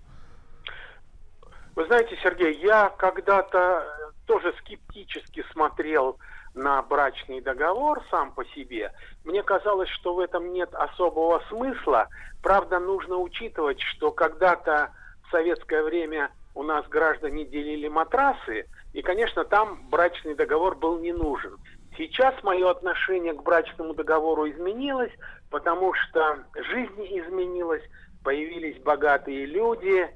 Вы 1.75 1.85
знаете, 1.87 2.17
Сергей, 2.21 2.59
я 2.61 2.89
когда-то 2.89 3.57
э, 3.57 4.11
тоже 4.27 4.53
скептически 4.59 5.43
смотрел 5.51 6.19
на 6.53 6.81
брачный 6.83 7.41
договор 7.41 8.03
сам 8.11 8.31
по 8.31 8.45
себе. 8.45 8.91
Мне 9.23 9.41
казалось, 9.41 9.89
что 9.89 10.13
в 10.13 10.19
этом 10.19 10.53
нет 10.53 10.73
особого 10.73 11.41
смысла. 11.49 12.09
Правда, 12.43 12.79
нужно 12.79 13.17
учитывать, 13.17 13.81
что 13.81 14.11
когда-то 14.11 14.91
в 15.27 15.31
советское 15.31 15.81
время 15.81 16.29
у 16.53 16.61
нас 16.61 16.87
граждане 16.87 17.45
делили 17.45 17.87
матрасы, 17.87 18.67
и, 18.93 19.01
конечно, 19.01 19.43
там 19.43 19.79
брачный 19.89 20.35
договор 20.35 20.75
был 20.75 20.99
не 20.99 21.11
нужен. 21.11 21.57
Сейчас 21.97 22.35
мое 22.43 22.69
отношение 22.69 23.33
к 23.33 23.43
брачному 23.43 23.93
договору 23.93 24.49
изменилось, 24.49 25.11
потому 25.49 25.93
что 25.93 26.39
жизнь 26.55 27.01
изменилась, 27.01 27.83
появились 28.23 28.81
богатые 28.81 29.45
люди, 29.45 30.09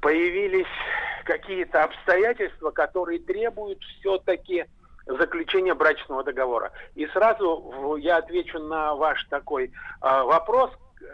появились 0.00 0.66
какие-то 1.24 1.84
обстоятельства, 1.84 2.70
которые 2.70 3.18
требуют 3.20 3.82
все-таки 3.82 4.66
заключения 5.06 5.74
брачного 5.74 6.22
договора. 6.22 6.72
И 6.94 7.06
сразу 7.06 7.96
я 7.98 8.18
отвечу 8.18 8.58
на 8.58 8.94
ваш 8.94 9.24
такой 9.24 9.72
а, 10.00 10.24
вопрос, 10.24 10.70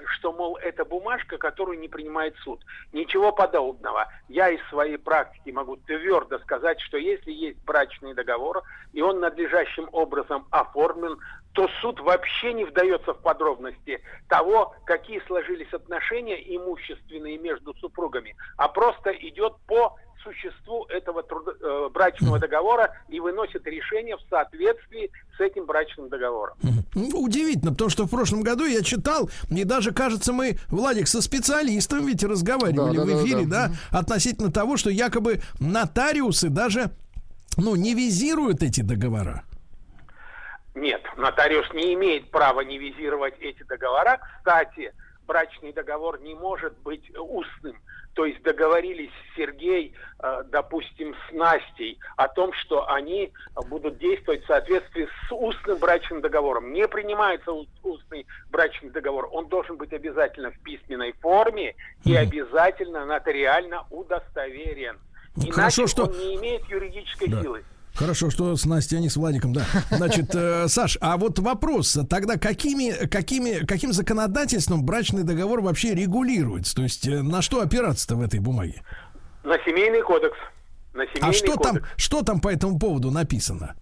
что, 0.07 0.33
мол, 0.33 0.57
это 0.57 0.85
бумажка, 0.85 1.39
которую 1.39 1.79
не 1.79 1.89
принимает 1.89 2.37
суд. 2.39 2.65
Ничего 2.93 3.33
подобного. 3.33 4.09
Я 4.29 4.51
из 4.51 4.61
своей 4.69 4.97
практики 4.97 5.51
могу 5.51 5.77
твердо 5.77 6.39
сказать, 6.41 6.81
что 6.81 6.97
если 6.97 7.33
есть 7.33 7.59
брачный 7.65 8.15
договор, 8.15 8.62
и 8.93 9.03
он 9.03 9.21
надлежащим 9.21 9.89
образом 9.93 10.47
оформлен, 10.51 11.19
то 11.53 11.69
суд 11.81 12.01
вообще 12.01 12.53
не 12.53 12.65
вдается 12.65 13.12
в 13.12 13.21
подробности 13.21 14.01
того, 14.29 14.75
какие 14.85 15.21
сложились 15.27 15.73
отношения 15.73 16.37
имущественные 16.57 17.39
между 17.39 17.75
супругами, 17.75 18.37
а 18.57 18.69
просто 18.69 19.11
идет 19.11 19.55
по 19.67 19.97
существу 20.23 20.85
этого 20.87 21.23
трудо- 21.23 21.57
э, 21.61 21.89
брачного 21.89 22.39
договора 22.39 22.95
и 23.09 23.21
выносит 23.21 23.67
решение 23.67 24.17
в 24.17 24.23
соответствии 24.29 25.11
с 25.37 25.41
этим 25.41 25.65
брачным 25.65 26.09
договором. 26.09 26.57
Ну, 26.95 27.09
Удивительно, 27.21 27.73
потому 27.73 27.91
что 27.91 28.05
в 28.07 28.11
прошлом 28.11 28.43
году 28.43 28.65
я 28.65 28.83
читал, 28.83 29.31
и 29.49 29.65
даже, 29.65 29.93
кажется, 29.93 30.33
мы, 30.33 30.59
Владик, 30.69 31.07
со 31.07 31.23
специалистом 31.23 32.07
ведь 32.07 32.25
разговаривали 32.25 32.97
Да, 32.97 33.05
да, 33.05 33.12
в 33.12 33.17
да, 33.17 33.25
эфире, 33.25 33.45
да. 33.47 33.69
да, 33.69 33.99
относительно 33.99 34.51
того, 34.51 34.77
что 34.77 34.91
якобы 34.91 35.41
нотариусы 35.61 36.49
даже, 36.49 36.91
ну, 37.57 37.77
не 37.77 37.95
визируют 37.95 38.62
эти 38.62 38.81
договора. 38.81 39.45
Нет, 40.75 41.03
нотариус 41.17 41.67
не 41.75 41.95
имеет 41.95 42.31
права 42.31 42.61
не 42.62 42.79
визировать 42.79 43.35
эти 43.41 43.62
договора. 43.65 44.19
Кстати, 44.39 44.93
брачный 45.35 45.73
договор 45.73 46.20
не 46.20 46.35
может 46.35 46.77
быть 46.78 47.09
устным. 47.16 47.77
То 48.15 48.27
есть 48.27 48.43
договорились 48.43 49.12
Сергей, 49.36 49.94
э, 50.19 50.43
допустим, 50.48 51.15
с 51.15 51.32
Настей 51.32 52.01
о 52.16 52.27
том, 52.27 52.52
что 52.55 52.90
они 52.90 53.32
будут 53.69 53.98
действовать 53.98 54.43
в 54.43 54.47
соответствии 54.48 55.07
с 55.28 55.32
устным 55.32 55.78
брачным 55.78 56.20
договором. 56.20 56.73
Не 56.73 56.89
принимается 56.89 57.52
ус- 57.52 57.69
устный 57.85 58.27
брачный 58.51 58.90
договор. 58.90 59.28
Он 59.31 59.47
должен 59.47 59.77
быть 59.77 59.93
обязательно 59.93 60.51
в 60.51 60.59
письменной 60.65 61.12
форме 61.20 61.77
и 62.05 62.16
обязательно 62.16 63.07
нотариально 63.07 63.86
удостоверен. 63.90 64.98
Иначе 65.36 65.52
Хорошо, 65.52 65.86
что- 65.86 66.02
он 66.07 66.19
не 66.19 66.35
имеет 66.35 66.65
юридической 66.65 67.28
Да. 67.28 67.40
силы. 67.40 67.65
Хорошо, 67.95 68.31
что 68.31 68.57
с 68.57 68.65
Настей, 68.65 68.99
а 68.99 69.01
не 69.01 69.09
с 69.09 69.17
Владиком, 69.17 69.53
да. 69.53 69.65
Значит, 69.91 70.35
э, 70.35 70.69
Саш, 70.69 70.97
а 71.01 71.17
вот 71.17 71.39
вопрос, 71.39 71.99
тогда 72.09 72.39
какими, 72.39 73.07
какими, 73.07 73.67
каким 73.67 73.93
законодательством 73.93 74.85
брачный 74.85 75.23
договор 75.23 75.61
вообще 75.61 75.95
регулируется? 75.95 76.75
То 76.75 76.83
есть 76.83 77.07
э, 77.07 77.21
на 77.23 77.43
что 77.43 77.61
опираться-то 77.61 78.17
в 78.17 78.23
этой 78.23 78.41
бумаге? 78.41 78.83
На 79.45 79.59
семейный 79.65 80.03
кодекс. 80.03 80.37
На 80.95 81.05
семейный 81.07 81.29
А 81.29 81.33
что 81.33 81.57
там, 81.57 81.77
кодекс. 81.77 81.89
что 81.97 82.23
там 82.23 82.41
по 82.41 82.49
этому 82.49 82.79
поводу 82.79 83.11
написано? 83.11 83.75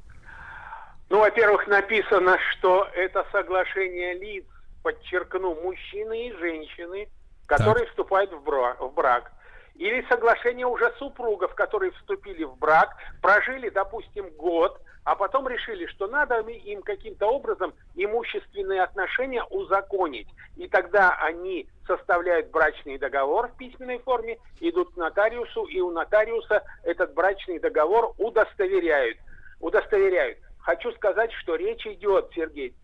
Ну, 1.11 1.21
во-первых, 1.21 1.67
написано, 1.69 2.39
что 2.53 2.87
это 2.95 3.25
соглашение 3.33 4.15
лиц, 4.19 4.45
подчеркну, 4.83 5.55
мужчины 5.63 6.29
и 6.29 6.33
женщины, 6.39 7.09
которые 7.47 7.87
вступают 7.87 8.33
в 8.33 8.43
брак, 8.43 8.81
в 8.81 8.93
брак. 8.95 9.33
Или 9.79 10.05
соглашение 10.09 10.67
уже 10.67 10.93
супругов, 10.99 11.55
которые 11.55 11.93
вступили 11.93 12.43
в 12.43 12.57
брак, 12.57 12.97
прожили, 13.23 13.69
допустим, 13.69 14.29
год, 14.31 14.81
а 15.05 15.15
потом 15.15 15.47
решили, 15.49 15.87
что 15.87 16.09
надо 16.09 16.41
им 16.41 16.83
каким-то 16.83 17.29
образом 17.29 17.73
имущественные 17.95 18.83
отношения 18.83 19.45
узаконить. 19.45 20.27
И 20.57 20.67
тогда 20.69 21.17
они 21.21 21.69
составляют 21.87 22.51
брачный 22.51 22.99
договор 22.99 23.49
в 23.49 23.57
письменной 23.57 23.99
форме, 24.01 24.39
идут 24.59 24.93
к 24.93 24.97
нотариусу, 24.97 25.65
и 25.67 25.81
у 25.81 25.93
нотариуса 25.93 26.65
этот 26.83 27.15
брачный 27.15 27.61
договор 27.61 28.13
удостоверяют. 28.19 29.17
Удостоверяют. 29.61 30.39
Хочу 30.59 30.91
сказать, 30.93 31.33
что 31.35 31.55
речь 31.55 31.87
идет, 31.87 32.33
Сергей, 32.35 32.75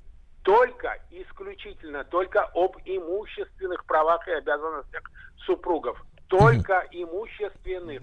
только, 0.45 0.99
исключительно, 1.11 2.05
только 2.05 2.45
об 2.55 2.77
имущественных 2.85 3.85
правах 3.85 4.29
и 4.29 4.33
обязанностях 4.33 5.03
супругов. 5.45 6.01
Только 6.39 6.87
имущественных. 6.91 8.03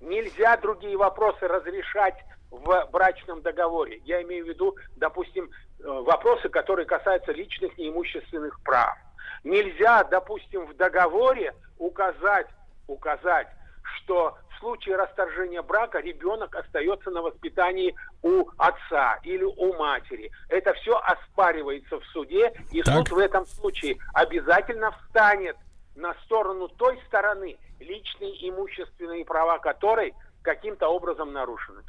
Нельзя 0.00 0.56
другие 0.56 0.96
вопросы 0.96 1.46
разрешать 1.46 2.16
в 2.50 2.88
брачном 2.90 3.42
договоре. 3.42 4.00
Я 4.04 4.22
имею 4.22 4.44
в 4.44 4.48
виду, 4.48 4.76
допустим, 4.96 5.50
э, 5.80 5.84
вопросы, 5.86 6.48
которые 6.48 6.86
касаются 6.86 7.32
личных 7.32 7.76
неимущественных 7.76 8.60
прав. 8.62 8.96
Нельзя, 9.44 10.04
допустим, 10.04 10.66
в 10.66 10.76
договоре 10.76 11.54
указать, 11.78 12.46
указать, 12.86 13.48
что 13.96 14.38
в 14.50 14.60
случае 14.60 14.96
расторжения 14.96 15.62
брака 15.62 16.00
ребенок 16.00 16.54
остается 16.54 17.10
на 17.10 17.22
воспитании 17.22 17.94
у 18.22 18.48
отца 18.56 19.18
или 19.22 19.44
у 19.44 19.74
матери. 19.74 20.30
Это 20.48 20.72
все 20.74 20.98
оспаривается 20.98 22.00
в 22.00 22.04
суде, 22.06 22.52
и 22.72 22.82
Так. 22.82 22.94
суд 22.94 23.10
в 23.10 23.18
этом 23.18 23.46
случае 23.46 23.98
обязательно 24.14 24.92
встанет 24.92 25.56
на 25.98 26.14
сторону 26.24 26.68
той 26.68 26.98
стороны, 27.08 27.56
личные 27.80 28.48
имущественные 28.48 29.24
права 29.24 29.58
которой 29.58 30.14
каким-то 30.42 30.88
образом 30.88 31.32
нарушены. 31.32 31.82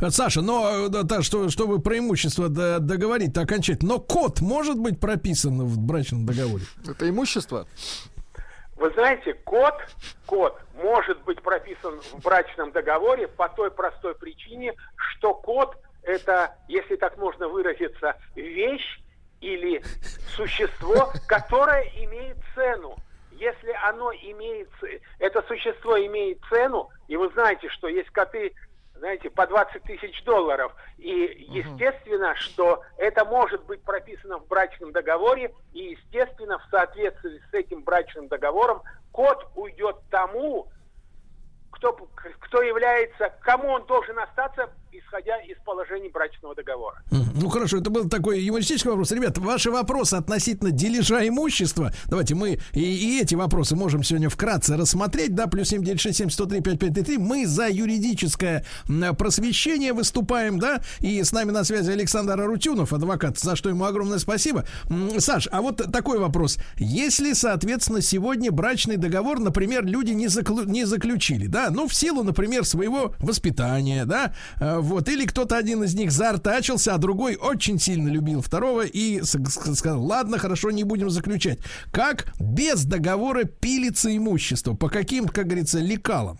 А, 0.00 0.10
Саша, 0.10 0.40
но 0.40 0.86
э, 0.86 0.88
да, 0.88 1.22
что, 1.22 1.48
чтобы 1.50 1.80
преимущество 1.80 2.48
д- 2.48 2.80
договорить 2.80 3.36
окончательно, 3.36 3.94
но 3.94 4.00
код 4.00 4.40
может 4.40 4.78
быть 4.78 4.98
прописан 4.98 5.60
в 5.60 5.78
брачном 5.78 6.26
договоре? 6.26 6.64
Это 6.88 7.08
имущество? 7.08 7.68
Вы 8.76 8.90
знаете, 8.94 9.34
код, 9.34 9.74
код 10.26 10.58
может 10.82 11.22
быть 11.22 11.40
прописан 11.42 12.00
в 12.00 12.20
брачном 12.22 12.72
договоре 12.72 13.28
по 13.28 13.48
той 13.48 13.70
простой 13.70 14.14
причине, 14.14 14.74
что 14.96 15.34
код 15.34 15.76
это, 16.02 16.56
если 16.66 16.96
так 16.96 17.16
можно 17.18 17.46
выразиться, 17.46 18.16
вещь 18.34 19.00
или 19.40 19.82
существо, 20.34 21.12
которое 21.28 21.84
имеет 22.04 22.36
цену. 22.54 22.96
Если 23.42 23.72
оно 23.82 24.12
имеет, 24.12 24.68
это 25.18 25.42
существо 25.48 25.98
имеет 25.98 26.38
цену, 26.48 26.90
и 27.08 27.16
вы 27.16 27.28
знаете, 27.30 27.68
что 27.70 27.88
есть 27.88 28.08
коты, 28.10 28.54
знаете, 28.94 29.30
по 29.30 29.48
20 29.48 29.82
тысяч 29.82 30.22
долларов, 30.22 30.72
и 30.96 31.44
естественно, 31.48 32.36
что 32.36 32.84
это 32.98 33.24
может 33.24 33.64
быть 33.64 33.82
прописано 33.82 34.38
в 34.38 34.46
брачном 34.46 34.92
договоре, 34.92 35.52
и 35.72 35.96
естественно, 35.96 36.60
в 36.60 36.70
соответствии 36.70 37.42
с 37.50 37.52
этим 37.52 37.82
брачным 37.82 38.28
договором, 38.28 38.82
код 39.10 39.44
уйдет 39.56 39.96
тому, 40.08 40.68
кто, 41.72 41.94
кто 42.38 42.62
является, 42.62 43.34
кому 43.40 43.70
он 43.70 43.86
должен 43.86 44.20
остаться, 44.20 44.70
исходя 44.92 45.38
из 45.40 45.56
положений 45.64 46.10
брачного 46.12 46.54
договора. 46.54 47.02
Ну 47.10 47.48
хорошо, 47.48 47.78
это 47.78 47.90
был 47.90 48.08
такой 48.08 48.40
юмористический 48.42 48.90
вопрос. 48.90 49.10
Ребята, 49.12 49.40
ваши 49.40 49.70
вопросы 49.70 50.14
относительно 50.14 50.70
дележа 50.70 51.26
имущества, 51.26 51.92
давайте 52.06 52.34
мы 52.34 52.58
и, 52.72 52.80
и 52.80 53.20
эти 53.20 53.34
вопросы 53.34 53.74
можем 53.76 54.02
сегодня 54.02 54.28
вкратце 54.28 54.76
рассмотреть, 54.76 55.34
да, 55.34 55.46
плюс 55.46 55.68
7967 55.68 56.30
103 56.30 56.60
5533. 56.60 57.18
Мы 57.18 57.46
за 57.46 57.68
юридическое 57.68 58.64
просвещение 59.18 59.92
выступаем, 59.92 60.58
да, 60.58 60.82
и 61.00 61.22
с 61.22 61.32
нами 61.32 61.50
на 61.50 61.64
связи 61.64 61.90
Александр 61.90 62.40
Арутюнов, 62.40 62.92
адвокат, 62.92 63.38
за 63.38 63.56
что 63.56 63.68
ему 63.68 63.84
огромное 63.84 64.18
спасибо. 64.18 64.64
Саш, 65.18 65.48
а 65.50 65.62
вот 65.62 65.76
такой 65.92 66.18
вопрос. 66.18 66.58
Если, 66.76 67.32
соответственно, 67.32 68.02
сегодня 68.02 68.50
брачный 68.50 68.96
договор, 68.96 69.38
например, 69.40 69.84
люди 69.84 70.12
не, 70.12 70.26
заклю- 70.26 70.66
не 70.66 70.84
заключили, 70.84 71.46
да, 71.46 71.70
ну, 71.70 71.88
в 71.88 71.94
силу, 71.94 72.22
например, 72.22 72.64
своего 72.64 73.14
воспитания, 73.18 74.04
да, 74.04 74.34
э, 74.60 74.78
вот, 74.82 75.08
или 75.08 75.26
кто-то 75.26 75.56
один 75.56 75.82
из 75.82 75.94
них 75.94 76.10
заортачился, 76.10 76.94
а 76.94 76.98
другой 76.98 77.36
очень 77.36 77.78
сильно 77.78 78.08
любил 78.08 78.42
второго 78.42 78.82
и 78.82 79.22
сказал, 79.22 80.02
ладно, 80.04 80.38
хорошо, 80.38 80.70
не 80.70 80.84
будем 80.84 81.10
заключать. 81.10 81.58
Как 81.92 82.26
без 82.38 82.84
договора 82.84 83.44
пилится 83.44 84.14
имущество? 84.14 84.74
По 84.74 84.88
каким, 84.88 85.28
как 85.28 85.46
говорится, 85.46 85.78
лекалам? 85.78 86.38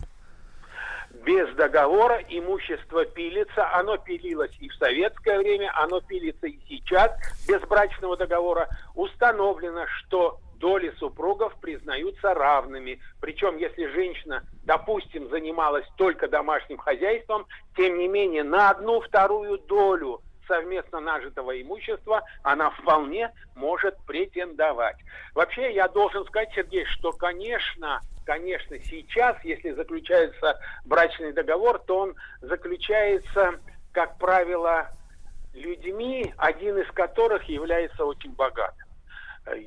Без 1.25 1.47
договора 1.55 2.21
имущество 2.29 3.05
пилится, 3.05 3.73
оно 3.73 3.97
пилилось 3.97 4.51
и 4.59 4.67
в 4.67 4.75
советское 4.75 5.39
время, 5.39 5.71
оно 5.81 6.01
пилится 6.01 6.47
и 6.47 6.59
сейчас 6.67 7.11
без 7.47 7.61
брачного 7.61 8.17
договора. 8.17 8.67
Установлено, 8.93 9.85
что 9.99 10.39
доли 10.63 10.93
супругов 10.97 11.53
признаются 11.59 12.33
равными. 12.33 13.01
Причем, 13.19 13.57
если 13.57 13.85
женщина, 13.87 14.43
допустим, 14.63 15.27
занималась 15.29 15.85
только 15.97 16.29
домашним 16.29 16.77
хозяйством, 16.77 17.45
тем 17.75 17.97
не 17.97 18.07
менее 18.07 18.43
на 18.43 18.69
одну 18.69 19.01
вторую 19.01 19.57
долю 19.57 20.21
совместно 20.47 21.01
нажитого 21.01 21.61
имущества 21.61 22.23
она 22.43 22.69
вполне 22.69 23.33
может 23.55 23.97
претендовать. 24.05 24.95
Вообще, 25.35 25.73
я 25.73 25.89
должен 25.89 26.25
сказать, 26.27 26.53
Сергей, 26.55 26.85
что, 26.85 27.11
конечно, 27.11 27.99
конечно, 28.25 28.77
сейчас, 28.85 29.35
если 29.43 29.71
заключается 29.71 30.61
брачный 30.85 31.33
договор, 31.33 31.77
то 31.79 31.99
он 31.99 32.15
заключается, 32.39 33.59
как 33.91 34.17
правило, 34.17 34.87
людьми, 35.53 36.33
один 36.37 36.77
из 36.77 36.89
которых 36.91 37.43
является 37.49 38.05
очень 38.05 38.31
богатым. 38.31 38.82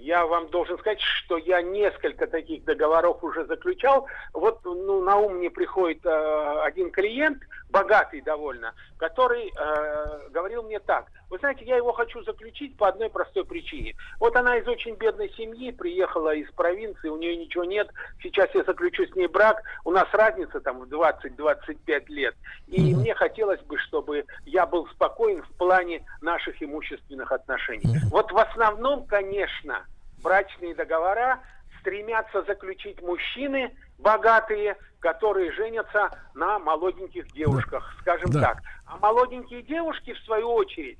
Я 0.00 0.24
вам 0.24 0.48
должен 0.48 0.78
сказать, 0.78 1.00
что 1.00 1.36
я 1.36 1.60
несколько 1.60 2.26
таких 2.26 2.64
договоров 2.64 3.22
уже 3.22 3.44
заключал. 3.44 4.06
Вот 4.32 4.60
ну, 4.64 5.02
на 5.02 5.16
ум 5.16 5.34
мне 5.34 5.50
приходит 5.50 6.04
э, 6.06 6.60
один 6.64 6.90
клиент, 6.90 7.42
богатый 7.70 8.20
довольно, 8.20 8.74
который 8.98 9.52
э, 9.56 10.28
говорил 10.30 10.62
мне 10.62 10.78
так. 10.78 11.06
Вы 11.28 11.38
знаете, 11.38 11.64
я 11.64 11.76
его 11.76 11.92
хочу 11.92 12.22
заключить 12.22 12.76
по 12.76 12.88
одной 12.88 13.10
простой 13.10 13.44
причине. 13.44 13.94
Вот 14.20 14.36
она 14.36 14.56
из 14.56 14.68
очень 14.68 14.94
бедной 14.94 15.30
семьи, 15.30 15.72
приехала 15.72 16.34
из 16.34 16.50
провинции, 16.52 17.08
у 17.08 17.16
нее 17.16 17.36
ничего 17.36 17.64
нет. 17.64 17.90
Сейчас 18.22 18.48
я 18.54 18.62
заключу 18.62 19.04
с 19.06 19.14
ней 19.16 19.26
брак. 19.26 19.62
У 19.84 19.90
нас 19.90 20.06
разница 20.12 20.60
там 20.60 20.80
в 20.80 20.84
20-25 20.84 22.04
лет. 22.08 22.34
И 22.68 22.94
мне 22.94 23.14
хотелось 23.14 23.60
бы, 23.62 23.78
чтобы 23.78 24.24
я 24.44 24.66
был 24.66 24.86
спокоен 24.88 25.42
в 25.42 25.52
плане 25.56 26.04
наших 26.20 26.62
имущественных 26.62 27.32
отношений. 27.32 27.98
Вот 28.10 28.30
в 28.30 28.38
основном, 28.38 29.06
конечно, 29.06 29.84
брачные 30.22 30.74
договора 30.74 31.40
стремятся 31.80 32.42
заключить 32.42 33.00
мужчины 33.02 33.72
богатые, 33.98 34.76
которые 35.06 35.52
женятся 35.52 36.10
на 36.34 36.58
молоденьких 36.58 37.32
девушках, 37.32 37.94
скажем 38.00 38.32
Да. 38.32 38.40
так. 38.40 38.58
А 38.86 38.96
молоденькие 38.98 39.62
девушки, 39.62 40.12
в 40.12 40.18
свою 40.24 40.50
очередь, 40.52 40.98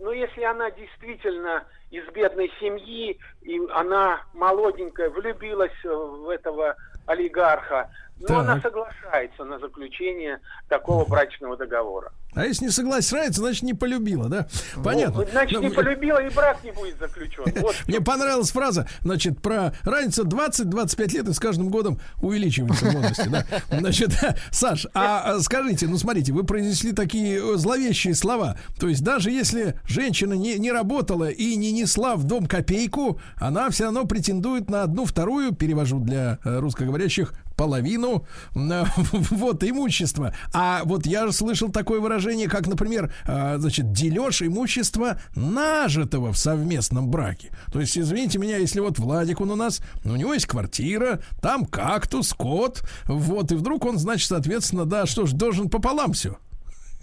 ну, 0.00 0.10
если 0.10 0.42
она 0.42 0.70
действительно 0.70 1.62
из 1.90 2.02
бедной 2.14 2.50
семьи, 2.58 3.18
и 3.42 3.60
она 3.74 4.22
молоденькая, 4.32 5.10
влюбилась 5.10 5.84
в 5.84 6.30
этого 6.30 6.76
олигарха, 7.06 7.90
но 8.20 8.26
Так. 8.26 8.38
она 8.38 8.60
соглашается 8.60 9.44
на 9.44 9.58
заключение 9.58 10.38
такого 10.68 11.04
брачного 11.04 11.56
договора. 11.56 12.12
А 12.34 12.46
если 12.46 12.66
не 12.66 12.70
согласится, 12.70 13.40
значит, 13.40 13.62
не 13.62 13.74
полюбила, 13.74 14.28
да? 14.28 14.48
Понятно. 14.82 15.20
Ну, 15.22 15.30
значит, 15.30 15.60
не 15.60 15.68
Ну, 15.68 15.74
полюбила, 15.74 16.18
и 16.18 16.32
брак 16.32 16.64
не 16.64 16.70
будет 16.70 16.98
заключен. 16.98 17.44
Вот 17.62 17.76
Мне 17.86 18.00
понравилась 18.00 18.50
фраза, 18.52 18.88
значит, 19.02 19.42
про 19.42 19.74
разницу 19.84 20.24
20-25 20.24 21.12
лет 21.12 21.28
и 21.28 21.32
с 21.32 21.38
каждым 21.38 21.68
годом 21.68 21.98
увеличивается 22.22 22.86
в 22.86 22.92
возрасте, 22.94 23.28
да. 23.28 23.44
Значит, 23.70 24.10
Саш, 24.50 24.86
а 24.94 25.22
а, 25.24 25.40
скажите, 25.40 25.86
ну 25.88 25.98
смотрите, 25.98 26.32
вы 26.32 26.44
произнесли 26.44 26.92
такие 26.92 27.38
э, 27.38 27.56
зловещие 27.56 28.14
слова. 28.14 28.56
То 28.80 28.88
есть 28.88 29.02
даже 29.04 29.30
если 29.30 29.78
женщина 29.86 30.32
не, 30.32 30.58
не 30.58 30.72
работала 30.72 31.28
и 31.28 31.54
не 31.56 31.72
несла 31.72 32.16
в 32.16 32.24
дом 32.24 32.46
копейку, 32.46 33.20
она 33.36 33.68
все 33.70 33.84
равно 33.84 34.06
претендует 34.06 34.70
на 34.70 34.84
одну 34.84 35.04
вторую, 35.04 35.52
перевожу 35.54 36.00
для 36.00 36.38
э, 36.44 36.58
русскоговорящих, 36.60 37.34
половину 37.62 38.26
э, 38.56 38.84
вот 39.30 39.62
имущества. 39.62 40.34
А 40.52 40.80
вот 40.84 41.06
я 41.06 41.30
слышал 41.30 41.70
такое 41.70 42.00
выражение, 42.00 42.48
как, 42.48 42.66
например, 42.66 43.12
э, 43.24 43.58
значит, 43.58 43.92
дележ 43.92 44.42
имущества 44.42 45.20
нажитого 45.36 46.32
в 46.32 46.36
совместном 46.36 47.08
браке. 47.08 47.50
То 47.72 47.78
есть, 47.78 47.96
извините 47.96 48.40
меня, 48.40 48.56
если 48.56 48.80
вот 48.80 48.98
Владик 48.98 49.40
он 49.40 49.52
у 49.52 49.56
нас, 49.56 49.80
у 50.04 50.16
него 50.16 50.34
есть 50.34 50.46
квартира, 50.46 51.20
там 51.40 51.64
кактус, 51.64 52.32
кот, 52.32 52.82
вот, 53.04 53.52
и 53.52 53.54
вдруг 53.54 53.84
он, 53.84 53.96
значит, 53.96 54.26
соответственно, 54.28 54.84
да, 54.84 55.06
что 55.06 55.26
ж, 55.26 55.32
должен 55.32 55.70
пополам 55.70 56.14
все. 56.14 56.36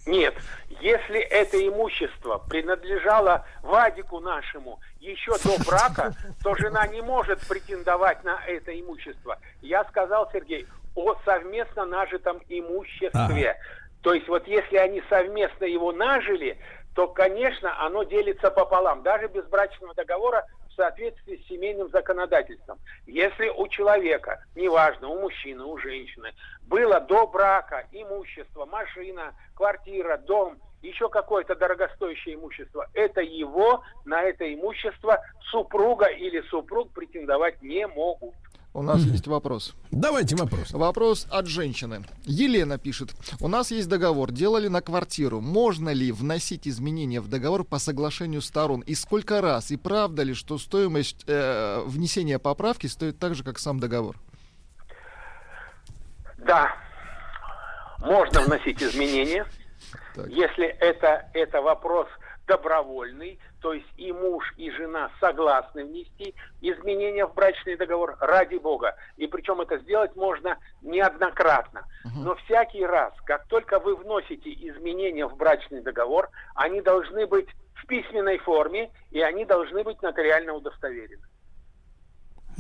Нет, 0.06 0.34
если 0.82 1.20
это 1.20 1.58
имущество 1.66 2.44
принадлежало 2.50 3.46
Вадику 3.64 4.20
нашему 4.20 4.80
еще 5.00 5.32
до 5.44 5.58
брака, 5.66 6.14
то 6.44 6.56
жена 6.56 6.88
не 6.88 7.02
может 7.02 7.40
претендовать 7.48 8.24
на 8.24 8.44
это 8.46 8.78
имущество. 8.80 9.40
Я 9.62 9.84
сказал, 9.86 10.30
Сергей, 10.32 10.68
о 10.96 11.16
совместно 11.26 11.86
нажитом 11.86 12.42
имуществе. 12.50 13.58
То 14.02 14.14
есть 14.14 14.28
вот 14.28 14.48
если 14.48 14.78
они 14.78 15.04
совместно 15.10 15.66
его 15.66 15.92
нажили, 15.92 16.58
то, 16.96 17.08
конечно, 17.08 17.80
оно 17.86 18.04
делится 18.04 18.52
пополам, 18.52 19.04
даже 19.04 19.28
без 19.28 19.46
брачного 19.46 19.94
договора 19.94 20.46
в 20.70 20.74
соответствии 20.74 21.38
с 21.38 21.48
семейным 21.48 21.90
законодательством. 21.90 22.80
Если 23.06 23.48
у 23.50 23.68
человека, 23.68 24.44
неважно, 24.56 25.10
у 25.10 25.20
мужчины, 25.20 25.64
у 25.64 25.78
женщины, 25.78 26.34
было 26.64 27.00
до 27.00 27.28
брака 27.28 27.88
имущество, 27.92 28.66
машина, 28.66 29.34
квартира, 29.56 30.18
дом, 30.18 30.58
еще 30.82 31.10
какое-то 31.10 31.56
дорогостоящее 31.56 32.36
имущество, 32.36 32.88
это 32.94 33.22
его, 33.22 33.84
на 34.06 34.22
это 34.22 34.52
имущество 34.54 35.20
супруга 35.52 36.06
или 36.08 36.42
супруг 36.50 36.92
претендовать 36.92 37.62
не 37.62 37.86
могут. 37.88 38.34
У 38.72 38.84
нас 38.84 39.02
Мгм. 39.02 39.12
есть 39.14 39.26
вопрос. 39.28 39.74
Давайте 39.90 40.36
вопрос. 40.36 40.72
Вопрос 40.72 41.26
от 41.32 41.48
женщины. 41.48 42.04
Елена 42.26 42.78
пишет. 42.78 43.10
У 43.42 43.48
нас 43.48 43.72
есть 43.72 43.90
договор, 43.90 44.32
делали 44.32 44.68
на 44.68 44.82
квартиру. 44.82 45.42
Можно 45.42 45.90
ли 45.90 46.12
вносить 46.12 46.68
изменения 46.68 47.20
в 47.20 47.28
договор 47.28 47.64
по 47.64 47.80
соглашению 47.80 48.42
сторон? 48.42 48.82
И 48.82 48.94
сколько 48.94 49.42
раз? 49.42 49.72
И 49.72 49.76
правда 49.78 50.22
ли, 50.22 50.36
что 50.36 50.60
стоимость 50.60 51.24
э, 51.28 51.82
внесения 51.88 52.38
поправки 52.38 52.86
стоит 52.86 53.18
так 53.18 53.34
же, 53.34 53.44
как 53.44 53.58
сам 53.58 53.80
договор? 53.80 54.18
Да, 56.38 56.72
можно 58.00 58.42
вносить 58.42 58.82
изменения, 58.84 59.46
если 60.28 60.68
это, 60.68 61.30
это 61.34 61.62
вопрос 61.62 62.08
добровольный, 62.50 63.40
то 63.62 63.74
есть 63.74 63.88
и 63.96 64.12
муж, 64.12 64.54
и 64.58 64.72
жена 64.72 65.12
согласны 65.20 65.86
внести 65.86 66.34
изменения 66.62 67.26
в 67.26 67.34
брачный 67.36 67.78
договор 67.78 68.18
ради 68.20 68.56
Бога. 68.56 68.96
И 69.18 69.28
причем 69.28 69.62
это 69.62 69.78
сделать 69.80 70.16
можно 70.16 70.58
неоднократно. 70.82 71.86
Но 72.16 72.36
всякий 72.36 72.86
раз, 72.86 73.14
как 73.26 73.46
только 73.48 73.80
вы 73.80 73.96
вносите 73.96 74.50
изменения 74.52 75.28
в 75.28 75.38
брачный 75.38 75.82
договор, 75.82 76.30
они 76.56 76.82
должны 76.82 77.28
быть 77.28 77.48
в 77.76 77.86
письменной 77.86 78.40
форме, 78.40 78.92
и 79.12 79.22
они 79.22 79.46
должны 79.46 79.84
быть 79.84 80.02
нотариально 80.02 80.54
удостоверены. 80.54 81.24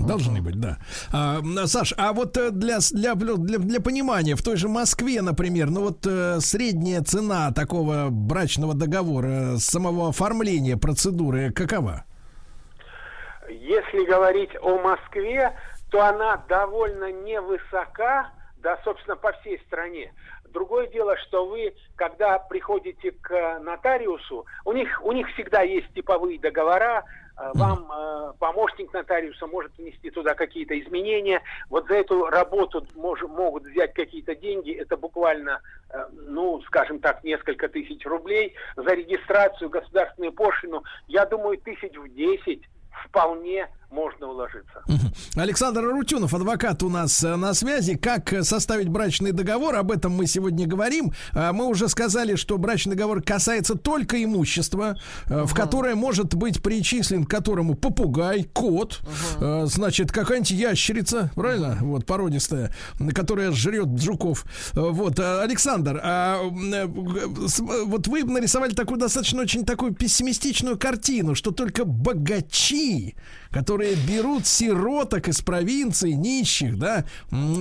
Должны 0.07 0.41
быть, 0.41 0.59
да. 0.59 0.77
А, 1.11 1.41
Саш, 1.65 1.93
а 1.97 2.13
вот 2.13 2.37
э, 2.37 2.51
для, 2.51 2.79
для, 2.91 3.15
для, 3.15 3.57
для 3.57 3.81
понимания, 3.81 4.35
в 4.35 4.43
той 4.43 4.55
же 4.57 4.67
Москве, 4.67 5.21
например, 5.21 5.69
ну 5.69 5.81
вот 5.81 6.05
э, 6.05 6.39
средняя 6.39 7.01
цена 7.01 7.51
такого 7.51 8.09
брачного 8.09 8.73
договора, 8.73 9.57
с 9.57 9.65
самого 9.65 10.09
оформления 10.09 10.77
процедуры 10.77 11.51
какова? 11.51 12.05
Если 13.49 14.05
говорить 14.05 14.51
о 14.61 14.79
Москве, 14.79 15.53
то 15.89 16.05
она 16.05 16.37
довольно 16.47 17.11
невысока, 17.11 18.29
да, 18.57 18.77
собственно, 18.83 19.15
по 19.15 19.31
всей 19.33 19.59
стране. 19.67 20.11
Другое 20.51 20.87
дело, 20.87 21.15
что 21.17 21.45
вы, 21.45 21.73
когда 21.95 22.39
приходите 22.39 23.11
к 23.11 23.59
нотариусу, 23.59 24.45
у 24.65 24.73
них, 24.73 25.01
у 25.03 25.11
них 25.11 25.27
всегда 25.29 25.61
есть 25.61 25.91
типовые 25.93 26.39
договора, 26.39 27.03
э, 27.37 27.51
вам 27.53 27.91
э, 27.91 28.33
помощник 28.39 28.91
нотариуса 28.93 29.47
может 29.47 29.77
внести 29.77 30.09
туда 30.09 30.33
какие-то 30.33 30.79
изменения. 30.79 31.41
Вот 31.69 31.87
за 31.87 31.95
эту 31.95 32.25
работу 32.25 32.87
мож- 32.95 33.27
могут 33.27 33.63
взять 33.63 33.93
какие-то 33.93 34.35
деньги, 34.35 34.73
это 34.73 34.97
буквально, 34.97 35.61
э, 35.89 36.05
ну, 36.11 36.61
скажем 36.63 36.99
так, 36.99 37.23
несколько 37.23 37.69
тысяч 37.69 38.05
рублей. 38.05 38.55
За 38.75 38.93
регистрацию, 38.93 39.69
государственную 39.69 40.33
пошлину, 40.33 40.83
я 41.07 41.25
думаю, 41.25 41.57
тысяч 41.57 41.95
в 41.95 42.07
10 42.09 42.61
вполне 43.05 43.69
можно 43.91 44.27
уложиться. 44.27 44.83
Александр 45.35 45.85
Арутюнов, 45.85 46.33
адвокат 46.33 46.83
у 46.83 46.89
нас 46.89 47.23
э, 47.23 47.35
на 47.35 47.53
связи. 47.53 47.95
Как 47.95 48.31
э, 48.33 48.43
составить 48.43 48.87
брачный 48.89 49.31
договор? 49.31 49.75
Об 49.75 49.91
этом 49.91 50.11
мы 50.13 50.27
сегодня 50.27 50.67
говорим. 50.67 51.11
А, 51.33 51.53
Мы 51.53 51.65
уже 51.67 51.87
сказали, 51.89 52.35
что 52.35 52.57
брачный 52.57 52.95
договор 52.95 53.21
касается 53.23 53.75
только 53.75 54.23
имущества, 54.23 54.97
э, 55.27 55.43
в 55.43 55.53
которое 55.53 55.95
может 55.95 56.35
быть 56.35 56.61
причислен 56.61 57.25
к 57.25 57.29
которому 57.29 57.75
попугай, 57.75 58.43
кот, 58.43 59.01
э, 59.39 59.65
значит, 59.65 60.11
какая-нибудь 60.11 60.51
ящерица, 60.51 61.31
правильно? 61.35 61.77
Вот, 61.81 62.05
породистая, 62.05 62.73
которая 63.15 63.51
жрет 63.51 63.99
жуков. 64.01 64.45
Э, 64.75 64.81
Вот, 64.81 65.19
э, 65.19 65.41
Александр, 65.41 65.99
а, 66.03 66.41
э, 66.43 66.85
э, 66.85 66.87
вот 67.85 68.07
вы 68.07 68.23
нарисовали 68.23 68.73
такую 68.73 68.99
достаточно 68.99 69.41
очень 69.41 69.65
такую 69.65 69.93
пессимистичную 69.93 70.77
картину, 70.77 71.33
что 71.35 71.51
только 71.51 71.85
богачи, 71.85 73.15
которые 73.51 73.78
берут 74.07 74.45
сироток 74.45 75.27
из 75.27 75.41
провинции, 75.41 76.11
нищих, 76.11 76.77
да, 76.77 77.05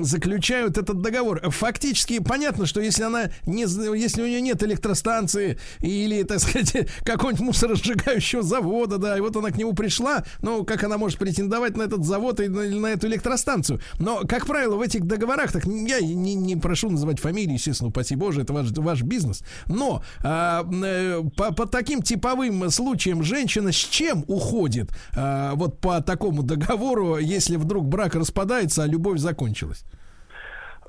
заключают 0.00 0.78
этот 0.78 1.00
договор. 1.00 1.40
Фактически 1.50 2.18
понятно, 2.18 2.66
что 2.66 2.80
если 2.80 3.02
она 3.02 3.30
не, 3.46 3.62
если 3.98 4.22
у 4.22 4.26
нее 4.26 4.40
нет 4.40 4.62
электростанции 4.62 5.58
или, 5.80 6.22
так 6.22 6.40
сказать, 6.40 6.88
какого-нибудь 7.04 7.46
мусоросжигающего 7.46 8.42
завода, 8.42 8.98
да, 8.98 9.16
и 9.16 9.20
вот 9.20 9.36
она 9.36 9.50
к 9.50 9.56
нему 9.56 9.72
пришла, 9.74 10.24
ну, 10.42 10.64
как 10.64 10.84
она 10.84 10.98
может 10.98 11.18
претендовать 11.18 11.76
на 11.76 11.82
этот 11.82 12.04
завод 12.04 12.40
и 12.40 12.48
на 12.48 12.86
эту 12.88 13.06
электростанцию? 13.06 13.80
Но, 13.98 14.22
как 14.26 14.46
правило, 14.46 14.76
в 14.76 14.80
этих 14.80 15.04
договорах, 15.04 15.52
так 15.52 15.64
я 15.64 16.00
не, 16.00 16.34
не 16.34 16.56
прошу 16.56 16.90
называть 16.90 17.20
фамилии, 17.20 17.54
естественно, 17.54 17.88
упаси 17.88 18.14
боже, 18.14 18.42
это 18.42 18.52
ваш, 18.52 18.70
ваш 18.70 19.02
бизнес, 19.02 19.42
но 19.66 20.02
а, 20.22 20.66
э, 20.70 21.22
по, 21.36 21.52
по 21.52 21.66
таким 21.66 22.02
типовым 22.02 22.70
случаям 22.70 23.22
женщина 23.22 23.72
с 23.72 23.76
чем 23.76 24.24
уходит 24.26 24.90
а, 25.14 25.54
вот 25.54 25.80
по 25.80 26.00
такому 26.08 26.42
договору, 26.42 27.18
если 27.18 27.56
вдруг 27.56 27.84
брак 27.84 28.14
распадается, 28.14 28.82
а 28.82 28.86
любовь 28.86 29.18
закончилась? 29.18 29.84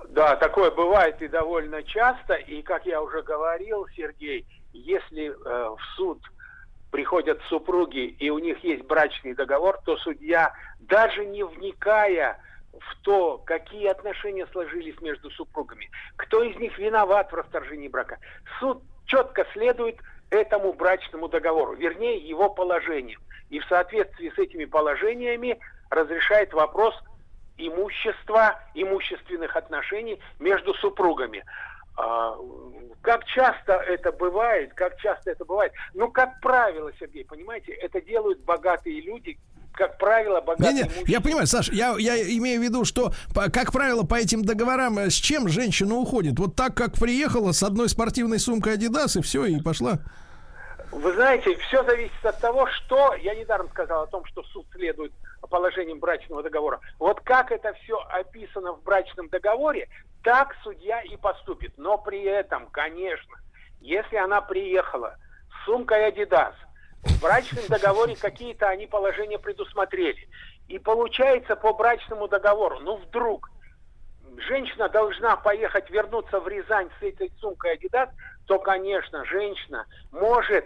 Да, 0.09 0.37
такое 0.37 0.71
бывает 0.71 1.21
и 1.21 1.27
довольно 1.27 1.83
часто. 1.83 2.35
И, 2.35 2.61
как 2.61 2.85
я 2.85 3.01
уже 3.01 3.21
говорил, 3.21 3.85
Сергей, 3.95 4.45
если 4.71 5.27
э, 5.27 5.33
в 5.35 5.79
суд 5.97 6.19
приходят 6.89 7.39
супруги 7.49 8.05
и 8.07 8.29
у 8.29 8.39
них 8.39 8.63
есть 8.63 8.85
брачный 8.85 9.35
договор, 9.35 9.79
то 9.85 9.97
судья, 9.97 10.53
даже 10.79 11.25
не 11.25 11.43
вникая 11.43 12.39
в 12.71 12.95
то, 13.03 13.37
какие 13.45 13.87
отношения 13.87 14.47
сложились 14.51 14.99
между 15.01 15.29
супругами, 15.31 15.89
кто 16.15 16.43
из 16.43 16.55
них 16.57 16.77
виноват 16.79 17.31
в 17.31 17.35
расторжении 17.35 17.89
брака, 17.89 18.17
суд 18.59 18.81
четко 19.05 19.45
следует 19.53 19.97
этому 20.30 20.73
брачному 20.73 21.27
договору, 21.27 21.73
вернее 21.73 22.18
его 22.18 22.49
положениям. 22.49 23.22
И 23.49 23.60
в 23.60 23.65
соответствии 23.65 24.30
с 24.30 24.38
этими 24.38 24.65
положениями 24.65 25.60
разрешает 25.89 26.53
вопрос 26.53 26.95
имущества, 27.57 28.60
имущественных 28.73 29.56
отношений 29.56 30.19
между 30.39 30.73
супругами. 30.76 31.43
А, 31.97 32.38
Как 33.01 33.26
часто 33.26 33.73
это 33.73 34.11
бывает, 34.11 34.73
как 34.73 34.97
часто 34.97 35.31
это 35.31 35.45
бывает? 35.45 35.73
Ну, 35.93 36.10
как 36.11 36.39
правило, 36.41 36.91
Сергей, 36.99 37.26
понимаете, 37.26 37.73
это 37.73 38.01
делают 38.01 38.39
богатые 38.41 39.01
люди, 39.01 39.38
как 39.80 39.97
правило, 39.97 40.41
богатые 40.41 40.73
Не-не, 40.73 40.84
мужчины. 40.84 41.06
я 41.07 41.22
понимаю, 41.22 41.47
Саш, 41.47 41.69
я, 41.72 41.95
я 41.97 42.22
имею 42.38 42.60
в 42.60 42.64
виду, 42.64 42.84
что, 42.84 43.14
по- 43.34 43.49
как 43.49 43.72
правило, 43.72 44.03
по 44.03 44.15
этим 44.15 44.43
договорам 44.43 44.99
э, 44.99 45.10
с 45.10 45.14
чем 45.14 45.47
женщина 45.47 45.95
уходит? 45.95 46.38
Вот 46.38 46.56
так, 46.56 46.76
как 46.76 46.95
приехала 46.99 47.53
с 47.53 47.64
одной 47.64 47.88
спортивной 47.88 48.39
сумкой 48.39 48.76
Adidas, 48.76 49.18
и 49.18 49.22
все, 49.22 49.45
и 49.45 49.61
пошла. 49.61 49.99
Вы 50.91 51.14
знаете, 51.14 51.56
все 51.56 51.81
зависит 51.84 52.26
от 52.26 52.39
того, 52.41 52.68
что... 52.68 53.14
Я 53.22 53.35
недаром 53.35 53.69
сказал 53.69 54.03
о 54.03 54.07
том, 54.07 54.26
что 54.26 54.43
суд 54.43 54.65
следует 54.73 55.14
положениям 55.49 55.99
брачного 55.99 56.43
договора. 56.43 56.80
Вот 56.99 57.22
как 57.22 57.51
это 57.51 57.73
все 57.84 57.97
описано 58.11 58.73
в 58.73 58.84
брачном 58.84 59.30
договоре, 59.30 59.88
так 60.23 60.56
судья 60.61 61.01
и 61.03 61.15
поступит. 61.15 61.72
Но 61.77 61.97
при 61.97 62.23
этом, 62.23 62.68
конечно, 62.72 63.38
если 63.80 64.18
она 64.18 64.41
приехала 64.41 65.15
с 65.61 65.65
сумкой 65.65 66.10
Adidas, 66.11 66.53
в 67.03 67.21
брачном 67.21 67.65
договоре 67.67 68.15
какие-то 68.15 68.67
они 68.69 68.88
положения 68.88 69.39
предусмотрели. 69.39 70.27
И 70.67 70.77
получается 70.80 71.55
по 71.55 71.73
брачному 71.73 72.27
договору, 72.27 72.80
ну 72.80 72.97
вдруг 72.97 73.49
женщина 74.47 74.89
должна 74.89 75.35
поехать 75.38 75.89
вернуться 75.89 76.39
в 76.39 76.47
Рязань 76.47 76.89
с 76.99 77.03
этой 77.03 77.31
сумкой 77.39 77.76
Adidas, 77.77 78.09
то, 78.45 78.59
конечно, 78.59 79.26
женщина 79.26 79.85
может 80.11 80.65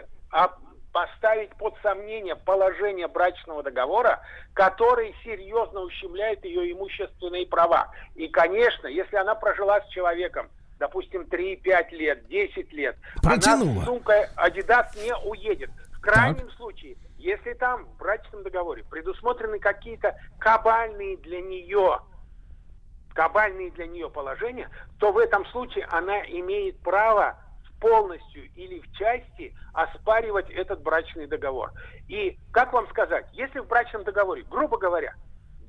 поставить 0.91 1.49
под 1.57 1.75
сомнение 1.81 2.35
положение 2.35 3.07
брачного 3.07 3.63
договора, 3.63 4.21
который 4.53 5.15
серьезно 5.23 5.79
ущемляет 5.81 6.43
ее 6.45 6.71
имущественные 6.71 7.47
права. 7.47 7.91
И, 8.15 8.27
конечно, 8.27 8.87
если 8.87 9.15
она 9.15 9.33
прожила 9.33 9.81
с 9.81 9.87
человеком, 9.89 10.49
допустим, 10.77 11.21
3-5 11.23 11.89
лет, 11.91 12.27
10 12.27 12.73
лет, 12.73 12.95
она 13.23 13.31
Протянула. 13.35 13.81
с 13.81 13.85
сумкой 13.85 14.25
Adidas 14.35 14.87
не 15.03 15.15
уедет. 15.27 15.71
В 16.03 16.05
крайнем 16.05 16.51
случае, 16.57 16.97
если 17.17 17.53
там 17.53 17.85
в 17.85 17.97
брачном 17.97 18.43
договоре 18.43 18.83
предусмотрены 18.83 19.57
какие-то 19.57 20.13
кабальные 20.37 21.15
для 21.17 21.39
нее 21.39 22.01
кабальные 23.13 23.71
для 23.71 23.87
нее 23.87 24.09
положения, 24.09 24.69
то 24.99 25.13
в 25.13 25.17
этом 25.17 25.45
случае 25.45 25.85
она 25.85 26.19
имеет 26.23 26.77
право 26.81 27.37
полностью 27.79 28.51
или 28.55 28.81
в 28.81 28.91
части 28.97 29.55
оспаривать 29.71 30.49
этот 30.49 30.81
брачный 30.81 31.25
договор. 31.25 31.71
И, 32.09 32.37
как 32.51 32.73
вам 32.73 32.85
сказать, 32.89 33.25
если 33.31 33.59
в 33.59 33.67
брачном 33.67 34.03
договоре, 34.03 34.43
грубо 34.49 34.77
говоря, 34.77 35.13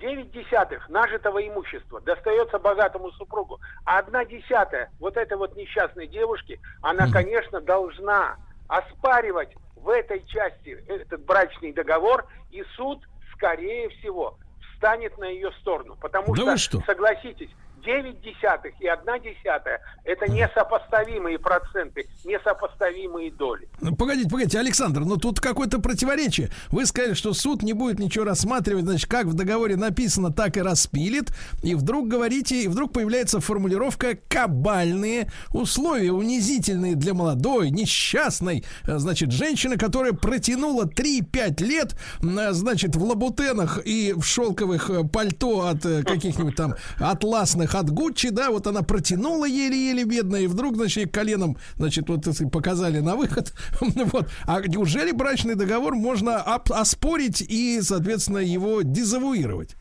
9 0.00 0.32
десятых 0.32 0.88
нажитого 0.88 1.46
имущества 1.46 2.00
достается 2.00 2.58
богатому 2.58 3.12
супругу, 3.12 3.60
а 3.84 3.98
одна 3.98 4.24
десятая 4.24 4.90
вот 4.98 5.16
этой 5.16 5.36
вот 5.36 5.54
несчастной 5.54 6.08
девушки, 6.08 6.60
она, 6.82 7.08
конечно, 7.12 7.60
должна 7.60 8.36
оспаривать 8.68 9.54
в 9.84 9.88
этой 9.90 10.24
части 10.26 10.82
этот 10.88 11.24
брачный 11.24 11.72
договор, 11.72 12.26
и 12.50 12.64
суд, 12.74 13.00
скорее 13.34 13.90
всего, 13.90 14.38
встанет 14.74 15.16
на 15.18 15.24
ее 15.26 15.52
сторону. 15.60 15.96
Потому 16.00 16.34
Да 16.34 16.56
что, 16.56 16.78
что? 16.80 16.86
согласитесь, 16.86 17.50
9 17.84 18.20
десятых 18.20 18.72
и 18.80 18.86
1 18.86 19.04
десятая– 19.22 19.80
это 20.04 20.30
несопоставимые 20.30 21.38
проценты, 21.38 22.06
несопоставимые 22.24 23.30
доли. 23.32 23.68
Ну, 23.80 23.94
погодите, 23.94 24.28
погодите, 24.28 24.58
Александр, 24.58 25.00
ну 25.00 25.16
тут 25.16 25.40
какое-то 25.40 25.80
противоречие. 25.80 26.50
Вы 26.70 26.86
сказали, 26.86 27.14
что 27.14 27.32
суд 27.32 27.62
не 27.62 27.72
будет 27.72 27.98
ничего 27.98 28.24
рассматривать, 28.24 28.84
значит, 28.84 29.08
как 29.08 29.26
в 29.26 29.34
договоре 29.34 29.76
написано, 29.76 30.32
так 30.32 30.56
и 30.56 30.62
распилит. 30.62 31.30
И 31.62 31.74
вдруг 31.74 32.08
говорите, 32.08 32.62
и 32.62 32.68
вдруг 32.68 32.92
появляется 32.92 33.40
формулировка 33.40 34.18
«кабальные 34.28 35.30
условия, 35.50 36.12
унизительные 36.12 36.94
для 36.94 37.14
молодой, 37.14 37.70
несчастной, 37.70 38.64
э, 38.86 38.98
значит, 38.98 39.32
женщины, 39.32 39.76
которая 39.76 40.12
протянула 40.12 40.84
3-5 40.84 41.62
лет, 41.62 41.96
э, 42.22 42.52
значит, 42.52 42.96
в 42.96 43.04
лабутенах 43.04 43.80
и 43.84 44.12
в 44.14 44.22
шелковых 44.22 44.90
э, 44.90 45.04
пальто 45.04 45.66
от 45.68 45.82
каких-нибудь 45.82 46.56
там 46.56 46.74
атласных 46.98 47.73
от 47.74 47.90
Гуччи, 47.90 48.30
да, 48.30 48.50
вот 48.50 48.66
она 48.66 48.82
протянула 48.82 49.46
еле-еле 49.46 50.04
бедная, 50.04 50.42
и 50.42 50.46
вдруг, 50.46 50.76
значит, 50.76 51.12
коленом, 51.12 51.56
значит, 51.76 52.08
вот 52.08 52.24
показали 52.52 53.00
на 53.00 53.16
выход. 53.16 53.52
вот. 53.80 54.28
А 54.46 54.60
неужели 54.60 55.12
брачный 55.12 55.54
договор 55.54 55.94
можно 55.94 56.42
оспорить 56.42 57.40
и, 57.40 57.80
соответственно, 57.82 58.38
его 58.38 58.82
дезавуировать? 58.82 59.76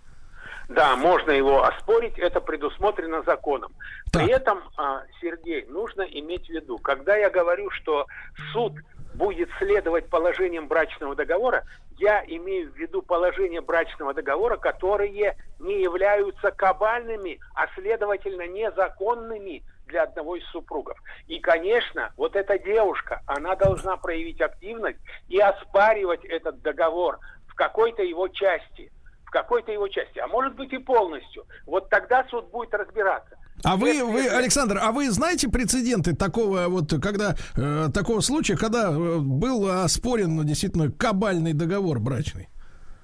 Да, 0.69 0.95
можно 0.95 1.31
его 1.31 1.63
оспорить, 1.63 2.17
это 2.17 2.39
предусмотрено 2.39 3.21
законом. 3.23 3.73
Так. 4.11 4.23
При 4.23 4.31
этом, 4.33 4.59
а, 4.77 5.03
Сергей, 5.21 5.65
нужно 5.67 6.01
иметь 6.01 6.47
в 6.47 6.49
виду, 6.49 6.77
когда 6.77 7.15
я 7.15 7.29
говорю, 7.29 7.69
что 7.71 8.07
суд 8.53 8.73
будет 9.15 9.49
следовать 9.59 10.09
положениям 10.09 10.67
брачного 10.67 11.15
договора, 11.15 11.63
я 11.97 12.23
имею 12.25 12.71
в 12.71 12.75
виду 12.75 13.01
положения 13.01 13.61
брачного 13.61 14.13
договора, 14.13 14.57
которые 14.57 15.37
не 15.59 15.81
являются 15.81 16.51
кабальными, 16.51 17.39
а 17.55 17.67
следовательно 17.75 18.47
незаконными 18.47 19.63
для 19.85 20.03
одного 20.03 20.35
из 20.35 20.45
супругов. 20.47 20.97
И, 21.27 21.39
конечно, 21.39 22.11
вот 22.17 22.35
эта 22.35 22.57
девушка, 22.57 23.21
она 23.27 23.55
должна 23.55 23.97
проявить 23.97 24.41
активность 24.41 24.99
и 25.27 25.39
оспаривать 25.39 26.25
этот 26.25 26.61
договор 26.61 27.19
в 27.47 27.55
какой-то 27.55 28.01
его 28.01 28.27
части 28.27 28.91
в 29.25 29.31
какой-то 29.33 29.71
его 29.71 29.87
части, 29.87 30.19
а 30.19 30.27
может 30.27 30.53
быть 30.53 30.71
и 30.73 30.77
полностью. 30.77 31.45
Вот 31.65 31.89
тогда 31.89 32.23
суд 32.29 32.51
будет 32.51 32.71
разбираться. 32.75 33.35
А 33.63 33.77
вы, 33.77 34.03
вы, 34.03 34.27
Александр, 34.27 34.79
а 34.81 34.91
вы 34.91 35.09
знаете 35.09 35.47
прецеденты 35.47 36.13
такого 36.15 36.67
вот, 36.67 36.93
когда 37.01 37.35
э, 37.55 37.89
такого 37.93 38.19
случая, 38.19 38.57
когда 38.57 38.91
э, 38.91 39.17
был 39.19 39.69
оспорен 39.69 40.35
ну, 40.35 40.43
действительно 40.43 40.91
кабальный 40.91 41.53
договор 41.53 41.99
брачный? 41.99 42.49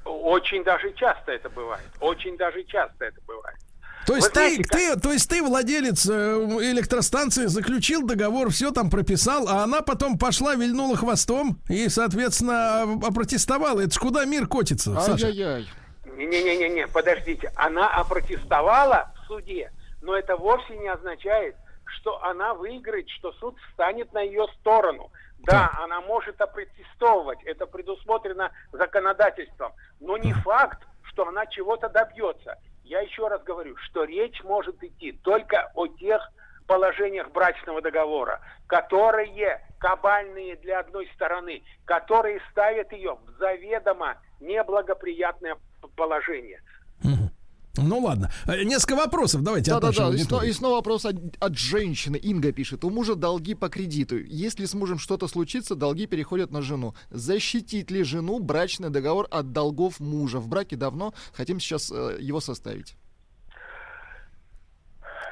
Очень 0.03 0.63
даже 0.63 0.93
часто 0.93 1.31
это 1.31 1.49
бывает. 1.49 1.89
Очень 2.01 2.37
даже 2.37 2.63
часто 2.65 3.05
это 3.05 3.21
бывает. 3.25 3.57
То 4.05 4.15
есть, 4.15 4.33
знаете, 4.33 4.63
ты, 4.63 4.63
как... 4.63 4.79
ты, 4.79 4.99
то 4.99 5.11
есть 5.11 5.29
ты 5.29 5.41
владелец 5.43 6.07
э, 6.09 6.13
электростанции, 6.13 7.45
заключил 7.45 8.05
договор, 8.05 8.49
все 8.49 8.71
там 8.71 8.89
прописал, 8.89 9.47
а 9.47 9.63
она 9.63 9.81
потом 9.81 10.17
пошла, 10.17 10.55
вильнула 10.55 10.97
хвостом 10.97 11.61
и, 11.69 11.89
соответственно, 11.89 12.83
опротестовала. 13.05 13.81
Это 13.81 13.93
ж 13.93 13.97
куда 13.97 14.25
мир 14.25 14.47
котится, 14.47 14.97
Ай-яй-яй. 14.97 15.67
Не-не-не-не, 16.17 16.87
подождите. 16.87 17.51
Она 17.55 17.87
опротестовала 17.89 19.13
в 19.15 19.27
суде, 19.27 19.71
но 20.01 20.15
это 20.15 20.35
вовсе 20.35 20.77
не 20.77 20.87
означает, 20.87 21.55
что 21.85 22.23
она 22.23 22.53
выиграет, 22.53 23.09
что 23.09 23.31
суд 23.33 23.57
встанет 23.69 24.13
на 24.13 24.21
ее 24.21 24.47
сторону. 24.59 25.11
Да, 25.39 25.71
да, 25.73 25.83
она 25.83 26.01
может 26.01 26.39
опротестовывать, 26.41 27.41
это 27.45 27.65
предусмотрено 27.65 28.51
законодательством, 28.71 29.73
но 29.99 30.17
не 30.17 30.33
факт, 30.33 30.81
что 31.03 31.27
она 31.27 31.45
чего-то 31.45 31.89
добьется. 31.89 32.57
Я 32.83 33.01
еще 33.01 33.27
раз 33.27 33.41
говорю, 33.43 33.77
что 33.77 34.03
речь 34.03 34.43
может 34.43 34.83
идти 34.83 35.13
только 35.13 35.71
о 35.75 35.87
тех 35.87 36.21
положениях 36.67 37.29
брачного 37.31 37.81
договора, 37.81 38.41
которые 38.67 39.61
кабальные 39.79 40.55
для 40.57 40.79
одной 40.79 41.09
стороны, 41.15 41.63
которые 41.85 42.41
ставят 42.51 42.91
ее 42.91 43.15
в 43.15 43.29
заведомо 43.39 44.17
неблагоприятное 44.39 45.57
положение. 45.95 46.61
Ну 47.83 47.99
ладно. 47.99 48.31
Э, 48.47 48.63
несколько 48.63 48.95
вопросов. 48.95 49.43
Давайте 49.43 49.71
Да, 49.71 49.79
да, 49.79 49.91
да. 49.91 50.15
И, 50.15 50.17
снова, 50.17 50.43
и 50.43 50.51
снова 50.51 50.75
вопрос 50.75 51.05
от, 51.05 51.15
от 51.39 51.57
женщины. 51.57 52.17
Инга 52.17 52.51
пишет: 52.51 52.83
у 52.83 52.89
мужа 52.89 53.15
долги 53.15 53.55
по 53.55 53.69
кредиту. 53.69 54.17
Если 54.17 54.65
с 54.65 54.73
мужем 54.73 54.99
что-то 54.99 55.27
случится, 55.27 55.75
долги 55.75 56.07
переходят 56.07 56.51
на 56.51 56.61
жену. 56.61 56.93
Защитит 57.09 57.91
ли 57.91 58.03
жену 58.03 58.39
брачный 58.39 58.89
договор 58.89 59.27
от 59.31 59.51
долгов 59.51 59.99
мужа? 59.99 60.39
В 60.39 60.47
браке 60.47 60.75
давно 60.75 61.13
хотим 61.33 61.59
сейчас 61.59 61.91
э, 61.91 62.17
его 62.19 62.39
составить. 62.39 62.95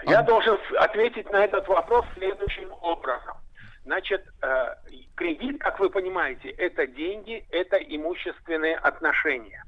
Я 0.05 0.19
а... 0.19 0.23
должен 0.23 0.57
ответить 0.79 1.29
на 1.31 1.43
этот 1.43 1.67
вопрос 1.67 2.05
следующим 2.15 2.71
образом. 2.81 3.37
Значит, 3.83 4.25
э, 4.41 4.75
кредит, 5.15 5.59
как 5.59 5.79
вы 5.79 5.89
понимаете, 5.89 6.49
это 6.49 6.87
деньги, 6.87 7.45
это 7.51 7.77
имущественные 7.77 8.75
отношения 8.75 9.63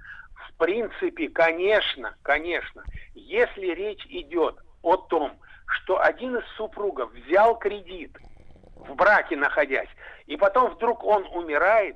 принципе, 0.59 1.29
конечно, 1.29 2.15
конечно, 2.21 2.83
если 3.15 3.67
речь 3.67 4.05
идет 4.07 4.57
о 4.83 4.97
том, 4.97 5.39
что 5.65 5.99
один 5.99 6.35
из 6.37 6.45
супругов 6.55 7.11
взял 7.13 7.57
кредит 7.57 8.15
в 8.75 8.93
браке 8.93 9.35
находясь, 9.35 9.89
и 10.27 10.37
потом 10.37 10.71
вдруг 10.75 11.03
он 11.03 11.25
умирает, 11.33 11.95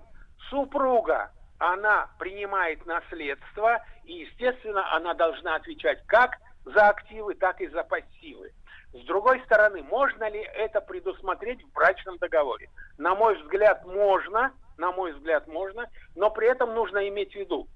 супруга, 0.49 1.31
она 1.59 2.09
принимает 2.17 2.85
наследство, 2.85 3.83
и, 4.05 4.13
естественно, 4.13 4.91
она 4.93 5.13
должна 5.13 5.55
отвечать 5.55 6.03
как 6.07 6.37
за 6.65 6.89
активы, 6.89 7.35
так 7.35 7.61
и 7.61 7.67
за 7.67 7.83
пассивы. 7.83 8.51
С 8.93 9.05
другой 9.05 9.41
стороны, 9.45 9.83
можно 9.83 10.29
ли 10.29 10.39
это 10.39 10.79
предусмотреть 10.79 11.63
в 11.63 11.71
брачном 11.73 12.17
договоре? 12.17 12.69
На 12.97 13.15
мой 13.15 13.41
взгляд, 13.41 13.85
можно, 13.85 14.53
на 14.77 14.91
мой 14.91 15.13
взгляд, 15.13 15.47
можно, 15.47 15.89
но 16.15 16.29
при 16.29 16.47
этом 16.47 16.73
нужно 16.73 17.07
иметь 17.07 17.31
в 17.31 17.35
виду, 17.35 17.67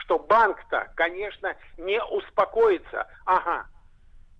что 0.00 0.18
банк-то, 0.18 0.92
конечно, 0.94 1.54
не 1.78 2.02
успокоится. 2.02 3.06
Ага, 3.24 3.66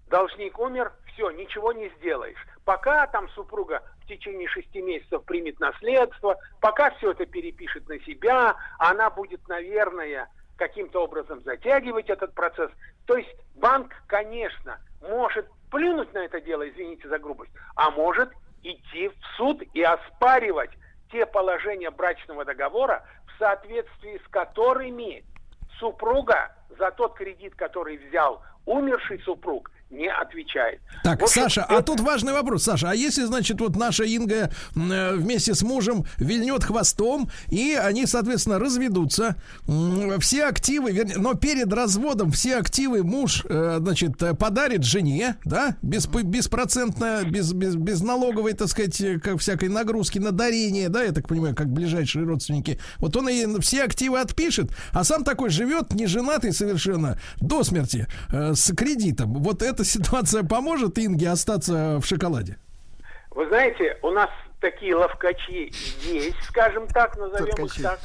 должник 0.09 0.59
умер, 0.59 0.93
все, 1.13 1.31
ничего 1.31 1.73
не 1.73 1.89
сделаешь. 1.99 2.39
Пока 2.65 3.07
там 3.07 3.29
супруга 3.31 3.83
в 4.03 4.07
течение 4.07 4.49
шести 4.49 4.83
месяцев 4.83 5.25
примет 5.25 5.59
наследство, 5.61 6.37
пока 6.61 6.91
все 6.93 7.13
это 7.13 7.27
перепишет 7.27 7.89
на 7.89 7.99
себя, 8.01 8.57
она 8.79 9.11
будет, 9.11 9.47
наверное, 9.49 10.29
каким-то 10.57 11.05
образом 11.05 11.43
затягивать 11.43 12.09
этот 12.09 12.35
процесс. 12.35 12.71
То 13.07 13.17
есть 13.17 13.31
банк, 13.55 13.93
конечно, 14.07 14.79
может 15.01 15.49
плюнуть 15.71 16.13
на 16.13 16.25
это 16.25 16.41
дело, 16.41 16.69
извините 16.69 17.09
за 17.09 17.19
грубость, 17.19 17.53
а 17.75 17.91
может 17.91 18.31
идти 18.63 19.09
в 19.09 19.15
суд 19.37 19.63
и 19.75 19.83
оспаривать 19.83 20.71
те 21.11 21.27
положения 21.27 21.91
брачного 21.91 22.45
договора, 22.45 23.05
в 23.27 23.39
соответствии 23.39 24.21
с 24.25 24.29
которыми 24.29 25.25
супруга 25.79 26.53
за 26.79 26.91
тот 26.91 27.15
кредит, 27.15 27.55
который 27.55 27.97
взял 27.97 28.43
умерший 28.65 29.21
супруг, 29.21 29.71
не 29.91 30.09
отвечает. 30.09 30.81
Так, 31.05 31.21
вот 31.21 31.31
Саша, 31.31 31.63
это... 31.63 31.79
а 31.79 31.83
тут 31.83 32.01
важный 32.01 32.33
вопрос, 32.33 32.65
Саша, 32.65 32.91
а 32.91 32.95
если, 32.95 33.25
значит, 33.25 33.61
вот 33.61 33.77
наша 33.77 34.05
Инга 34.05 34.51
э, 34.75 35.15
вместе 35.15 35.55
с 35.55 35.63
мужем 35.63 36.05
вильнет 36.19 36.65
хвостом, 36.65 37.31
и 37.49 37.79
они, 37.81 38.07
соответственно, 38.07 38.59
разведутся, 38.59 39.37
все 40.19 40.47
активы, 40.47 40.91
вернее, 40.91 41.19
но 41.19 41.35
перед 41.35 41.73
разводом 41.73 42.33
все 42.33 42.57
активы 42.57 43.05
муж, 43.05 43.45
э, 43.49 43.77
значит, 43.79 44.19
подарит 44.39 44.83
жене, 44.83 45.37
да, 45.45 45.77
без, 45.83 46.07
беспроцентно, 46.07 47.23
без, 47.25 47.53
без, 47.53 47.77
без 47.77 48.03
налоговой, 48.03 48.55
так 48.55 48.69
сказать, 48.69 49.01
как 49.23 49.39
всякой 49.39 49.69
нагрузки 49.69 50.19
на 50.19 50.33
дарение, 50.33 50.89
да, 50.89 51.05
я 51.05 51.13
так 51.13 51.29
понимаю, 51.29 51.55
как 51.55 51.69
ближайшие 51.69 52.25
родственники. 52.25 52.81
Вот 52.99 53.17
он 53.17 53.29
и 53.29 53.61
все 53.61 53.85
активы 53.85 54.19
отпишет, 54.19 54.71
а 54.93 55.05
сам 55.05 55.23
такой 55.23 55.51
живет, 55.51 55.93
не 55.93 56.07
женатый 56.07 56.53
совершенно, 56.53 57.21
до 57.41 57.63
смерти, 57.63 58.09
э, 58.33 58.55
с 58.55 58.75
кредитом. 58.75 59.33
Вот 59.35 59.63
это 59.63 59.76
эта 59.77 59.85
ситуация 59.85 60.43
поможет 60.43 60.99
Инге 60.99 61.29
остаться 61.29 62.01
в 62.01 62.07
шоколаде? 62.07 62.57
Вы 63.31 63.47
знаете, 63.49 63.99
у 64.03 64.11
нас 64.11 64.31
такие 64.59 64.97
ловкачи 64.97 65.71
есть, 66.03 66.43
скажем 66.49 66.87
так, 66.89 67.15
назовем 67.19 67.67
их 67.67 67.83
так. 67.83 68.01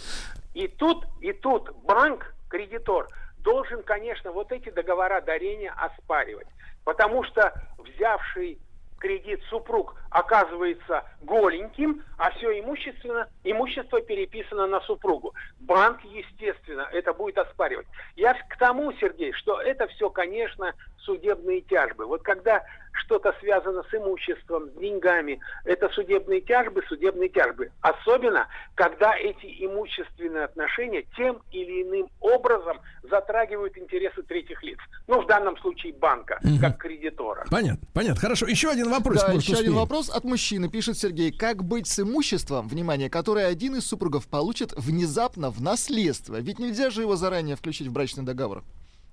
И 0.53 0.67
тут, 0.67 1.05
и 1.21 1.31
тут 1.31 1.71
банк, 1.85 2.33
кредитор, 2.49 3.07
должен, 3.39 3.83
конечно, 3.83 4.33
вот 4.33 4.51
эти 4.51 4.69
договора 4.69 5.21
дарения 5.21 5.71
оспаривать. 5.71 6.47
Потому 6.83 7.23
что 7.23 7.53
взявший 7.77 8.59
кредит 8.97 9.41
супруг 9.49 9.95
оказывается 10.09 11.05
голеньким, 11.21 12.03
а 12.17 12.31
все 12.31 12.59
имущественно, 12.59 13.29
имущество 13.45 14.01
переписано 14.01 14.67
на 14.67 14.81
супругу. 14.81 15.33
Банк, 15.61 16.01
естественно, 16.03 16.87
это 16.91 17.13
будет 17.13 17.37
оспаривать. 17.37 17.87
Я 18.17 18.33
к 18.33 18.57
тому, 18.57 18.91
Сергей, 18.99 19.31
что 19.31 19.61
это 19.61 19.87
все, 19.87 20.09
конечно, 20.09 20.73
судебные 21.03 21.61
тяжбы. 21.61 22.05
Вот 22.05 22.21
когда 22.23 22.63
что-то 22.93 23.33
связано 23.39 23.83
с 23.89 23.93
имуществом, 23.93 24.69
с 24.69 24.79
деньгами, 24.79 25.39
это 25.63 25.87
судебные 25.89 26.41
тяжбы, 26.41 26.83
судебные 26.89 27.29
тяжбы. 27.29 27.71
Особенно, 27.81 28.47
когда 28.75 29.15
эти 29.17 29.45
имущественные 29.65 30.43
отношения 30.43 31.05
тем 31.15 31.41
или 31.51 31.83
иным 31.83 32.09
образом 32.19 32.79
затрагивают 33.09 33.77
интересы 33.77 34.21
третьих 34.23 34.61
лиц. 34.63 34.77
Ну, 35.07 35.21
в 35.21 35.27
данном 35.27 35.57
случае 35.57 35.93
банка, 35.93 36.39
Мгм. 36.43 36.59
как 36.59 36.77
кредитора. 36.79 37.45
Понятно, 37.49 37.87
понятно. 37.93 38.19
Хорошо, 38.19 38.45
еще 38.47 38.69
один 38.69 38.89
вопрос. 38.89 39.21
Да, 39.23 39.31
еще 39.31 39.53
один 39.53 39.55
успеем. 39.55 39.75
вопрос 39.75 40.09
от 40.09 40.23
мужчины, 40.25 40.69
пишет 40.69 40.97
Сергей. 40.97 41.31
Как 41.31 41.63
быть 41.63 41.87
с 41.87 41.99
имуществом, 41.99 42.67
внимание, 42.67 43.09
которое 43.09 43.47
один 43.47 43.75
из 43.77 43.85
супругов 43.87 44.27
получит 44.27 44.73
внезапно 44.73 45.49
в 45.49 45.61
наследство? 45.61 46.39
Ведь 46.41 46.59
нельзя 46.59 46.89
же 46.89 47.01
его 47.01 47.15
заранее 47.15 47.55
включить 47.55 47.87
в 47.87 47.93
брачный 47.93 48.23
договор. 48.25 48.63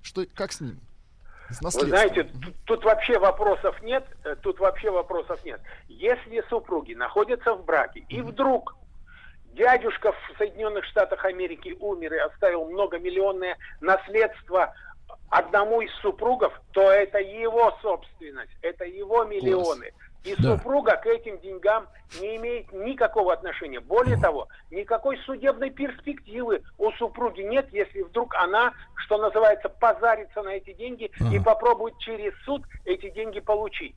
Что, 0.02 0.24
как 0.35 0.52
с 0.52 0.60
ним? 0.60 0.81
Вы 1.61 1.87
знаете, 1.87 2.25
тут, 2.25 2.55
тут 2.65 2.85
вообще 2.85 3.19
вопросов 3.19 3.81
нет, 3.83 4.05
э, 4.25 4.37
тут 4.43 4.61
вообще 4.61 4.91
вопросов 4.91 5.43
нет. 5.45 5.61
Если 5.89 6.43
супруги 6.49 6.95
находятся 6.95 7.55
в 7.55 7.65
браке, 7.65 8.05
и 8.09 8.20
вдруг 8.20 8.77
дядюшка 9.55 10.12
в 10.12 10.39
Соединенных 10.39 10.85
Штатах 10.85 11.25
Америки 11.25 11.77
умер 11.81 12.15
и 12.15 12.19
оставил 12.19 12.66
многомиллионное 12.66 13.57
наследство 13.81 14.75
одному 15.31 15.81
из 15.81 15.93
супругов, 15.97 16.53
то 16.73 16.83
это 16.91 17.19
его 17.19 17.77
собственность, 17.83 18.53
это 18.62 18.85
его 18.85 19.25
миллионы. 19.25 19.93
И 20.29 20.35
Да. 20.43 20.57
супруга 20.57 20.97
к 20.97 21.07
этим 21.07 21.39
деньгам 21.41 21.89
не 22.21 22.37
имеет 22.37 22.71
никакого 22.73 23.33
отношения. 23.33 23.81
Более 23.81 24.19
того, 24.19 24.49
никакой 24.71 25.17
судебной 25.25 25.71
перспективы 25.71 26.63
у 26.77 26.91
супруги 26.93 27.41
нет, 27.41 27.67
если 27.73 28.03
вдруг 28.03 28.35
она, 28.35 28.75
что 28.97 29.17
называется, 29.17 29.71
позарится 29.71 30.43
на 30.43 30.51
эти 30.51 30.75
деньги 30.75 31.11
и 31.33 31.37
Ага. 31.37 31.45
попробует 31.45 31.97
через 31.99 32.35
суд 32.45 32.63
эти 32.85 33.09
деньги 33.11 33.41
получить. 33.41 33.97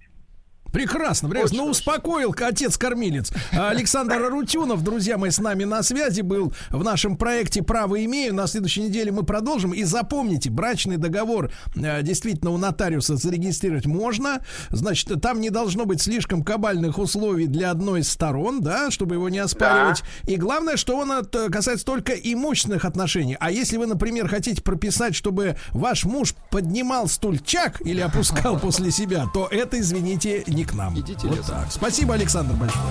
Прекрасно, 0.71 1.29
прекрасно. 1.29 1.57
Ну, 1.57 1.65
успокоил 1.65 2.35
отец-кормилец. 2.39 3.31
А 3.51 3.69
Александр 3.69 4.15
Арутюнов, 4.23 4.83
друзья 4.83 5.17
мои, 5.17 5.29
с 5.29 5.39
нами 5.39 5.63
на 5.63 5.83
связи 5.83 6.21
был 6.21 6.53
в 6.69 6.83
нашем 6.83 7.17
проекте 7.17 7.61
«Право 7.61 8.03
имею». 8.05 8.33
На 8.33 8.47
следующей 8.47 8.83
неделе 8.83 9.11
мы 9.11 9.23
продолжим. 9.23 9.73
И 9.73 9.83
запомните, 9.83 10.49
брачный 10.49 10.97
договор 10.97 11.51
э, 11.75 12.01
действительно 12.03 12.51
у 12.51 12.57
нотариуса 12.57 13.15
зарегистрировать 13.17 13.85
можно. 13.85 14.41
Значит, 14.69 15.21
там 15.21 15.41
не 15.41 15.49
должно 15.49 15.85
быть 15.85 16.01
слишком 16.01 16.43
кабальных 16.43 16.97
условий 16.97 17.47
для 17.47 17.71
одной 17.71 18.01
из 18.01 18.09
сторон, 18.09 18.61
да, 18.61 18.91
чтобы 18.91 19.15
его 19.15 19.29
не 19.29 19.39
оспаривать. 19.39 20.03
И 20.25 20.35
главное, 20.37 20.77
что 20.77 20.97
он 20.97 21.11
от- 21.11 21.35
касается 21.51 21.85
только 21.85 22.13
имущественных 22.13 22.85
отношений. 22.85 23.35
А 23.39 23.51
если 23.51 23.77
вы, 23.77 23.87
например, 23.87 24.27
хотите 24.27 24.61
прописать, 24.61 25.15
чтобы 25.15 25.57
ваш 25.71 26.05
муж 26.05 26.33
поднимал 26.49 27.07
стульчак 27.07 27.81
или 27.81 27.99
опускал 27.99 28.59
после 28.59 28.91
себя, 28.91 29.25
то 29.33 29.47
это, 29.51 29.79
извините, 29.79 30.43
не 30.47 30.60
к 30.63 30.73
нам. 30.73 30.97
Идите 30.99 31.27
вот 31.27 31.37
лесом. 31.37 31.55
так. 31.55 31.71
Спасибо, 31.71 32.13
Александр, 32.13 32.53
большое. 32.53 32.83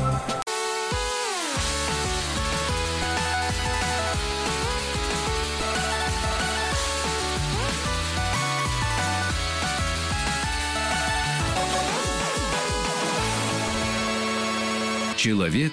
Человек 15.17 15.73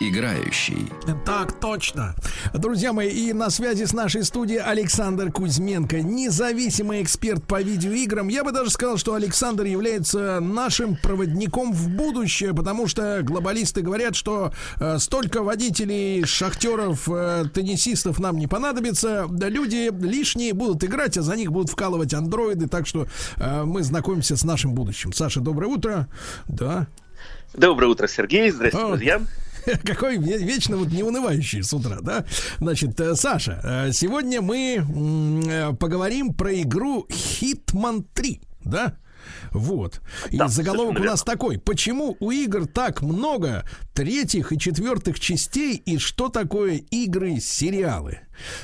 играющий. 0.00 0.92
Так 1.24 1.58
точно. 1.58 2.14
Друзья 2.52 2.92
мои, 2.92 3.08
и 3.08 3.32
на 3.32 3.50
связи 3.50 3.84
с 3.84 3.92
нашей 3.92 4.24
студией 4.24 4.60
Александр 4.60 5.32
Кузьменко, 5.32 6.00
независимый 6.02 7.02
эксперт 7.02 7.44
по 7.46 7.62
видеоиграм. 7.62 8.28
Я 8.28 8.44
бы 8.44 8.52
даже 8.52 8.70
сказал, 8.70 8.98
что 8.98 9.14
Александр 9.14 9.64
является 9.64 10.40
нашим 10.40 10.96
проводником 10.96 11.72
в 11.72 11.88
будущее, 11.88 12.54
потому 12.54 12.86
что 12.88 13.20
глобалисты 13.22 13.80
говорят, 13.82 14.16
что 14.16 14.52
э, 14.78 14.98
столько 14.98 15.42
водителей, 15.42 16.24
шахтеров, 16.24 17.08
э, 17.08 17.44
теннисистов 17.52 18.18
нам 18.18 18.38
не 18.38 18.46
понадобится. 18.46 19.26
Да 19.30 19.48
люди 19.48 19.90
лишние 20.04 20.52
будут 20.52 20.84
играть, 20.84 21.16
а 21.16 21.22
за 21.22 21.36
них 21.36 21.52
будут 21.52 21.70
вкалывать 21.70 22.12
андроиды. 22.12 22.68
Так 22.68 22.86
что 22.86 23.06
э, 23.36 23.64
мы 23.64 23.82
знакомимся 23.82 24.36
с 24.36 24.44
нашим 24.44 24.74
будущим. 24.74 25.12
Саша, 25.12 25.40
доброе 25.40 25.68
утро. 25.68 26.08
Да. 26.48 26.86
Доброе 27.54 27.86
утро, 27.86 28.06
Сергей. 28.06 28.50
Здравствуйте, 28.50 28.86
А, 28.86 28.88
друзья. 28.90 29.20
Какой 29.84 30.16
ве- 30.18 30.38
вечно 30.38 30.76
вот 30.76 30.88
неунывающий 30.88 31.62
с 31.62 31.72
утра, 31.72 31.98
да? 32.00 32.24
Значит, 32.58 33.00
э, 33.00 33.14
Саша, 33.14 33.60
э, 33.62 33.92
сегодня 33.92 34.40
мы 34.40 34.76
э, 34.78 35.72
поговорим 35.74 36.34
про 36.34 36.54
игру 36.62 37.06
Hitman 37.08 38.04
3, 38.14 38.40
да? 38.64 38.96
Вот. 39.50 40.00
И 40.30 40.36
Да, 40.36 40.46
заголовок 40.46 41.00
у 41.00 41.02
нас 41.02 41.22
такой. 41.24 41.58
Почему 41.58 42.16
у 42.20 42.30
игр 42.30 42.66
так 42.66 43.02
много 43.02 43.64
третьих 43.92 44.52
и 44.52 44.58
четвертых 44.58 45.18
частей 45.18 45.74
и 45.76 45.98
что 45.98 46.28
такое 46.28 46.76
игры-сериалы? 46.76 48.20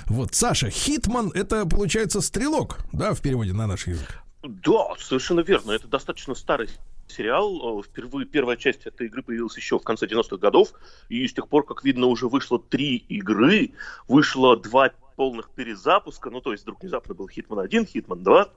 Вот, 0.06 0.34
Саша, 0.34 0.70
Хитман 0.70 1.32
это 1.34 1.66
получается 1.66 2.20
стрелок, 2.20 2.78
да, 2.92 3.12
в 3.12 3.20
переводе 3.20 3.52
на 3.52 3.66
наш 3.66 3.88
язык. 3.88 4.22
Да, 4.42 4.94
совершенно 5.00 5.40
верно. 5.40 5.72
Это 5.72 5.88
достаточно 5.88 6.34
старый 6.34 6.68
сериал. 7.12 7.78
Э, 7.78 7.82
Впервые 7.82 8.26
первая 8.26 8.56
часть 8.56 8.86
этой 8.86 9.06
игры 9.06 9.22
появилась 9.22 9.56
еще 9.56 9.78
в 9.78 9.82
конце 9.82 10.06
90-х 10.06 10.36
годов. 10.38 10.72
И 11.08 11.26
с 11.26 11.32
тех 11.32 11.48
пор, 11.48 11.64
как 11.64 11.84
видно, 11.84 12.06
уже 12.06 12.28
вышло 12.28 12.58
три 12.58 12.96
игры. 12.96 13.70
Вышло 14.08 14.56
два 14.56 14.90
полных 15.16 15.50
перезапуска. 15.50 16.30
Ну, 16.30 16.40
то 16.40 16.52
есть 16.52 16.62
вдруг 16.64 16.80
внезапно 16.82 17.14
был 17.14 17.28
Hitman 17.28 17.60
1, 17.60 17.86
Hitman 17.86 18.22
2. 18.22 18.48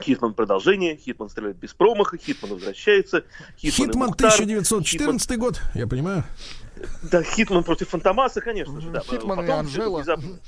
Hitman 0.00 0.32
продолжение, 0.32 0.96
Hitman 0.96 1.28
стреляет 1.28 1.56
без 1.56 1.74
промаха, 1.74 2.16
Hitman 2.16 2.52
возвращается, 2.52 3.24
Hitman, 3.58 3.88
и 3.88 3.90
Hitman 3.90 4.06
Мухтар, 4.10 4.32
1914 4.32 5.36
год, 5.38 5.60
я 5.74 5.88
понимаю. 5.88 6.22
Да, 7.02 7.24
Hitman 7.24 7.64
против 7.64 7.88
Фантомаса, 7.88 8.40
конечно 8.40 8.80
же, 8.80 8.90
да. 8.90 9.00
Hitman 9.00 9.40
и 9.40 9.42
Потом 9.42 9.58
Анжела. 9.58 9.98
внезапно- 9.98 10.38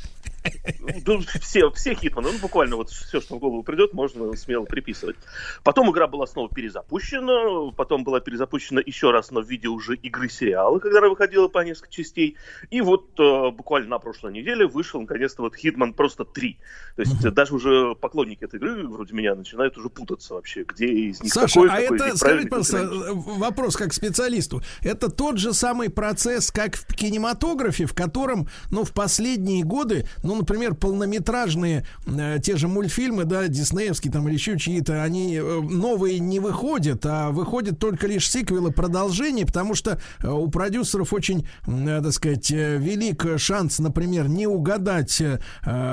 Ну, 1.07 1.21
все, 1.41 1.71
все 1.71 1.95
Хитманы, 1.95 2.33
ну, 2.33 2.39
буквально 2.39 2.77
вот 2.77 2.91
все, 2.91 3.21
что 3.21 3.37
в 3.37 3.39
голову 3.39 3.63
придет, 3.63 3.93
можно 3.93 4.35
смело 4.37 4.65
приписывать. 4.65 5.17
Потом 5.63 5.91
игра 5.91 6.07
была 6.07 6.27
снова 6.27 6.49
перезапущена, 6.49 7.73
потом 7.73 8.05
была 8.05 8.21
перезапущена 8.21 8.81
еще 8.85 9.11
раз, 9.11 9.31
но 9.31 9.41
в 9.41 9.49
виде 9.49 9.69
уже 9.69 9.97
игры-сериала, 9.97 10.79
когда 10.79 10.99
она 10.99 11.09
выходила 11.09 11.49
по 11.49 11.61
несколько 11.65 11.91
частей. 11.91 12.37
И 12.71 12.81
вот 12.81 13.19
э, 13.19 13.51
буквально 13.51 13.91
на 13.91 13.99
прошлой 13.99 14.33
неделе 14.33 14.67
вышел, 14.67 15.01
наконец-то, 15.01 15.43
вот 15.43 15.57
Хитман 15.57 15.93
просто 15.95 16.25
3. 16.25 16.59
То 16.97 17.03
есть 17.03 17.25
э, 17.25 17.31
даже 17.31 17.55
уже 17.55 17.95
поклонники 17.95 18.45
этой 18.45 18.57
игры, 18.57 18.87
вроде 18.89 19.15
меня, 19.15 19.35
начинают 19.35 19.77
уже 19.77 19.89
путаться 19.89 20.35
вообще, 20.35 20.65
где 20.65 20.87
из 20.87 21.23
них 21.23 21.33
Саша, 21.33 21.61
какой, 21.61 21.71
а 21.71 21.83
какой 21.83 22.09
это, 22.09 22.17
скажите, 22.17 22.49
пожалуйста, 22.49 22.77
э, 22.79 23.13
вопрос 23.13 23.77
как 23.77 23.93
специалисту. 23.93 24.63
Это 24.83 25.11
тот 25.11 25.39
же 25.39 25.53
самый 25.53 25.91
процесс, 25.91 26.51
как 26.51 26.77
в 26.77 26.95
кинематографе, 26.95 27.87
в 27.87 27.95
котором, 27.95 28.49
ну, 28.71 28.85
в 28.85 28.93
последние 28.93 29.65
годы, 29.65 30.07
ну, 30.31 30.37
например, 30.37 30.75
полнометражные 30.75 31.85
э, 32.07 32.39
те 32.41 32.57
же 32.57 32.69
мультфильмы, 32.69 33.25
да, 33.25 33.49
диснеевские 33.49 34.13
там 34.13 34.29
или 34.29 34.35
еще 34.35 34.57
чьи-то, 34.57 35.03
они 35.03 35.35
э, 35.35 35.61
новые 35.61 36.21
не 36.21 36.39
выходят, 36.39 37.05
а 37.05 37.31
выходят 37.31 37.81
только 37.81 38.07
лишь 38.07 38.31
сиквелы, 38.31 38.71
продолжения, 38.71 39.45
потому 39.45 39.75
что 39.75 40.01
э, 40.23 40.29
у 40.29 40.47
продюсеров 40.47 41.13
очень, 41.13 41.49
э, 41.67 42.01
так 42.01 42.13
сказать, 42.13 42.49
э, 42.53 42.77
велик 42.77 43.27
шанс, 43.39 43.81
например, 43.81 44.29
не 44.29 44.47
угадать, 44.47 45.21
э, 45.21 45.41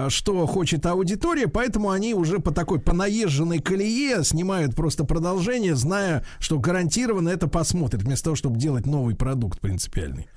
что 0.10 0.46
хочет 0.46 0.86
аудитория, 0.86 1.48
поэтому 1.48 1.90
они 1.90 2.14
уже 2.14 2.38
по 2.38 2.52
такой 2.52 2.80
по 2.80 2.94
наезженной 2.94 3.58
колее 3.58 4.24
снимают 4.24 4.76
просто 4.76 5.04
продолжение, 5.04 5.76
зная, 5.76 6.24
что 6.38 6.60
гарантированно 6.60 7.30
это 7.30 7.48
посмотрят, 7.48 8.04
вместо 8.04 8.26
того, 8.26 8.36
чтобы 8.36 8.60
делать 8.60 8.86
новый 8.86 9.16
продукт 9.16 9.60
принципиальный. 9.60 10.28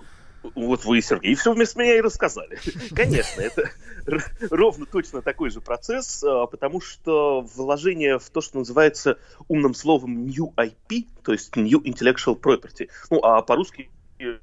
Вот 0.54 0.84
вы, 0.84 1.02
Сергей, 1.02 1.34
все 1.34 1.52
вместо 1.52 1.78
меня 1.78 1.96
и 1.96 2.00
рассказали. 2.00 2.58
Конечно, 2.94 3.40
это 3.42 3.70
ровно 4.50 4.86
точно 4.86 5.22
такой 5.22 5.50
же 5.50 5.60
процесс, 5.60 6.22
а, 6.24 6.46
потому 6.46 6.80
что 6.80 7.42
вложение 7.54 8.18
в 8.18 8.30
то, 8.30 8.40
что 8.40 8.58
называется 8.58 9.18
умным 9.48 9.74
словом 9.74 10.26
New 10.26 10.52
IP, 10.56 11.06
то 11.22 11.32
есть 11.32 11.54
New 11.56 11.80
Intellectual 11.80 12.40
Property, 12.40 12.88
ну, 13.10 13.22
а 13.22 13.42
по-русски 13.42 13.90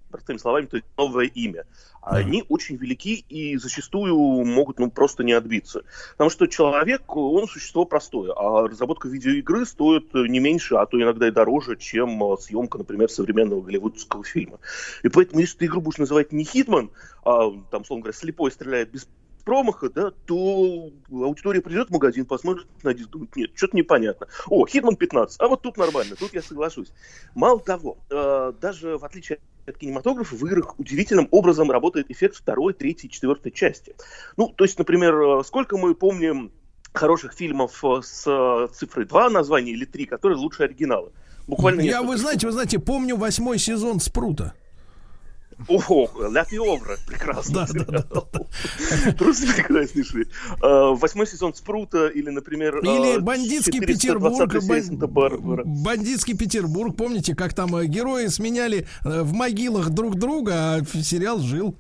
простыми 0.09 0.37
словами, 0.37 0.65
то 0.65 0.77
есть 0.77 0.87
новое 0.97 1.25
имя, 1.25 1.65
они 2.01 2.45
очень 2.47 2.77
велики 2.77 3.25
и 3.27 3.57
зачастую 3.57 4.15
могут 4.45 4.79
ну, 4.79 4.89
просто 4.89 5.23
не 5.23 5.33
отбиться. 5.33 5.83
Потому 6.13 6.29
что 6.29 6.47
человек, 6.47 7.03
он 7.15 7.47
существо 7.47 7.85
простое, 7.85 8.33
а 8.33 8.67
разработка 8.67 9.07
видеоигры 9.09 9.65
стоит 9.65 10.13
не 10.13 10.39
меньше, 10.39 10.75
а 10.75 10.85
то 10.85 11.01
иногда 11.01 11.27
и 11.27 11.31
дороже, 11.31 11.75
чем 11.75 12.23
э, 12.23 12.37
съемка, 12.37 12.77
например, 12.77 13.09
современного 13.09 13.61
голливудского 13.61 14.23
фильма. 14.23 14.59
И 15.03 15.09
поэтому, 15.09 15.41
если 15.41 15.57
ты 15.57 15.65
игру 15.65 15.81
будешь 15.81 15.97
называть 15.97 16.31
не 16.31 16.43
Хитман, 16.43 16.91
а 17.25 17.51
там, 17.71 17.83
словно 17.83 18.03
говоря, 18.03 18.17
слепой 18.17 18.51
стреляет 18.51 18.91
без 18.91 19.07
промаха, 19.48 19.90
да, 19.90 20.11
то 20.26 20.91
аудитория 21.10 21.61
придет 21.61 21.88
в 21.88 21.94
магазин, 21.94 22.26
посмотрит 22.26 22.68
на 22.84 22.94
диск, 22.94 23.10
думает, 23.10 23.34
нет, 23.38 23.52
что-то 23.56 23.78
непонятно. 23.78 24.28
О, 24.49 24.68
Хитман 24.68 24.98
15, 24.98 25.40
а 25.40 25.48
вот 25.48 25.61
тут 25.61 25.78
нормально, 25.78 26.18
тут 26.19 26.34
я 26.34 26.41
соглашусь. 26.41 26.91
Мало 27.34 27.61
того, 27.61 27.98
э, 28.10 28.52
даже 28.60 28.98
в 28.98 29.06
отличие 29.06 29.40
от 29.65 29.78
кинематографа 29.78 30.36
в 30.36 30.45
играх 30.45 30.78
удивительным 30.78 31.30
образом 31.32 31.72
работает 31.72 32.11
эффект 32.11 32.36
второй, 32.36 32.74
третьей, 32.74 33.10
четвертой 33.10 33.53
части. 33.53 33.95
Ну, 34.36 34.49
то 34.49 34.65
есть, 34.65 34.78
например, 34.78 35.15
э, 35.15 35.44
сколько 35.45 35.78
мы 35.78 35.95
помним 35.95 36.52
хороших 36.91 37.32
фильмов 37.32 37.82
э, 37.86 38.02
с 38.03 38.26
э, 38.28 38.68
цифрой 38.74 39.06
2 39.06 39.30
названия 39.30 39.72
или 39.72 39.86
3, 39.86 40.07
которые 40.07 40.38
лучше 40.38 40.64
оригинала. 40.64 41.14
Буквально 41.48 41.80
Я, 41.80 42.03
вы 42.03 42.18
знаете, 42.18 42.48
вы 42.48 42.52
знаете, 42.52 42.80
помню 42.80 43.15
восьмой 43.15 43.60
сезон 43.60 44.02
Спрута. 44.02 44.56
Ого, 45.67 46.09
Ля 46.29 46.45
Пиовра, 46.45 46.97
прекрасно. 47.05 47.65
Просто 49.17 49.47
прекраснейший. 49.53 50.27
А, 50.61 50.93
восьмой 50.93 51.25
сезон 51.27 51.53
Спрута 51.53 52.07
или, 52.07 52.29
например... 52.29 52.77
А, 52.77 52.85
или 52.85 53.19
Бандитский 53.19 53.79
Петербург. 53.79 54.53
Бандитский 55.65 56.38
Петербург. 56.38 56.95
Помните, 56.95 57.35
как 57.35 57.53
там 57.53 57.75
э, 57.75 57.85
герои 57.85 58.27
сменяли 58.27 58.88
э, 59.03 59.23
в 59.23 59.34
могилах 59.34 59.89
друг 59.89 60.15
друга, 60.15 60.75
а 60.75 60.85
сериал 60.85 61.39
жил. 61.39 61.75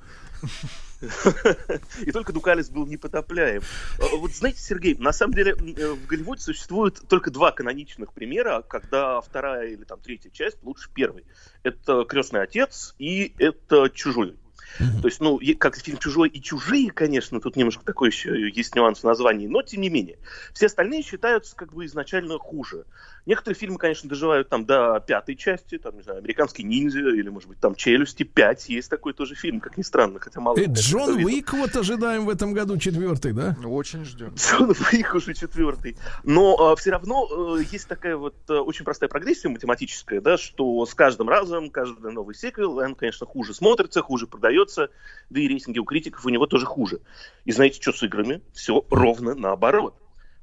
И 2.05 2.11
только 2.11 2.33
Дукалис 2.33 2.69
был 2.69 2.87
непотопляем. 2.87 3.61
А, 3.99 4.15
вот 4.15 4.31
знаете, 4.31 4.59
Сергей, 4.59 4.95
на 4.95 5.13
самом 5.13 5.33
деле 5.33 5.51
э, 5.51 5.91
в 5.91 6.05
Голливуде 6.07 6.41
существует 6.41 7.01
только 7.07 7.31
два 7.31 7.51
каноничных 7.51 8.13
примера, 8.13 8.63
когда 8.67 9.21
вторая 9.21 9.67
или 9.67 9.83
там 9.83 9.99
третья 9.99 10.29
часть 10.29 10.57
лучше 10.63 10.89
первой. 10.93 11.25
Это 11.63 12.03
«Крестный 12.05 12.41
отец» 12.41 12.95
и 12.97 13.33
это 13.37 13.89
«Чужой». 13.89 14.37
Mm-hmm. 14.79 15.01
То 15.01 15.07
есть, 15.07 15.19
ну, 15.21 15.39
как 15.57 15.77
фильм 15.77 15.97
«Чужой» 15.97 16.29
и 16.29 16.41
«Чужие», 16.41 16.91
конечно, 16.91 17.39
тут 17.39 17.55
немножко 17.55 17.83
такой 17.85 18.09
еще 18.09 18.49
есть 18.49 18.75
нюанс 18.75 18.99
в 18.99 19.03
названии, 19.03 19.47
но 19.47 19.61
тем 19.61 19.81
не 19.81 19.89
менее. 19.89 20.19
Все 20.53 20.67
остальные 20.67 21.03
считаются 21.03 21.55
как 21.55 21.73
бы 21.73 21.85
изначально 21.85 22.37
хуже. 22.37 22.85
Некоторые 23.27 23.59
фильмы, 23.59 23.77
конечно, 23.77 24.09
доживают 24.09 24.47
там 24.47 24.65
до 24.65 25.03
пятой 25.05 25.35
части, 25.35 25.77
там, 25.77 25.97
не 25.97 26.01
знаю, 26.01 26.19
«Американский 26.19 26.63
ниндзя» 26.63 26.99
или, 26.99 27.27
может 27.27 27.49
быть, 27.49 27.59
там 27.59 27.75
«Челюсти 27.75 28.23
5». 28.23 28.59
Есть 28.69 28.89
такой 28.89 29.11
тоже 29.11 29.35
фильм, 29.35 29.59
как 29.59 29.77
ни 29.77 29.81
странно, 29.81 30.17
хотя 30.17 30.39
мало... 30.39 30.57
И 30.57 30.65
Джон 30.65 31.25
Уик 31.25 31.51
вот 31.51 31.75
ожидаем 31.75 32.25
в 32.25 32.29
этом 32.29 32.53
году 32.53 32.77
четвертый, 32.77 33.33
да? 33.33 33.57
Ну, 33.61 33.75
очень 33.75 34.05
ждем. 34.05 34.33
Джон 34.33 34.69
Уик 34.69 35.13
уже 35.13 35.33
четвертый. 35.33 35.97
Но 36.23 36.55
а, 36.55 36.75
все 36.77 36.91
равно 36.91 37.27
а, 37.29 37.57
есть 37.57 37.89
такая 37.89 38.15
вот 38.15 38.35
а, 38.47 38.61
очень 38.61 38.85
простая 38.85 39.09
прогрессия 39.09 39.49
математическая, 39.49 40.21
да, 40.21 40.37
что 40.37 40.85
с 40.85 40.93
каждым 40.93 41.27
разом, 41.27 41.69
каждый 41.69 42.13
новый 42.13 42.33
сиквел, 42.33 42.77
он, 42.77 42.95
конечно, 42.95 43.25
хуже 43.27 43.53
смотрится, 43.53 44.01
хуже 44.01 44.27
продается, 44.27 44.89
да 45.29 45.41
и 45.41 45.49
рейтинги 45.49 45.79
у 45.79 45.83
критиков 45.83 46.25
у 46.25 46.29
него 46.29 46.45
тоже 46.45 46.65
хуже. 46.65 47.01
И 47.43 47.51
знаете, 47.51 47.81
что 47.81 47.91
с 47.91 48.01
играми? 48.03 48.41
Все 48.53 48.85
ровно 48.89 49.35
наоборот. 49.35 49.95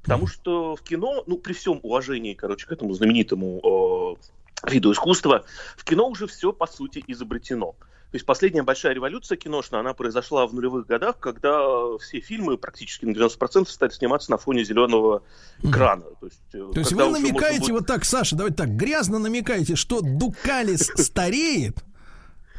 Потому 0.05 0.27
что 0.27 0.75
в 0.75 0.81
кино, 0.83 1.23
ну, 1.25 1.37
при 1.37 1.53
всем 1.53 1.79
уважении, 1.81 2.35
короче, 2.35 2.67
к 2.67 2.71
этому 2.71 2.93
знаменитому 2.93 4.17
э, 4.63 4.71
виду 4.71 4.91
искусства, 4.91 5.45
в 5.75 5.83
кино 5.83 6.07
уже 6.07 6.27
все, 6.27 6.53
по 6.53 6.67
сути, 6.67 7.03
изобретено. 7.07 7.73
То 8.11 8.17
есть 8.17 8.25
последняя 8.25 8.61
большая 8.61 8.93
революция 8.93 9.35
киношная, 9.35 9.79
она 9.79 9.95
произошла 9.95 10.45
в 10.45 10.53
нулевых 10.53 10.85
годах, 10.85 11.17
когда 11.19 11.97
все 11.97 12.19
фильмы 12.19 12.57
практически 12.57 13.05
на 13.05 13.11
90% 13.11 13.65
стали 13.67 13.89
сниматься 13.89 14.29
на 14.29 14.37
фоне 14.37 14.63
зеленого 14.63 15.23
экрана. 15.63 16.03
То 16.19 16.27
есть, 16.27 16.39
э, 16.53 16.71
То 16.71 16.79
есть 16.79 16.93
вы 16.93 17.09
намекаете, 17.09 17.61
будет... 17.61 17.71
вот 17.71 17.87
так, 17.87 18.05
Саша, 18.05 18.35
давайте 18.35 18.57
так, 18.57 18.69
грязно 18.69 19.17
намекаете, 19.17 19.75
что 19.75 20.01
Дукалис 20.01 20.91
стареет, 20.97 21.83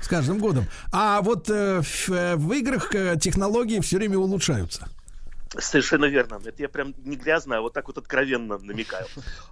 с 0.03 0.09
каждым 0.09 0.39
годом. 0.39 0.67
А 0.93 1.23
вот 1.23 1.49
э, 1.49 1.81
в, 1.81 2.11
э, 2.11 2.35
в 2.35 2.53
играх 2.53 2.93
э, 2.93 3.17
технологии 3.21 3.79
все 3.79 3.99
время 3.99 4.19
улучшаются. 4.19 4.89
Совершенно 5.55 6.07
верно. 6.07 6.41
Это 6.45 6.63
я 6.63 6.69
прям 6.69 6.93
не 7.05 7.17
грязно, 7.17 7.59
а 7.59 7.61
вот 7.61 7.73
так 7.73 7.87
вот 7.87 7.99
откровенно 7.99 8.59
намекаю. 8.59 9.07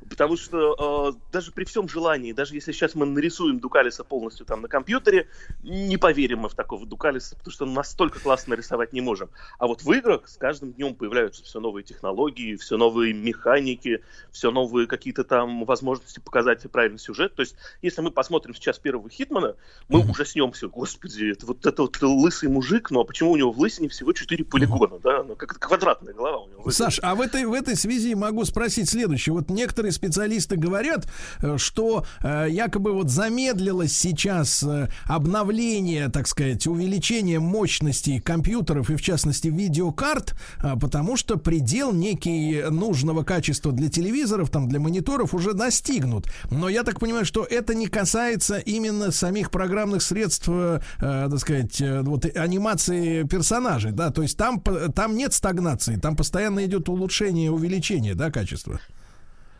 Потому 0.08 0.36
что 0.36 1.14
э, 1.14 1.20
даже 1.32 1.52
при 1.52 1.64
всем 1.64 1.88
желании, 1.88 2.32
даже 2.32 2.54
если 2.54 2.72
сейчас 2.72 2.96
мы 2.96 3.06
нарисуем 3.06 3.60
Дукалиса 3.60 4.02
полностью 4.02 4.44
там 4.44 4.62
на 4.62 4.68
компьютере, 4.68 5.28
не 5.62 5.96
поверим 5.96 6.40
мы 6.40 6.48
в 6.48 6.54
такого 6.54 6.84
Дукалиса, 6.84 7.36
потому 7.36 7.52
что 7.52 7.64
настолько 7.64 8.18
классно 8.18 8.50
нарисовать 8.50 8.92
не 8.92 9.00
можем. 9.00 9.30
А 9.58 9.68
вот 9.68 9.82
в 9.82 9.92
играх 9.92 10.28
с 10.28 10.36
каждым 10.36 10.72
днем 10.72 10.94
появляются 10.94 11.44
все 11.44 11.60
новые 11.60 11.84
технологии, 11.84 12.56
все 12.56 12.76
новые 12.76 13.14
механики, 13.14 14.02
все 14.32 14.50
новые 14.50 14.88
какие-то 14.88 15.22
там 15.22 15.64
возможности 15.64 16.18
показать 16.18 16.68
правильный 16.72 16.98
сюжет. 16.98 17.36
То 17.36 17.40
есть, 17.40 17.54
если 17.82 18.00
мы 18.00 18.10
посмотрим 18.10 18.54
сейчас 18.54 18.80
первого 18.80 19.08
Хитмана, 19.08 19.54
мы 19.88 20.00
mm-hmm. 20.00 20.10
ужаснемся. 20.10 20.66
Господи, 20.66 21.30
это 21.30 21.46
вот 21.46 21.64
это 21.64 21.82
вот 21.82 22.02
лысый 22.02 22.48
мужик, 22.48 22.90
ну 22.90 23.00
а 23.00 23.04
почему 23.04 23.30
у 23.30 23.36
него 23.36 23.52
в 23.52 23.60
лысине 23.60 23.88
всего 23.88 24.12
4 24.12 24.44
полигона, 24.44 24.98
да? 24.98 25.22
Ну, 25.22 25.36
как 25.36 25.58
квадрат 25.58 25.84
квадратная 25.85 26.15
голова 26.15 26.39
у 26.39 26.48
него. 26.48 26.70
Саш, 26.70 26.98
а 27.02 27.15
в 27.15 27.20
этой, 27.20 27.44
в 27.44 27.52
этой 27.52 27.77
связи 27.77 28.15
могу 28.15 28.44
спросить 28.44 28.89
следующее. 28.89 29.35
Вот 29.35 29.51
некоторые 29.51 29.93
специалисты 29.93 30.56
говорят, 30.56 31.06
э, 31.43 31.59
что 31.59 32.06
э, 32.23 32.47
якобы 32.51 32.93
вот 32.93 33.11
замедлилось 33.11 33.97
сейчас 33.97 34.62
э, 34.62 34.89
обновление, 35.05 36.09
так 36.09 36.27
сказать, 36.27 36.66
увеличение 36.66 37.39
мощности 37.39 38.19
компьютеров 38.19 38.90
и, 38.90 38.97
в 38.97 39.02
частности, 39.02 39.48
видеокарт, 39.48 40.35
э, 40.62 40.74
потому 40.81 41.16
что 41.16 41.36
предел 41.36 41.93
некий 41.93 42.65
нужного 42.70 43.24
качества 43.24 43.73
для 43.73 43.89
телевизоров, 43.89 44.51
там, 44.51 44.69
для 44.69 44.81
мониторов 44.81 45.35
уже 45.35 45.52
достигнут. 45.52 46.27
Но 46.51 46.69
я 46.69 46.82
так 46.82 46.98
понимаю, 46.98 47.24
что 47.24 47.44
это 47.44 47.74
не 47.74 47.86
касается 47.86 48.59
именно 48.59 49.11
самих 49.11 49.51
программных 49.51 50.02
средств, 50.02 50.48
э, 50.48 50.81
так 50.98 51.39
сказать, 51.39 51.82
вот 52.02 52.24
анимации 52.36 53.24
персонажей, 53.24 53.93
да, 53.93 54.11
то 54.11 54.23
есть 54.23 54.36
там, 54.36 54.62
там 54.94 55.16
нет 55.16 55.35
стагнации 55.35 55.73
стагнации. 55.74 56.01
Там 56.01 56.16
постоянно 56.16 56.64
идет 56.64 56.88
улучшение, 56.88 57.51
увеличение, 57.51 58.14
да, 58.14 58.30
качества. 58.30 58.80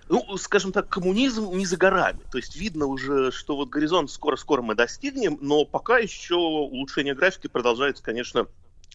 Ну, 0.09 0.37
скажем 0.37 0.73
так, 0.73 0.89
коммунизм 0.89 1.51
не 1.57 1.65
за 1.65 1.77
горами. 1.77 2.21
То 2.31 2.39
есть 2.39 2.57
видно 2.57 2.87
уже, 2.87 3.33
что 3.33 3.57
вот 3.57 3.71
горизонт 3.71 4.11
скоро-скоро 4.11 4.61
мы 4.61 4.75
достигнем, 4.75 5.39
но 5.41 5.65
пока 5.65 5.99
еще 5.99 6.35
улучшение 6.35 7.15
графики 7.15 7.47
продолжается, 7.47 8.03
конечно, 8.03 8.47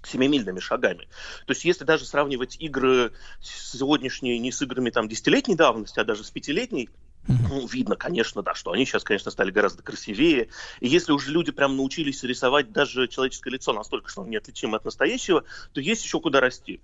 семимильными 0.03 0.59
шагами. 0.59 1.07
То 1.45 1.53
есть 1.53 1.65
если 1.65 1.83
даже 1.83 2.05
сравнивать 2.05 2.57
игры 2.59 3.11
сегодняшние 3.41 4.37
не 4.39 4.51
с 4.51 4.61
играми 4.61 4.91
там 4.91 5.09
десятилетней 5.09 5.55
давности, 5.55 5.99
а 5.99 6.05
даже 6.05 6.23
с 6.23 6.29
пятилетней, 6.29 6.89
ну, 7.27 7.67
видно, 7.67 7.95
конечно, 7.95 8.41
да, 8.41 8.55
что 8.55 8.71
они 8.71 8.85
сейчас, 8.85 9.03
конечно, 9.03 9.29
стали 9.29 9.51
гораздо 9.51 9.83
красивее. 9.83 10.49
И 10.79 10.87
если 10.87 11.11
уже 11.11 11.31
люди 11.31 11.51
прям 11.51 11.75
научились 11.75 12.23
рисовать 12.23 12.71
даже 12.71 13.07
человеческое 13.07 13.51
лицо 13.51 13.73
настолько, 13.73 14.09
что 14.09 14.21
оно 14.21 14.31
неотличимо 14.31 14.77
от 14.77 14.85
настоящего, 14.85 15.43
то 15.73 15.81
есть 15.81 16.03
еще 16.03 16.19
куда 16.21 16.39
расти. 16.39 16.81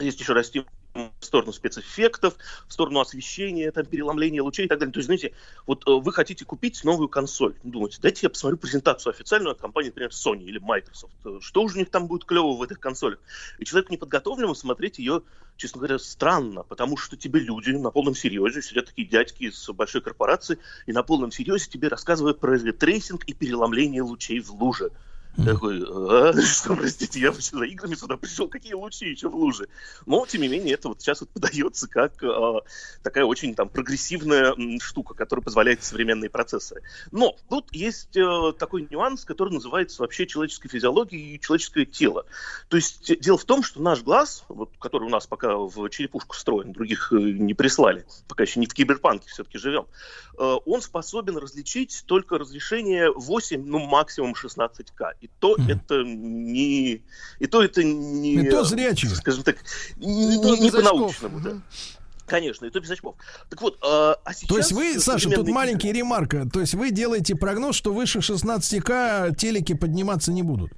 Есть 0.00 0.20
еще 0.20 0.32
расти 0.32 0.64
в 0.96 1.24
сторону 1.24 1.52
спецэффектов, 1.52 2.36
в 2.66 2.72
сторону 2.72 3.00
освещения, 3.00 3.70
там, 3.70 3.84
переломления 3.84 4.42
лучей 4.42 4.64
и 4.64 4.68
так 4.68 4.78
далее. 4.78 4.92
То 4.92 4.98
есть, 4.98 5.06
знаете, 5.06 5.32
вот 5.66 5.86
э, 5.86 5.90
вы 5.90 6.12
хотите 6.12 6.44
купить 6.44 6.82
новую 6.84 7.08
консоль. 7.08 7.54
Думаете, 7.62 7.98
дайте 8.00 8.20
я 8.22 8.30
посмотрю 8.30 8.58
презентацию 8.58 9.10
официальную 9.10 9.52
от 9.52 9.60
компании, 9.60 9.88
например, 9.88 10.10
Sony 10.10 10.44
или 10.44 10.58
Microsoft. 10.58 11.14
Э, 11.24 11.38
что 11.40 11.62
уже 11.62 11.76
у 11.76 11.78
них 11.78 11.90
там 11.90 12.06
будет 12.06 12.24
клево 12.24 12.56
в 12.56 12.62
этих 12.62 12.80
консолях? 12.80 13.18
И 13.58 13.64
человек 13.64 13.90
неподготовленному 13.90 14.54
смотреть 14.54 14.98
ее, 14.98 15.22
честно 15.56 15.80
говоря, 15.80 15.98
странно, 15.98 16.62
потому 16.62 16.96
что 16.96 17.16
тебе 17.16 17.40
люди 17.40 17.70
на 17.70 17.90
полном 17.90 18.14
серьезе, 18.14 18.62
сидят 18.62 18.86
такие 18.86 19.06
дядьки 19.06 19.44
из 19.44 19.68
большой 19.70 20.00
корпорации, 20.00 20.58
и 20.86 20.92
на 20.92 21.02
полном 21.02 21.30
серьезе 21.30 21.68
тебе 21.68 21.88
рассказывают 21.88 22.40
про 22.40 22.56
ray 22.56 22.76
tracing 22.76 23.24
и 23.24 23.34
переломление 23.34 24.02
лучей 24.02 24.40
в 24.40 24.50
луже. 24.52 24.90
Такой, 25.44 25.82
а, 25.86 26.32
что, 26.42 26.74
простите, 26.74 27.20
я 27.20 27.32
за 27.32 27.64
играми 27.64 27.94
сюда 27.94 28.16
пришел, 28.16 28.48
какие 28.48 28.72
лучи 28.72 29.06
еще 29.10 29.28
в 29.28 29.34
луже. 29.34 29.68
Но, 30.06 30.24
тем 30.26 30.42
не 30.42 30.48
менее, 30.48 30.74
это 30.74 30.88
вот 30.88 31.00
сейчас 31.00 31.20
вот 31.20 31.30
подается 31.30 31.88
как 31.88 32.22
а, 32.22 32.62
такая 33.02 33.24
очень 33.24 33.54
там 33.54 33.68
прогрессивная 33.68 34.54
штука, 34.80 35.14
которая 35.14 35.44
позволяет 35.44 35.84
современные 35.84 36.30
процессоры. 36.30 36.82
Но 37.12 37.36
тут 37.50 37.72
есть 37.72 38.16
а, 38.16 38.52
такой 38.52 38.86
нюанс, 38.90 39.24
который 39.24 39.52
называется 39.52 40.02
вообще 40.02 40.26
человеческой 40.26 40.68
физиологией 40.68 41.34
и 41.34 41.40
человеческое 41.40 41.84
тело. 41.84 42.24
То 42.68 42.76
есть 42.76 43.20
дело 43.20 43.36
в 43.36 43.44
том, 43.44 43.62
что 43.62 43.82
наш 43.82 44.02
глаз, 44.02 44.44
вот, 44.48 44.70
который 44.78 45.04
у 45.04 45.10
нас 45.10 45.26
пока 45.26 45.56
в 45.56 45.88
черепушку 45.90 46.34
встроен, 46.34 46.72
других 46.72 47.12
э, 47.12 47.16
не 47.16 47.52
прислали, 47.52 48.06
пока 48.26 48.44
еще 48.44 48.58
не 48.58 48.66
в 48.66 48.72
киберпанке 48.72 49.28
все-таки 49.28 49.58
живем, 49.58 49.86
э, 50.35 50.35
он 50.36 50.82
способен 50.82 51.36
различить 51.38 52.04
только 52.06 52.38
разрешение 52.38 53.10
8, 53.10 53.64
ну 53.64 53.78
максимум 53.78 54.34
16К 54.34 55.12
и 55.20 55.28
то 55.40 55.56
mm. 55.56 55.72
это 55.72 56.02
не... 56.04 57.02
И 57.38 57.46
то 57.46 57.62
это 57.62 57.82
не... 57.82 58.34
И 58.34 58.50
то 58.50 58.64
зрячие. 58.64 59.14
Скажем 59.14 59.42
так, 59.42 59.56
не, 59.96 60.36
не, 60.36 60.60
не 60.60 60.70
по-научному, 60.70 61.40
да. 61.40 61.60
Конечно, 62.26 62.66
и 62.66 62.70
то 62.70 62.80
без 62.80 62.90
очков. 62.90 63.14
Так 63.48 63.62
вот, 63.62 63.78
а, 63.82 64.18
а 64.24 64.34
сейчас... 64.34 64.48
То 64.48 64.58
есть 64.58 64.72
вы, 64.72 64.98
Саша, 64.98 65.30
тут 65.30 65.48
маленький 65.48 65.92
ремарка. 65.92 66.48
То 66.52 66.60
есть 66.60 66.74
вы 66.74 66.90
делаете 66.90 67.36
прогноз, 67.36 67.76
что 67.76 67.92
выше 67.92 68.18
16К 68.18 69.34
телеки 69.36 69.74
подниматься 69.74 70.32
не 70.32 70.42
будут? 70.42 70.72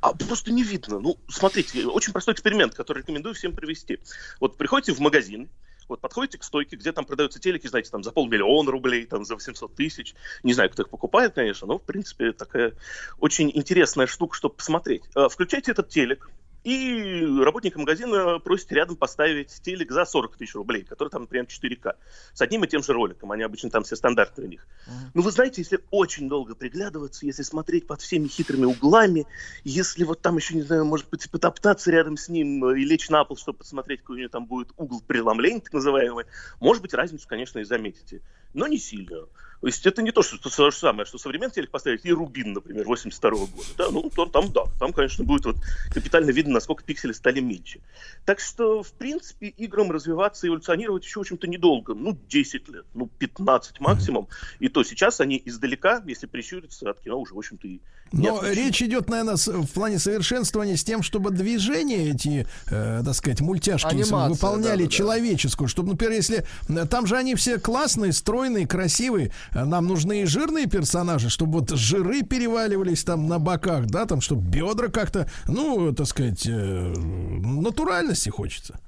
А 0.00 0.12
просто 0.12 0.52
не 0.52 0.62
видно. 0.62 0.98
Ну, 0.98 1.16
смотрите, 1.28 1.86
очень 1.86 2.12
простой 2.12 2.34
эксперимент, 2.34 2.74
который 2.74 2.98
рекомендую 2.98 3.34
всем 3.34 3.54
провести. 3.54 4.00
Вот 4.40 4.58
приходите 4.58 4.92
в 4.92 4.98
магазин, 4.98 5.48
вот 5.88 6.00
подходите 6.00 6.38
к 6.38 6.44
стойке, 6.44 6.76
где 6.76 6.92
там 6.92 7.04
продаются 7.04 7.40
телеки, 7.40 7.66
знаете, 7.66 7.90
там 7.90 8.02
за 8.02 8.12
полмиллиона 8.12 8.70
рублей, 8.70 9.06
там 9.06 9.24
за 9.24 9.34
800 9.34 9.74
тысяч. 9.74 10.14
Не 10.42 10.52
знаю, 10.52 10.70
кто 10.70 10.82
их 10.82 10.88
покупает, 10.88 11.34
конечно, 11.34 11.66
но, 11.66 11.78
в 11.78 11.82
принципе, 11.82 12.32
такая 12.32 12.74
очень 13.18 13.50
интересная 13.54 14.06
штука, 14.06 14.36
чтобы 14.36 14.54
посмотреть. 14.54 15.02
А, 15.14 15.28
включайте 15.28 15.72
этот 15.72 15.88
телек, 15.88 16.30
и 16.64 17.22
работник 17.42 17.76
магазина 17.76 18.38
просит 18.38 18.72
рядом 18.72 18.96
поставить 18.96 19.50
телек 19.62 19.92
за 19.92 20.06
40 20.06 20.36
тысяч 20.36 20.54
рублей, 20.54 20.82
который 20.82 21.10
там, 21.10 21.22
например, 21.22 21.46
4К, 21.46 21.96
с 22.32 22.40
одним 22.40 22.64
и 22.64 22.66
тем 22.66 22.82
же 22.82 22.94
роликом, 22.94 23.32
они 23.32 23.42
обычно 23.42 23.68
там 23.68 23.84
все 23.84 23.96
стандартные 23.96 24.46
у 24.46 24.50
них. 24.50 24.66
Ну, 25.12 25.22
вы 25.22 25.30
знаете, 25.30 25.60
если 25.60 25.80
очень 25.90 26.28
долго 26.28 26.54
приглядываться, 26.54 27.26
если 27.26 27.42
смотреть 27.42 27.86
под 27.86 28.00
всеми 28.00 28.28
хитрыми 28.28 28.64
углами, 28.64 29.26
если 29.62 30.04
вот 30.04 30.22
там 30.22 30.36
еще, 30.36 30.54
не 30.54 30.62
знаю, 30.62 30.86
может 30.86 31.08
быть, 31.10 31.30
потоптаться 31.30 31.90
рядом 31.90 32.16
с 32.16 32.30
ним 32.30 32.66
и 32.70 32.82
лечь 32.82 33.10
на 33.10 33.24
пол, 33.24 33.36
чтобы 33.36 33.58
посмотреть, 33.58 34.00
какой 34.00 34.16
у 34.16 34.18
него 34.20 34.30
там 34.30 34.46
будет 34.46 34.72
угол 34.78 35.02
преломления, 35.06 35.60
так 35.60 35.74
называемый, 35.74 36.24
может 36.60 36.82
быть, 36.82 36.94
разницу, 36.94 37.28
конечно, 37.28 37.58
и 37.58 37.64
заметите, 37.64 38.22
но 38.54 38.66
не 38.66 38.78
сильно. 38.78 39.26
То 39.64 39.68
есть 39.68 39.86
это 39.86 40.02
не 40.02 40.12
то, 40.12 40.22
что 40.22 40.36
то 40.36 40.70
же 40.70 40.76
самое, 40.76 41.06
что 41.06 41.16
современный 41.16 41.50
телек 41.50 41.70
поставить 41.70 42.04
и 42.04 42.12
Рубин, 42.12 42.52
например, 42.52 42.84
82 42.84 43.30
-го 43.30 43.46
года. 43.50 43.68
Да, 43.78 43.90
ну, 43.90 44.10
то, 44.14 44.26
там, 44.26 44.52
да, 44.52 44.64
там, 44.78 44.92
конечно, 44.92 45.24
будет 45.24 45.46
вот 45.46 45.56
капитально 45.90 46.32
видно, 46.32 46.52
насколько 46.52 46.84
пиксели 46.84 47.12
стали 47.12 47.40
меньше. 47.40 47.80
Так 48.26 48.40
что, 48.40 48.82
в 48.82 48.92
принципе, 48.92 49.46
играм 49.46 49.90
развиваться 49.90 50.46
и 50.46 50.50
эволюционировать 50.50 51.06
еще, 51.06 51.20
в 51.20 51.22
общем-то, 51.22 51.46
недолго. 51.46 51.94
Ну, 51.94 52.14
10 52.28 52.68
лет, 52.68 52.84
ну, 52.92 53.08
15 53.18 53.80
максимум. 53.80 54.28
И 54.58 54.68
то 54.68 54.84
сейчас 54.84 55.22
они 55.22 55.40
издалека, 55.42 56.02
если 56.06 56.26
прищуриться, 56.26 56.90
от 56.90 57.00
кино 57.00 57.18
уже, 57.18 57.32
в 57.32 57.38
общем-то, 57.38 57.66
и 57.66 57.80
но 58.12 58.40
речь 58.46 58.80
идет, 58.82 59.08
наверное, 59.08 59.36
в 59.36 59.66
плане 59.68 59.98
совершенствования 59.98 60.76
с 60.76 60.84
тем, 60.84 61.02
чтобы 61.02 61.30
движения 61.30 62.10
эти, 62.10 62.46
э, 62.70 63.02
так 63.04 63.14
сказать, 63.14 63.40
мультяшки 63.40 63.88
Анимация, 63.88 64.28
выполняли 64.28 64.84
да, 64.84 64.84
да, 64.84 64.90
человеческую. 64.90 65.68
Чтобы, 65.68 65.90
например, 65.90 66.12
если 66.12 66.44
э, 66.68 66.86
там 66.86 67.06
же 67.06 67.16
они 67.16 67.34
все 67.34 67.58
классные, 67.58 68.12
стройные, 68.12 68.68
красивые, 68.68 69.32
нам 69.54 69.86
нужны 69.86 70.22
и 70.22 70.26
жирные 70.26 70.66
персонажи, 70.66 71.30
чтобы 71.30 71.60
вот 71.60 71.70
жиры 71.70 72.22
переваливались 72.22 73.04
там 73.04 73.28
на 73.28 73.38
боках, 73.38 73.86
да, 73.86 74.06
там, 74.06 74.20
чтобы 74.20 74.42
бедра 74.42 74.88
как-то, 74.88 75.30
ну, 75.46 75.94
так 75.94 76.06
сказать, 76.06 76.46
э, 76.46 76.50
натуральности 76.50 78.28
хочется. 78.30 78.80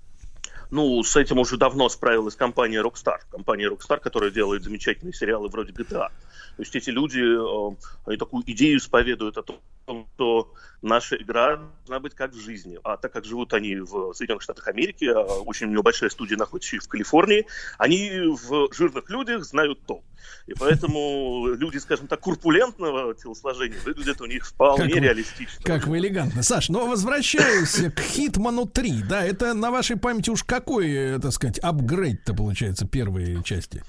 Ну, 0.71 1.03
с 1.03 1.15
этим 1.17 1.39
уже 1.39 1.57
давно 1.57 1.89
справилась 1.89 2.35
компания 2.35 2.83
Rockstar. 2.83 3.19
Компания 3.31 3.69
Rockstar, 3.71 4.01
которая 4.01 4.31
делает 4.31 4.65
замечательные 4.65 5.13
сериалы 5.15 5.49
вроде 5.49 5.73
GTA. 5.73 6.09
То 6.09 6.63
есть 6.63 6.75
эти 6.75 6.91
люди, 6.91 7.21
э, 7.21 7.77
они 8.07 8.17
такую 8.17 8.43
идею 8.47 8.79
исповедуют 8.79 9.39
о 9.39 9.43
том, 9.43 9.61
что 10.15 10.53
наша 10.83 11.17
игра 11.17 11.57
должна 11.57 12.01
быть 12.01 12.15
как 12.15 12.33
в 12.33 12.41
жизни. 12.41 12.79
А 12.83 12.97
так 12.97 13.13
как 13.13 13.25
живут 13.25 13.53
они 13.55 13.77
в 13.77 14.13
Соединенных 14.15 14.43
Штатах 14.43 14.69
Америки, 14.69 15.05
а 15.05 15.23
очень 15.43 15.69
небольшая 15.69 16.11
студия 16.11 16.37
находится 16.37 16.77
в 16.79 16.89
Калифорнии, 16.89 17.47
они 17.79 18.11
в 18.11 18.73
жирных 18.73 19.09
людях 19.11 19.45
знают 19.45 19.81
то. 19.87 20.03
И 20.47 20.55
поэтому 20.55 21.47
люди, 21.55 21.79
скажем 21.79 22.09
так, 22.09 22.21
курпулентного 22.21 23.15
телосложения 23.15 23.79
выглядят 23.85 24.21
у 24.21 24.27
них 24.27 24.47
вполне 24.47 24.89
как 24.89 25.03
реалистично. 25.03 25.63
как 25.63 25.87
вы 25.87 25.99
элегантно. 25.99 26.43
Саш, 26.43 26.69
но 26.69 26.87
возвращаясь 26.87 27.93
к 27.95 28.01
Хитману 28.01 28.67
3, 28.67 29.05
да, 29.09 29.25
это 29.25 29.55
на 29.55 29.71
вашей 29.71 29.97
памяти 29.97 30.31
уж 30.31 30.43
какой, 30.43 30.91
э, 30.91 31.19
так 31.21 31.33
сказать, 31.33 31.59
апгрейд-то 31.61 32.35
получается 32.35 32.87
первой 32.87 33.43
части? 33.45 33.83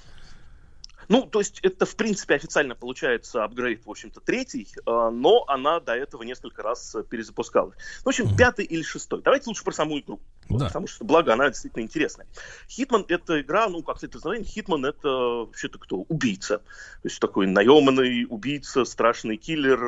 Ну, 1.10 1.24
то 1.24 1.40
есть 1.40 1.60
это, 1.62 1.86
в 1.86 1.96
принципе, 1.96 2.36
официально 2.36 2.76
получается 2.76 3.44
апгрейд, 3.44 3.86
в 3.86 3.90
общем-то, 3.90 4.20
третий, 4.20 4.68
э, 4.76 5.10
но 5.12 5.46
она 5.48 5.80
до 5.80 5.96
этого 5.96 6.24
несколько 6.24 6.64
раз 6.64 6.96
перезапускалась. 7.10 7.76
Ну, 8.00 8.04
в 8.04 8.08
общем, 8.08 8.36
пятый 8.36 8.66
или 8.66 8.82
шестой. 8.82 9.22
Давайте 9.22 9.50
лучше 9.50 9.64
про 9.64 9.72
саму 9.72 10.00
игру. 10.00 10.20
Да. 10.50 10.66
Потому 10.66 10.88
что, 10.88 11.06
благо, 11.06 11.34
она 11.34 11.50
действительно 11.50 11.84
интересная. 11.84 12.28
Hitman — 12.70 13.08
это 13.08 13.42
игра, 13.42 13.68
ну, 13.70 13.84
как 13.84 14.04
это 14.04 14.16
название, 14.16 14.46
Hitman — 14.46 14.86
это 14.86 15.10
вообще-то 15.10 15.78
кто? 15.78 15.98
Убийца. 16.08 16.60
То 16.60 17.06
есть 17.06 17.20
такой 17.20 17.48
наемный 17.48 18.26
убийца, 18.30 18.86
страшный 18.86 19.38
киллер, 19.38 19.80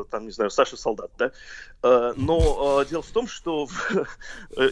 э, 0.00 0.04
там, 0.10 0.26
не 0.26 0.30
знаю, 0.30 0.50
Саша 0.50 0.76
Солдат, 0.76 1.10
да? 1.18 1.32
Э, 1.82 2.14
но 2.16 2.84
дело 2.84 3.02
в 3.02 3.10
том, 3.10 3.26
что 3.26 3.66
в 3.66 4.08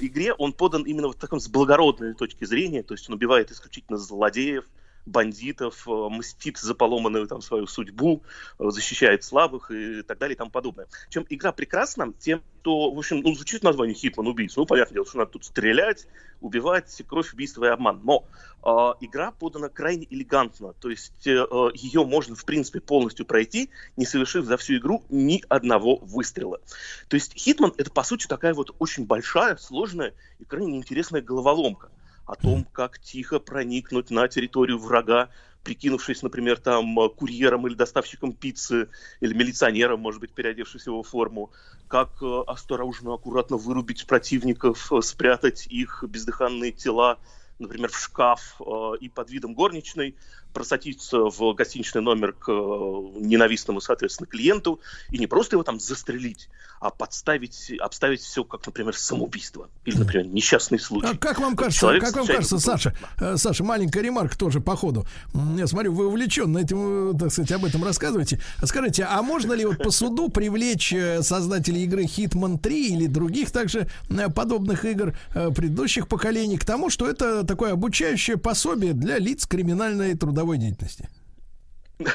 игре 0.00 0.32
он 0.34 0.52
подан 0.52 0.82
именно 0.82 1.08
в 1.08 1.14
таком 1.14 1.40
с 1.40 1.48
благородной 1.48 2.14
точки 2.14 2.44
зрения, 2.44 2.82
то 2.82 2.94
есть 2.94 3.08
он 3.08 3.14
убивает 3.14 3.50
исключительно 3.50 3.98
злодеев, 3.98 4.64
бандитов, 5.06 5.86
э, 5.88 6.08
мстит 6.10 6.58
за 6.58 6.74
поломанную 6.74 7.26
там 7.26 7.42
свою 7.42 7.66
судьбу, 7.66 8.22
э, 8.58 8.70
защищает 8.70 9.24
слабых 9.24 9.70
и 9.70 10.02
так 10.02 10.18
далее 10.18 10.34
и 10.34 10.38
тому 10.38 10.50
подобное. 10.50 10.86
Чем 11.08 11.26
игра 11.28 11.52
прекрасна, 11.52 12.12
тем, 12.18 12.42
что, 12.60 12.92
в 12.92 12.98
общем, 12.98 13.20
ну, 13.20 13.34
звучит 13.34 13.64
название 13.64 13.94
Хитман 13.94 14.28
убийца. 14.28 14.60
Ну, 14.60 14.66
понятное 14.66 14.94
дело, 14.94 15.06
что 15.06 15.18
надо 15.18 15.32
тут 15.32 15.44
стрелять, 15.44 16.06
убивать, 16.40 17.02
кровь, 17.08 17.32
убийство 17.34 17.64
и 17.64 17.68
обман. 17.68 18.00
Но 18.04 18.24
э, 18.62 18.68
игра 19.04 19.32
подана 19.32 19.68
крайне 19.68 20.06
элегантно. 20.08 20.74
То 20.74 20.88
есть 20.88 21.26
э, 21.26 21.44
ее 21.74 22.04
можно, 22.04 22.36
в 22.36 22.44
принципе, 22.44 22.80
полностью 22.80 23.26
пройти, 23.26 23.70
не 23.96 24.06
совершив 24.06 24.44
за 24.44 24.56
всю 24.56 24.76
игру 24.76 25.02
ни 25.08 25.42
одного 25.48 25.96
выстрела. 25.96 26.60
То 27.08 27.16
есть 27.16 27.36
Хитман 27.36 27.72
это, 27.76 27.90
по 27.90 28.04
сути, 28.04 28.28
такая 28.28 28.54
вот 28.54 28.74
очень 28.78 29.06
большая, 29.06 29.56
сложная 29.56 30.14
и 30.38 30.44
крайне 30.44 30.76
интересная 30.76 31.20
головоломка 31.20 31.90
о 32.32 32.36
том, 32.36 32.64
как 32.72 32.98
тихо 32.98 33.38
проникнуть 33.38 34.10
на 34.10 34.26
территорию 34.28 34.78
врага, 34.78 35.28
прикинувшись, 35.62 36.22
например, 36.22 36.58
там 36.58 36.96
курьером 37.10 37.66
или 37.66 37.74
доставщиком 37.74 38.32
пиццы, 38.32 38.88
или 39.20 39.34
милиционером, 39.34 40.00
может 40.00 40.20
быть, 40.20 40.32
переодевшись 40.32 40.84
в 40.84 40.86
его 40.88 41.02
форму, 41.02 41.50
как 41.88 42.22
э, 42.22 42.42
осторожно, 42.46 43.14
аккуратно 43.14 43.56
вырубить 43.56 44.06
противников, 44.06 44.92
э, 44.92 45.02
спрятать 45.02 45.66
их 45.66 46.04
бездыханные 46.08 46.72
тела, 46.72 47.18
например, 47.58 47.90
в 47.90 47.98
шкаф 47.98 48.56
э, 48.60 48.92
и 49.00 49.08
под 49.08 49.30
видом 49.30 49.54
горничной 49.54 50.16
просатиться 50.52 51.18
в 51.18 51.54
гостиничный 51.54 52.02
номер 52.02 52.32
к 52.32 52.48
ненавистному, 52.50 53.80
соответственно, 53.80 54.26
клиенту 54.26 54.80
и 55.10 55.18
не 55.18 55.26
просто 55.26 55.56
его 55.56 55.62
там 55.62 55.80
застрелить, 55.80 56.48
а 56.80 56.90
подставить, 56.90 57.72
обставить 57.80 58.20
все 58.20 58.44
как, 58.44 58.66
например, 58.66 58.96
самоубийство 58.96 59.68
или, 59.84 59.96
например, 59.96 60.26
несчастный 60.26 60.78
случай. 60.78 61.08
А 61.08 61.16
как 61.16 61.38
вам 61.38 61.56
кажется, 61.56 61.80
Человек 61.80 62.02
как 62.04 62.16
вам 62.16 62.26
кажется, 62.26 62.58
Саша, 62.58 62.94
э, 63.20 63.36
Саша, 63.36 63.64
маленькая 63.64 64.02
ремарка 64.02 64.36
тоже 64.36 64.60
по 64.60 64.76
ходу. 64.76 65.06
Я 65.56 65.66
смотрю, 65.66 65.92
вы 65.92 66.08
увлеченно 66.08 66.58
этим, 66.58 67.16
так 67.18 67.32
сказать, 67.32 67.52
об 67.52 67.64
этом 67.64 67.84
рассказываете. 67.84 68.40
Скажите, 68.64 69.04
а 69.04 69.22
можно 69.22 69.52
ли 69.52 69.64
вот 69.64 69.78
по 69.78 69.90
суду 69.90 70.28
привлечь 70.28 70.92
э, 70.92 71.22
создателей 71.22 71.84
игры 71.84 72.02
Hitman 72.02 72.58
3 72.58 72.94
или 72.94 73.06
других 73.06 73.52
также 73.52 73.88
э, 74.10 74.28
подобных 74.28 74.84
игр 74.84 75.14
предыдущих 75.32 76.08
поколений 76.08 76.58
к 76.58 76.64
тому, 76.64 76.90
что 76.90 77.08
это 77.08 77.44
такое 77.44 77.72
обучающее 77.72 78.36
пособие 78.36 78.92
для 78.92 79.18
лиц 79.18 79.46
криминальной 79.46 80.16
трудовой 80.16 80.41
деятельности? 80.58 81.08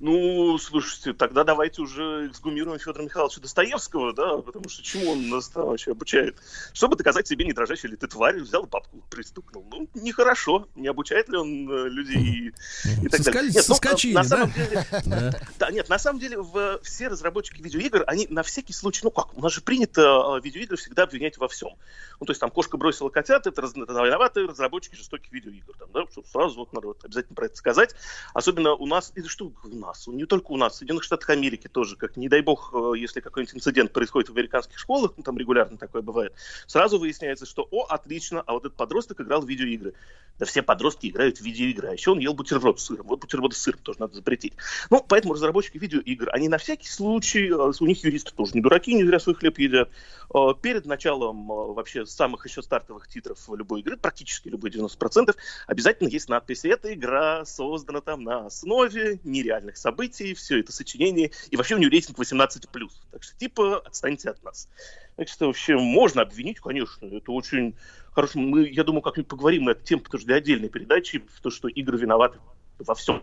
Ну, 0.00 0.56
слушайте, 0.58 1.12
тогда 1.12 1.44
давайте 1.44 1.82
уже 1.82 2.28
эксгумируем 2.28 2.78
Федора 2.78 3.02
Михайловича 3.02 3.40
Достоевского, 3.40 4.12
да, 4.12 4.38
потому 4.38 4.68
что 4.68 4.82
чему 4.82 5.12
он 5.12 5.28
нас 5.28 5.48
там 5.48 5.66
вообще 5.66 5.92
обучает? 5.92 6.38
Чтобы 6.72 6.96
доказать 6.96 7.26
себе, 7.26 7.44
не 7.44 7.52
дрожащий 7.52 7.88
ли 7.88 7.96
ты 7.96 8.06
тварь, 8.06 8.40
взял 8.40 8.66
папку, 8.66 9.02
пристукнул. 9.10 9.66
Ну, 9.70 9.88
нехорошо. 9.94 10.66
Не 10.74 10.88
обучает 10.88 11.28
ли 11.28 11.36
он 11.36 11.70
э, 11.70 11.88
людей 11.88 12.18
и, 12.18 13.04
и 13.04 13.08
так 13.08 13.20
далее? 13.20 13.52
Нет, 13.52 13.66
ну, 13.68 14.12
на 14.12 14.24
самом 14.24 14.52
деле, 14.52 14.86
да, 15.58 15.70
нет, 15.70 15.88
на 15.88 15.98
самом 15.98 16.20
деле 16.20 16.38
в, 16.38 16.80
все 16.82 17.08
разработчики 17.08 17.60
видеоигр, 17.60 18.04
они 18.06 18.26
на 18.30 18.42
всякий 18.42 18.72
случай, 18.72 19.00
ну 19.04 19.10
как, 19.10 19.36
у 19.36 19.40
нас 19.40 19.52
же 19.52 19.60
принято 19.60 20.00
э, 20.36 20.40
видеоигры 20.42 20.76
всегда 20.76 21.04
обвинять 21.04 21.38
во 21.38 21.48
всем. 21.48 21.70
Ну, 22.20 22.26
то 22.26 22.30
есть 22.30 22.40
там 22.40 22.50
кошка 22.50 22.76
бросила 22.76 23.08
котят, 23.08 23.46
это, 23.46 23.62
это 23.62 23.92
виноваты 24.04 24.46
разработчики 24.46 24.94
жестоких 24.94 25.32
видеоигр. 25.32 25.74
Там, 25.78 25.88
да, 25.92 26.04
сразу 26.30 26.56
вот 26.60 26.72
надо 26.72 26.88
вот 26.88 27.04
обязательно 27.04 27.34
про 27.34 27.46
это 27.46 27.56
сказать. 27.56 27.94
Особенно 28.32 28.74
у 28.74 28.86
нас, 28.86 28.93
и 29.14 29.22
что 29.22 29.52
у 29.64 29.68
нас, 29.68 30.06
не 30.06 30.26
только 30.26 30.52
у 30.52 30.56
нас, 30.56 30.74
в 30.74 30.76
Соединенных 30.76 31.04
Штатах 31.04 31.30
Америки 31.30 31.68
тоже, 31.68 31.96
как 31.96 32.16
не 32.16 32.28
дай 32.28 32.40
бог, 32.40 32.72
э, 32.74 32.98
если 32.98 33.20
какой-нибудь 33.20 33.56
инцидент 33.56 33.92
происходит 33.92 34.28
в 34.28 34.32
американских 34.32 34.78
школах, 34.78 35.12
ну 35.16 35.22
там 35.22 35.38
регулярно 35.38 35.78
такое 35.78 36.02
бывает, 36.02 36.32
сразу 36.66 36.98
выясняется, 36.98 37.46
что, 37.46 37.66
о, 37.70 37.84
отлично, 37.84 38.42
а 38.42 38.52
вот 38.52 38.64
этот 38.64 38.76
подросток 38.76 39.20
играл 39.20 39.42
в 39.42 39.48
видеоигры. 39.48 39.94
Да 40.38 40.46
все 40.46 40.62
подростки 40.62 41.06
играют 41.06 41.38
в 41.38 41.40
видеоигры, 41.42 41.88
а 41.88 41.92
еще 41.92 42.10
он 42.10 42.18
ел 42.18 42.34
бутерброд 42.34 42.80
с 42.80 42.84
сыром. 42.84 43.06
Вот 43.06 43.20
бутерброды 43.20 43.54
с 43.54 43.58
сыром 43.58 43.80
тоже 43.80 44.00
надо 44.00 44.14
запретить. 44.16 44.54
Ну, 44.90 45.04
поэтому 45.06 45.34
разработчики 45.34 45.78
видеоигр, 45.78 46.30
они 46.32 46.48
на 46.48 46.58
всякий 46.58 46.88
случай, 46.88 47.48
э, 47.48 47.72
у 47.78 47.86
них 47.86 48.04
юристы 48.04 48.32
тоже 48.34 48.52
не 48.54 48.60
дураки, 48.60 48.94
не 48.94 49.04
зря 49.04 49.20
свой 49.20 49.36
хлеб 49.36 49.58
едят, 49.58 49.90
э, 50.34 50.38
перед 50.60 50.86
началом 50.86 51.46
вообще 51.46 52.04
самых 52.06 52.46
еще 52.46 52.62
стартовых 52.62 53.08
титров 53.08 53.38
любой 53.48 53.80
игры, 53.80 53.96
практически 53.96 54.48
любой 54.48 54.70
90%, 54.70 55.36
обязательно 55.66 56.08
есть 56.08 56.28
надпись 56.28 56.64
«Эта 56.64 56.92
игра 56.92 57.44
создана 57.44 58.00
там 58.00 58.24
на 58.24 58.50
основе 58.74 59.20
нереальных 59.24 59.76
событий, 59.76 60.34
все 60.34 60.60
это 60.60 60.72
сочинение, 60.72 61.30
и 61.50 61.56
вообще 61.56 61.76
у 61.76 61.78
нее 61.78 61.90
рейтинг 61.90 62.18
18+. 62.18 62.68
Так 63.12 63.22
что 63.22 63.38
типа 63.38 63.78
отстаньте 63.78 64.30
от 64.30 64.42
нас. 64.42 64.68
Так 65.16 65.28
что 65.28 65.46
вообще 65.46 65.76
можно 65.76 66.22
обвинить, 66.22 66.60
конечно, 66.60 67.06
это 67.06 67.32
очень 67.32 67.76
хорошо. 68.12 68.40
Мы, 68.40 68.68
я 68.68 68.84
думаю, 68.84 69.02
как-нибудь 69.02 69.28
поговорим 69.28 69.64
на 69.64 69.70
эту 69.70 69.84
тему, 69.84 70.02
потому 70.02 70.20
что 70.20 70.26
для 70.26 70.36
отдельной 70.36 70.68
передачи, 70.68 71.22
то, 71.42 71.50
что 71.50 71.68
игры 71.68 71.98
виноваты 71.98 72.38
во 72.78 72.94
всем 72.94 73.22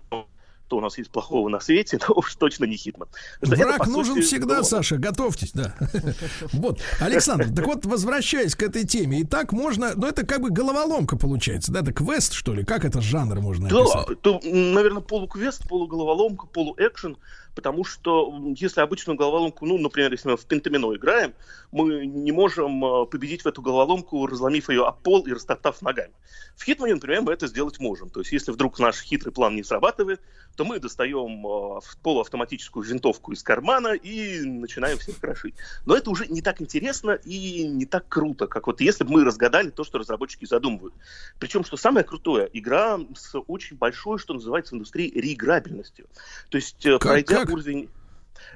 что 0.71 0.77
у 0.77 0.79
нас 0.81 0.97
есть 0.97 1.11
плохого 1.11 1.49
на 1.49 1.59
свете, 1.59 1.97
то 2.07 2.13
уж 2.13 2.33
точно 2.35 2.63
не 2.63 2.77
Хитман. 2.77 3.09
Что 3.43 3.53
это, 3.55 3.65
Враг 3.65 3.77
по 3.79 3.89
нужен 3.89 4.15
сути, 4.15 4.25
всегда, 4.25 4.59
ну, 4.59 4.63
Саша, 4.63 4.97
готовьтесь, 4.97 5.51
да. 5.53 5.75
Вот, 6.53 6.79
Александр, 7.01 7.53
так 7.53 7.65
вот, 7.65 7.85
возвращаясь 7.85 8.55
к 8.55 8.63
этой 8.63 8.85
теме, 8.87 9.19
и 9.19 9.25
так 9.25 9.51
можно, 9.51 9.91
ну 9.95 10.07
это 10.07 10.25
как 10.25 10.41
бы 10.41 10.49
головоломка 10.49 11.17
получается, 11.17 11.73
да, 11.73 11.81
это 11.81 11.91
квест, 11.91 12.31
что 12.31 12.53
ли, 12.53 12.63
как 12.63 12.85
это 12.85 13.01
жанр 13.01 13.41
можно 13.41 13.67
Да, 13.67 13.81
описать? 13.81 14.21
то, 14.21 14.39
наверное, 14.45 15.01
полуквест, 15.01 15.67
полуголоволомка, 15.67 16.47
полуэкшен, 16.47 17.17
потому 17.55 17.83
что 17.83 18.33
если 18.55 18.81
обычную 18.81 19.17
головоломку, 19.17 19.65
ну, 19.65 19.77
например, 19.77 20.11
если 20.11 20.29
мы 20.29 20.37
в 20.37 20.45
пентамино 20.45 20.95
играем, 20.95 21.33
мы 21.71 22.05
не 22.05 22.31
можем 22.31 22.83
э, 22.83 23.05
победить 23.05 23.43
в 23.43 23.47
эту 23.47 23.61
головоломку, 23.61 24.25
разломив 24.25 24.69
ее 24.69 24.85
об 24.85 25.01
пол 25.01 25.25
и 25.25 25.33
растоптав 25.33 25.81
ногами. 25.81 26.13
В 26.55 26.63
Хитмане, 26.63 26.95
например, 26.95 27.21
мы 27.21 27.33
это 27.33 27.47
сделать 27.47 27.79
можем. 27.79 28.09
То 28.09 28.19
есть, 28.21 28.31
если 28.31 28.51
вдруг 28.51 28.79
наш 28.79 29.01
хитрый 29.01 29.33
план 29.33 29.55
не 29.55 29.63
срабатывает, 29.63 30.21
то 30.55 30.65
мы 30.65 30.79
достаем 30.79 31.45
э, 31.45 31.79
полуавтоматическую 32.03 32.83
винтовку 32.83 33.31
из 33.31 33.43
кармана 33.43 33.93
и 33.93 34.41
начинаем 34.41 34.97
всех 34.97 35.19
крошить. 35.19 35.55
Но 35.85 35.95
это 35.95 36.09
уже 36.09 36.27
не 36.27 36.41
так 36.41 36.61
интересно 36.61 37.11
и 37.11 37.67
не 37.67 37.85
так 37.85 38.07
круто, 38.07 38.47
как 38.47 38.67
вот 38.67 38.81
если 38.81 39.03
бы 39.03 39.11
мы 39.11 39.23
разгадали 39.23 39.69
то, 39.69 39.83
что 39.83 39.97
разработчики 39.97 40.45
задумывают. 40.45 40.93
Причем, 41.39 41.63
что 41.63 41.77
самое 41.77 42.05
крутое, 42.05 42.49
игра 42.53 42.99
с 43.15 43.37
очень 43.47 43.77
большой, 43.77 44.19
что 44.19 44.33
называется 44.33 44.73
в 44.73 44.77
индустрии, 44.77 45.11
реиграбельностью. 45.13 46.07
То 46.49 46.57
есть, 46.57 46.85
э, 46.85 46.97
пройдя 46.99 47.40
уровень 47.49 47.89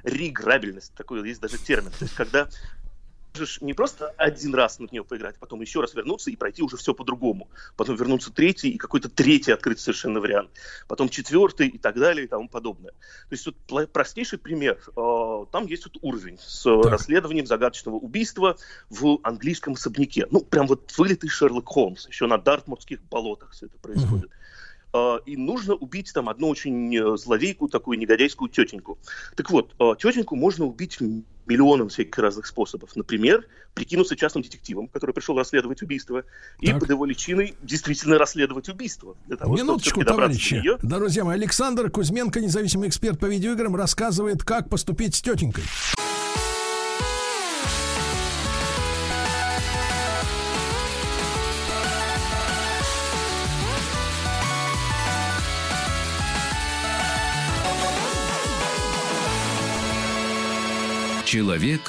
реиграбельность, 0.02 0.92
такой 0.94 1.26
есть 1.28 1.40
даже 1.40 1.58
термин. 1.58 1.90
То 1.90 2.04
есть, 2.04 2.14
когда 2.14 2.48
можешь 3.36 3.60
не 3.60 3.74
просто 3.74 4.08
один 4.16 4.54
раз 4.54 4.78
на 4.78 4.86
нее 4.90 5.04
поиграть, 5.04 5.36
потом 5.38 5.60
еще 5.60 5.80
раз 5.80 5.94
вернуться 5.94 6.30
и 6.30 6.36
пройти 6.36 6.62
уже 6.62 6.76
все 6.76 6.94
по-другому. 6.94 7.48
Потом 7.76 7.96
вернуться 7.96 8.32
третий 8.32 8.70
и 8.70 8.78
какой-то 8.78 9.08
третий 9.08 9.52
открыть 9.52 9.78
совершенно 9.78 10.20
вариант. 10.20 10.50
Потом 10.88 11.08
четвертый 11.08 11.68
и 11.68 11.78
так 11.78 11.96
далее 11.98 12.24
и 12.24 12.28
тому 12.28 12.48
подобное. 12.48 12.92
То 12.92 13.32
есть 13.32 13.46
вот 13.46 13.92
простейший 13.92 14.38
пример. 14.38 14.78
Э, 14.96 15.44
Там 15.52 15.66
есть 15.66 15.84
вот 15.84 15.98
уровень 16.02 16.38
с 16.40 16.66
э, 16.66 16.88
расследованием 16.88 17.46
загадочного 17.46 17.96
убийства 17.96 18.56
в 18.88 19.18
английском 19.22 19.74
особняке. 19.74 20.26
Ну, 20.30 20.40
прям 20.40 20.66
вот 20.66 20.92
вылитый 20.96 21.28
Шерлок 21.28 21.68
Холмс. 21.68 22.08
Еще 22.08 22.26
на 22.26 22.38
Дартмутских 22.38 23.02
болотах 23.02 23.50
все 23.52 23.66
это 23.66 23.78
происходит. 23.78 24.30
И 25.26 25.36
нужно 25.36 25.74
убить 25.74 26.12
там 26.12 26.28
одну 26.28 26.48
очень 26.48 26.96
э, 26.96 27.16
злодейку, 27.16 27.68
такую 27.68 27.98
негодяйскую 27.98 28.48
тетеньку. 28.48 28.98
Так 29.36 29.50
вот, 29.50 29.74
э, 29.78 29.92
тетеньку 29.98 30.36
можно 30.36 30.64
убить 30.64 30.98
миллионом 31.46 31.88
всяких 31.88 32.18
разных 32.18 32.46
способов. 32.46 32.94
Например, 32.96 33.46
прикинуться 33.74 34.16
частным 34.16 34.42
детективом, 34.42 34.88
который 34.88 35.12
пришел 35.12 35.36
расследовать 35.36 35.82
убийство, 35.82 36.24
и 36.60 36.72
под 36.72 36.90
его 36.90 37.04
личиной 37.04 37.54
действительно 37.62 38.18
расследовать 38.18 38.68
убийство. 38.68 39.16
Для 39.26 39.36
того, 39.36 39.56
Минуточку, 39.56 40.04
товарищи. 40.04 40.62
Да, 40.82 40.98
друзья 40.98 41.24
мои, 41.24 41.36
Александр 41.36 41.90
Кузьменко, 41.90 42.40
независимый 42.40 42.88
эксперт 42.88 43.20
по 43.20 43.26
видеоиграм, 43.26 43.76
рассказывает, 43.76 44.42
как 44.42 44.68
поступить 44.68 45.14
с 45.14 45.22
тетенькой. 45.22 45.64
Человек 61.26 61.80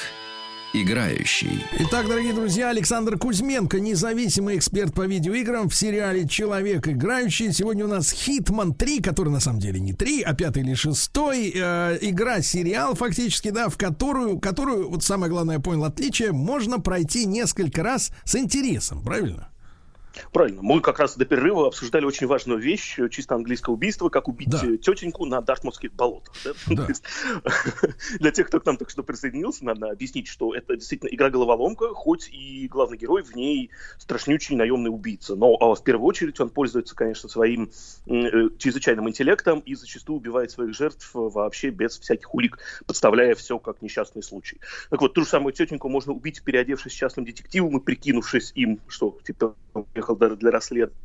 играющий. 0.74 1.64
Итак, 1.78 2.08
дорогие 2.08 2.34
друзья, 2.34 2.70
Александр 2.70 3.20
Кузьменко, 3.20 3.80
независимый 3.80 4.58
эксперт 4.58 4.96
по 4.96 5.06
видеоиграм 5.06 5.70
в 5.70 5.76
сериале 5.76 6.28
«Человек 6.28 6.88
играющий». 6.88 7.54
Сегодня 7.54 7.86
у 7.86 7.88
нас 7.88 8.12
«Хитман 8.12 8.72
3», 8.72 9.04
который 9.04 9.30
на 9.30 9.40
самом 9.40 9.60
деле 9.60 9.80
не 9.80 9.94
3, 9.94 10.24
а 10.24 10.34
пятый 10.34 10.64
или 10.64 10.74
шестой. 10.74 11.54
Э, 11.56 12.00
игра, 12.02 12.42
сериал 12.42 12.96
фактически, 12.96 13.52
да, 13.52 13.70
в 13.70 13.78
которую, 13.78 14.40
которую, 14.40 14.90
вот 14.90 15.04
самое 15.04 15.32
главное, 15.32 15.58
я 15.58 15.62
понял 15.62 15.84
отличие, 15.84 16.32
можно 16.32 16.80
пройти 16.80 17.28
несколько 17.28 17.84
раз 17.84 18.10
с 18.24 18.36
интересом, 18.36 19.04
правильно? 19.04 19.50
Правильно. 20.32 20.62
Мы 20.62 20.82
как 20.82 21.00
раз 21.00 21.16
до 21.16 21.26
перерыва 21.26 21.68
обсуждали 21.68 22.06
очень 22.06 22.28
важную 22.28 22.60
вещь, 22.60 22.98
э, 23.00 23.10
чисто 23.10 23.36
английское 23.36 23.72
убийство, 23.72 24.10
как 24.10 24.28
убить 24.28 24.54
э, 24.64 24.78
тетеньку 24.78 25.26
на 25.26 25.42
Дартмутских 25.42 25.94
болотах. 25.94 26.34
да? 26.68 26.86
Есть, 26.88 27.04
Для 28.20 28.32
тех, 28.32 28.48
кто 28.48 28.60
к 28.60 28.66
нам 28.66 28.78
только 28.78 28.92
что 28.92 29.04
присоединился, 29.04 29.66
надо 29.66 29.90
объяснить, 29.90 30.28
что 30.28 30.54
это 30.54 30.76
действительно 30.76 31.10
игра-головоломка, 31.10 31.94
хоть 31.94 32.30
и 32.30 32.68
главный 32.68 32.98
герой 32.98 33.24
в 33.24 33.36
ней 33.36 33.70
страшнючий 33.98 34.56
наемный 34.56 34.90
убийца. 34.90 35.36
Но 35.36 35.56
а, 35.60 35.76
в 35.76 35.84
первую 35.84 36.08
очередь 36.08 36.40
он 36.40 36.50
пользуется, 36.50 36.96
конечно, 36.96 37.30
своим 37.30 37.72
э, 38.06 38.50
чрезвычайным 38.58 39.10
интеллектом 39.10 39.60
и 39.60 39.76
зачастую 39.76 40.18
убивает 40.18 40.52
своих 40.52 40.74
жертв 40.76 41.12
э, 41.16 41.20
вообще 41.20 41.70
без 41.70 41.98
всяких 42.00 42.34
улик, 42.34 42.60
подставляя 42.86 43.36
все 43.36 43.60
как 43.60 43.82
несчастный 43.82 44.24
случай. 44.24 44.60
Так 44.90 45.02
вот, 45.02 45.14
ту 45.14 45.22
же 45.22 45.28
самую 45.28 45.54
тетеньку 45.54 45.90
можно 45.90 46.14
убить, 46.14 46.42
переодевшись 46.44 46.94
частным 46.94 47.26
детективом 47.26 47.78
и 47.78 47.82
прикинувшись 47.82 48.52
им, 48.56 48.80
что 48.88 49.18
типа 49.26 49.56
уехал 50.08 50.16
для, 50.16 50.30
для 50.30 50.52
расследования, 50.52 50.96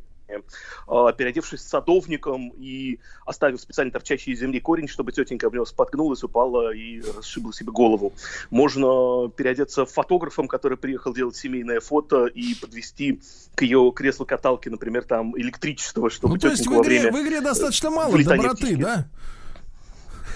а, 0.87 1.11
переодевшись 1.11 1.61
садовником 1.61 2.53
и 2.57 2.99
оставив 3.25 3.61
специально 3.61 3.91
торчащий 3.91 4.33
из 4.33 4.39
земли 4.39 4.59
корень, 4.59 4.87
чтобы 4.87 5.11
тетенька 5.11 5.47
об 5.47 5.53
него 5.53 5.65
споткнулась, 5.65 6.23
упала 6.23 6.73
и 6.73 7.01
расшибла 7.01 7.53
себе 7.53 7.71
голову. 7.71 8.13
Можно 8.49 9.29
переодеться 9.29 9.85
фотографом, 9.85 10.47
который 10.47 10.77
приехал 10.77 11.13
делать 11.13 11.35
семейное 11.35 11.79
фото 11.81 12.25
и 12.25 12.55
подвести 12.55 13.21
к 13.55 13.61
ее 13.61 13.91
креслу-каталке, 13.95 14.69
например, 14.69 15.03
там 15.03 15.37
электричество, 15.37 16.09
чтобы 16.09 16.35
Ну, 16.35 16.39
то 16.39 16.47
есть 16.47 16.61
в 16.61 16.63
тетеньку 16.63 16.79
во 16.79 16.85
игре, 16.85 16.99
время 16.99 17.17
в 17.17 17.21
игре 17.21 17.41
достаточно 17.41 17.89
мало 17.89 18.17
доброты, 18.23 18.77
да? 18.77 19.07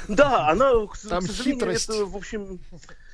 Да, 0.08 0.50
она, 0.50 0.72
к, 0.88 0.98
Там 0.98 1.22
к 1.22 1.28
сожалению, 1.28 1.60
хитрость. 1.60 1.90
это, 1.90 2.06
в 2.06 2.16
общем, 2.16 2.60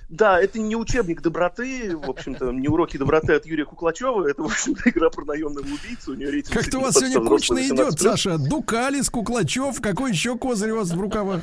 да, 0.09 0.39
это 0.39 0.59
не 0.59 0.75
учебник 0.75 1.21
доброты, 1.21 1.95
в 1.95 2.09
общем-то, 2.09 2.51
не 2.51 2.67
уроки 2.67 2.97
доброты 2.97 3.33
от 3.33 3.45
Юрия 3.45 3.65
Куклачева, 3.65 4.27
это, 4.27 4.43
в 4.43 4.45
общем-то, 4.45 4.89
игра 4.89 5.09
про 5.09 5.25
наемного 5.25 5.65
убийцу, 5.65 6.11
у 6.11 6.13
нее 6.15 6.31
рейтинг 6.31 6.55
Как-то 6.55 6.79
у 6.79 6.81
вас 6.81 6.95
сегодня 6.95 7.21
кучно 7.21 7.59
идет, 7.59 7.93
18+. 7.93 7.97
Саша. 7.97 8.37
Дукалис, 8.37 9.09
Куклачев, 9.09 9.81
какой 9.81 10.11
еще 10.11 10.37
козырь 10.37 10.71
у 10.71 10.77
вас 10.77 10.91
в 10.91 10.99
рукавах? 10.99 11.41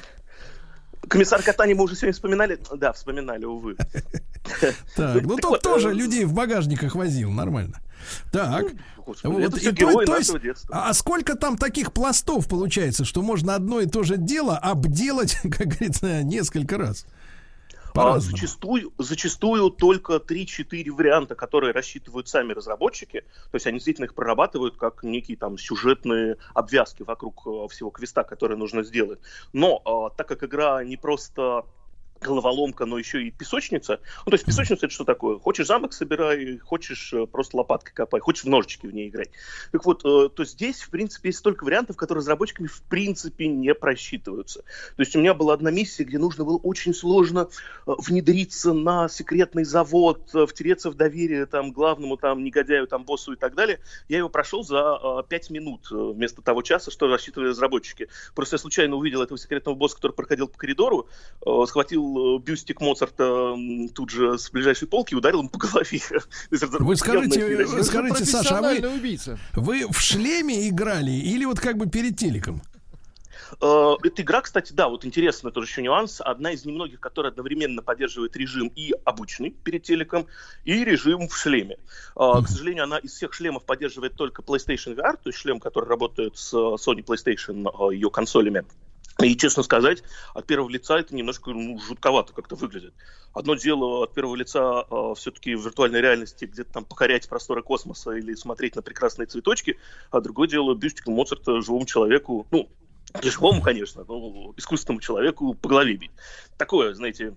Комиссар 1.09 1.43
Катани 1.43 1.75
мы 1.75 1.85
уже 1.85 1.97
сегодня 1.97 2.13
вспоминали? 2.13 2.59
Да, 2.77 2.93
вспоминали, 2.93 3.45
увы. 3.45 3.77
Так, 4.97 5.23
ну 5.23 5.37
тот 5.37 5.63
тоже 5.63 5.91
э, 5.91 5.95
людей 5.95 6.25
в 6.25 6.33
багажниках 6.33 6.95
возил, 6.95 7.31
нормально. 7.31 7.81
Так, 8.33 8.65
а 10.71 10.95
сколько 10.95 11.37
там 11.37 11.57
таких 11.57 11.93
пластов 11.93 12.49
получается, 12.49 13.05
что 13.05 13.23
можно 13.23 13.55
одно 13.55 13.81
и 13.81 13.87
то 13.87 14.03
же 14.03 14.17
дело 14.17 14.57
обделать, 14.57 15.39
как 15.43 15.69
говорится, 15.69 16.23
несколько 16.23 16.79
раз? 16.79 17.07
А, 17.91 17.93
По-разному. 17.93 18.37
зачастую, 18.37 18.93
зачастую 18.99 19.71
только 19.71 20.17
3-4 20.17 20.91
варианта, 20.91 21.35
которые 21.35 21.73
рассчитывают 21.73 22.29
сами 22.29 22.53
разработчики. 22.53 23.25
То 23.51 23.55
есть 23.55 23.67
они 23.67 23.79
действительно 23.79 24.07
их 24.07 24.15
прорабатывают 24.15 24.77
как 24.77 25.03
некие 25.03 25.37
там 25.37 25.59
сюжетные 25.59 26.37
обвязки 26.55 27.03
вокруг 27.03 27.43
э, 27.47 27.69
всего 27.69 27.91
квеста, 27.91 28.23
который 28.23 28.57
нужно 28.57 28.83
сделать. 28.83 29.21
Но 29.53 29.83
э, 29.85 30.17
так 30.17 30.29
как 30.29 30.45
игра 30.45 30.85
не 30.85 30.97
просто 30.97 31.65
головоломка, 32.21 32.85
но 32.87 32.99
еще 32.99 33.23
и 33.23 33.31
песочница. 33.31 34.01
Ну, 34.27 34.31
то 34.31 34.35
есть 34.35 34.45
песочница 34.45 34.87
это 34.87 34.95
что 34.95 35.05
такое? 35.05 35.39
Хочешь 35.39 35.67
замок 35.67 35.93
собирай, 35.93 36.59
хочешь 36.59 37.13
э, 37.13 37.27
просто 37.27 37.57
лопаткой 37.57 37.95
копай, 37.95 38.21
хочешь 38.21 38.45
в 38.45 38.49
ножички 38.49 38.87
в 38.87 38.95
ней 38.95 39.09
играть. 39.09 39.31
Так 39.73 39.85
вот, 39.85 40.05
э, 40.05 40.29
то 40.29 40.45
здесь, 40.45 40.83
в 40.83 40.91
принципе, 40.91 41.31
есть 41.31 41.39
столько 41.39 41.65
вариантов, 41.65 41.97
которые 41.97 42.21
разработчиками 42.21 42.67
в 42.67 42.83
принципе 42.83 43.49
не 43.49 43.75
просчитываются. 43.75 44.63
То 44.97 45.03
есть 45.03 45.17
у 45.17 45.21
меня 45.21 45.35
была 45.35 45.55
одна 45.55 45.71
миссия, 45.71 46.05
где 46.05 46.19
нужно 46.19 46.45
было 46.45 46.57
очень 46.59 46.95
сложно 46.95 47.49
э, 47.87 47.93
внедриться 47.99 48.73
на 48.73 49.09
секретный 49.09 49.65
завод, 49.65 50.31
э, 50.35 50.47
втереться 50.47 50.91
в 50.91 50.95
доверие 50.95 51.47
там 51.47 51.73
главному 51.73 52.17
там 52.17 52.45
негодяю, 52.45 52.87
там 52.87 53.05
боссу 53.05 53.33
и 53.33 53.37
так 53.37 53.55
далее. 53.55 53.81
Я 54.09 54.19
его 54.19 54.29
прошел 54.29 54.63
за 54.63 54.99
э, 55.03 55.29
5 55.29 55.51
минут 55.51 55.89
э, 55.91 55.95
вместо 55.95 56.43
того 56.43 56.63
часа, 56.63 56.91
что 56.91 57.09
рассчитывали 57.09 57.49
разработчики. 57.49 58.09
Просто 58.35 58.55
я 58.55 58.59
случайно 58.59 58.97
увидел 58.97 59.23
этого 59.23 59.39
секретного 59.39 59.75
босса, 59.75 59.97
который 59.97 60.13
проходил 60.13 60.49
по 60.49 60.59
коридору, 60.59 61.09
э, 61.45 61.65
схватил 61.67 62.10
э, 62.17 62.39
бюстик 62.43 62.81
Моцарта 62.81 63.57
тут 63.95 64.11
же 64.11 64.39
с 64.39 64.51
ближайшей 64.51 64.89
полки 64.89 65.15
и 65.15 65.17
ударил 65.17 65.41
ему 65.41 65.49
по 65.49 65.59
голове. 65.59 66.01
Вы 66.51 66.97
скажите, 66.97 67.67
вы 67.67 67.85
скажите, 67.85 68.25
Саша, 68.25 68.59
а 68.59 68.63
вы, 68.63 68.89
убийца. 68.89 69.39
вы 69.55 69.87
в 69.89 70.01
шлеме 70.01 70.69
играли 70.69 71.11
или 71.11 71.45
вот 71.45 71.61
как 71.61 71.77
бы 71.77 71.87
перед 71.87 72.17
телеком? 72.17 72.63
Э, 73.61 73.97
Эта 74.03 74.23
игра, 74.23 74.41
кстати, 74.43 74.73
да, 74.73 74.89
вот 74.89 75.05
интересный 75.05 75.53
тоже 75.53 75.69
еще 75.69 75.83
нюанс. 75.83 76.21
Одна 76.21 76.53
из 76.53 76.65
немногих, 76.65 77.01
которая 77.01 77.33
одновременно 77.33 77.83
поддерживает 77.83 78.37
режим 78.37 78.69
и 78.75 78.95
обычный 79.05 79.51
перед 79.51 79.83
телеком, 79.83 80.27
и 80.65 80.85
режим 80.85 81.29
в 81.29 81.37
шлеме. 81.37 81.77
Э, 82.17 82.43
К 82.43 82.49
сожалению, 82.49 82.85
она 82.85 82.99
из 82.99 83.13
всех 83.13 83.33
шлемов 83.33 83.65
поддерживает 83.65 84.15
только 84.15 84.43
PlayStation 84.43 84.95
VR, 84.95 85.15
то 85.15 85.29
есть 85.29 85.39
шлем, 85.39 85.61
который 85.61 85.89
работает 85.89 86.37
с 86.37 86.53
э, 86.55 86.57
Sony 86.57 87.05
PlayStation, 87.05 87.91
э, 87.91 87.95
ее 87.95 88.11
консолями. 88.11 88.65
И, 89.25 89.37
честно 89.37 89.63
сказать, 89.63 90.03
от 90.35 90.47
первого 90.47 90.69
лица 90.69 90.99
это 90.99 91.15
немножко 91.15 91.51
ну, 91.51 91.79
жутковато 91.79 92.33
как-то 92.33 92.57
выглядит. 92.57 92.95
Одно 93.33 93.55
дело 93.55 94.05
от 94.05 94.15
первого 94.15 94.37
лица 94.37 94.85
э, 94.91 95.15
все-таки 95.17 95.55
в 95.55 95.65
виртуальной 95.65 96.01
реальности 96.01 96.47
где-то 96.47 96.73
там 96.73 96.85
покорять 96.85 97.29
просторы 97.29 97.63
космоса 97.63 98.13
или 98.13 98.35
смотреть 98.35 98.77
на 98.77 98.83
прекрасные 98.83 99.27
цветочки, 99.27 99.79
а 100.11 100.21
другое 100.21 100.49
дело 100.49 100.75
бюстик 100.75 101.07
Моцарта 101.07 101.61
живому 101.61 101.87
человеку, 101.87 102.47
ну, 102.51 102.69
Не 103.23 103.31
живому, 103.31 103.61
конечно, 103.61 104.05
но 104.07 104.55
искусственному 104.57 105.01
человеку 105.01 105.55
по 105.55 105.69
голове 105.69 105.97
бить. 105.97 106.13
Такое, 106.57 106.95
знаете, 106.95 107.35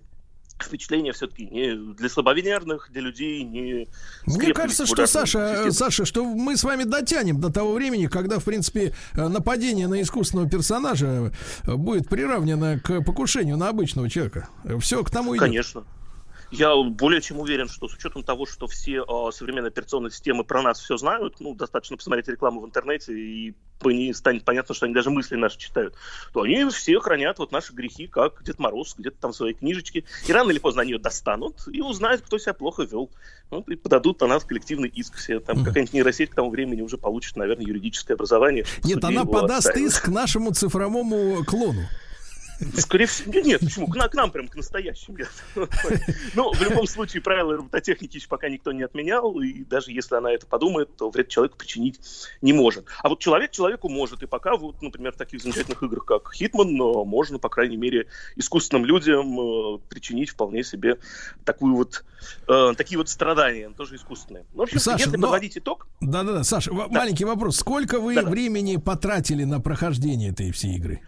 впечатление 0.58 1.12
все-таки 1.12 1.46
не 1.46 1.94
для 1.94 2.08
слабовинерных, 2.08 2.88
для 2.90 3.02
людей 3.02 3.42
не... 3.42 3.86
Мне 4.26 4.52
кажется, 4.52 4.86
что, 4.86 5.06
Саша, 5.06 5.70
Саша, 5.72 6.04
что 6.04 6.24
мы 6.24 6.56
с 6.56 6.64
вами 6.64 6.84
дотянем 6.84 7.40
до 7.40 7.50
того 7.50 7.72
времени, 7.72 8.06
когда, 8.06 8.38
в 8.38 8.44
принципе, 8.44 8.94
нападение 9.14 9.88
на 9.88 10.00
искусственного 10.00 10.48
персонажа 10.48 11.32
будет 11.64 12.08
приравнено 12.08 12.78
к 12.78 13.02
покушению 13.02 13.56
на 13.56 13.68
обычного 13.68 14.08
человека. 14.08 14.48
Все 14.80 15.02
к 15.02 15.10
тому 15.10 15.34
идет. 15.34 15.40
Конечно. 15.40 15.84
Я 16.50 16.74
более 16.76 17.20
чем 17.20 17.40
уверен, 17.40 17.68
что 17.68 17.88
с 17.88 17.94
учетом 17.94 18.22
того, 18.22 18.46
что 18.46 18.66
все 18.66 19.04
э, 19.04 19.32
современные 19.32 19.68
операционные 19.68 20.10
системы 20.10 20.44
про 20.44 20.62
нас 20.62 20.80
все 20.80 20.96
знают, 20.96 21.40
ну, 21.40 21.54
достаточно 21.54 21.96
посмотреть 21.96 22.28
рекламу 22.28 22.60
в 22.60 22.66
интернете, 22.66 23.12
и 23.12 23.54
по 23.80 23.90
ней 23.90 24.14
станет 24.14 24.44
понятно, 24.44 24.74
что 24.74 24.86
они 24.86 24.94
даже 24.94 25.10
мысли 25.10 25.36
наши 25.36 25.58
читают, 25.58 25.94
то 26.32 26.42
они 26.42 26.64
все 26.70 26.98
хранят 27.00 27.38
вот 27.38 27.52
наши 27.52 27.72
грехи, 27.72 28.06
как 28.06 28.42
Дед 28.44 28.58
Мороз, 28.58 28.94
где-то 28.96 29.16
там 29.20 29.32
в 29.32 29.36
своей 29.36 29.54
книжечке, 29.54 30.04
и 30.26 30.32
рано 30.32 30.50
или 30.50 30.58
поздно 30.58 30.82
они 30.82 30.92
ее 30.92 30.98
достанут 30.98 31.62
и 31.70 31.80
узнают, 31.80 32.22
кто 32.22 32.38
себя 32.38 32.54
плохо 32.54 32.84
вел. 32.84 33.10
Вот, 33.50 33.68
и 33.68 33.76
подадут 33.76 34.20
на 34.20 34.26
нас 34.26 34.44
коллективный 34.44 34.88
иск 34.88 35.16
все. 35.16 35.38
Там 35.38 35.58
mm. 35.58 35.64
какая-нибудь 35.64 35.92
нейросеть 35.92 36.30
к 36.30 36.34
тому 36.34 36.50
времени 36.50 36.80
уже 36.80 36.96
получит, 36.96 37.36
наверное, 37.36 37.66
юридическое 37.66 38.16
образование. 38.16 38.64
Нет, 38.82 39.04
она 39.04 39.24
подаст 39.24 39.76
иск 39.76 40.08
нашему 40.08 40.52
цифровому 40.52 41.44
клону. 41.44 41.82
Скорее 42.76 43.06
всего, 43.06 43.32
нет, 43.32 43.60
почему? 43.60 43.86
К, 43.88 44.08
к 44.08 44.14
нам 44.14 44.30
прям, 44.30 44.48
к 44.48 44.54
настоящим. 44.54 45.16
Ну, 46.34 46.52
в 46.52 46.62
любом 46.62 46.86
случае, 46.86 47.22
правила 47.22 47.56
робототехники 47.56 48.16
еще 48.16 48.28
пока 48.28 48.48
никто 48.48 48.72
не 48.72 48.82
отменял, 48.82 49.40
и 49.40 49.64
даже 49.64 49.92
если 49.92 50.16
она 50.16 50.32
это 50.32 50.46
подумает, 50.46 50.96
то 50.96 51.10
вред 51.10 51.28
человеку 51.28 51.56
причинить 51.56 52.00
не 52.42 52.52
может. 52.52 52.86
А 53.02 53.08
вот 53.08 53.20
человек 53.20 53.50
человеку 53.50 53.88
может, 53.88 54.22
и 54.22 54.26
пока 54.26 54.56
вот, 54.56 54.80
например, 54.82 55.12
в 55.12 55.16
таких 55.16 55.42
замечательных 55.42 55.82
играх, 55.82 56.04
как 56.04 56.32
Hitman, 56.38 57.04
можно, 57.04 57.38
по 57.38 57.48
крайней 57.48 57.76
мере, 57.76 58.06
искусственным 58.36 58.84
людям 58.84 59.38
э, 59.38 59.78
причинить 59.88 60.30
вполне 60.30 60.64
себе 60.64 60.98
такую 61.44 61.74
вот, 61.76 62.04
э, 62.48 62.72
такие 62.76 62.98
вот 62.98 63.08
страдания, 63.08 63.70
тоже 63.70 63.96
искусственные. 63.96 64.44
Ну, 64.54 64.60
в 64.60 64.62
общем, 64.62 64.78
Саша, 64.78 65.04
если 65.04 65.16
но... 65.16 65.22
подводить 65.22 65.58
итог... 65.58 65.86
Да-да-да, 66.00 66.44
Саша, 66.44 66.70
да. 66.72 66.88
маленький 66.88 67.24
вопрос. 67.24 67.56
Сколько 67.56 68.00
вы 68.00 68.14
Да-да. 68.14 68.30
времени 68.30 68.76
потратили 68.76 69.44
на 69.44 69.60
прохождение 69.60 70.30
этой 70.30 70.50
всей 70.52 70.76
игры? 70.76 71.00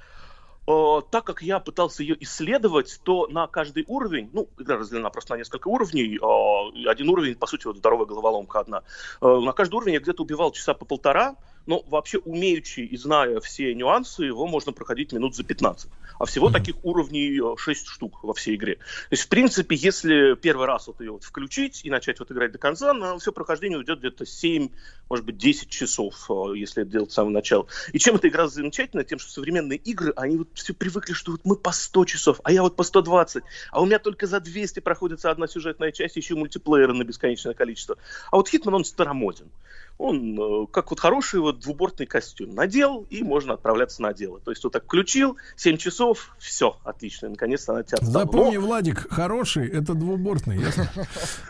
Э, 0.68 1.00
так 1.10 1.24
как 1.24 1.42
я 1.42 1.60
пытался 1.60 2.02
ее 2.02 2.16
исследовать, 2.20 3.00
то 3.04 3.28
на 3.28 3.46
каждый 3.46 3.84
уровень, 3.86 4.30
ну, 4.32 4.48
игра 4.58 4.78
разделена 4.78 5.10
просто 5.10 5.34
на 5.34 5.38
несколько 5.38 5.68
уровней, 5.68 6.16
э, 6.16 6.88
один 6.88 7.08
уровень, 7.08 7.36
по 7.36 7.46
сути, 7.46 7.66
вот 7.66 7.76
здоровая 7.76 8.06
головоломка 8.06 8.60
одна, 8.60 8.82
э, 9.20 9.26
на 9.26 9.52
каждый 9.52 9.76
уровень 9.76 9.94
я 9.94 10.00
где-то 10.00 10.24
убивал 10.24 10.50
часа 10.50 10.74
по 10.74 10.84
полтора, 10.84 11.36
но 11.66 11.82
вообще 11.88 12.18
умеючи 12.18 12.80
и 12.80 12.96
зная 12.96 13.40
все 13.40 13.74
нюансы, 13.74 14.24
его 14.24 14.46
можно 14.46 14.72
проходить 14.72 15.12
минут 15.12 15.36
за 15.36 15.44
15. 15.44 15.90
А 16.18 16.26
всего 16.26 16.48
mm-hmm. 16.48 16.52
таких 16.52 16.84
уровней 16.84 17.40
6 17.56 17.86
штук 17.86 18.22
во 18.22 18.34
всей 18.34 18.56
игре. 18.56 18.76
То 18.76 18.82
есть, 19.12 19.24
в 19.24 19.28
принципе, 19.28 19.76
если 19.76 20.34
первый 20.34 20.66
раз 20.66 20.86
вот 20.86 21.00
ее 21.00 21.12
вот 21.12 21.24
включить 21.24 21.84
и 21.84 21.90
начать 21.90 22.18
вот 22.18 22.30
играть 22.30 22.52
до 22.52 22.58
конца, 22.58 22.92
на 22.92 23.18
все 23.18 23.32
прохождение 23.32 23.78
уйдет 23.78 23.98
где-то 23.98 24.26
7, 24.26 24.68
может 25.08 25.24
быть, 25.24 25.36
10 25.36 25.68
часов, 25.68 26.14
если 26.54 26.82
это 26.82 26.90
делать 26.90 27.12
с 27.12 27.14
самого 27.14 27.32
начала. 27.32 27.66
И 27.92 27.98
чем 27.98 28.16
эта 28.16 28.28
игра 28.28 28.48
замечательна? 28.48 29.04
Тем, 29.04 29.18
что 29.18 29.30
современные 29.30 29.78
игры, 29.78 30.12
они 30.16 30.38
вот 30.38 30.48
все 30.54 30.72
привыкли, 30.72 31.12
что 31.12 31.32
вот 31.32 31.40
мы 31.44 31.56
по 31.56 31.72
100 31.72 32.04
часов, 32.06 32.40
а 32.44 32.52
я 32.52 32.62
вот 32.62 32.76
по 32.76 32.82
120, 32.82 33.44
а 33.70 33.82
у 33.82 33.86
меня 33.86 33.98
только 33.98 34.26
за 34.26 34.40
200 34.40 34.80
проходится 34.80 35.30
одна 35.30 35.46
сюжетная 35.46 35.92
часть, 35.92 36.16
еще 36.16 36.34
мультиплееры 36.34 36.92
на 36.92 37.04
бесконечное 37.04 37.54
количество. 37.54 37.96
А 38.30 38.36
вот 38.36 38.48
Хитман, 38.48 38.74
он 38.74 38.84
старомоден 38.84 39.50
он 39.98 40.38
э, 40.38 40.66
как 40.70 40.90
вот 40.90 41.00
хороший 41.00 41.40
вот 41.40 41.60
двубортный 41.60 42.06
костюм 42.06 42.54
надел, 42.54 43.06
и 43.10 43.22
можно 43.22 43.54
отправляться 43.54 44.02
на 44.02 44.12
дело. 44.12 44.40
То 44.40 44.50
есть 44.50 44.62
вот 44.64 44.72
так 44.72 44.84
включил, 44.84 45.36
7 45.56 45.76
часов, 45.76 46.34
все, 46.38 46.76
отлично, 46.84 47.28
наконец-то 47.28 47.72
она 47.72 47.82
тебя 47.82 47.98
отстала. 47.98 48.24
Запомни, 48.24 48.56
Но... 48.56 48.66
Владик, 48.66 49.10
хороший, 49.10 49.68
это 49.68 49.94
двубортный, 49.94 50.58
ясно? 50.58 50.90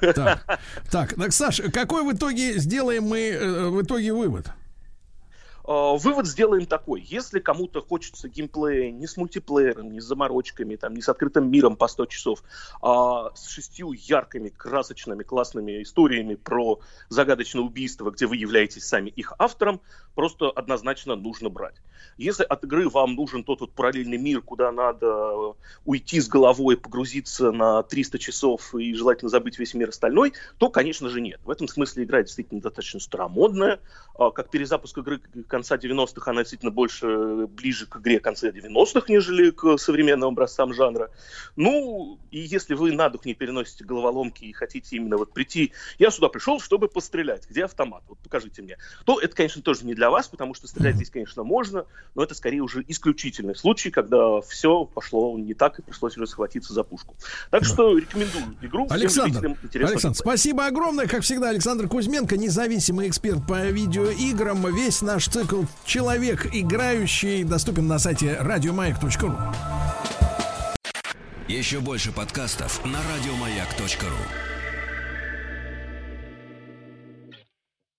Так, 0.91 1.15
так, 1.15 1.33
Саш, 1.33 1.61
какой 1.73 2.05
в 2.05 2.17
итоге 2.17 2.59
сделаем 2.59 3.05
мы 3.05 3.19
э, 3.31 3.69
в 3.69 3.83
итоге 3.83 4.13
вывод? 4.13 4.47
А, 5.67 5.97
вывод 5.97 6.27
сделаем 6.27 6.67
такой. 6.67 7.01
Если 7.03 7.41
кому-то 7.41 7.81
хочется 7.81 8.29
геймплея 8.29 8.93
не 8.93 9.07
с 9.07 9.17
мультиплеером, 9.17 9.91
не 9.91 10.01
с 10.01 10.05
заморочками, 10.05 10.77
там, 10.77 10.95
не 10.95 11.03
с 11.03 11.09
открытым 11.09 11.51
миром 11.51 11.77
по 11.77 11.89
100 11.89 12.07
часов, 12.07 12.45
а 12.81 13.33
с 13.35 13.49
шестью 13.49 13.93
яркими, 13.93 14.49
красочными, 14.49 15.25
классными 15.25 15.83
историями 15.83 16.37
про 16.37 16.81
загадочное 17.09 17.63
убийство, 17.63 18.11
где 18.11 18.27
вы 18.27 18.37
являетесь 18.37 18.87
сами 18.87 19.11
их 19.11 19.33
автором, 19.39 19.81
просто 20.15 20.51
однозначно 20.51 21.17
нужно 21.17 21.49
брать. 21.49 21.77
Если 22.17 22.45
от 22.45 22.65
игры 22.65 22.89
вам 22.89 23.15
нужен 23.15 23.45
тот 23.45 23.61
вот 23.61 23.73
параллельный 23.73 24.19
мир, 24.19 24.41
куда 24.41 24.73
надо 24.73 25.55
уйти 25.85 26.21
с 26.21 26.29
головой, 26.29 26.77
погрузиться 26.77 27.53
на 27.53 27.83
300 27.83 28.19
часов 28.19 28.75
и 28.75 28.95
желательно 28.95 29.29
забыть 29.29 29.59
весь 29.59 29.75
мир 29.75 29.89
остальной, 29.91 30.33
то, 30.59 30.71
конечно 30.71 31.09
же, 31.09 31.21
нет. 31.21 31.41
В 31.45 31.51
этом 31.51 31.69
смысле 31.69 32.05
игра 32.05 32.23
действительно 32.23 32.61
достаточно 32.61 33.01
старомодная. 33.01 33.81
А, 34.19 34.31
как 34.31 34.51
перезапуск 34.51 34.97
игры 34.99 35.21
конца 35.57 35.77
90-х, 35.77 36.31
она 36.31 36.43
действительно 36.43 36.71
больше 36.71 37.47
ближе 37.47 37.87
к 37.87 37.97
игре 37.97 38.21
конца 38.21 38.49
90-х, 38.49 39.07
нежели 39.09 39.51
к 39.51 39.79
современным 39.79 40.29
образцам 40.29 40.75
жанра. 40.75 41.11
Ну, 41.57 42.19
и 42.31 42.41
если 42.41 42.75
вы 42.75 42.93
на 42.93 43.09
дух 43.09 43.25
не 43.25 43.33
переносите 43.33 43.83
головоломки 43.83 44.45
и 44.45 44.53
хотите 44.53 44.97
именно 44.97 45.17
вот 45.17 45.33
прийти, 45.33 45.73
я 45.99 46.11
сюда 46.11 46.29
пришел, 46.29 46.61
чтобы 46.61 46.89
пострелять, 46.89 47.49
где 47.49 47.65
автомат, 47.65 48.03
вот 48.07 48.19
покажите 48.19 48.61
мне, 48.61 48.77
то 49.07 49.19
это, 49.19 49.35
конечно, 49.35 49.63
тоже 49.63 49.87
не 49.87 49.95
для 49.95 50.11
вас, 50.11 50.29
потому 50.29 50.53
что 50.53 50.69
стрелять 50.69 50.97
здесь, 50.97 51.09
конечно, 51.09 51.43
можно, 51.43 51.87
но 52.15 52.23
это 52.23 52.35
скорее 52.35 52.61
уже 52.61 52.85
исключительный 52.87 53.57
случай, 53.57 53.91
когда 53.91 54.43
все 54.43 54.85
пошло 54.85 55.39
не 55.39 55.55
так 55.55 55.79
и 55.79 55.83
пришлось 55.83 56.19
уже 56.19 56.27
схватиться 56.27 56.75
за 56.75 56.83
пушку. 56.83 57.17
Так 57.51 57.65
что 57.65 57.97
рекомендую 57.97 58.45
игру 58.61 58.89
Александр, 58.91 59.57
Александр, 59.73 60.19
спасибо 60.19 60.67
огромное. 60.67 61.07
Как 61.07 61.23
всегда, 61.23 61.49
Александр 61.49 61.89
Кузьменко, 61.89 62.37
независимый 62.37 63.09
эксперт 63.09 63.47
по 63.49 63.65
видеоиграм. 63.65 64.67
Весь 64.75 65.01
наш 65.01 65.29
цикл 65.47 65.63
«Человек 65.85 66.47
играющий» 66.53 67.45
доступен 67.45 67.87
на 67.87 68.01
сайте 68.01 68.37
радиомаяк.ру. 68.41 69.33
Еще 71.47 71.79
больше 71.79 72.11
подкастов 72.11 72.85
на 72.85 72.99
радиомаяк.ру 72.99 74.56